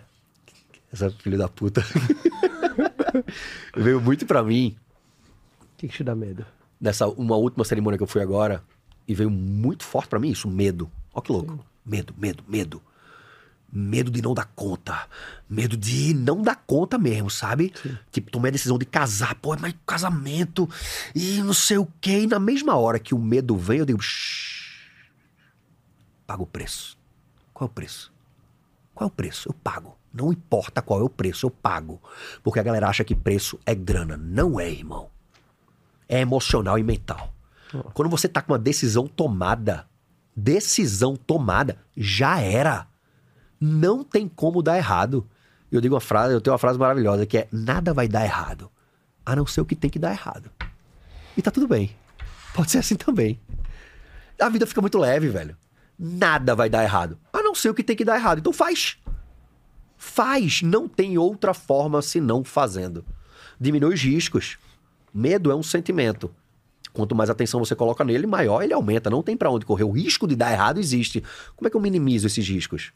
essa 0.92 1.10
filha 1.10 1.36
da 1.36 1.48
puta 1.48 1.84
veio 3.76 4.00
muito 4.00 4.24
pra 4.26 4.42
mim 4.42 4.76
que, 5.78 5.88
que 5.88 5.94
te 5.96 6.04
dá 6.04 6.14
medo? 6.14 6.44
nessa 6.80 7.08
uma 7.08 7.36
última 7.36 7.64
cerimônia 7.64 7.96
que 7.96 8.02
eu 8.04 8.06
fui 8.06 8.22
agora 8.22 8.62
e 9.06 9.14
veio 9.14 9.30
muito 9.30 9.84
forte 9.84 10.08
pra 10.08 10.18
mim 10.20 10.30
isso, 10.30 10.46
medo. 10.48 10.90
Ó 11.12 11.20
que 11.20 11.32
louco. 11.32 11.64
Medo, 11.84 12.14
medo, 12.16 12.44
medo. 12.46 12.82
Medo 13.70 14.10
de 14.10 14.22
não 14.22 14.32
dar 14.32 14.46
conta. 14.54 15.08
Medo 15.48 15.76
de 15.76 16.14
não 16.14 16.40
dar 16.40 16.56
conta 16.66 16.96
mesmo, 16.96 17.28
sabe? 17.30 17.72
Tipo, 18.10 18.30
tomei 18.30 18.50
a 18.50 18.52
decisão 18.52 18.78
de 18.78 18.86
casar. 18.86 19.34
Pô, 19.36 19.56
mas 19.58 19.74
casamento 19.84 20.68
e 21.14 21.42
não 21.42 21.52
sei 21.52 21.78
o 21.78 21.88
quê. 22.00 22.20
E 22.20 22.26
na 22.26 22.38
mesma 22.38 22.76
hora 22.76 22.98
que 22.98 23.14
o 23.14 23.18
medo 23.18 23.56
vem, 23.56 23.78
eu 23.78 23.86
digo... 23.86 24.00
"Shh, 24.00 24.58
Paga 26.26 26.42
o 26.42 26.46
preço. 26.46 26.96
Qual 27.52 27.66
é 27.66 27.70
o 27.70 27.74
preço? 27.74 28.12
Qual 28.94 29.08
é 29.08 29.10
o 29.10 29.14
preço? 29.14 29.48
Eu 29.48 29.54
pago. 29.54 29.96
Não 30.12 30.32
importa 30.32 30.80
qual 30.82 31.00
é 31.00 31.02
o 31.02 31.08
preço, 31.08 31.46
eu 31.46 31.50
pago. 31.50 32.00
Porque 32.42 32.60
a 32.60 32.62
galera 32.62 32.88
acha 32.88 33.04
que 33.04 33.14
preço 33.14 33.58
é 33.64 33.74
grana. 33.74 34.16
Não 34.16 34.60
é, 34.60 34.70
irmão. 34.70 35.10
É 36.08 36.20
emocional 36.20 36.78
e 36.78 36.82
mental. 36.82 37.34
Quando 37.92 38.08
você 38.08 38.28
tá 38.28 38.40
com 38.40 38.52
uma 38.52 38.58
decisão 38.58 39.06
tomada, 39.06 39.86
decisão 40.34 41.16
tomada, 41.16 41.78
já 41.96 42.40
era. 42.40 42.86
Não 43.60 44.02
tem 44.02 44.28
como 44.28 44.62
dar 44.62 44.78
errado. 44.78 45.28
Eu 45.70 45.80
digo 45.80 45.94
uma 45.94 46.00
frase, 46.00 46.32
eu 46.32 46.40
tenho 46.40 46.52
uma 46.52 46.58
frase 46.58 46.78
maravilhosa 46.78 47.26
que 47.26 47.38
é: 47.38 47.48
nada 47.52 47.92
vai 47.92 48.08
dar 48.08 48.24
errado, 48.24 48.70
a 49.24 49.36
não 49.36 49.46
ser 49.46 49.60
o 49.60 49.66
que 49.66 49.76
tem 49.76 49.90
que 49.90 49.98
dar 49.98 50.12
errado. 50.12 50.50
E 51.36 51.42
tá 51.42 51.50
tudo 51.50 51.68
bem. 51.68 51.94
Pode 52.54 52.70
ser 52.70 52.78
assim 52.78 52.96
também. 52.96 53.38
A 54.40 54.48
vida 54.48 54.66
fica 54.66 54.80
muito 54.80 54.98
leve, 54.98 55.28
velho. 55.28 55.56
Nada 55.98 56.54
vai 56.54 56.70
dar 56.70 56.84
errado, 56.84 57.18
a 57.32 57.42
não 57.42 57.54
ser 57.54 57.70
o 57.70 57.74
que 57.74 57.82
tem 57.82 57.96
que 57.96 58.04
dar 58.04 58.16
errado. 58.16 58.38
Então 58.38 58.52
faz. 58.52 58.96
Faz, 59.96 60.62
não 60.62 60.88
tem 60.88 61.18
outra 61.18 61.52
forma 61.52 62.00
senão 62.00 62.44
fazendo. 62.44 63.04
Diminui 63.60 63.94
os 63.94 64.00
riscos. 64.00 64.56
Medo 65.12 65.50
é 65.50 65.54
um 65.54 65.62
sentimento. 65.62 66.30
Quanto 66.92 67.14
mais 67.14 67.30
atenção 67.30 67.60
você 67.60 67.74
coloca 67.74 68.04
nele, 68.04 68.26
maior 68.26 68.62
ele 68.62 68.72
aumenta. 68.72 69.10
Não 69.10 69.22
tem 69.22 69.36
pra 69.36 69.50
onde 69.50 69.64
correr. 69.64 69.84
O 69.84 69.90
risco 69.90 70.26
de 70.26 70.34
dar 70.34 70.52
errado 70.52 70.78
existe. 70.78 71.22
Como 71.56 71.66
é 71.66 71.70
que 71.70 71.76
eu 71.76 71.80
minimizo 71.80 72.26
esses 72.26 72.46
riscos? 72.48 72.92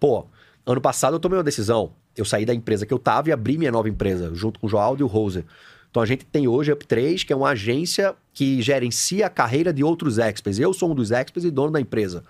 Pô, 0.00 0.26
ano 0.66 0.80
passado 0.80 1.14
eu 1.14 1.20
tomei 1.20 1.38
uma 1.38 1.44
decisão. 1.44 1.92
Eu 2.16 2.24
saí 2.24 2.44
da 2.44 2.54
empresa 2.54 2.86
que 2.86 2.92
eu 2.92 2.98
tava 2.98 3.28
e 3.28 3.32
abri 3.32 3.58
minha 3.58 3.72
nova 3.72 3.88
empresa, 3.88 4.34
junto 4.34 4.58
com 4.60 4.66
o 4.66 4.70
Joaldo 4.70 5.02
e 5.02 5.04
o 5.04 5.06
Roser. 5.06 5.44
Então 5.90 6.02
a 6.02 6.06
gente 6.06 6.24
tem 6.24 6.48
hoje 6.48 6.72
a 6.72 6.76
Up3, 6.76 7.24
que 7.24 7.32
é 7.32 7.36
uma 7.36 7.50
agência 7.50 8.16
que 8.32 8.60
gerencia 8.60 9.26
a 9.26 9.30
carreira 9.30 9.72
de 9.72 9.84
outros 9.84 10.18
experts. 10.18 10.58
Eu 10.58 10.72
sou 10.72 10.90
um 10.90 10.94
dos 10.94 11.12
experts 11.12 11.44
e 11.44 11.50
dono 11.50 11.70
da 11.70 11.80
empresa. 11.80 12.24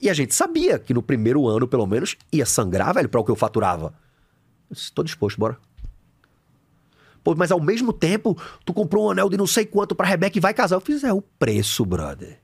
E 0.00 0.08
a 0.08 0.14
gente 0.14 0.34
sabia 0.34 0.78
que 0.78 0.94
no 0.94 1.02
primeiro 1.02 1.48
ano, 1.48 1.66
pelo 1.66 1.86
menos, 1.86 2.16
ia 2.32 2.46
sangrar, 2.46 2.94
velho, 2.94 3.08
para 3.08 3.20
o 3.20 3.24
que 3.24 3.30
eu 3.30 3.36
faturava. 3.36 3.92
Tô 4.94 5.02
disposto, 5.02 5.38
bora. 5.38 5.58
Pô, 7.22 7.34
mas 7.36 7.52
ao 7.52 7.60
mesmo 7.60 7.92
tempo, 7.92 8.36
tu 8.64 8.72
comprou 8.72 9.06
um 9.06 9.10
anel 9.10 9.28
de 9.28 9.36
não 9.36 9.46
sei 9.46 9.64
quanto 9.64 9.94
pra 9.94 10.06
Rebeca 10.06 10.36
e 10.36 10.40
vai 10.40 10.52
casar. 10.52 10.76
Eu 10.76 10.80
fiz, 10.80 11.04
é 11.04 11.12
o 11.12 11.22
preço, 11.22 11.84
brother. 11.84 12.40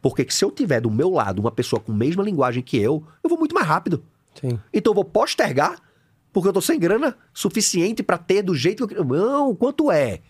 Porque 0.00 0.24
que 0.24 0.34
se 0.34 0.44
eu 0.44 0.50
tiver 0.50 0.80
do 0.80 0.90
meu 0.90 1.10
lado 1.10 1.40
uma 1.40 1.50
pessoa 1.50 1.80
com 1.80 1.92
a 1.92 1.94
mesma 1.94 2.22
linguagem 2.22 2.62
que 2.62 2.78
eu, 2.78 3.04
eu 3.22 3.28
vou 3.28 3.38
muito 3.38 3.54
mais 3.54 3.66
rápido. 3.66 4.02
Sim. 4.40 4.58
Então 4.72 4.92
eu 4.92 4.94
vou 4.94 5.04
postergar 5.04 5.76
porque 6.32 6.48
eu 6.48 6.52
tô 6.52 6.60
sem 6.60 6.78
grana 6.78 7.16
suficiente 7.34 8.02
pra 8.02 8.16
ter 8.16 8.42
do 8.42 8.54
jeito 8.54 8.76
que 8.78 8.82
eu 8.84 8.88
queria. 8.88 9.04
Não, 9.04 9.54
quanto 9.54 9.90
é? 9.90 10.20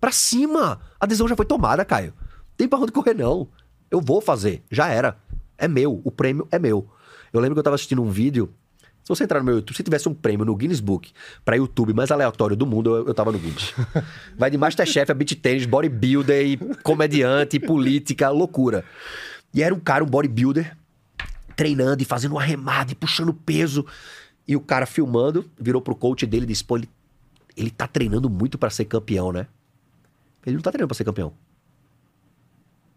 Pra 0.00 0.12
cima. 0.12 0.80
A 1.00 1.06
decisão 1.06 1.26
já 1.26 1.36
foi 1.36 1.46
tomada, 1.46 1.84
Caio. 1.84 2.12
Tem 2.56 2.68
pra 2.68 2.78
onde 2.78 2.92
correr, 2.92 3.14
não. 3.14 3.48
Eu 3.90 4.00
vou 4.00 4.20
fazer. 4.20 4.62
Já 4.70 4.88
era. 4.88 5.16
É 5.56 5.66
meu. 5.66 6.00
O 6.04 6.10
prêmio 6.10 6.46
é 6.50 6.58
meu. 6.58 6.88
Eu 7.32 7.40
lembro 7.40 7.54
que 7.54 7.60
eu 7.60 7.64
tava 7.64 7.76
assistindo 7.76 8.02
um 8.02 8.10
vídeo. 8.10 8.52
Se 9.06 9.10
você 9.10 9.22
entrar 9.22 9.38
no 9.38 9.44
meu 9.44 9.54
YouTube, 9.54 9.76
se 9.76 9.84
tivesse 9.84 10.08
um 10.08 10.14
prêmio 10.14 10.44
no 10.44 10.56
Guinness 10.56 10.80
Book 10.80 11.12
pra 11.44 11.54
YouTube 11.54 11.94
mais 11.94 12.10
aleatório 12.10 12.56
do 12.56 12.66
mundo, 12.66 12.92
eu, 12.92 13.06
eu 13.06 13.14
tava 13.14 13.30
no 13.30 13.38
Guinness. 13.38 13.72
Vai 14.36 14.50
de 14.50 14.58
Masterchef 14.58 15.12
a 15.12 15.14
beat 15.14 15.36
tênis, 15.36 15.64
bodybuilder 15.64 16.44
e 16.44 16.56
comediante, 16.82 17.54
e 17.54 17.60
política, 17.60 18.28
loucura. 18.30 18.84
E 19.54 19.62
era 19.62 19.72
um 19.72 19.78
cara, 19.78 20.02
um 20.02 20.08
bodybuilder, 20.08 20.76
treinando 21.54 22.02
e 22.02 22.04
fazendo 22.04 22.32
uma 22.32 22.42
remada 22.42 22.90
e 22.90 22.94
puxando 22.96 23.32
peso. 23.32 23.86
E 24.48 24.56
o 24.56 24.60
cara 24.60 24.86
filmando, 24.86 25.48
virou 25.56 25.80
pro 25.80 25.94
coach 25.94 26.26
dele 26.26 26.42
e 26.42 26.48
disse: 26.48 26.64
pô, 26.64 26.76
ele, 26.76 26.90
ele 27.56 27.70
tá 27.70 27.86
treinando 27.86 28.28
muito 28.28 28.58
pra 28.58 28.70
ser 28.70 28.86
campeão, 28.86 29.30
né? 29.30 29.46
Ele 30.44 30.56
não 30.56 30.62
tá 30.62 30.72
treinando 30.72 30.88
pra 30.88 30.96
ser 30.96 31.04
campeão. 31.04 31.32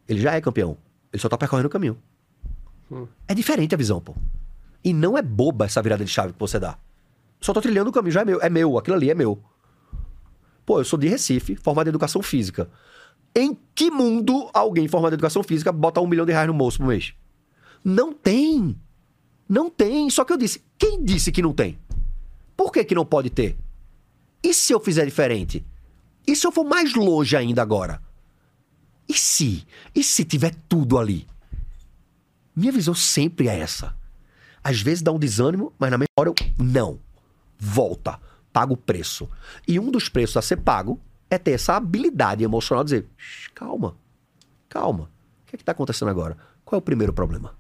Ele 0.08 0.20
já 0.20 0.34
é 0.34 0.42
campeão. 0.42 0.76
Ele 1.14 1.22
só 1.22 1.30
tá 1.30 1.38
percorrendo 1.38 1.68
o 1.68 1.72
caminho. 1.72 2.00
É 3.28 3.36
diferente 3.36 3.76
a 3.76 3.78
visão, 3.78 4.02
pô. 4.02 4.16
E 4.84 4.94
não 4.94 5.18
é 5.18 5.22
boba 5.22 5.66
essa 5.66 5.82
virada 5.82 6.04
de 6.04 6.12
chave 6.12 6.34
que 6.34 6.40
você 6.40 6.60
dá. 6.60 6.78
Só 7.42 7.54
tô 7.54 7.62
trilhando 7.62 7.90
o 7.90 7.94
caminho, 7.94 8.12
já 8.12 8.22
é 8.22 8.26
meu. 8.26 8.42
É 8.42 8.50
meu, 8.50 8.78
aquilo 8.78 8.96
ali 8.96 9.10
é 9.10 9.16
meu. 9.16 9.42
Pô, 10.66 10.80
eu 10.80 10.86
sou 10.86 11.00
de 11.00 11.08
Recife, 11.08 11.56
formado 11.56 11.88
em 11.88 11.90
educação 11.90 12.22
física. 12.22 12.70
Em 13.36 13.58
que 13.74 13.90
mundo 13.90 14.50
alguém 14.54 14.88
formado 14.88 15.14
em 15.14 15.16
educação 15.16 15.44
física 15.44 15.72
bota 15.72 16.02
um 16.02 16.08
milhão 16.08 16.26
de 16.26 16.32
reais 16.32 16.48
no 16.48 16.54
bolso 16.54 16.80
por 16.80 16.88
mês? 16.88 17.14
Não 17.84 18.14
tem. 18.14 18.76
Não 19.48 19.70
tem. 19.70 20.10
Só 20.10 20.24
que 20.24 20.34
eu 20.34 20.38
disse, 20.38 20.64
quem 20.78 21.04
disse 21.04 21.32
que 21.32 21.42
não 21.42 21.54
tem? 21.54 21.80
Por 22.56 22.72
que, 22.72 22.84
que 22.84 22.96
não 22.96 23.06
pode 23.06 23.30
ter? 23.30 23.58
E 24.44 24.54
se 24.54 24.74
eu 24.74 24.80
fizer 24.80 25.06
diferente? 25.06 25.66
E 26.28 26.36
se 26.36 26.46
eu 26.46 26.52
for 26.52 26.64
mais 26.64 26.94
longe 26.94 27.36
ainda 27.36 27.62
agora? 27.62 28.02
E 29.08 29.14
se? 29.14 29.66
E 29.96 30.04
se 30.04 30.24
tiver 30.24 30.54
tudo 30.68 30.98
ali? 30.98 31.28
Minha 32.56 32.72
visão 32.72 32.94
sempre 32.94 33.48
é 33.48 33.60
essa. 33.60 33.96
Às 34.64 34.82
vezes 34.82 35.02
dá 35.02 35.12
um 35.12 35.20
desânimo, 35.20 35.74
mas 35.80 35.92
na 35.92 35.98
mesma 35.98 36.12
hora 36.18 36.30
eu. 36.30 36.36
Não. 36.58 37.00
Volta. 37.58 38.20
Paga 38.52 38.74
o 38.74 38.78
preço. 38.78 39.30
E 39.68 39.80
um 39.80 39.92
dos 39.92 40.10
preços 40.10 40.38
a 40.38 40.42
ser 40.42 40.58
pago 40.58 41.00
é 41.30 41.38
ter 41.38 41.52
essa 41.52 41.76
habilidade 41.76 42.44
emocional 42.44 42.84
de 42.84 42.92
dizer: 42.92 43.08
"Shh, 43.18 43.50
calma, 43.54 43.96
calma. 44.68 45.04
O 45.44 45.46
que 45.50 45.56
é 45.56 45.58
que 45.58 45.64
tá 45.64 45.72
acontecendo 45.72 46.10
agora? 46.10 46.38
Qual 46.66 46.78
é 46.78 46.80
o 46.80 46.84
primeiro 46.84 47.14
problema? 47.14 47.56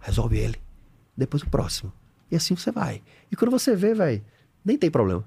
Resolve 0.00 0.38
ele. 0.38 0.60
Depois 1.16 1.42
o 1.42 1.48
próximo. 1.48 1.92
E 2.30 2.36
assim 2.36 2.56
você 2.56 2.72
vai. 2.72 3.02
E 3.30 3.36
quando 3.36 3.50
você 3.50 3.76
vê, 3.76 3.94
vai, 3.94 4.22
nem 4.64 4.76
tem 4.76 4.90
problema. 4.90 5.24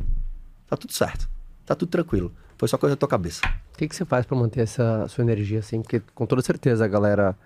Tá 0.67 0.75
tudo 0.75 0.93
certo. 0.93 1.29
Tá 1.65 1.75
tudo 1.75 1.89
tranquilo. 1.89 2.31
Foi 2.57 2.67
só 2.67 2.77
coisa 2.77 2.95
da 2.95 2.99
tua 2.99 3.09
cabeça. 3.09 3.41
O 3.73 3.77
que, 3.77 3.87
que 3.87 3.95
você 3.95 4.05
faz 4.05 4.25
pra 4.25 4.37
manter 4.37 4.61
essa 4.61 5.07
sua 5.07 5.23
energia 5.23 5.59
assim? 5.59 5.81
Porque 5.81 6.01
com 6.13 6.25
toda 6.25 6.41
certeza 6.41 6.85
a 6.85 6.87
galera 6.87 7.37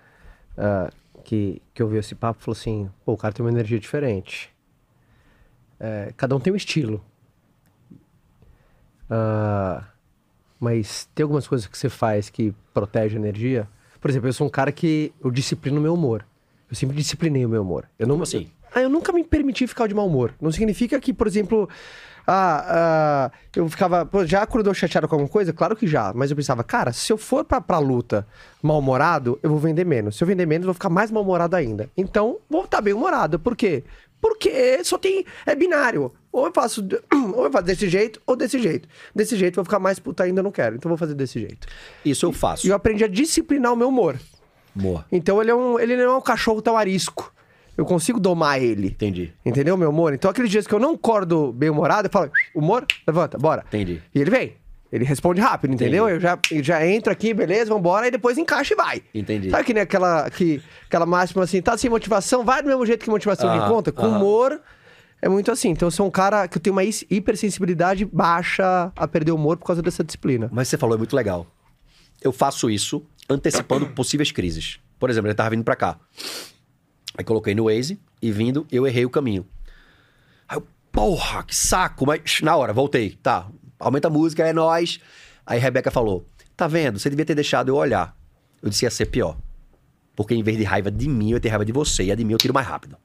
ah, 0.56 0.90
que, 1.20 1.62
que 1.72 1.82
ouviu 1.82 2.00
esse 2.00 2.14
papo 2.14 2.42
falou 2.42 2.56
assim: 2.58 2.90
pô, 3.04 3.12
o 3.12 3.16
cara 3.16 3.32
tem 3.32 3.44
uma 3.44 3.50
energia 3.50 3.78
diferente. 3.78 4.50
É, 5.78 6.12
cada 6.16 6.34
um 6.36 6.40
tem 6.40 6.52
um 6.52 6.56
estilo. 6.56 7.02
Ah, 9.08 9.84
mas 10.58 11.08
tem 11.14 11.24
algumas 11.24 11.48
coisas 11.48 11.66
que 11.66 11.76
você 11.76 11.88
faz 11.88 12.28
que 12.28 12.54
protege 12.72 13.16
a 13.16 13.20
energia? 13.20 13.68
Por 14.00 14.10
exemplo, 14.10 14.28
eu 14.28 14.32
sou 14.32 14.46
um 14.46 14.50
cara 14.50 14.70
que 14.70 15.12
eu 15.22 15.30
disciplino 15.30 15.78
o 15.78 15.82
meu 15.82 15.94
humor. 15.94 16.26
Eu 16.70 16.76
sempre 16.76 16.96
disciplinei 16.96 17.44
o 17.44 17.48
meu 17.48 17.62
humor. 17.62 17.88
Eu 17.98 18.06
não, 18.06 18.14
Como 18.14 18.22
assim? 18.22 18.50
Ah, 18.72 18.80
eu 18.80 18.88
nunca 18.88 19.12
me 19.12 19.24
permiti 19.24 19.66
ficar 19.66 19.88
de 19.88 19.94
mau 19.94 20.06
humor. 20.06 20.32
Não 20.40 20.52
significa 20.52 21.00
que, 21.00 21.12
por 21.12 21.26
exemplo, 21.26 21.68
ah, 22.32 22.64
ah, 22.68 23.30
eu 23.56 23.68
ficava. 23.68 24.06
pô, 24.06 24.24
já 24.24 24.42
acordou 24.42 24.72
chateado 24.72 25.08
com 25.08 25.16
alguma 25.16 25.28
coisa? 25.28 25.52
Claro 25.52 25.74
que 25.74 25.84
já. 25.84 26.12
Mas 26.14 26.30
eu 26.30 26.36
pensava, 26.36 26.62
cara, 26.62 26.92
se 26.92 27.12
eu 27.12 27.18
for 27.18 27.44
pra, 27.44 27.60
pra 27.60 27.80
luta 27.80 28.24
mal-humorado, 28.62 29.36
eu 29.42 29.50
vou 29.50 29.58
vender 29.58 29.84
menos. 29.84 30.16
Se 30.16 30.22
eu 30.22 30.28
vender 30.28 30.46
menos, 30.46 30.62
eu 30.62 30.68
vou 30.68 30.74
ficar 30.74 30.90
mais 30.90 31.10
mal-humorado 31.10 31.56
ainda. 31.56 31.90
Então, 31.96 32.38
vou 32.48 32.64
estar 32.64 32.80
bem 32.80 32.94
humorado. 32.94 33.36
Por 33.40 33.56
quê? 33.56 33.82
Porque 34.20 34.84
só 34.84 34.96
tem. 34.96 35.26
É 35.44 35.56
binário. 35.56 36.12
Ou 36.30 36.46
eu 36.46 36.52
faço. 36.52 36.86
Ou 37.34 37.46
eu 37.46 37.50
faço 37.50 37.64
desse 37.64 37.88
jeito, 37.88 38.22
ou 38.24 38.36
desse 38.36 38.60
jeito. 38.60 38.88
Desse 39.12 39.36
jeito, 39.36 39.58
eu 39.58 39.64
vou 39.64 39.64
ficar 39.64 39.80
mais 39.80 39.98
puta 39.98 40.22
ainda, 40.22 40.38
eu 40.38 40.44
não 40.44 40.52
quero. 40.52 40.76
Então, 40.76 40.88
vou 40.88 40.96
fazer 40.98 41.14
desse 41.14 41.40
jeito. 41.40 41.66
Isso 42.04 42.26
eu 42.26 42.32
faço. 42.32 42.64
E 42.64 42.70
eu 42.70 42.76
aprendi 42.76 43.02
a 43.02 43.08
disciplinar 43.08 43.72
o 43.72 43.76
meu 43.76 43.88
humor. 43.88 44.16
Boa. 44.72 45.04
Então, 45.10 45.42
ele, 45.42 45.50
é 45.50 45.54
um, 45.54 45.80
ele 45.80 45.96
não 45.96 46.04
é 46.04 46.16
um 46.16 46.20
cachorro 46.20 46.62
tão 46.62 46.76
arisco. 46.76 47.32
Eu 47.80 47.86
consigo 47.86 48.20
domar 48.20 48.62
ele. 48.62 48.88
Entendi. 48.88 49.32
Entendeu, 49.42 49.74
meu 49.74 49.88
humor? 49.88 50.12
Então, 50.12 50.30
aqueles 50.30 50.50
dias 50.50 50.66
que 50.66 50.74
eu 50.74 50.78
não 50.78 50.92
acordo 50.92 51.50
bem 51.50 51.70
humorado, 51.70 52.08
eu 52.08 52.12
falo, 52.12 52.30
humor, 52.54 52.84
levanta, 53.08 53.38
bora. 53.38 53.64
Entendi. 53.68 54.02
E 54.14 54.20
ele 54.20 54.30
vem. 54.30 54.52
Ele 54.92 55.02
responde 55.02 55.40
rápido, 55.40 55.72
entendeu? 55.72 56.04
Entendi. 56.04 56.16
Eu 56.16 56.20
já, 56.20 56.38
eu 56.50 56.62
já 56.62 56.86
entro 56.86 57.10
aqui, 57.10 57.32
beleza, 57.32 57.72
vambora, 57.72 58.06
e 58.06 58.10
depois 58.10 58.36
encaixa 58.36 58.74
e 58.74 58.76
vai. 58.76 59.02
Entendi. 59.14 59.48
Sabe 59.48 59.64
que 59.64 59.72
nem 59.72 59.82
aquela, 59.82 60.28
que, 60.28 60.60
aquela 60.84 61.06
máxima 61.06 61.42
assim, 61.42 61.62
tá 61.62 61.74
sem 61.78 61.88
motivação, 61.88 62.44
vai 62.44 62.62
do 62.62 62.68
mesmo 62.68 62.84
jeito 62.84 63.02
que 63.02 63.08
motivação 63.08 63.50
de 63.50 63.56
Aham, 63.56 63.68
conta. 63.70 63.90
Com 63.90 64.04
aham. 64.04 64.16
humor, 64.18 64.60
é 65.22 65.28
muito 65.30 65.50
assim. 65.50 65.70
Então, 65.70 65.86
eu 65.86 65.90
sou 65.90 66.06
um 66.06 66.10
cara 66.10 66.46
que 66.48 66.58
eu 66.58 66.60
tenho 66.60 66.76
uma 66.76 66.84
hipersensibilidade 66.84 68.04
baixa 68.04 68.92
a 68.94 69.08
perder 69.08 69.32
o 69.32 69.36
humor 69.36 69.56
por 69.56 69.64
causa 69.64 69.80
dessa 69.80 70.04
disciplina. 70.04 70.50
Mas 70.52 70.68
você 70.68 70.76
falou 70.76 70.96
é 70.96 70.98
muito 70.98 71.16
legal. 71.16 71.46
Eu 72.20 72.30
faço 72.30 72.68
isso 72.68 73.02
antecipando 73.26 73.86
possíveis 73.86 74.30
crises. 74.30 74.78
Por 74.98 75.08
exemplo, 75.08 75.28
ele 75.28 75.34
tava 75.34 75.48
vindo 75.48 75.64
pra 75.64 75.76
cá. 75.76 75.98
Aí 77.20 77.24
coloquei 77.24 77.54
no 77.54 77.64
Waze 77.64 78.00
e 78.22 78.32
vindo, 78.32 78.66
eu 78.72 78.86
errei 78.86 79.04
o 79.04 79.10
caminho. 79.10 79.46
Aí 80.48 80.56
eu, 80.56 80.66
porra, 80.90 81.42
que 81.42 81.54
saco. 81.54 82.06
Mas 82.06 82.40
na 82.40 82.56
hora, 82.56 82.72
voltei. 82.72 83.10
Tá, 83.22 83.46
aumenta 83.78 84.08
a 84.08 84.10
música, 84.10 84.42
é 84.42 84.54
nóis. 84.54 84.98
Aí 85.44 85.60
Rebeca 85.60 85.90
falou: 85.90 86.26
Tá 86.56 86.66
vendo? 86.66 86.98
Você 86.98 87.10
devia 87.10 87.26
ter 87.26 87.34
deixado 87.34 87.68
eu 87.68 87.76
olhar. 87.76 88.16
Eu 88.62 88.70
disse: 88.70 88.86
ia 88.86 88.90
ser 88.90 89.04
pior. 89.04 89.36
Porque 90.16 90.34
em 90.34 90.42
vez 90.42 90.56
de 90.56 90.64
raiva 90.64 90.90
de 90.90 91.10
mim, 91.10 91.32
eu 91.32 91.36
ia 91.36 91.40
ter 91.40 91.50
raiva 91.50 91.64
de 91.66 91.72
você. 91.72 92.04
E 92.04 92.10
a 92.10 92.14
de 92.14 92.24
mim 92.24 92.32
eu 92.32 92.38
tiro 92.38 92.54
mais 92.54 92.66
rápido. 92.66 92.96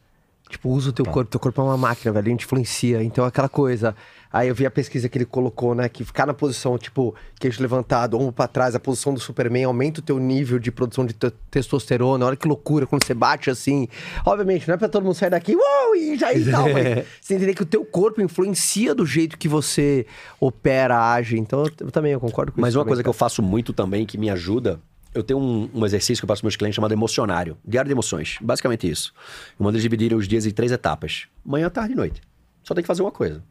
Tipo, 0.48 0.70
usa 0.70 0.90
o 0.90 0.92
teu 0.92 1.04
corpo, 1.04 1.28
teu 1.28 1.40
corpo 1.40 1.60
é 1.60 1.64
uma 1.64 1.76
máquina, 1.76 2.12
velho, 2.12 2.28
ele 2.28 2.36
te 2.36 2.44
influencia. 2.44 3.02
Então, 3.02 3.24
aquela 3.24 3.48
coisa. 3.48 3.96
Aí 4.32 4.48
eu 4.48 4.54
vi 4.54 4.66
a 4.66 4.70
pesquisa 4.70 5.08
que 5.08 5.16
ele 5.16 5.24
colocou, 5.24 5.74
né? 5.74 5.88
Que 5.88 6.04
ficar 6.04 6.26
na 6.26 6.34
posição, 6.34 6.76
tipo, 6.76 7.14
queixo 7.38 7.62
levantado, 7.62 8.18
ombro 8.18 8.32
pra 8.32 8.46
trás, 8.46 8.74
a 8.74 8.80
posição 8.80 9.14
do 9.14 9.20
Superman 9.20 9.64
aumenta 9.64 10.00
o 10.00 10.02
teu 10.02 10.18
nível 10.18 10.58
de 10.58 10.70
produção 10.70 11.06
de 11.06 11.14
te- 11.14 11.32
testosterona. 11.50 12.26
Olha 12.26 12.36
que 12.36 12.46
loucura 12.46 12.86
quando 12.86 13.04
você 13.04 13.14
bate 13.14 13.48
assim. 13.50 13.88
Obviamente, 14.24 14.66
não 14.68 14.74
é 14.74 14.78
pra 14.78 14.88
todo 14.88 15.04
mundo 15.04 15.14
sair 15.14 15.30
daqui, 15.30 15.54
uou, 15.56 15.96
e 15.96 16.16
já 16.18 16.34
e 16.34 16.44
tal. 16.50 16.64
Mas 16.72 17.04
você 17.20 17.34
entender 17.34 17.54
que 17.54 17.62
o 17.62 17.66
teu 17.66 17.84
corpo 17.84 18.20
influencia 18.20 18.94
do 18.94 19.06
jeito 19.06 19.38
que 19.38 19.48
você 19.48 20.04
opera, 20.40 21.12
age. 21.12 21.38
Então, 21.38 21.64
eu, 21.80 21.90
também 21.90 22.12
eu 22.12 22.20
concordo 22.20 22.52
com 22.52 22.60
Mas 22.60 22.70
isso. 22.70 22.78
uma 22.78 22.84
também, 22.84 22.90
coisa 22.90 23.02
que 23.02 23.08
eu 23.08 23.12
faço 23.14 23.42
muito 23.42 23.72
também, 23.72 24.04
que 24.04 24.18
me 24.18 24.28
ajuda, 24.28 24.80
eu 25.14 25.22
tenho 25.22 25.40
um, 25.40 25.70
um 25.72 25.86
exercício 25.86 26.20
que 26.20 26.24
eu 26.24 26.28
faço 26.28 26.42
com 26.42 26.46
meus 26.46 26.56
clientes 26.56 26.74
chamado 26.76 26.92
emocionário. 26.92 27.56
Diário 27.64 27.88
de 27.88 27.92
emoções. 27.92 28.36
Basicamente 28.40 28.88
isso. 28.90 29.14
Eu 29.58 29.64
mando 29.64 29.76
eles 29.76 29.82
dividirem 29.82 30.16
os 30.18 30.28
dias 30.28 30.44
em 30.44 30.50
três 30.50 30.70
etapas. 30.72 31.26
Manhã, 31.44 31.70
tarde 31.70 31.92
e 31.94 31.96
noite. 31.96 32.20
Só 32.62 32.74
tem 32.74 32.82
que 32.82 32.86
fazer 32.88 33.02
uma 33.02 33.12
coisa. 33.12 33.42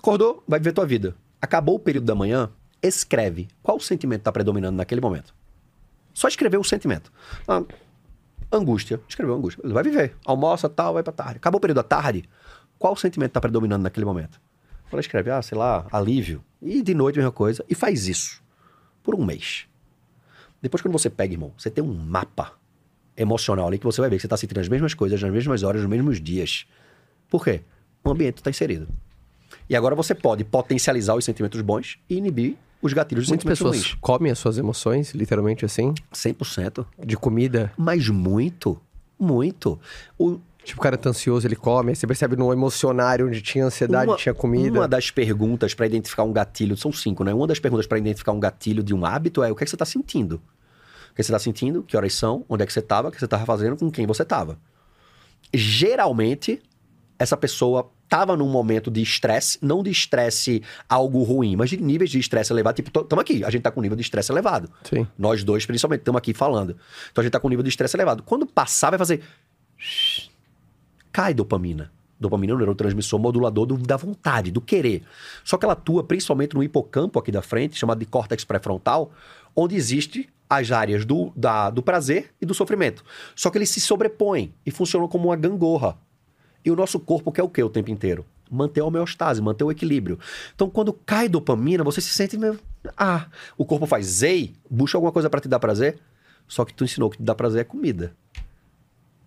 Acordou, 0.00 0.42
vai 0.48 0.58
viver 0.58 0.72
tua 0.72 0.86
vida. 0.86 1.14
Acabou 1.42 1.74
o 1.74 1.78
período 1.78 2.06
da 2.06 2.14
manhã, 2.14 2.50
escreve 2.82 3.48
qual 3.62 3.78
sentimento 3.78 4.22
está 4.22 4.32
predominando 4.32 4.74
naquele 4.74 4.98
momento. 4.98 5.34
Só 6.14 6.26
escrever 6.26 6.56
o 6.56 6.64
sentimento. 6.64 7.12
Ah, 7.46 7.62
angústia. 8.50 8.98
Escreveu 9.06 9.34
angústia. 9.34 9.62
Vai 9.68 9.82
viver. 9.82 10.16
Almoça, 10.24 10.70
tal, 10.70 10.94
vai 10.94 11.02
pra 11.02 11.12
tarde. 11.12 11.36
Acabou 11.36 11.58
o 11.58 11.60
período 11.60 11.76
da 11.76 11.82
tarde, 11.82 12.26
qual 12.78 12.96
sentimento 12.96 13.32
está 13.32 13.42
predominando 13.42 13.82
naquele 13.82 14.06
momento? 14.06 14.40
Ela 14.90 15.00
escreve, 15.00 15.30
ah, 15.30 15.42
sei 15.42 15.58
lá, 15.58 15.86
alívio. 15.92 16.42
E 16.62 16.80
de 16.80 16.94
noite, 16.94 17.16
a 17.16 17.20
mesma 17.20 17.32
coisa. 17.32 17.62
E 17.68 17.74
faz 17.74 18.08
isso. 18.08 18.42
Por 19.02 19.14
um 19.14 19.22
mês. 19.22 19.66
Depois, 20.62 20.80
quando 20.80 20.92
você 20.92 21.10
pega, 21.10 21.34
irmão, 21.34 21.52
você 21.58 21.68
tem 21.68 21.84
um 21.84 21.92
mapa 21.92 22.54
emocional 23.14 23.68
ali 23.68 23.78
que 23.78 23.84
você 23.84 24.00
vai 24.00 24.08
ver 24.08 24.16
que 24.16 24.22
você 24.22 24.26
está 24.26 24.38
sentindo 24.38 24.60
as 24.60 24.68
mesmas 24.68 24.94
coisas, 24.94 25.20
nas 25.20 25.30
mesmas 25.30 25.62
horas, 25.62 25.82
nos 25.82 25.90
mesmos 25.90 26.18
dias. 26.18 26.66
Por 27.28 27.44
quê? 27.44 27.60
O 28.02 28.10
ambiente 28.10 28.38
está 28.38 28.48
inserido. 28.48 28.88
E 29.70 29.76
agora 29.76 29.94
você 29.94 30.16
pode 30.16 30.42
potencializar 30.42 31.14
os 31.14 31.24
sentimentos 31.24 31.60
bons 31.60 32.00
e 32.10 32.16
inibir 32.16 32.56
os 32.82 32.92
gatilhos 32.92 33.26
dos 33.26 33.28
Muitas 33.28 33.44
pessoas 33.44 33.94
comem 34.00 34.32
as 34.32 34.38
suas 34.38 34.58
emoções, 34.58 35.12
literalmente 35.12 35.64
assim, 35.64 35.86
ruins. 35.86 36.00
100%. 36.12 36.84
de 37.06 37.16
comida. 37.16 37.72
Mas 37.78 38.08
muito, 38.08 38.80
muito. 39.16 39.78
O, 40.18 40.40
Tipo, 40.62 40.80
o 40.80 40.82
cara 40.82 40.98
tá 40.98 41.08
ansioso, 41.08 41.46
ele 41.46 41.56
come. 41.56 41.90
Aí 41.90 41.96
você 41.96 42.06
percebe 42.06 42.36
no 42.36 42.52
emocionário 42.52 43.26
onde 43.26 43.40
tinha 43.40 43.64
ansiedade, 43.64 44.10
uma, 44.10 44.16
tinha 44.16 44.34
comida. 44.34 44.78
Uma 44.78 44.88
das 44.88 45.10
perguntas 45.10 45.72
para 45.72 45.86
identificar 45.86 46.22
um 46.22 46.32
gatilho, 46.32 46.76
são 46.76 46.92
cinco, 46.92 47.24
né? 47.24 47.32
Uma 47.32 47.46
das 47.46 47.58
perguntas 47.58 47.86
para 47.86 47.96
identificar 47.96 48.32
um 48.32 48.40
gatilho 48.40 48.82
de 48.82 48.92
um 48.92 49.06
hábito 49.06 49.42
é 49.42 49.50
o 49.50 49.54
que, 49.54 49.62
é 49.62 49.64
que 49.64 49.70
você 49.70 49.76
está 49.76 49.86
sentindo. 49.86 50.34
O 51.10 51.14
que 51.14 51.22
você 51.22 51.32
está 51.32 51.38
sentindo, 51.38 51.82
que 51.82 51.96
horas 51.96 52.12
são, 52.12 52.44
onde 52.48 52.62
é 52.62 52.66
que 52.66 52.72
você 52.72 52.80
estava, 52.80 53.08
o 53.08 53.10
que 53.10 53.18
você 53.18 53.24
estava 53.24 53.46
fazendo, 53.46 53.76
com 53.76 53.90
quem 53.90 54.06
você 54.06 54.22
estava. 54.22 54.58
Geralmente, 55.52 56.60
essa 57.18 57.36
pessoa 57.36 57.90
estava 58.10 58.36
num 58.36 58.48
momento 58.48 58.90
de 58.90 59.00
estresse, 59.00 59.56
não 59.62 59.84
de 59.84 59.90
estresse 59.90 60.60
algo 60.88 61.22
ruim, 61.22 61.54
mas 61.54 61.70
de 61.70 61.76
níveis 61.76 62.10
de 62.10 62.18
estresse 62.18 62.52
elevado. 62.52 62.74
Tipo, 62.74 62.88
estamos 63.02 63.22
aqui, 63.22 63.44
a 63.44 63.50
gente 63.50 63.58
está 63.60 63.70
com 63.70 63.78
um 63.78 63.82
nível 63.84 63.94
de 63.96 64.02
estresse 64.02 64.32
elevado. 64.32 64.68
Sim. 64.82 65.06
Nós 65.16 65.44
dois, 65.44 65.64
principalmente, 65.64 66.00
estamos 66.00 66.18
aqui 66.18 66.34
falando. 66.34 66.76
Então 67.12 67.22
a 67.22 67.24
gente 67.24 67.30
tá 67.32 67.38
com 67.38 67.46
um 67.46 67.50
nível 67.50 67.62
de 67.62 67.68
estresse 67.68 67.96
elevado. 67.96 68.24
Quando 68.24 68.44
passar, 68.46 68.90
vai 68.90 68.98
fazer. 68.98 69.22
Cai 71.12 71.32
dopamina. 71.34 71.92
Dopamina 72.18 72.52
é 72.52 72.56
um 72.56 72.58
neurotransmissor 72.58 73.18
modulador 73.18 73.64
do- 73.64 73.78
da 73.78 73.96
vontade, 73.96 74.50
do 74.50 74.60
querer. 74.60 75.02
Só 75.44 75.56
que 75.56 75.64
ela 75.64 75.72
atua 75.72 76.04
principalmente 76.04 76.54
no 76.54 76.62
hipocampo 76.62 77.18
aqui 77.18 77.30
da 77.32 77.40
frente, 77.42 77.78
chamado 77.78 77.98
de 78.00 78.06
córtex 78.06 78.44
pré-frontal, 78.44 79.12
onde 79.56 79.74
existe 79.76 80.28
as 80.48 80.70
áreas 80.72 81.04
do, 81.04 81.32
da- 81.34 81.70
do 81.70 81.80
prazer 81.82 82.30
e 82.40 82.44
do 82.44 82.52
sofrimento. 82.54 83.04
Só 83.34 83.50
que 83.50 83.56
eles 83.58 83.70
se 83.70 83.80
sobrepõem 83.80 84.52
e 84.66 84.70
funcionam 84.70 85.08
como 85.08 85.28
uma 85.28 85.36
gangorra. 85.36 85.96
E 86.64 86.70
o 86.70 86.76
nosso 86.76 87.00
corpo 87.00 87.32
quer 87.32 87.42
o 87.42 87.48
quê 87.48 87.62
o 87.62 87.70
tempo 87.70 87.90
inteiro? 87.90 88.24
Manter 88.50 88.80
a 88.80 88.84
homeostase, 88.84 89.40
manter 89.40 89.64
o 89.64 89.70
equilíbrio. 89.70 90.18
Então, 90.54 90.68
quando 90.68 90.92
cai 90.92 91.28
dopamina, 91.28 91.84
você 91.84 92.00
se 92.00 92.10
sente 92.10 92.36
meio. 92.36 92.58
Ah, 92.96 93.26
o 93.56 93.64
corpo 93.64 93.86
faz 93.86 94.06
zei, 94.06 94.54
busca 94.68 94.98
alguma 94.98 95.12
coisa 95.12 95.30
para 95.30 95.40
te 95.40 95.48
dar 95.48 95.60
prazer. 95.60 95.98
Só 96.48 96.64
que 96.64 96.74
tu 96.74 96.84
ensinou 96.84 97.10
que 97.10 97.16
te 97.16 97.22
dá 97.22 97.34
prazer 97.34 97.60
é 97.60 97.64
comida. 97.64 98.14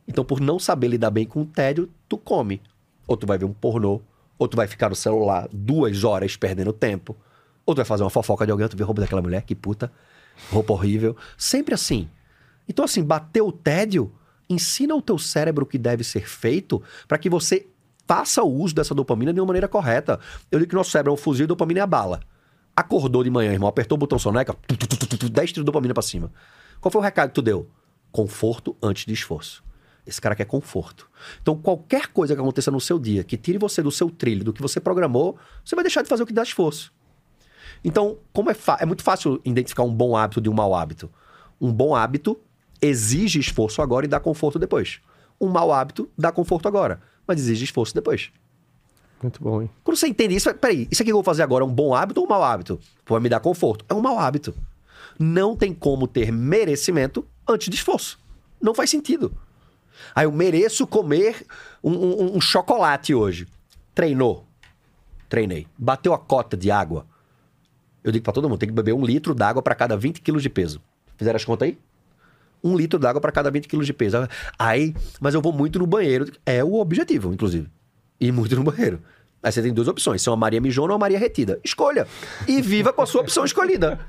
Então, 0.08 0.26
por 0.26 0.42
não 0.42 0.60
saber 0.60 0.90
lidar 0.90 1.10
bem 1.10 1.26
com 1.26 1.42
o 1.42 1.46
tédio, 1.46 1.90
tu 2.10 2.18
come. 2.18 2.62
Ou 3.08 3.16
tu 3.16 3.26
vai 3.26 3.38
ver 3.38 3.46
um 3.46 3.54
pornô, 3.54 4.02
ou 4.38 4.48
tu 4.48 4.58
vai 4.58 4.68
ficar 4.68 4.90
no 4.90 4.96
celular 4.96 5.48
duas 5.52 6.04
horas 6.04 6.36
perdendo 6.36 6.74
tempo. 6.74 7.16
Ou 7.66 7.74
tu 7.74 7.78
vai 7.78 7.86
fazer 7.86 8.04
uma 8.04 8.10
fofoca 8.10 8.46
de 8.46 8.52
alguém, 8.52 8.68
tu 8.68 8.76
vê 8.76 8.84
roupa 8.84 9.02
daquela 9.02 9.22
mulher, 9.22 9.44
que 9.44 9.56
puta, 9.56 9.92
roupa 10.52 10.74
horrível. 10.74 11.16
Sempre 11.38 11.74
assim. 11.74 12.10
Então, 12.68 12.84
assim, 12.84 13.04
bateu 13.04 13.48
o 13.48 13.52
tédio, 13.52 14.12
ensina 14.54 14.96
o 14.96 15.02
teu 15.02 15.18
cérebro 15.18 15.64
o 15.64 15.68
que 15.68 15.78
deve 15.78 16.04
ser 16.04 16.28
feito 16.28 16.82
para 17.08 17.18
que 17.18 17.30
você 17.30 17.68
faça 18.08 18.44
o 18.44 18.52
uso 18.52 18.76
dessa 18.76 18.94
dopamina 18.94 19.34
de 19.34 19.40
uma 19.40 19.48
maneira 19.48 19.68
correta. 19.68 20.20
Eu 20.52 20.60
digo 20.60 20.70
que 20.70 20.76
nosso 20.76 20.92
cérebro 20.92 21.12
é 21.12 21.14
um 21.14 21.18
fuzil 21.18 21.46
e 21.46 21.48
dopamina 21.48 21.80
é 21.80 21.84
a 21.84 21.88
bala. 21.88 22.22
Acordou 22.76 23.24
de 23.24 23.30
manhã, 23.30 23.52
irmão, 23.52 23.70
apertou 23.70 23.96
o 23.96 24.00
botão 24.00 24.18
soneca, 24.18 24.56
tu, 24.68 24.76
tu, 24.76 24.88
tu, 24.88 25.08
tu, 25.08 25.18
tu, 25.18 25.30
10 25.30 25.50
tiros 25.52 25.64
de 25.64 25.66
dopamina 25.66 25.94
pra 25.94 26.02
cima. 26.02 26.32
Qual 26.82 26.92
foi 26.92 27.00
o 27.00 27.04
recado 27.04 27.30
que 27.30 27.36
tu 27.36 27.42
deu? 27.42 27.70
Conforto 28.12 28.76
antes 28.82 29.06
de 29.06 29.14
esforço. 29.14 29.64
Esse 30.06 30.20
cara 30.20 30.36
quer 30.36 30.46
conforto. 30.46 31.10
Então, 31.42 31.56
qualquer 31.56 32.08
coisa 32.08 32.36
que 32.36 32.42
aconteça 32.42 32.70
no 32.70 32.82
seu 32.82 33.00
dia 33.00 33.24
que 33.24 33.38
tire 33.38 33.58
você 33.58 33.82
do 33.82 33.92
seu 33.92 34.10
trilho, 34.10 34.44
do 34.44 34.52
que 34.52 34.62
você 34.62 34.80
programou, 34.80 35.38
você 35.64 35.76
vai 35.76 35.84
deixar 35.84 36.02
de 36.02 36.10
fazer 36.10 36.24
o 36.24 36.26
que 36.26 36.34
dá 36.34 36.44
esforço. 36.44 36.92
Então, 37.84 38.18
como 38.34 38.52
é, 38.52 38.56
é 38.80 38.86
muito 38.86 39.04
fácil 39.04 39.40
identificar 39.46 39.84
um 39.84 39.94
bom 39.94 40.18
hábito 40.18 40.42
de 40.42 40.50
um 40.50 40.54
mau 40.54 40.76
hábito. 40.76 41.10
Um 41.60 41.72
bom 41.72 41.96
hábito 41.96 42.40
exige 42.84 43.40
esforço 43.40 43.82
agora 43.82 44.06
e 44.06 44.10
dá 44.10 44.20
conforto 44.20 44.60
depois. 44.60 45.00
Um 45.40 45.48
mau 45.50 45.72
hábito 45.72 46.10
dá 46.18 46.32
conforto 46.32 46.68
agora, 46.68 47.02
mas 47.28 47.40
exige 47.40 47.64
esforço 47.66 47.94
depois. 47.94 48.32
Muito 49.22 49.42
bom, 49.42 49.62
hein? 49.62 49.70
Quando 49.84 49.98
você 49.98 50.08
entende 50.08 50.36
isso, 50.36 50.54
peraí, 50.56 50.88
isso 50.92 51.02
aqui 51.02 51.06
que 51.06 51.12
eu 51.12 51.16
vou 51.18 51.24
fazer 51.24 51.44
agora 51.44 51.64
é 51.64 51.68
um 51.68 51.74
bom 51.74 51.96
hábito 51.96 52.20
ou 52.20 52.26
um 52.26 52.30
mau 52.30 52.44
hábito? 52.44 52.80
Vai 53.08 53.20
me 53.22 53.30
dar 53.30 53.40
conforto. 53.40 53.86
É 53.88 53.94
um 53.94 54.02
mau 54.02 54.20
hábito. 54.20 54.54
Não 55.18 55.56
tem 55.56 55.74
como 55.74 56.08
ter 56.08 56.32
merecimento 56.32 57.26
antes 57.48 57.70
de 57.70 57.76
esforço. 57.76 58.20
Não 58.62 58.74
faz 58.76 58.90
sentido. 58.90 59.34
Aí 60.14 60.26
eu 60.26 60.32
mereço 60.32 60.86
comer 60.86 61.46
um, 61.84 61.92
um- 61.94 62.38
um 62.38 62.42
chocolate 62.42 63.14
hoje. 63.16 63.48
Treinou. 63.96 64.46
Treinei. 65.30 65.68
Bateu 65.78 66.14
a 66.14 66.18
cota 66.20 66.58
de 66.58 66.70
água. 66.70 67.06
Eu 68.04 68.12
digo 68.12 68.24
pra 68.24 68.34
todo 68.34 68.50
mundo, 68.50 68.60
tem 68.60 68.68
que 68.68 68.76
beber 68.76 68.94
um 68.94 69.06
litro 69.06 69.34
d'água 69.34 69.62
para 69.62 69.74
cada 69.76 69.96
20 69.96 70.20
quilos 70.22 70.44
de 70.44 70.50
peso. 70.50 70.82
Fizeram 71.18 71.38
as 71.38 71.46
contas 71.46 71.70
aí? 71.70 71.78
Um 72.64 72.78
litro 72.78 72.98
d'água 72.98 73.20
para 73.20 73.32
cada 73.32 73.52
20 73.52 73.68
quilos 73.68 73.86
de 73.86 73.94
peso. 73.94 74.18
Aí, 74.58 74.96
mas 75.20 75.34
eu 75.34 75.42
vou 75.42 75.52
muito 75.52 75.78
no 75.80 75.86
banheiro. 75.88 76.32
É 76.46 76.64
o 76.64 76.76
objetivo, 76.76 77.34
inclusive. 77.34 77.68
Ir 78.20 78.32
muito 78.32 78.56
no 78.56 78.64
banheiro. 78.64 79.02
Aí 79.46 79.52
você 79.52 79.62
tem 79.62 79.74
duas 79.74 79.90
opções: 79.90 80.22
se 80.22 80.30
é 80.30 80.32
uma 80.32 80.38
Maria 80.38 80.62
mijona 80.62 80.94
ou 80.94 80.94
uma 80.94 81.00
Maria 81.00 81.20
retida. 81.20 81.60
Escolha. 81.66 82.08
E 82.48 82.62
viva 82.62 82.94
com 82.94 83.02
a 83.02 83.06
sua 83.06 83.20
opção 83.20 83.44
escolhida. 83.44 84.00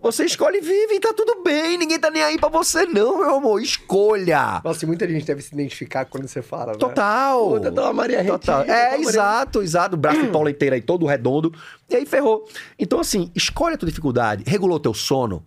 Você 0.00 0.24
escolhe 0.24 0.58
e 0.58 0.60
vive 0.60 0.94
e 0.94 1.00
tá 1.00 1.12
tudo 1.12 1.42
bem. 1.42 1.76
Ninguém 1.76 1.98
tá 1.98 2.08
nem 2.08 2.22
aí 2.22 2.38
pra 2.38 2.48
você, 2.48 2.86
não, 2.86 3.18
meu 3.18 3.34
amor. 3.34 3.60
Escolha. 3.60 4.60
Nossa, 4.64 4.86
muita 4.86 5.08
gente 5.08 5.24
deve 5.26 5.42
se 5.42 5.52
identificar 5.52 6.04
quando 6.04 6.28
você 6.28 6.40
fala, 6.42 6.72
né? 6.74 6.78
Total. 6.78 7.58
Tá 7.58 7.82
uma 7.82 7.92
Maria 7.92 8.24
Total. 8.24 8.58
retida, 8.60 8.72
tá 8.72 8.80
É, 8.80 8.88
uma 8.90 8.90
Maria- 8.98 9.08
exato, 9.08 9.62
exato. 9.62 9.96
O 9.96 9.98
braço 9.98 10.22
de 10.22 10.28
Paula 10.28 10.48
inteiro 10.50 10.76
aí, 10.76 10.80
todo 10.80 11.06
redondo. 11.06 11.52
E 11.90 11.96
aí 11.96 12.06
ferrou. 12.06 12.46
Então, 12.78 13.00
assim, 13.00 13.32
escolhe 13.34 13.74
a 13.74 13.78
tua 13.78 13.88
dificuldade. 13.88 14.44
Regulou 14.46 14.78
teu 14.78 14.94
sono. 14.94 15.44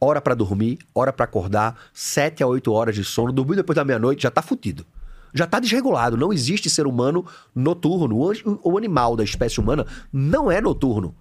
Hora 0.00 0.20
pra 0.20 0.34
dormir, 0.34 0.78
hora 0.94 1.12
pra 1.12 1.24
acordar. 1.24 1.76
Sete 1.92 2.42
a 2.42 2.46
oito 2.46 2.72
horas 2.72 2.94
de 2.94 3.04
sono. 3.04 3.32
Dormir 3.32 3.56
depois 3.56 3.74
da 3.74 3.84
meia-noite 3.84 4.22
já 4.22 4.30
tá 4.30 4.42
fudido. 4.42 4.86
Já 5.34 5.46
tá 5.46 5.60
desregulado. 5.60 6.16
Não 6.16 6.32
existe 6.32 6.70
ser 6.70 6.86
humano 6.86 7.26
noturno. 7.54 8.16
O 8.62 8.78
animal 8.78 9.16
da 9.16 9.24
espécie 9.24 9.60
humana 9.60 9.86
não 10.12 10.50
é 10.50 10.60
noturno. 10.60 11.14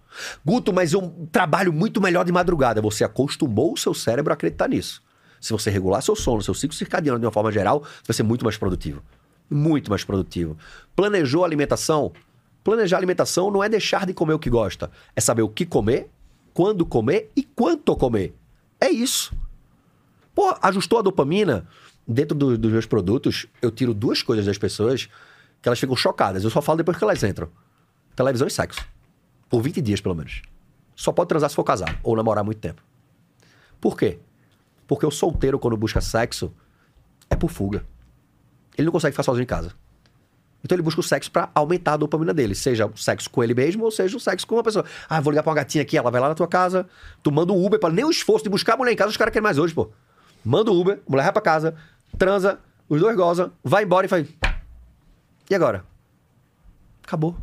Guto, 0.45 0.71
mas 0.71 0.93
eu 0.93 1.27
trabalho 1.31 1.73
muito 1.73 1.99
melhor 1.99 2.23
de 2.23 2.31
madrugada. 2.31 2.81
Você 2.81 3.03
acostumou 3.03 3.73
o 3.73 3.77
seu 3.77 3.93
cérebro 3.93 4.31
a 4.31 4.35
acreditar 4.35 4.69
nisso. 4.69 5.01
Se 5.41 5.51
você 5.51 5.69
regular 5.69 6.01
seu 6.01 6.15
sono, 6.15 6.41
seu 6.41 6.53
ciclo 6.53 6.75
circadiano 6.75 7.19
de 7.19 7.25
uma 7.25 7.31
forma 7.31 7.51
geral, 7.51 7.83
você 7.83 8.07
vai 8.07 8.15
ser 8.15 8.23
muito 8.23 8.45
mais 8.45 8.57
produtivo. 8.57 9.03
Muito 9.49 9.89
mais 9.89 10.03
produtivo. 10.03 10.57
Planejou 10.95 11.43
a 11.43 11.47
alimentação? 11.47 12.11
Planejar 12.63 12.97
a 12.97 12.99
alimentação 12.99 13.51
não 13.51 13.63
é 13.63 13.69
deixar 13.69 14.05
de 14.05 14.13
comer 14.13 14.33
o 14.33 14.39
que 14.39 14.49
gosta. 14.49 14.89
É 15.15 15.21
saber 15.21 15.41
o 15.41 15.49
que 15.49 15.65
comer, 15.65 16.09
quando 16.53 16.85
comer 16.85 17.31
e 17.35 17.43
quanto 17.43 17.95
comer. 17.95 18.35
É 18.79 18.89
isso. 18.89 19.33
Pô, 20.33 20.55
ajustou 20.61 20.99
a 20.99 21.01
dopamina? 21.01 21.67
Dentro 22.07 22.37
do- 22.37 22.57
dos 22.57 22.71
meus 22.71 22.85
produtos, 22.85 23.47
eu 23.61 23.69
tiro 23.69 23.93
duas 23.93 24.21
coisas 24.21 24.45
das 24.45 24.57
pessoas 24.57 25.09
que 25.61 25.67
elas 25.67 25.79
ficam 25.79 25.95
chocadas. 25.95 26.43
Eu 26.43 26.49
só 26.49 26.61
falo 26.61 26.77
depois 26.77 26.97
que 26.97 27.03
elas 27.03 27.21
entram: 27.23 27.49
televisão 28.15 28.47
e 28.47 28.51
sexo. 28.51 28.81
Por 29.49 29.61
20 29.61 29.81
dias, 29.81 29.99
pelo 29.99 30.15
menos. 30.15 30.41
Só 30.95 31.11
pode 31.11 31.27
transar 31.29 31.49
se 31.49 31.55
for 31.55 31.63
casado 31.63 31.97
ou 32.03 32.15
namorar 32.15 32.43
muito 32.43 32.59
tempo. 32.59 32.81
Por 33.81 33.97
quê? 33.97 34.19
Porque 34.87 35.05
o 35.05 35.11
solteiro, 35.11 35.59
quando 35.59 35.75
busca 35.77 35.99
sexo, 36.01 36.53
é 37.29 37.35
por 37.35 37.49
fuga. 37.49 37.85
Ele 38.77 38.85
não 38.85 38.91
consegue 38.91 39.13
ficar 39.13 39.23
sozinho 39.23 39.43
em 39.43 39.47
casa. 39.47 39.73
Então 40.63 40.75
ele 40.75 40.81
busca 40.81 40.99
o 40.99 41.03
sexo 41.03 41.31
pra 41.31 41.49
aumentar 41.53 41.93
a 41.93 41.97
dopamina 41.97 42.33
dele, 42.33 42.55
seja 42.55 42.87
o 42.87 42.97
sexo 42.97 43.29
com 43.29 43.43
ele 43.43 43.53
mesmo 43.53 43.83
ou 43.83 43.91
seja 43.91 44.17
o 44.17 44.19
sexo 44.19 44.45
com 44.45 44.55
uma 44.55 44.63
pessoa. 44.63 44.83
Ah, 45.07 45.21
vou 45.21 45.31
ligar 45.31 45.43
pra 45.43 45.51
uma 45.51 45.55
gatinha 45.55 45.81
aqui, 45.81 45.97
ela 45.97 46.11
vai 46.11 46.19
lá 46.19 46.29
na 46.29 46.35
tua 46.35 46.47
casa, 46.47 46.87
tu 47.21 47.31
manda 47.31 47.53
um 47.53 47.65
Uber, 47.65 47.79
para 47.79 47.93
nem 47.93 48.03
o 48.03 48.09
esforço 48.09 48.43
de 48.43 48.49
buscar 48.49 48.73
a 48.73 48.77
mulher 48.77 48.91
em 48.91 48.95
casa, 48.95 49.11
os 49.11 49.17
caras 49.17 49.31
querem 49.31 49.43
mais 49.43 49.57
hoje, 49.57 49.73
pô. 49.73 49.89
Manda 50.43 50.71
o 50.71 50.79
Uber, 50.79 50.99
mulher 51.07 51.23
vai 51.23 51.33
pra 51.33 51.41
casa, 51.41 51.75
transa, 52.17 52.59
os 52.89 52.99
dois 52.99 53.15
gozam, 53.15 53.51
vai 53.63 53.83
embora 53.83 54.05
e 54.05 54.09
faz. 54.09 54.27
E 55.49 55.55
agora? 55.55 55.85
Acabou. 57.03 57.37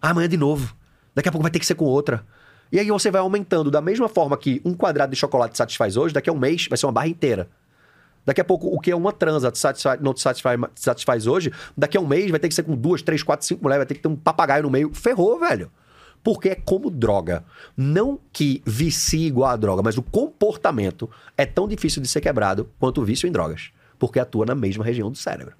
Ah, 0.00 0.10
amanhã 0.10 0.28
de 0.28 0.36
novo. 0.36 0.76
Daqui 1.14 1.28
a 1.28 1.32
pouco 1.32 1.42
vai 1.42 1.50
ter 1.50 1.58
que 1.58 1.66
ser 1.66 1.74
com 1.74 1.84
outra. 1.84 2.24
E 2.70 2.78
aí 2.78 2.88
você 2.88 3.10
vai 3.10 3.20
aumentando 3.20 3.70
da 3.70 3.80
mesma 3.80 4.08
forma 4.08 4.36
que 4.36 4.60
um 4.64 4.74
quadrado 4.74 5.10
de 5.10 5.16
chocolate 5.16 5.54
te 5.54 5.58
satisfaz 5.58 5.96
hoje, 5.96 6.12
daqui 6.12 6.28
a 6.28 6.32
um 6.32 6.38
mês 6.38 6.66
vai 6.68 6.76
ser 6.76 6.86
uma 6.86 6.92
barra 6.92 7.08
inteira. 7.08 7.48
Daqui 8.24 8.40
a 8.40 8.44
pouco, 8.44 8.68
o 8.68 8.80
que 8.80 8.90
é 8.90 8.96
uma 8.96 9.12
transa 9.12 9.52
satisfaz, 9.54 10.00
não 10.00 10.14
te 10.14 10.20
satisfaz, 10.20 10.58
satisfaz 10.74 11.26
hoje, 11.26 11.52
daqui 11.76 11.96
a 11.96 12.00
um 12.00 12.06
mês 12.06 12.30
vai 12.30 12.40
ter 12.40 12.48
que 12.48 12.54
ser 12.54 12.62
com 12.62 12.74
duas, 12.74 13.02
três, 13.02 13.22
quatro, 13.22 13.46
cinco 13.46 13.62
mulheres, 13.62 13.80
vai 13.80 13.86
ter 13.86 13.94
que 13.94 14.00
ter 14.00 14.08
um 14.08 14.16
papagaio 14.16 14.62
no 14.62 14.70
meio. 14.70 14.92
Ferrou, 14.94 15.38
velho. 15.38 15.70
Porque 16.22 16.48
é 16.48 16.54
como 16.54 16.90
droga. 16.90 17.44
Não 17.76 18.18
que 18.32 18.62
vicie 18.64 19.26
igual 19.26 19.50
a 19.50 19.56
droga, 19.56 19.82
mas 19.82 19.98
o 19.98 20.02
comportamento 20.02 21.10
é 21.36 21.44
tão 21.44 21.68
difícil 21.68 22.00
de 22.00 22.08
ser 22.08 22.22
quebrado 22.22 22.70
quanto 22.78 23.02
o 23.02 23.04
vício 23.04 23.28
em 23.28 23.32
drogas. 23.32 23.70
Porque 23.98 24.18
atua 24.18 24.46
na 24.46 24.54
mesma 24.54 24.82
região 24.82 25.10
do 25.10 25.18
cérebro. 25.18 25.54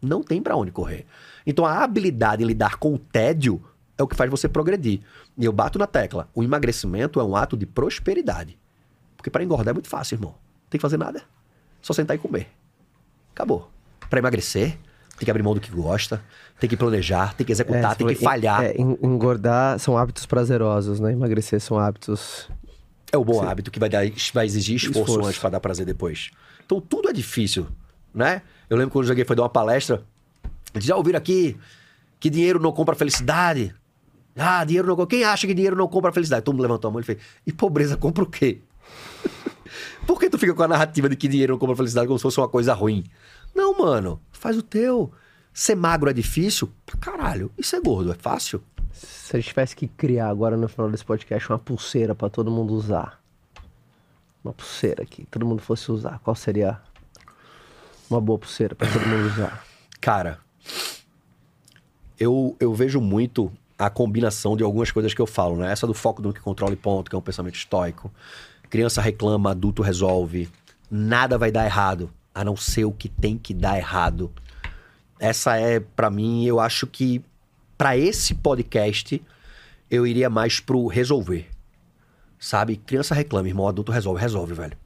Não 0.00 0.22
tem 0.22 0.40
pra 0.40 0.56
onde 0.56 0.70
correr. 0.70 1.04
Então 1.46 1.66
a 1.66 1.84
habilidade 1.84 2.42
em 2.42 2.46
lidar 2.46 2.76
com 2.76 2.94
o 2.94 2.98
tédio 2.98 3.62
é 3.98 4.02
o 4.02 4.08
que 4.08 4.16
faz 4.16 4.30
você 4.30 4.48
progredir. 4.48 5.00
E 5.36 5.44
eu 5.44 5.52
bato 5.52 5.78
na 5.78 5.86
tecla. 5.86 6.26
O 6.34 6.42
emagrecimento 6.42 7.20
é 7.20 7.24
um 7.24 7.36
ato 7.36 7.54
de 7.54 7.66
prosperidade. 7.66 8.58
Porque 9.14 9.28
para 9.28 9.44
engordar 9.44 9.72
é 9.72 9.74
muito 9.74 9.88
fácil, 9.88 10.14
irmão. 10.14 10.30
Não 10.30 10.70
tem 10.70 10.78
que 10.78 10.82
fazer 10.82 10.96
nada. 10.96 11.22
Só 11.82 11.92
sentar 11.92 12.16
e 12.16 12.18
comer. 12.18 12.48
Acabou. 13.34 13.70
Para 14.10 14.18
emagrecer, 14.18 14.70
tem 15.18 15.24
que 15.24 15.30
abrir 15.30 15.42
mão 15.42 15.54
do 15.54 15.60
que 15.60 15.70
gosta, 15.70 16.22
tem 16.58 16.68
que 16.68 16.76
planejar, 16.76 17.34
tem 17.34 17.44
que 17.46 17.52
executar, 17.52 17.92
É, 17.92 17.94
tem 17.94 18.06
que 18.08 18.14
falhar. 18.16 18.64
é, 18.64 18.74
en- 18.76 18.98
engordar 19.02 19.78
são 19.78 19.96
hábitos 19.96 20.26
prazerosos, 20.26 20.98
né? 21.00 21.12
Emagrecer 21.12 21.60
são 21.60 21.78
hábitos. 21.78 22.48
É 23.12 23.16
o 23.16 23.24
bom 23.24 23.42
hábito 23.42 23.70
que 23.70 23.78
vai, 23.78 23.88
dar, 23.88 24.02
vai 24.34 24.44
exigir 24.46 24.76
esforço, 24.76 25.00
Esforço. 25.00 25.28
antes 25.28 25.38
para 25.40 25.50
dar 25.50 25.60
prazer 25.60 25.86
depois. 25.86 26.30
Então 26.64 26.80
tudo 26.80 27.08
é 27.08 27.12
difícil, 27.12 27.66
né? 28.12 28.42
Eu 28.68 28.76
lembro 28.76 28.92
quando 28.92 29.04
o 29.04 29.08
Joguei 29.08 29.24
foi 29.24 29.34
dar 29.34 29.42
uma 29.44 29.48
palestra, 29.48 30.02
eles 30.74 30.84
já 30.86 30.94
ouviram 30.96 31.16
aqui 31.18 31.56
que 32.20 32.28
dinheiro 32.28 32.60
não 32.60 32.70
compra 32.72 32.94
felicidade? 32.94 33.74
Ah, 34.36 34.62
dinheiro 34.64 34.86
não 34.86 34.94
compra. 34.94 35.16
Quem 35.16 35.24
acha 35.24 35.46
que 35.46 35.54
dinheiro 35.54 35.74
não 35.74 35.88
compra 35.88 36.12
felicidade? 36.12 36.44
Todo 36.44 36.54
mundo 36.54 36.62
levantou 36.62 36.88
a 36.88 36.92
mão 36.92 37.00
e 37.00 37.04
fez. 37.04 37.18
E 37.46 37.52
pobreza 37.52 37.96
compra 37.96 38.22
o 38.22 38.26
quê? 38.26 38.60
Por 40.06 40.18
que 40.18 40.30
tu 40.30 40.38
fica 40.38 40.54
com 40.54 40.62
a 40.62 40.68
narrativa 40.68 41.08
de 41.08 41.16
que 41.16 41.28
dinheiro 41.28 41.52
não 41.52 41.58
compra 41.58 41.76
felicidade 41.76 42.06
como 42.06 42.18
se 42.18 42.22
fosse 42.22 42.38
uma 42.38 42.48
coisa 42.48 42.74
ruim? 42.74 43.04
Não, 43.54 43.76
mano. 43.78 44.20
Faz 44.32 44.56
o 44.56 44.62
teu. 44.62 45.12
Ser 45.52 45.74
magro 45.74 46.08
é 46.08 46.12
difícil? 46.12 46.70
Pra 46.86 46.96
caralho. 46.96 47.50
E 47.58 47.64
ser 47.64 47.80
gordo 47.80 48.12
é 48.12 48.14
fácil? 48.14 48.62
Se 48.92 49.36
a 49.36 49.40
gente 49.40 49.48
tivesse 49.48 49.76
que 49.76 49.88
criar 49.88 50.28
agora 50.28 50.56
no 50.56 50.68
final 50.68 50.90
desse 50.90 51.04
podcast 51.04 51.48
uma 51.48 51.58
pulseira 51.58 52.14
pra 52.14 52.28
todo 52.28 52.50
mundo 52.50 52.74
usar. 52.74 53.20
Uma 54.44 54.52
pulseira 54.52 55.04
que 55.04 55.26
todo 55.26 55.44
mundo 55.44 55.60
fosse 55.60 55.90
usar. 55.90 56.18
Qual 56.20 56.34
seria 56.34 56.80
uma 58.08 58.20
boa 58.20 58.38
pulseira 58.38 58.74
pra 58.74 58.90
todo 58.90 59.06
mundo 59.06 59.26
usar? 59.26 59.64
Cara, 60.00 60.38
eu, 62.18 62.56
eu 62.58 62.74
vejo 62.74 63.00
muito 63.00 63.52
a 63.78 63.88
combinação 63.88 64.56
de 64.56 64.64
algumas 64.64 64.90
coisas 64.90 65.14
que 65.14 65.20
eu 65.20 65.26
falo, 65.26 65.56
né? 65.56 65.70
Essa 65.70 65.86
do 65.86 65.94
foco 65.94 66.20
do 66.20 66.32
que 66.32 66.40
controla 66.40 66.72
e 66.72 66.76
ponto, 66.76 67.08
que 67.08 67.14
é 67.14 67.18
um 67.18 67.22
pensamento 67.22 67.54
estoico. 67.54 68.10
Criança 68.70 69.00
reclama, 69.00 69.50
adulto 69.50 69.82
resolve. 69.82 70.48
Nada 70.90 71.38
vai 71.38 71.50
dar 71.50 71.64
errado, 71.64 72.10
a 72.34 72.44
não 72.44 72.56
ser 72.56 72.84
o 72.84 72.92
que 72.92 73.08
tem 73.08 73.36
que 73.36 73.52
dar 73.52 73.76
errado. 73.76 74.30
Essa 75.18 75.56
é, 75.56 75.80
pra 75.80 76.10
mim, 76.10 76.44
eu 76.44 76.60
acho 76.60 76.86
que 76.86 77.22
pra 77.76 77.96
esse 77.96 78.34
podcast 78.34 79.22
eu 79.90 80.06
iria 80.06 80.30
mais 80.30 80.60
pro 80.60 80.86
resolver. 80.86 81.48
Sabe? 82.38 82.76
Criança 82.76 83.14
reclama, 83.14 83.48
irmão, 83.48 83.66
adulto 83.66 83.90
resolve, 83.90 84.20
resolve, 84.20 84.54
velho. 84.54 84.76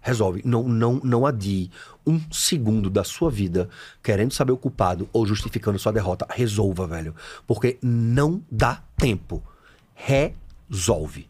Resolve. 0.00 0.42
Não, 0.44 0.62
não, 0.62 1.00
não 1.02 1.26
adie 1.26 1.70
um 2.06 2.20
segundo 2.30 2.90
da 2.90 3.02
sua 3.02 3.30
vida 3.30 3.68
querendo 4.02 4.32
saber 4.32 4.52
o 4.52 4.56
culpado 4.56 5.08
ou 5.12 5.26
justificando 5.26 5.78
sua 5.78 5.92
derrota. 5.92 6.26
Resolva, 6.30 6.86
velho. 6.86 7.14
Porque 7.46 7.78
não 7.82 8.42
dá 8.50 8.82
tempo. 8.96 9.42
Resolve. 9.94 11.26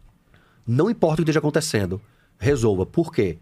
Não 0.65 0.89
importa 0.89 1.15
o 1.15 1.17
que 1.17 1.23
esteja 1.23 1.39
acontecendo. 1.39 2.01
Resolva. 2.39 2.85
Por 2.85 3.13
quê? 3.13 3.37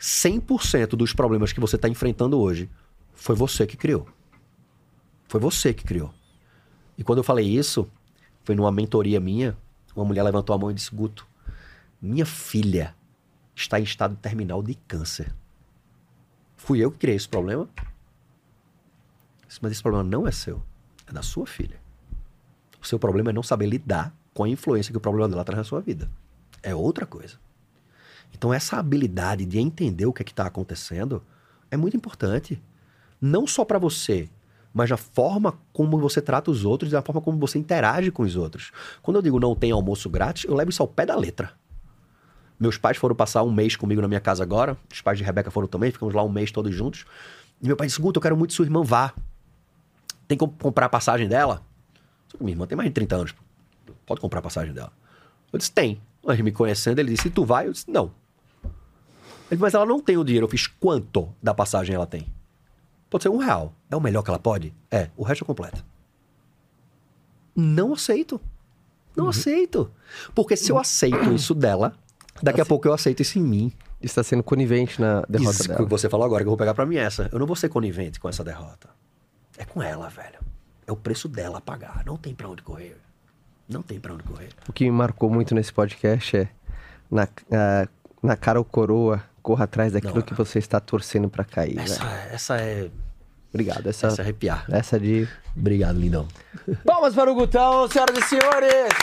100% 0.00 0.96
dos 0.96 1.12
problemas 1.12 1.52
que 1.52 1.60
você 1.60 1.76
está 1.76 1.88
enfrentando 1.88 2.38
hoje 2.38 2.68
foi 3.12 3.36
você 3.36 3.66
que 3.66 3.76
criou. 3.76 4.08
Foi 5.28 5.40
você 5.40 5.72
que 5.72 5.84
criou. 5.84 6.12
E 6.96 7.04
quando 7.04 7.18
eu 7.18 7.24
falei 7.24 7.46
isso, 7.46 7.88
foi 8.44 8.54
numa 8.54 8.72
mentoria 8.72 9.20
minha, 9.20 9.56
uma 9.94 10.04
mulher 10.04 10.22
levantou 10.22 10.54
a 10.54 10.58
mão 10.58 10.70
e 10.70 10.74
disse: 10.74 10.94
Guto, 10.94 11.26
minha 12.00 12.26
filha 12.26 12.94
está 13.54 13.78
em 13.78 13.84
estado 13.84 14.16
terminal 14.16 14.62
de 14.62 14.74
câncer. 14.74 15.32
Fui 16.56 16.80
eu 16.80 16.90
que 16.90 16.98
criei 16.98 17.16
esse 17.16 17.28
problema? 17.28 17.68
Mas 19.60 19.72
esse 19.72 19.82
problema 19.82 20.08
não 20.08 20.26
é 20.26 20.32
seu, 20.32 20.62
é 21.06 21.12
da 21.12 21.22
sua 21.22 21.46
filha. 21.46 21.80
O 22.80 22.86
seu 22.86 22.98
problema 22.98 23.30
é 23.30 23.32
não 23.32 23.42
saber 23.42 23.66
lidar 23.66 24.14
com 24.34 24.44
a 24.44 24.48
influência 24.48 24.90
que 24.90 24.96
o 24.96 25.00
problema 25.00 25.28
dela 25.28 25.44
traz 25.44 25.58
na 25.58 25.64
sua 25.64 25.80
vida. 25.80 26.10
É 26.62 26.74
outra 26.74 27.06
coisa. 27.06 27.36
Então, 28.32 28.52
essa 28.52 28.76
habilidade 28.76 29.44
de 29.44 29.58
entender 29.58 30.06
o 30.06 30.12
que 30.12 30.22
é 30.22 30.26
está 30.26 30.46
acontecendo 30.46 31.22
é 31.70 31.76
muito 31.76 31.96
importante. 31.96 32.62
Não 33.20 33.46
só 33.46 33.64
para 33.64 33.78
você, 33.78 34.28
mas 34.74 34.90
na 34.90 34.96
forma 34.96 35.58
como 35.72 35.98
você 35.98 36.20
trata 36.20 36.50
os 36.50 36.64
outros 36.64 36.90
e 36.92 36.94
na 36.94 37.02
forma 37.02 37.20
como 37.20 37.38
você 37.38 37.58
interage 37.58 38.10
com 38.10 38.22
os 38.22 38.36
outros. 38.36 38.72
Quando 39.02 39.16
eu 39.16 39.22
digo 39.22 39.38
não 39.38 39.54
tem 39.54 39.70
almoço 39.70 40.08
grátis, 40.08 40.44
eu 40.44 40.54
levo 40.54 40.70
isso 40.70 40.82
ao 40.82 40.88
pé 40.88 41.06
da 41.06 41.16
letra. 41.16 41.52
Meus 42.58 42.78
pais 42.78 42.96
foram 42.96 43.14
passar 43.14 43.42
um 43.42 43.52
mês 43.52 43.76
comigo 43.76 44.00
na 44.00 44.08
minha 44.08 44.20
casa 44.20 44.42
agora. 44.42 44.76
Os 44.90 45.00
pais 45.00 45.18
de 45.18 45.24
Rebeca 45.24 45.50
foram 45.50 45.66
também, 45.66 45.90
ficamos 45.90 46.14
lá 46.14 46.22
um 46.22 46.28
mês 46.28 46.50
todos 46.50 46.74
juntos. 46.74 47.04
E 47.60 47.66
meu 47.66 47.76
pai 47.76 47.86
disse: 47.86 48.00
Guto, 48.00 48.18
eu 48.18 48.22
quero 48.22 48.36
muito 48.36 48.50
que 48.50 48.56
sua 48.56 48.64
irmã 48.64 48.82
vá. 48.82 49.12
Tem 50.28 50.38
como 50.38 50.52
comprar 50.52 50.86
a 50.86 50.88
passagem 50.88 51.28
dela? 51.28 51.62
Só 52.28 52.38
minha 52.40 52.52
irmã 52.52 52.66
tem 52.66 52.76
mais 52.76 52.88
de 52.88 52.94
30 52.94 53.16
anos. 53.16 53.34
Pode 54.06 54.20
comprar 54.20 54.38
a 54.38 54.42
passagem 54.42 54.72
dela. 54.72 54.92
Eu 55.52 55.58
disse: 55.58 55.72
tem. 55.72 56.00
Mas 56.24 56.40
me 56.40 56.52
conhecendo, 56.52 56.98
ele 56.98 57.12
disse: 57.12 57.28
e 57.28 57.30
tu 57.30 57.44
vai? 57.44 57.66
Eu 57.66 57.72
disse: 57.72 57.90
não. 57.90 58.12
Ele 58.64 58.72
disse, 59.50 59.60
mas 59.60 59.74
ela 59.74 59.84
não 59.84 60.00
tem 60.00 60.16
o 60.16 60.24
dinheiro. 60.24 60.46
Eu 60.46 60.50
fiz 60.50 60.66
quanto 60.66 61.28
da 61.42 61.52
passagem 61.52 61.94
ela 61.94 62.06
tem? 62.06 62.26
Pode 63.10 63.24
ser 63.24 63.28
um 63.28 63.36
real. 63.36 63.74
É 63.90 63.96
o 63.96 64.00
melhor 64.00 64.22
que 64.22 64.30
ela 64.30 64.38
pode? 64.38 64.74
É. 64.90 65.10
O 65.16 65.22
resto 65.22 65.44
é 65.44 65.46
completo. 65.46 65.84
Não 67.54 67.92
aceito. 67.92 68.40
Não 69.14 69.28
aceito. 69.28 69.90
Porque 70.34 70.56
se 70.56 70.72
eu 70.72 70.78
aceito 70.78 71.30
isso 71.34 71.54
dela, 71.54 71.94
daqui 72.42 72.60
a 72.60 72.64
pouco 72.64 72.88
eu 72.88 72.94
aceito 72.94 73.20
isso 73.20 73.38
em 73.38 73.42
mim. 73.42 73.72
Está 74.00 74.22
sendo 74.22 74.42
conivente 74.42 75.00
na 75.00 75.22
derrota 75.28 75.50
Isso 75.52 75.62
que 75.62 75.68
dela. 75.68 75.88
você 75.88 76.08
falou 76.08 76.26
agora, 76.26 76.42
que 76.42 76.48
eu 76.48 76.50
vou 76.50 76.56
pegar 76.56 76.74
pra 76.74 76.84
mim 76.84 76.96
essa. 76.96 77.28
Eu 77.30 77.38
não 77.38 77.46
vou 77.46 77.54
ser 77.54 77.68
conivente 77.68 78.18
com 78.18 78.28
essa 78.28 78.42
derrota. 78.42 78.88
É 79.56 79.64
com 79.64 79.80
ela, 79.80 80.08
velho. 80.08 80.40
É 80.86 80.90
o 80.90 80.96
preço 80.96 81.28
dela 81.28 81.58
a 81.58 81.60
pagar. 81.60 82.02
Não 82.04 82.16
tem 82.16 82.34
pra 82.34 82.48
onde 82.48 82.62
correr. 82.62 82.96
Não 83.72 83.82
tem 83.82 83.98
pra 83.98 84.12
onde 84.14 84.22
correr. 84.24 84.48
O 84.68 84.72
que 84.72 84.84
me 84.84 84.90
marcou 84.90 85.30
muito 85.30 85.54
nesse 85.54 85.72
podcast 85.72 86.36
é 86.36 86.48
na, 87.10 87.28
ah, 87.50 87.88
na 88.22 88.36
cara 88.36 88.58
ou 88.58 88.64
coroa, 88.64 89.22
corra 89.42 89.64
atrás 89.64 89.92
daquilo 89.92 90.14
Não, 90.16 90.22
que 90.22 90.34
você 90.34 90.58
está 90.58 90.78
torcendo 90.80 91.28
pra 91.28 91.44
cair. 91.44 91.78
Essa, 91.78 92.04
velho. 92.04 92.34
essa 92.34 92.56
é. 92.60 92.90
Obrigado. 93.52 93.86
Essa, 93.88 94.06
Essa 94.06 94.22
é 94.22 94.24
arrepiar. 94.24 94.64
essa 94.70 94.98
de. 94.98 95.28
Obrigado, 95.56 95.98
lindão. 95.98 96.26
Palmas 96.86 97.14
para 97.14 97.30
o 97.30 97.34
Gutão, 97.34 97.86
senhoras 97.88 98.16
e 98.16 98.22
senhores! 98.22 98.94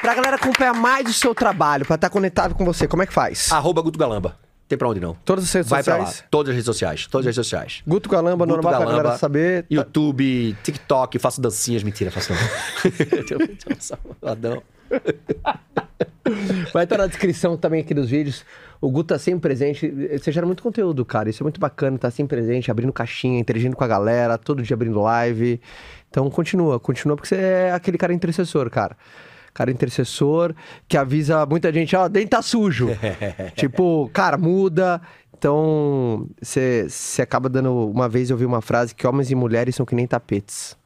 Pra 0.00 0.14
galera 0.14 0.36
acompanhar 0.36 0.74
mais 0.74 1.08
o 1.08 1.12
seu 1.12 1.34
trabalho, 1.34 1.84
pra 1.84 1.94
estar 1.94 2.08
conectado 2.10 2.54
com 2.54 2.64
você, 2.64 2.88
como 2.88 3.02
é 3.02 3.06
que 3.06 3.12
faz? 3.12 3.52
Arroba 3.52 3.82
Guto 3.82 3.98
Galamba. 3.98 4.36
Tem 4.72 4.78
pra 4.78 4.88
onde 4.88 5.00
não. 5.00 5.14
Todas 5.22 5.44
as 5.44 5.52
redes 5.52 5.68
Vai 5.68 5.82
pra 5.82 5.96
lá. 5.98 6.06
sociais? 6.06 6.24
Todas 6.30 6.48
as 6.48 6.54
redes 6.54 6.64
sociais. 6.64 7.06
Todas 7.06 7.26
as 7.26 7.36
redes 7.36 7.46
sociais. 7.46 7.82
Guto 7.86 8.08
Galamba, 8.08 8.46
Guto 8.46 8.54
normal 8.56 8.72
pra 8.72 8.78
Galamba, 8.80 9.02
galera 9.02 9.18
saber. 9.18 9.64
Tá- 9.64 9.66
YouTube, 9.68 10.56
TikTok, 10.62 11.18
faço 11.18 11.42
dancinhas. 11.42 11.82
Mentira, 11.82 12.10
faço 12.10 12.32
não. 12.32 12.40
Malvadão. 14.22 14.62
Vai 16.72 16.84
estar 16.84 16.96
na 16.96 17.06
descrição 17.06 17.54
também 17.54 17.82
aqui 17.82 17.92
dos 17.92 18.08
vídeos. 18.08 18.46
O 18.80 18.90
Guto 18.90 19.08
tá 19.12 19.18
sempre 19.18 19.40
presente. 19.42 19.90
Você 20.18 20.32
gera 20.32 20.46
muito 20.46 20.62
conteúdo, 20.62 21.04
cara. 21.04 21.28
Isso 21.28 21.42
é 21.42 21.44
muito 21.44 21.60
bacana. 21.60 21.98
Tá 21.98 22.10
sempre 22.10 22.34
presente, 22.36 22.70
abrindo 22.70 22.94
caixinha, 22.94 23.38
interagindo 23.38 23.76
com 23.76 23.84
a 23.84 23.86
galera, 23.88 24.38
todo 24.38 24.62
dia 24.62 24.72
abrindo 24.74 25.02
live. 25.02 25.60
Então 26.10 26.30
continua, 26.30 26.80
continua, 26.80 27.14
porque 27.14 27.28
você 27.28 27.36
é 27.36 27.72
aquele 27.72 27.98
cara 27.98 28.14
intercessor, 28.14 28.70
cara. 28.70 28.96
Cara 29.54 29.70
intercessor 29.70 30.54
que 30.88 30.96
avisa 30.96 31.44
muita 31.44 31.72
gente, 31.72 31.94
ó, 31.94 32.08
dentro 32.08 32.30
tá 32.30 32.42
sujo. 32.42 32.88
tipo, 33.54 34.10
cara, 34.12 34.38
muda. 34.38 35.00
Então, 35.36 36.28
você 36.40 36.88
acaba 37.20 37.48
dando. 37.48 37.90
Uma 37.90 38.08
vez 38.08 38.30
eu 38.30 38.34
ouvi 38.34 38.46
uma 38.46 38.62
frase 38.62 38.94
que 38.94 39.06
homens 39.06 39.30
e 39.30 39.34
mulheres 39.34 39.74
são 39.74 39.84
que 39.84 39.94
nem 39.94 40.06
tapetes. 40.06 40.76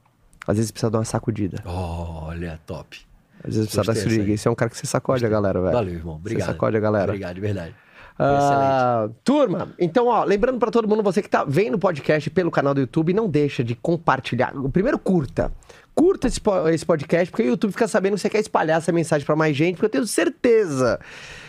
Às 0.46 0.56
vezes 0.56 0.70
precisa 0.70 0.90
dar 0.90 0.98
uma 0.98 1.04
sacudida. 1.04 1.62
Olha, 1.64 2.58
top. 2.66 2.98
Às 3.44 3.54
vezes 3.54 3.70
precisa 3.70 3.82
dar 3.82 3.94
Gostei 3.94 4.32
esse 4.32 4.48
é 4.48 4.50
um 4.50 4.54
cara 4.54 4.70
que 4.70 4.76
você 4.76 4.86
sacode 4.86 5.24
a 5.24 5.28
galera, 5.28 5.60
velho. 5.60 5.72
Valeu, 5.72 5.94
irmão. 5.94 6.16
Obrigado. 6.16 6.46
Você 6.46 6.52
sacode 6.52 6.76
a 6.76 6.80
galera. 6.80 7.12
Obrigado, 7.12 7.34
de 7.34 7.40
verdade. 7.40 7.74
Ah, 8.18 9.10
turma, 9.22 9.74
então, 9.78 10.06
ó, 10.06 10.24
lembrando 10.24 10.58
pra 10.58 10.70
todo 10.70 10.88
mundo, 10.88 11.02
você 11.02 11.20
que 11.20 11.28
tá 11.28 11.44
vendo 11.44 11.74
o 11.74 11.78
podcast 11.78 12.30
pelo 12.30 12.50
canal 12.50 12.72
do 12.72 12.80
YouTube, 12.80 13.12
não 13.12 13.28
deixa 13.28 13.62
de 13.62 13.74
compartilhar. 13.74 14.54
Primeiro, 14.72 14.98
curta. 14.98 15.52
Curta 15.96 16.26
esse, 16.28 16.40
esse 16.74 16.84
podcast, 16.84 17.30
porque 17.30 17.42
o 17.42 17.46
YouTube 17.50 17.72
fica 17.72 17.88
sabendo 17.88 18.14
que 18.14 18.20
você 18.20 18.28
quer 18.28 18.40
espalhar 18.40 18.76
essa 18.78 18.92
mensagem 18.92 19.24
pra 19.24 19.34
mais 19.34 19.56
gente, 19.56 19.76
porque 19.76 19.86
eu 19.86 19.90
tenho 19.90 20.06
certeza 20.06 21.00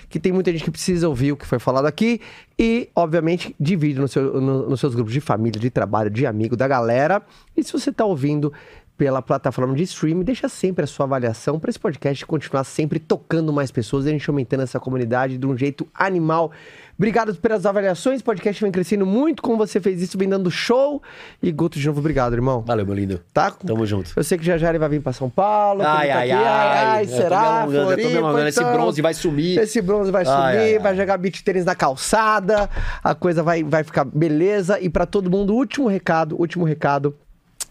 que 0.09 0.21
tem 0.21 0.31
muita 0.31 0.49
gente 0.53 0.63
que 0.63 0.71
precisa 0.71 1.09
ouvir 1.09 1.33
o 1.33 1.37
que 1.37 1.45
foi 1.45 1.59
falado 1.59 1.85
aqui. 1.85 2.21
E, 2.57 2.89
obviamente, 2.95 3.53
divide 3.59 3.99
no 3.99 4.07
seu- 4.07 4.39
no- 4.39 4.69
nos 4.69 4.79
seus 4.79 4.95
grupos 4.95 5.11
de 5.13 5.19
família, 5.19 5.59
de 5.59 5.69
trabalho, 5.69 6.09
de 6.09 6.25
amigo, 6.25 6.55
da 6.55 6.65
galera. 6.65 7.21
E 7.57 7.61
se 7.63 7.73
você 7.73 7.91
tá 7.91 8.05
ouvindo 8.05 8.53
pela 8.97 9.21
plataforma 9.21 9.75
de 9.75 9.83
streaming, 9.83 10.23
deixa 10.23 10.47
sempre 10.47 10.85
a 10.85 10.87
sua 10.87 11.05
avaliação 11.05 11.59
para 11.59 11.69
esse 11.69 11.77
podcast 11.77 12.25
continuar 12.25 12.63
sempre 12.63 12.99
tocando 12.99 13.51
mais 13.51 13.69
pessoas 13.69 14.05
e 14.05 14.09
a 14.09 14.11
gente 14.13 14.27
aumentando 14.29 14.63
essa 14.63 14.79
comunidade 14.79 15.37
de 15.37 15.45
um 15.45 15.57
jeito 15.57 15.85
animal. 15.93 16.51
Obrigado 16.97 17.35
pelas 17.35 17.63
avaliações, 17.63 18.21
o 18.21 18.23
podcast 18.23 18.59
vem 18.59 18.71
crescendo 18.71 19.05
muito, 19.05 19.43
como 19.43 19.55
você 19.55 19.79
fez 19.79 20.01
isso, 20.01 20.17
vem 20.17 20.27
dando 20.27 20.49
show. 20.49 20.99
E 21.43 21.51
Guto, 21.51 21.77
de 21.77 21.85
novo, 21.85 21.99
obrigado, 21.99 22.33
irmão. 22.33 22.63
Valeu, 22.65 22.87
meu 22.87 22.95
lindo. 22.95 23.21
Tá? 23.31 23.51
Tamo 23.51 23.85
junto. 23.85 24.11
Eu 24.15 24.23
sei 24.23 24.35
que 24.35 24.43
já 24.43 24.57
já 24.57 24.69
ele 24.69 24.79
vai 24.79 24.89
vir 24.89 24.99
pra 25.01 25.13
São 25.13 25.29
Paulo. 25.29 25.83
Ai, 25.85 26.05
ele 26.07 26.13
tá 26.13 26.19
ai, 26.19 26.31
ai. 26.31 27.03
Eu 27.03 27.07
tô 27.07 27.11
me 27.11 27.17
será? 27.21 27.39
alongando, 27.39 27.91
eu 27.91 27.97
tô 28.01 28.09
me 28.09 28.17
alongando. 28.17 28.47
Esse 28.47 28.59
então. 28.59 28.73
bronze 28.73 29.01
vai 29.01 29.13
sumir. 29.13 29.59
Esse 29.59 29.79
bronze 29.79 30.09
vai 30.09 30.25
sumir, 30.25 30.37
Ai, 30.39 30.57
ai, 30.57 30.73
ai. 30.73 30.79
vai 30.79 30.95
jogar 30.97 31.17
beat 31.17 31.43
tênis 31.43 31.65
na 31.65 31.75
calçada, 31.75 32.67
a 33.03 33.13
coisa 33.13 33.43
vai, 33.43 33.63
vai 33.63 33.83
ficar 33.83 34.03
beleza. 34.03 34.79
E 34.79 34.89
pra 34.89 35.05
todo 35.05 35.29
mundo, 35.29 35.53
último 35.53 35.87
recado, 35.87 36.35
último 36.39 36.65
recado, 36.65 37.15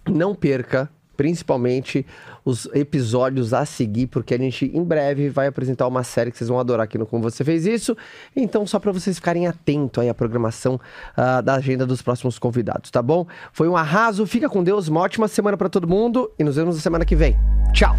não 0.08 0.36
perca, 0.36 0.88
principalmente 1.16 2.06
os 2.46 2.66
episódios 2.72 3.52
a 3.52 3.66
seguir, 3.66 4.06
porque 4.06 4.32
a 4.32 4.38
gente 4.38 4.70
em 4.72 4.84
breve 4.84 5.28
vai 5.28 5.48
apresentar 5.48 5.88
uma 5.88 6.04
série 6.04 6.30
que 6.30 6.38
vocês 6.38 6.48
vão 6.48 6.60
adorar 6.60 6.84
aqui 6.84 6.96
no 6.96 7.04
Como 7.04 7.20
Você 7.24 7.42
Fez 7.42 7.66
Isso. 7.66 7.96
Então, 8.36 8.64
só 8.64 8.78
pra 8.78 8.92
vocês 8.92 9.16
ficarem 9.16 9.48
atentos 9.48 10.00
aí 10.00 10.08
à 10.08 10.14
programação 10.14 10.80
ah, 11.16 11.40
da 11.40 11.56
agenda 11.56 11.84
dos 11.84 12.00
próximos 12.00 12.38
convidados, 12.38 12.88
tá 12.92 13.02
bom? 13.02 13.26
Foi 13.52 13.68
um 13.68 13.76
arraso, 13.76 14.24
fica 14.26 14.48
com 14.48 14.62
Deus, 14.62 14.86
uma 14.86 15.00
ótima 15.00 15.26
semana 15.26 15.56
pra 15.56 15.68
todo 15.68 15.88
mundo 15.88 16.30
e 16.38 16.44
nos 16.44 16.54
vemos 16.54 16.76
na 16.76 16.80
semana 16.80 17.04
que 17.04 17.16
vem. 17.16 17.36
Tchau! 17.74 17.96